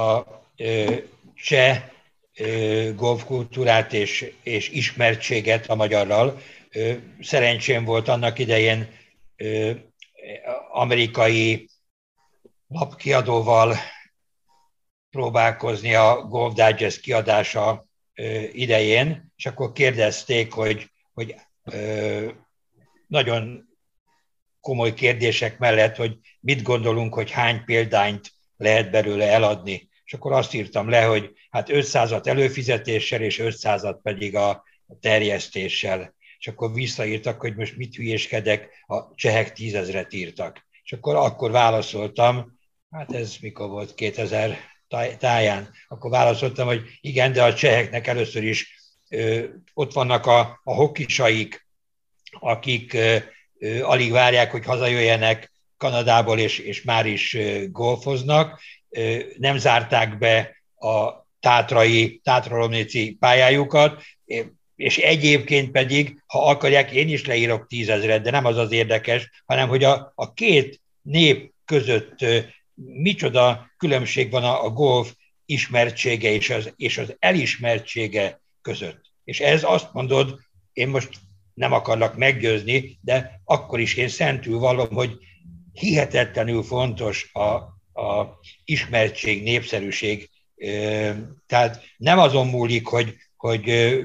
a 0.00 0.26
ö, 0.56 0.94
cseh 1.34 1.82
golfkultúrát 2.96 3.92
és, 3.92 4.32
és 4.42 4.70
ismertséget 4.70 5.66
a 5.66 5.74
magyarral. 5.74 6.38
Szerencsém 7.20 7.84
volt 7.84 8.08
annak 8.08 8.38
idején 8.38 8.88
amerikai 10.72 11.68
lapkiadóval 12.68 13.74
próbálkozni 15.10 15.94
a 15.94 16.26
Golf 16.28 16.54
Digest 16.54 17.00
kiadása 17.00 17.86
idején, 18.52 19.32
és 19.36 19.46
akkor 19.46 19.72
kérdezték, 19.72 20.52
hogy, 20.52 20.90
hogy 21.12 21.34
nagyon 23.06 23.68
komoly 24.60 24.94
kérdések 24.94 25.58
mellett, 25.58 25.96
hogy 25.96 26.18
mit 26.40 26.62
gondolunk, 26.62 27.14
hogy 27.14 27.30
hány 27.30 27.64
példányt 27.64 28.32
lehet 28.56 28.90
belőle 28.90 29.26
eladni. 29.26 29.88
És 30.04 30.12
akkor 30.12 30.32
azt 30.32 30.54
írtam 30.54 30.88
le, 30.88 31.02
hogy 31.02 31.32
hát 31.50 31.68
500-at 31.68 32.26
előfizetéssel, 32.26 33.20
és 33.20 33.40
500-at 33.42 33.98
pedig 34.02 34.36
a 34.36 34.64
terjesztéssel. 35.00 36.14
És 36.38 36.46
akkor 36.46 36.72
visszaírtak, 36.72 37.40
hogy 37.40 37.56
most 37.56 37.76
mit 37.76 37.94
hülyéskedek, 37.94 38.84
a 38.86 39.14
csehek 39.14 39.52
tízezret 39.52 40.12
írtak. 40.12 40.66
És 40.82 40.92
akkor 40.92 41.14
akkor 41.16 41.50
válaszoltam, 41.50 42.58
hát 42.90 43.12
ez 43.12 43.36
mikor 43.40 43.68
volt, 43.68 43.94
2000 43.94 44.58
táján, 45.18 45.70
akkor 45.88 46.10
válaszoltam, 46.10 46.66
hogy 46.66 46.82
igen, 47.00 47.32
de 47.32 47.42
a 47.42 47.54
cseheknek 47.54 48.06
először 48.06 48.42
is 48.42 48.78
ö, 49.08 49.44
ott 49.74 49.92
vannak 49.92 50.26
a, 50.26 50.60
a 50.64 50.74
hokisaik, 50.74 51.66
akik 52.30 52.92
ö, 52.92 53.16
ö, 53.58 53.82
alig 53.82 54.10
várják, 54.10 54.50
hogy 54.50 54.64
hazajöjjenek 54.64 55.52
Kanadából, 55.76 56.38
és, 56.38 56.58
és 56.58 56.82
már 56.82 57.06
is 57.06 57.34
ö, 57.34 57.68
golfoznak. 57.68 58.60
Ö, 58.88 59.18
nem 59.38 59.58
zárták 59.58 60.18
be 60.18 60.62
a 60.76 61.26
tátrai, 61.40 62.20
tátralomnéci 62.24 63.16
pályájukat, 63.20 64.02
és 64.76 64.98
egyébként 64.98 65.70
pedig, 65.70 66.22
ha 66.26 66.48
akarják, 66.48 66.90
én 66.90 67.08
is 67.08 67.26
leírok 67.26 67.66
tízezret, 67.66 68.22
de 68.22 68.30
nem 68.30 68.44
az 68.44 68.56
az 68.56 68.72
érdekes, 68.72 69.42
hanem 69.46 69.68
hogy 69.68 69.84
a, 69.84 70.12
a 70.14 70.32
két 70.32 70.80
nép 71.02 71.52
között 71.64 72.24
micsoda 72.86 73.70
különbség 73.76 74.30
van 74.30 74.44
a, 74.44 74.64
a 74.64 74.70
golf 74.70 75.14
ismertsége 75.44 76.30
és 76.30 76.50
az, 76.50 76.72
és 76.76 76.98
az 76.98 77.16
elismertsége 77.18 78.40
között. 78.62 79.00
És 79.24 79.40
ez 79.40 79.64
azt 79.64 79.92
mondod, 79.92 80.38
én 80.72 80.88
most 80.88 81.08
nem 81.54 81.72
akarlak 81.72 82.16
meggyőzni, 82.16 82.98
de 83.00 83.40
akkor 83.44 83.80
is 83.80 83.94
én 83.94 84.08
szentül 84.08 84.58
vallom, 84.58 84.88
hogy 84.88 85.18
hihetetlenül 85.72 86.62
fontos 86.62 87.30
a, 87.32 87.44
a 88.02 88.38
ismertség, 88.64 89.42
népszerűség. 89.42 90.30
Tehát 91.46 91.84
nem 91.96 92.18
azon 92.18 92.46
múlik, 92.46 92.86
hogy, 92.86 93.14
hogy 93.36 93.96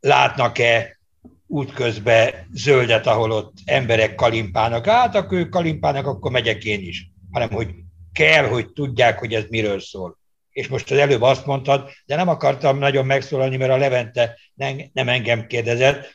látnak-e 0.00 0.98
útközben 1.46 2.48
zöldet, 2.52 3.06
ahol 3.06 3.30
ott 3.30 3.56
emberek 3.64 4.14
kalimpának. 4.14 4.86
Hát, 4.86 5.14
akkor 5.14 5.38
ők 5.38 5.48
kalimpának, 5.48 6.06
akkor 6.06 6.30
megyek 6.30 6.64
én 6.64 6.80
is 6.80 7.10
hanem 7.36 7.50
hogy 7.50 7.74
kell, 8.12 8.46
hogy 8.46 8.72
tudják, 8.72 9.18
hogy 9.18 9.34
ez 9.34 9.44
miről 9.48 9.80
szól. 9.80 10.18
És 10.50 10.68
most 10.68 10.90
az 10.90 10.98
előbb 10.98 11.22
azt 11.22 11.46
mondtad, 11.46 11.90
de 12.06 12.16
nem 12.16 12.28
akartam 12.28 12.78
nagyon 12.78 13.06
megszólalni, 13.06 13.56
mert 13.56 13.70
a 13.70 13.76
Levente 13.76 14.38
nem, 14.54 14.80
nem 14.92 15.08
engem 15.08 15.46
kérdezett, 15.46 16.12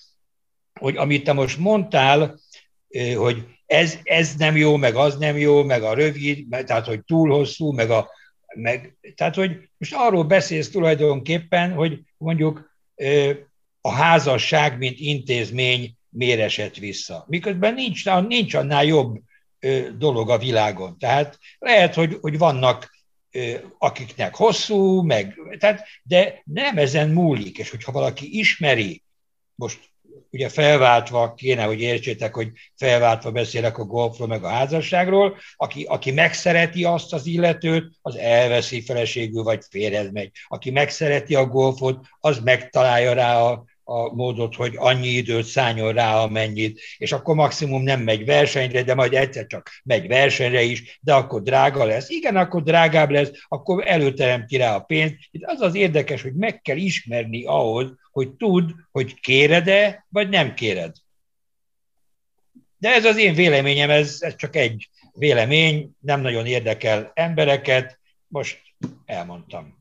hogy 0.79 0.97
amit 0.97 1.23
te 1.23 1.33
most 1.33 1.57
mondtál, 1.57 2.39
hogy 3.15 3.45
ez, 3.65 3.97
ez 4.03 4.35
nem 4.35 4.55
jó, 4.55 4.75
meg 4.75 4.95
az 4.95 5.17
nem 5.17 5.37
jó, 5.37 5.63
meg 5.63 5.83
a 5.83 5.93
rövid, 5.93 6.47
tehát 6.65 6.85
hogy 6.85 7.03
túl 7.03 7.29
hosszú, 7.29 7.71
meg 7.71 7.89
a, 7.89 8.09
meg, 8.55 8.97
tehát 9.15 9.35
hogy 9.35 9.69
most 9.77 9.93
arról 9.95 10.23
beszélsz 10.23 10.69
tulajdonképpen, 10.69 11.73
hogy 11.73 11.99
mondjuk 12.17 12.75
a 13.81 13.91
házasság, 13.91 14.77
mint 14.77 14.99
intézmény 14.99 15.95
méresett 16.09 16.75
vissza. 16.75 17.25
Miközben 17.27 17.73
nincs, 17.73 18.05
nincs 18.27 18.53
annál 18.53 18.83
jobb 18.83 19.19
dolog 19.97 20.29
a 20.29 20.37
világon. 20.37 20.97
Tehát 20.97 21.39
lehet, 21.59 21.93
hogy, 21.93 22.17
hogy 22.21 22.37
vannak 22.37 22.99
akiknek 23.77 24.35
hosszú, 24.35 25.01
meg, 25.01 25.39
tehát, 25.59 25.87
de 26.03 26.41
nem 26.43 26.77
ezen 26.77 27.09
múlik, 27.09 27.57
és 27.57 27.69
hogyha 27.69 27.91
valaki 27.91 28.39
ismeri, 28.39 29.03
most 29.55 29.79
ugye 30.31 30.49
felváltva, 30.49 31.33
kéne, 31.33 31.63
hogy 31.63 31.81
értsétek, 31.81 32.35
hogy 32.35 32.51
felváltva 32.75 33.31
beszélek 33.31 33.77
a 33.77 33.83
golfról, 33.83 34.27
meg 34.27 34.43
a 34.43 34.49
házasságról, 34.49 35.37
aki, 35.55 35.83
aki 35.83 36.11
megszereti 36.11 36.83
azt 36.83 37.13
az 37.13 37.25
illetőt, 37.25 37.91
az 38.01 38.15
elveszi 38.15 38.81
feleségül, 38.81 39.43
vagy 39.43 39.63
férhez 39.69 40.11
megy. 40.11 40.31
Aki 40.47 40.71
megszereti 40.71 41.35
a 41.35 41.45
golfot, 41.45 42.05
az 42.19 42.39
megtalálja 42.39 43.13
rá 43.13 43.41
a, 43.41 43.63
a 43.91 44.13
módot, 44.13 44.55
hogy 44.55 44.73
annyi 44.77 45.07
időt 45.07 45.45
szálljon 45.45 45.93
rá, 45.93 46.15
amennyit, 46.15 46.81
és 46.97 47.11
akkor 47.11 47.35
maximum 47.35 47.83
nem 47.83 48.01
megy 48.01 48.25
versenyre, 48.25 48.83
de 48.83 48.93
majd 48.95 49.13
egyszer 49.13 49.47
csak 49.47 49.69
megy 49.83 50.07
versenyre 50.07 50.61
is, 50.61 50.99
de 51.01 51.13
akkor 51.13 51.41
drága 51.41 51.83
lesz. 51.83 52.09
Igen, 52.09 52.35
akkor 52.35 52.63
drágább 52.63 53.09
lesz, 53.09 53.31
akkor 53.47 53.87
előteremti 53.87 54.57
rá 54.57 54.75
a 54.75 54.79
pénzt. 54.79 55.15
Itt 55.31 55.43
az 55.43 55.61
az 55.61 55.75
érdekes, 55.75 56.21
hogy 56.21 56.33
meg 56.33 56.61
kell 56.61 56.77
ismerni 56.77 57.45
ahhoz, 57.45 57.93
hogy 58.11 58.29
tud, 58.29 58.71
hogy 58.91 59.19
kéred-e, 59.19 60.05
vagy 60.09 60.29
nem 60.29 60.53
kéred. 60.53 60.95
De 62.77 62.93
ez 62.93 63.05
az 63.05 63.17
én 63.17 63.33
véleményem, 63.33 63.89
ez, 63.89 64.17
ez 64.19 64.35
csak 64.35 64.55
egy 64.55 64.89
vélemény, 65.13 65.91
nem 65.99 66.21
nagyon 66.21 66.45
érdekel 66.45 67.11
embereket, 67.13 67.99
most 68.27 68.61
elmondtam 69.05 69.80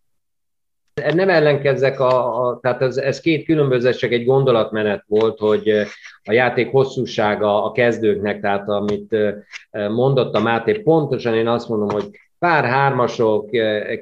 nem 1.15 1.29
ellenkezzek, 1.29 2.01
a, 2.01 2.47
a, 2.47 2.59
tehát 2.63 2.83
ez, 2.83 2.97
ez 2.97 3.21
két 3.21 3.45
különböző, 3.45 3.93
csak 3.93 4.13
egy 4.13 4.25
gondolatmenet 4.25 5.05
volt, 5.07 5.39
hogy 5.39 5.69
a 6.25 6.33
játék 6.33 6.71
hosszúsága 6.71 7.65
a 7.65 7.73
kezdőknek, 7.73 8.41
tehát 8.41 8.69
amit 8.69 9.17
mondott 9.71 10.35
a 10.35 10.41
Máté, 10.41 10.73
pontosan 10.73 11.35
én 11.35 11.49
azt 11.49 11.69
mondom, 11.69 11.89
hogy 11.89 12.11
pár 12.39 12.65
hármasok, 12.65 13.51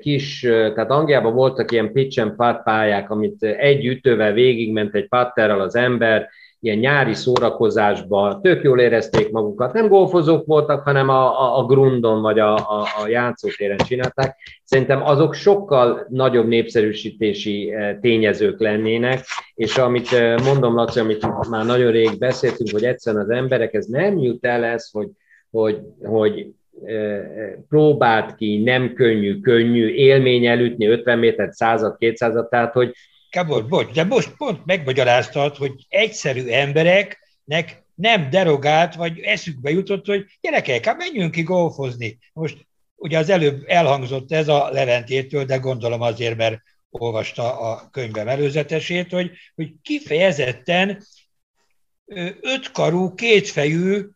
kis, 0.00 0.40
tehát 0.40 0.90
Angliában 0.90 1.34
voltak 1.34 1.72
ilyen 1.72 1.92
pitch 1.92 2.20
and 2.20 2.62
pályák, 2.62 3.10
amit 3.10 3.42
egy 3.42 3.86
ütővel 3.86 4.32
végigment 4.32 4.94
egy 4.94 5.08
patterrel 5.08 5.60
az 5.60 5.76
ember, 5.76 6.28
ilyen 6.60 6.78
nyári 6.78 7.14
szórakozásban, 7.14 8.42
tök 8.42 8.62
jól 8.62 8.80
érezték 8.80 9.30
magukat. 9.30 9.72
Nem 9.72 9.88
golfozók 9.88 10.46
voltak, 10.46 10.82
hanem 10.82 11.08
a, 11.08 11.40
a, 11.40 11.58
a 11.58 11.66
grundon 11.66 12.22
vagy 12.22 12.38
a, 12.38 12.54
a, 12.54 12.86
a 13.02 13.08
játszótéren 13.08 13.76
csinálták. 13.76 14.36
Szerintem 14.64 15.02
azok 15.02 15.34
sokkal 15.34 16.06
nagyobb 16.08 16.48
népszerűsítési 16.48 17.72
eh, 17.72 17.96
tényezők 18.00 18.60
lennének, 18.60 19.24
és 19.54 19.76
amit 19.76 20.12
eh, 20.12 20.38
mondom, 20.44 20.74
Laci, 20.74 21.00
amit 21.00 21.48
már 21.50 21.64
nagyon 21.64 21.90
rég 21.90 22.18
beszéltünk, 22.18 22.70
hogy 22.70 22.84
egyszerűen 22.84 23.22
az 23.22 23.30
emberek, 23.30 23.74
ez 23.74 23.86
nem 23.86 24.18
jut 24.18 24.44
el 24.44 24.64
ez, 24.64 24.90
hogy, 24.90 25.08
hogy, 25.50 25.78
hogy 26.02 26.46
eh, 26.84 27.22
próbált 27.68 28.34
ki, 28.34 28.62
nem 28.62 28.92
könnyű, 28.92 29.40
könnyű, 29.40 29.88
élmény 29.88 30.46
elütni 30.46 30.86
50 30.86 31.18
métert, 31.18 31.52
100 31.52 31.94
200 31.98 32.46
tehát 32.50 32.72
hogy 32.72 32.94
Kábor, 33.30 33.68
bocs, 33.68 33.92
de 33.92 34.04
most 34.04 34.36
pont 34.36 34.64
megmagyaráztad, 34.64 35.56
hogy 35.56 35.86
egyszerű 35.88 36.48
embereknek 36.48 37.82
nem 37.94 38.30
derogált, 38.30 38.94
vagy 38.94 39.18
eszükbe 39.18 39.70
jutott, 39.70 40.06
hogy 40.06 40.24
gyerekek, 40.40 40.84
hát 40.84 40.96
menjünk 40.96 41.30
ki 41.30 41.42
golfozni. 41.42 42.18
Most 42.32 42.66
ugye 42.94 43.18
az 43.18 43.28
előbb 43.28 43.62
elhangzott 43.66 44.32
ez 44.32 44.48
a 44.48 44.68
Leventétől, 44.70 45.44
de 45.44 45.56
gondolom 45.56 46.00
azért, 46.00 46.36
mert 46.36 46.62
olvasta 46.90 47.58
a 47.58 47.88
könyvem 47.90 48.28
előzetesét, 48.28 49.10
hogy, 49.10 49.30
hogy 49.54 49.72
kifejezetten 49.82 51.04
ötkarú, 52.40 53.14
kétfejű 53.14 54.08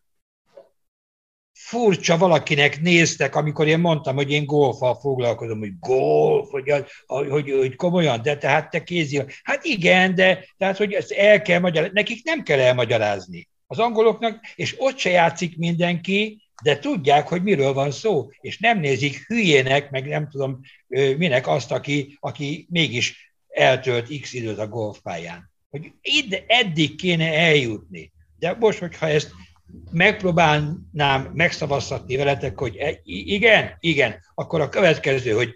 furcsa 1.73 2.17
valakinek 2.17 2.81
néztek, 2.81 3.35
amikor 3.35 3.67
én 3.67 3.79
mondtam, 3.79 4.15
hogy 4.15 4.31
én 4.31 4.45
golfal 4.45 4.95
foglalkozom, 4.95 5.59
hogy 5.59 5.79
golf, 5.79 6.49
hogy, 6.49 6.73
hogy, 7.05 7.29
hogy, 7.29 7.51
hogy 7.51 7.75
komolyan, 7.75 8.21
de 8.21 8.37
tehát 8.37 8.69
te 8.69 8.83
kézi. 8.83 9.21
Hát 9.43 9.63
igen, 9.63 10.15
de 10.15 10.45
tehát, 10.57 10.77
hogy 10.77 10.93
ezt 10.93 11.11
el 11.11 11.41
kell 11.41 11.59
magyarázni. 11.59 11.93
Nekik 11.93 12.23
nem 12.23 12.43
kell 12.43 12.59
elmagyarázni. 12.59 13.47
Az 13.67 13.79
angoloknak, 13.79 14.39
és 14.55 14.75
ott 14.77 14.97
se 14.97 15.09
játszik 15.09 15.57
mindenki, 15.57 16.41
de 16.63 16.79
tudják, 16.79 17.27
hogy 17.27 17.43
miről 17.43 17.73
van 17.73 17.91
szó, 17.91 18.29
és 18.41 18.59
nem 18.59 18.79
nézik 18.79 19.25
hülyének, 19.27 19.91
meg 19.91 20.07
nem 20.07 20.29
tudom 20.29 20.59
minek 21.17 21.47
azt, 21.47 21.71
aki, 21.71 22.17
aki 22.19 22.67
mégis 22.69 23.35
eltölt 23.47 24.19
x 24.21 24.33
időt 24.33 24.59
a 24.59 24.67
golfpályán. 24.67 25.51
Hogy 25.69 25.91
ide, 26.01 26.43
eddig 26.47 26.95
kéne 26.95 27.33
eljutni. 27.33 28.11
De 28.39 28.55
most, 28.59 28.79
hogyha 28.79 29.07
ezt 29.07 29.31
megpróbálnám 29.91 31.31
megszavaztatni 31.33 32.15
veletek, 32.15 32.59
hogy 32.59 32.75
e, 32.75 32.99
igen, 33.03 33.77
igen, 33.79 34.19
akkor 34.33 34.61
a 34.61 34.69
következő, 34.69 35.31
hogy 35.31 35.55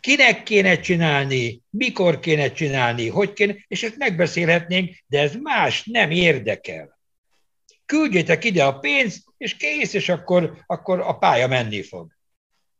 kinek 0.00 0.42
kéne 0.42 0.80
csinálni, 0.80 1.62
mikor 1.70 2.20
kéne 2.20 2.52
csinálni, 2.52 3.08
hogy 3.08 3.32
kéne, 3.32 3.54
és 3.68 3.82
ezt 3.82 3.96
megbeszélhetnénk, 3.96 4.96
de 5.06 5.20
ez 5.20 5.34
más 5.42 5.84
nem 5.84 6.10
érdekel. 6.10 6.98
Küldjétek 7.86 8.44
ide 8.44 8.64
a 8.64 8.78
pénzt, 8.78 9.24
és 9.36 9.56
kész, 9.56 9.92
és 9.92 10.08
akkor, 10.08 10.62
akkor 10.66 11.00
a 11.00 11.18
pálya 11.18 11.46
menni 11.46 11.82
fog. 11.82 12.12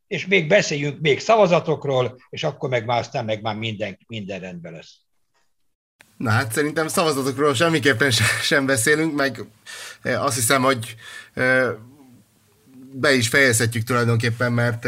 És 0.07 0.27
még 0.27 0.49
beszéljünk 0.49 1.01
még 1.01 1.21
szavazatokról, 1.21 2.17
és 2.29 2.45
akkor 2.45 2.69
meg 2.69 2.85
már 2.85 2.99
aztán 2.99 3.25
meg 3.25 3.43
már 3.43 3.57
minden, 3.57 3.99
minden 4.07 4.41
rendben 4.41 4.73
lesz. 4.73 5.06
Na 6.17 6.31
hát 6.31 6.53
szerintem 6.53 6.89
szavazatokról 6.89 7.55
semmiképpen 7.55 8.11
sem 8.43 8.67
beszélünk, 8.67 9.15
meg 9.15 9.45
azt 10.03 10.35
hiszem, 10.35 10.63
hogy 10.63 10.97
be 12.93 13.15
is 13.15 13.29
fejezhetjük 13.29 13.85
tulajdonképpen, 13.85 14.53
mert 14.53 14.87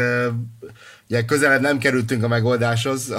ugye 1.09 1.25
közelebb 1.25 1.61
nem 1.61 1.77
kerültünk 1.77 2.23
a 2.23 2.27
megoldáshoz, 2.27 3.13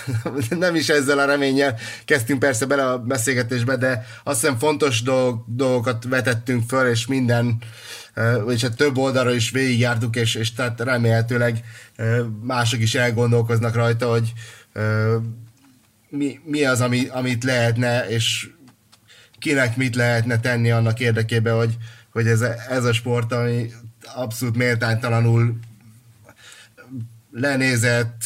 nem 0.58 0.74
is 0.74 0.88
ezzel 0.88 1.18
a 1.18 1.24
reménnyel 1.24 1.78
kezdtünk 2.04 2.38
persze 2.38 2.66
bele 2.66 2.86
a 2.90 2.98
beszélgetésbe, 2.98 3.76
de 3.76 4.06
azt 4.24 4.40
hiszem 4.40 4.58
fontos 4.58 5.02
dolgokat 5.46 6.04
vetettünk 6.04 6.68
föl, 6.68 6.88
és 6.88 7.06
minden, 7.06 7.58
vagyis 8.44 8.64
a 8.64 8.74
több 8.74 8.96
oldalra 8.98 9.34
is 9.34 9.50
végigjártuk, 9.50 10.16
és, 10.16 10.34
és 10.34 10.52
tehát 10.52 10.80
remélhetőleg 10.80 11.64
mások 12.42 12.80
is 12.80 12.94
elgondolkoznak 12.94 13.74
rajta, 13.74 14.10
hogy 14.10 14.32
mi, 16.16 16.40
mi 16.44 16.64
az, 16.64 16.80
ami, 16.80 17.06
amit 17.08 17.44
lehetne, 17.44 18.08
és 18.08 18.50
kinek 19.38 19.76
mit 19.76 19.94
lehetne 19.94 20.40
tenni 20.40 20.70
annak 20.70 21.00
érdekében, 21.00 21.56
hogy, 21.56 21.76
hogy 22.12 22.26
ez, 22.26 22.40
ez 22.68 22.84
a 22.84 22.92
sport, 22.92 23.32
ami 23.32 23.70
abszolút 24.14 24.56
méltánytalanul 24.56 25.58
lenézett, 27.30 28.16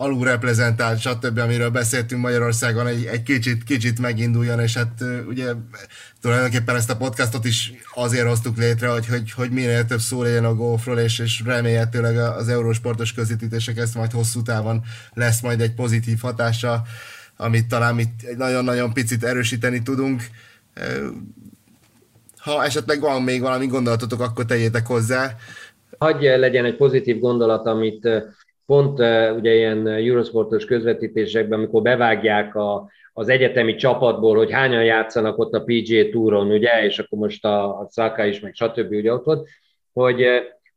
alulreprezentált, 0.00 1.00
stb., 1.00 1.38
amiről 1.38 1.70
beszéltünk 1.70 2.22
Magyarországon, 2.22 2.86
egy, 2.86 3.04
egy 3.04 3.22
kicsit, 3.22 3.64
kicsit 3.64 3.98
meginduljon, 3.98 4.60
és 4.60 4.76
hát 4.76 5.04
ugye 5.28 5.52
tulajdonképpen 6.20 6.76
ezt 6.76 6.90
a 6.90 6.96
podcastot 6.96 7.44
is 7.44 7.72
azért 7.94 8.26
hoztuk 8.26 8.56
létre, 8.56 8.88
hogy, 8.88 9.06
hogy, 9.06 9.32
hogy 9.32 9.50
minél 9.50 9.84
több 9.84 9.98
szó 9.98 10.22
legyen 10.22 10.44
a 10.44 10.54
golfról, 10.54 10.98
és, 10.98 11.18
és 11.18 11.42
remélhetőleg 11.44 12.16
az 12.16 12.48
eurósportos 12.48 13.12
közvetítések 13.12 13.76
ezt 13.76 13.94
majd 13.94 14.12
hosszú 14.12 14.42
távon 14.42 14.82
lesz 15.14 15.40
majd 15.40 15.60
egy 15.60 15.74
pozitív 15.74 16.18
hatása, 16.20 16.82
amit 17.36 17.66
talán 17.66 17.98
itt 17.98 18.22
egy 18.22 18.36
nagyon-nagyon 18.36 18.92
picit 18.92 19.24
erősíteni 19.24 19.82
tudunk. 19.82 20.22
Ha 22.36 22.64
esetleg 22.64 23.00
van 23.00 23.22
még 23.22 23.40
valami 23.40 23.66
gondolatotok, 23.66 24.20
akkor 24.20 24.44
tegyétek 24.44 24.86
hozzá. 24.86 25.36
Hagyj 25.98 26.26
legyen 26.26 26.64
egy 26.64 26.76
pozitív 26.76 27.18
gondolat, 27.18 27.66
amit 27.66 28.08
pont 28.68 28.98
ugye 29.38 29.54
ilyen 29.54 29.86
Eurosportos 29.86 30.64
közvetítésekben, 30.64 31.58
amikor 31.58 31.82
bevágják 31.82 32.54
a, 32.54 32.90
az 33.12 33.28
egyetemi 33.28 33.74
csapatból, 33.74 34.36
hogy 34.36 34.52
hányan 34.52 34.84
játszanak 34.84 35.38
ott 35.38 35.54
a 35.54 35.62
PGA 35.64 36.10
Touron, 36.10 36.50
ugye, 36.50 36.84
és 36.84 36.98
akkor 36.98 37.18
most 37.18 37.44
a, 37.44 37.78
a 37.78 37.86
Szaka 37.90 38.24
is, 38.24 38.40
meg 38.40 38.54
stb. 38.54 38.92
ugye 38.92 39.12
ott 39.12 39.24
volt, 39.24 39.48
hogy, 39.92 40.26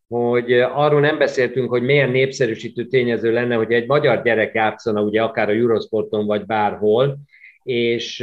hogy 0.08 0.54
arról 0.54 1.00
nem 1.00 1.18
beszéltünk, 1.18 1.70
hogy 1.70 1.82
milyen 1.82 2.10
népszerűsítő 2.10 2.86
tényező 2.86 3.32
lenne, 3.32 3.56
hogy 3.56 3.72
egy 3.72 3.88
magyar 3.88 4.22
gyerek 4.22 4.54
játszana, 4.54 5.02
ugye 5.02 5.22
akár 5.22 5.50
a 5.50 5.54
Eurosporton, 5.54 6.26
vagy 6.26 6.46
bárhol, 6.46 7.18
és 7.64 8.20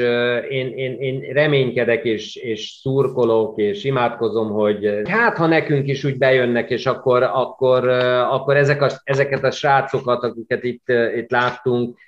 én, 0.49 0.73
én, 0.77 1.01
én 1.01 1.21
reménykedek, 1.33 2.05
és, 2.05 2.37
és 2.37 2.79
szurkolok, 2.81 3.59
és 3.59 3.85
imádkozom, 3.85 4.51
hogy 4.51 5.01
hát 5.05 5.37
ha 5.37 5.47
nekünk 5.47 5.89
is 5.89 6.05
úgy 6.05 6.19
bejönnek, 6.19 6.71
és 6.71 6.87
akkor, 6.87 7.23
akkor, 7.23 7.89
akkor 8.31 8.57
ezek 8.57 8.83
a, 8.83 8.91
ezeket 9.05 9.45
a 9.45 9.51
srácokat, 9.51 10.23
akiket 10.23 10.65
itt, 10.65 10.89
itt 11.17 11.31
láttunk, 11.31 11.99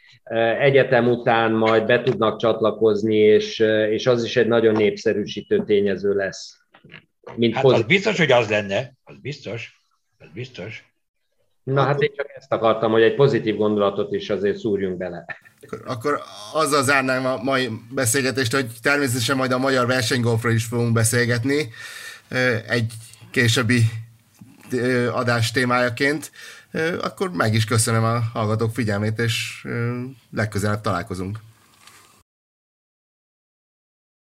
egyetem 0.60 1.08
után 1.08 1.52
majd 1.52 1.86
be 1.86 2.02
tudnak 2.02 2.38
csatlakozni, 2.38 3.16
és, 3.16 3.58
és 3.90 4.06
az 4.06 4.24
is 4.24 4.36
egy 4.36 4.46
nagyon 4.46 4.74
népszerűsítő 4.74 5.64
tényező 5.64 6.14
lesz. 6.14 6.58
Mint 7.36 7.54
hát 7.54 7.64
az 7.64 7.82
biztos, 7.82 8.18
hogy 8.18 8.32
az 8.32 8.50
lenne, 8.50 8.92
az 9.04 9.18
biztos, 9.18 9.82
az 10.18 10.28
biztos. 10.34 10.84
Na 11.62 11.82
hát 11.82 12.02
én 12.02 12.10
csak 12.16 12.32
ezt 12.36 12.52
akartam, 12.52 12.92
hogy 12.92 13.02
egy 13.02 13.14
pozitív 13.14 13.56
gondolatot 13.56 14.12
is 14.12 14.30
azért 14.30 14.56
szúrjunk 14.56 14.96
bele. 14.96 15.24
Akkor, 15.70 15.82
akkor 15.86 16.22
azzal 16.52 16.84
zárnám 16.84 17.26
a 17.26 17.42
mai 17.42 17.70
beszélgetést, 17.90 18.52
hogy 18.52 18.70
természetesen 18.82 19.36
majd 19.36 19.52
a 19.52 19.58
magyar 19.58 19.86
versenygolfról 19.86 20.52
is 20.52 20.64
fogunk 20.64 20.92
beszélgetni 20.92 21.72
egy 22.68 22.92
későbbi 23.30 23.90
adás 25.12 25.50
témájaként. 25.50 26.30
Akkor 27.00 27.30
meg 27.30 27.54
is 27.54 27.64
köszönöm 27.64 28.04
a 28.04 28.20
hallgatók 28.32 28.74
figyelmét, 28.74 29.18
és 29.18 29.66
legközelebb 30.34 30.80
találkozunk. 30.80 31.38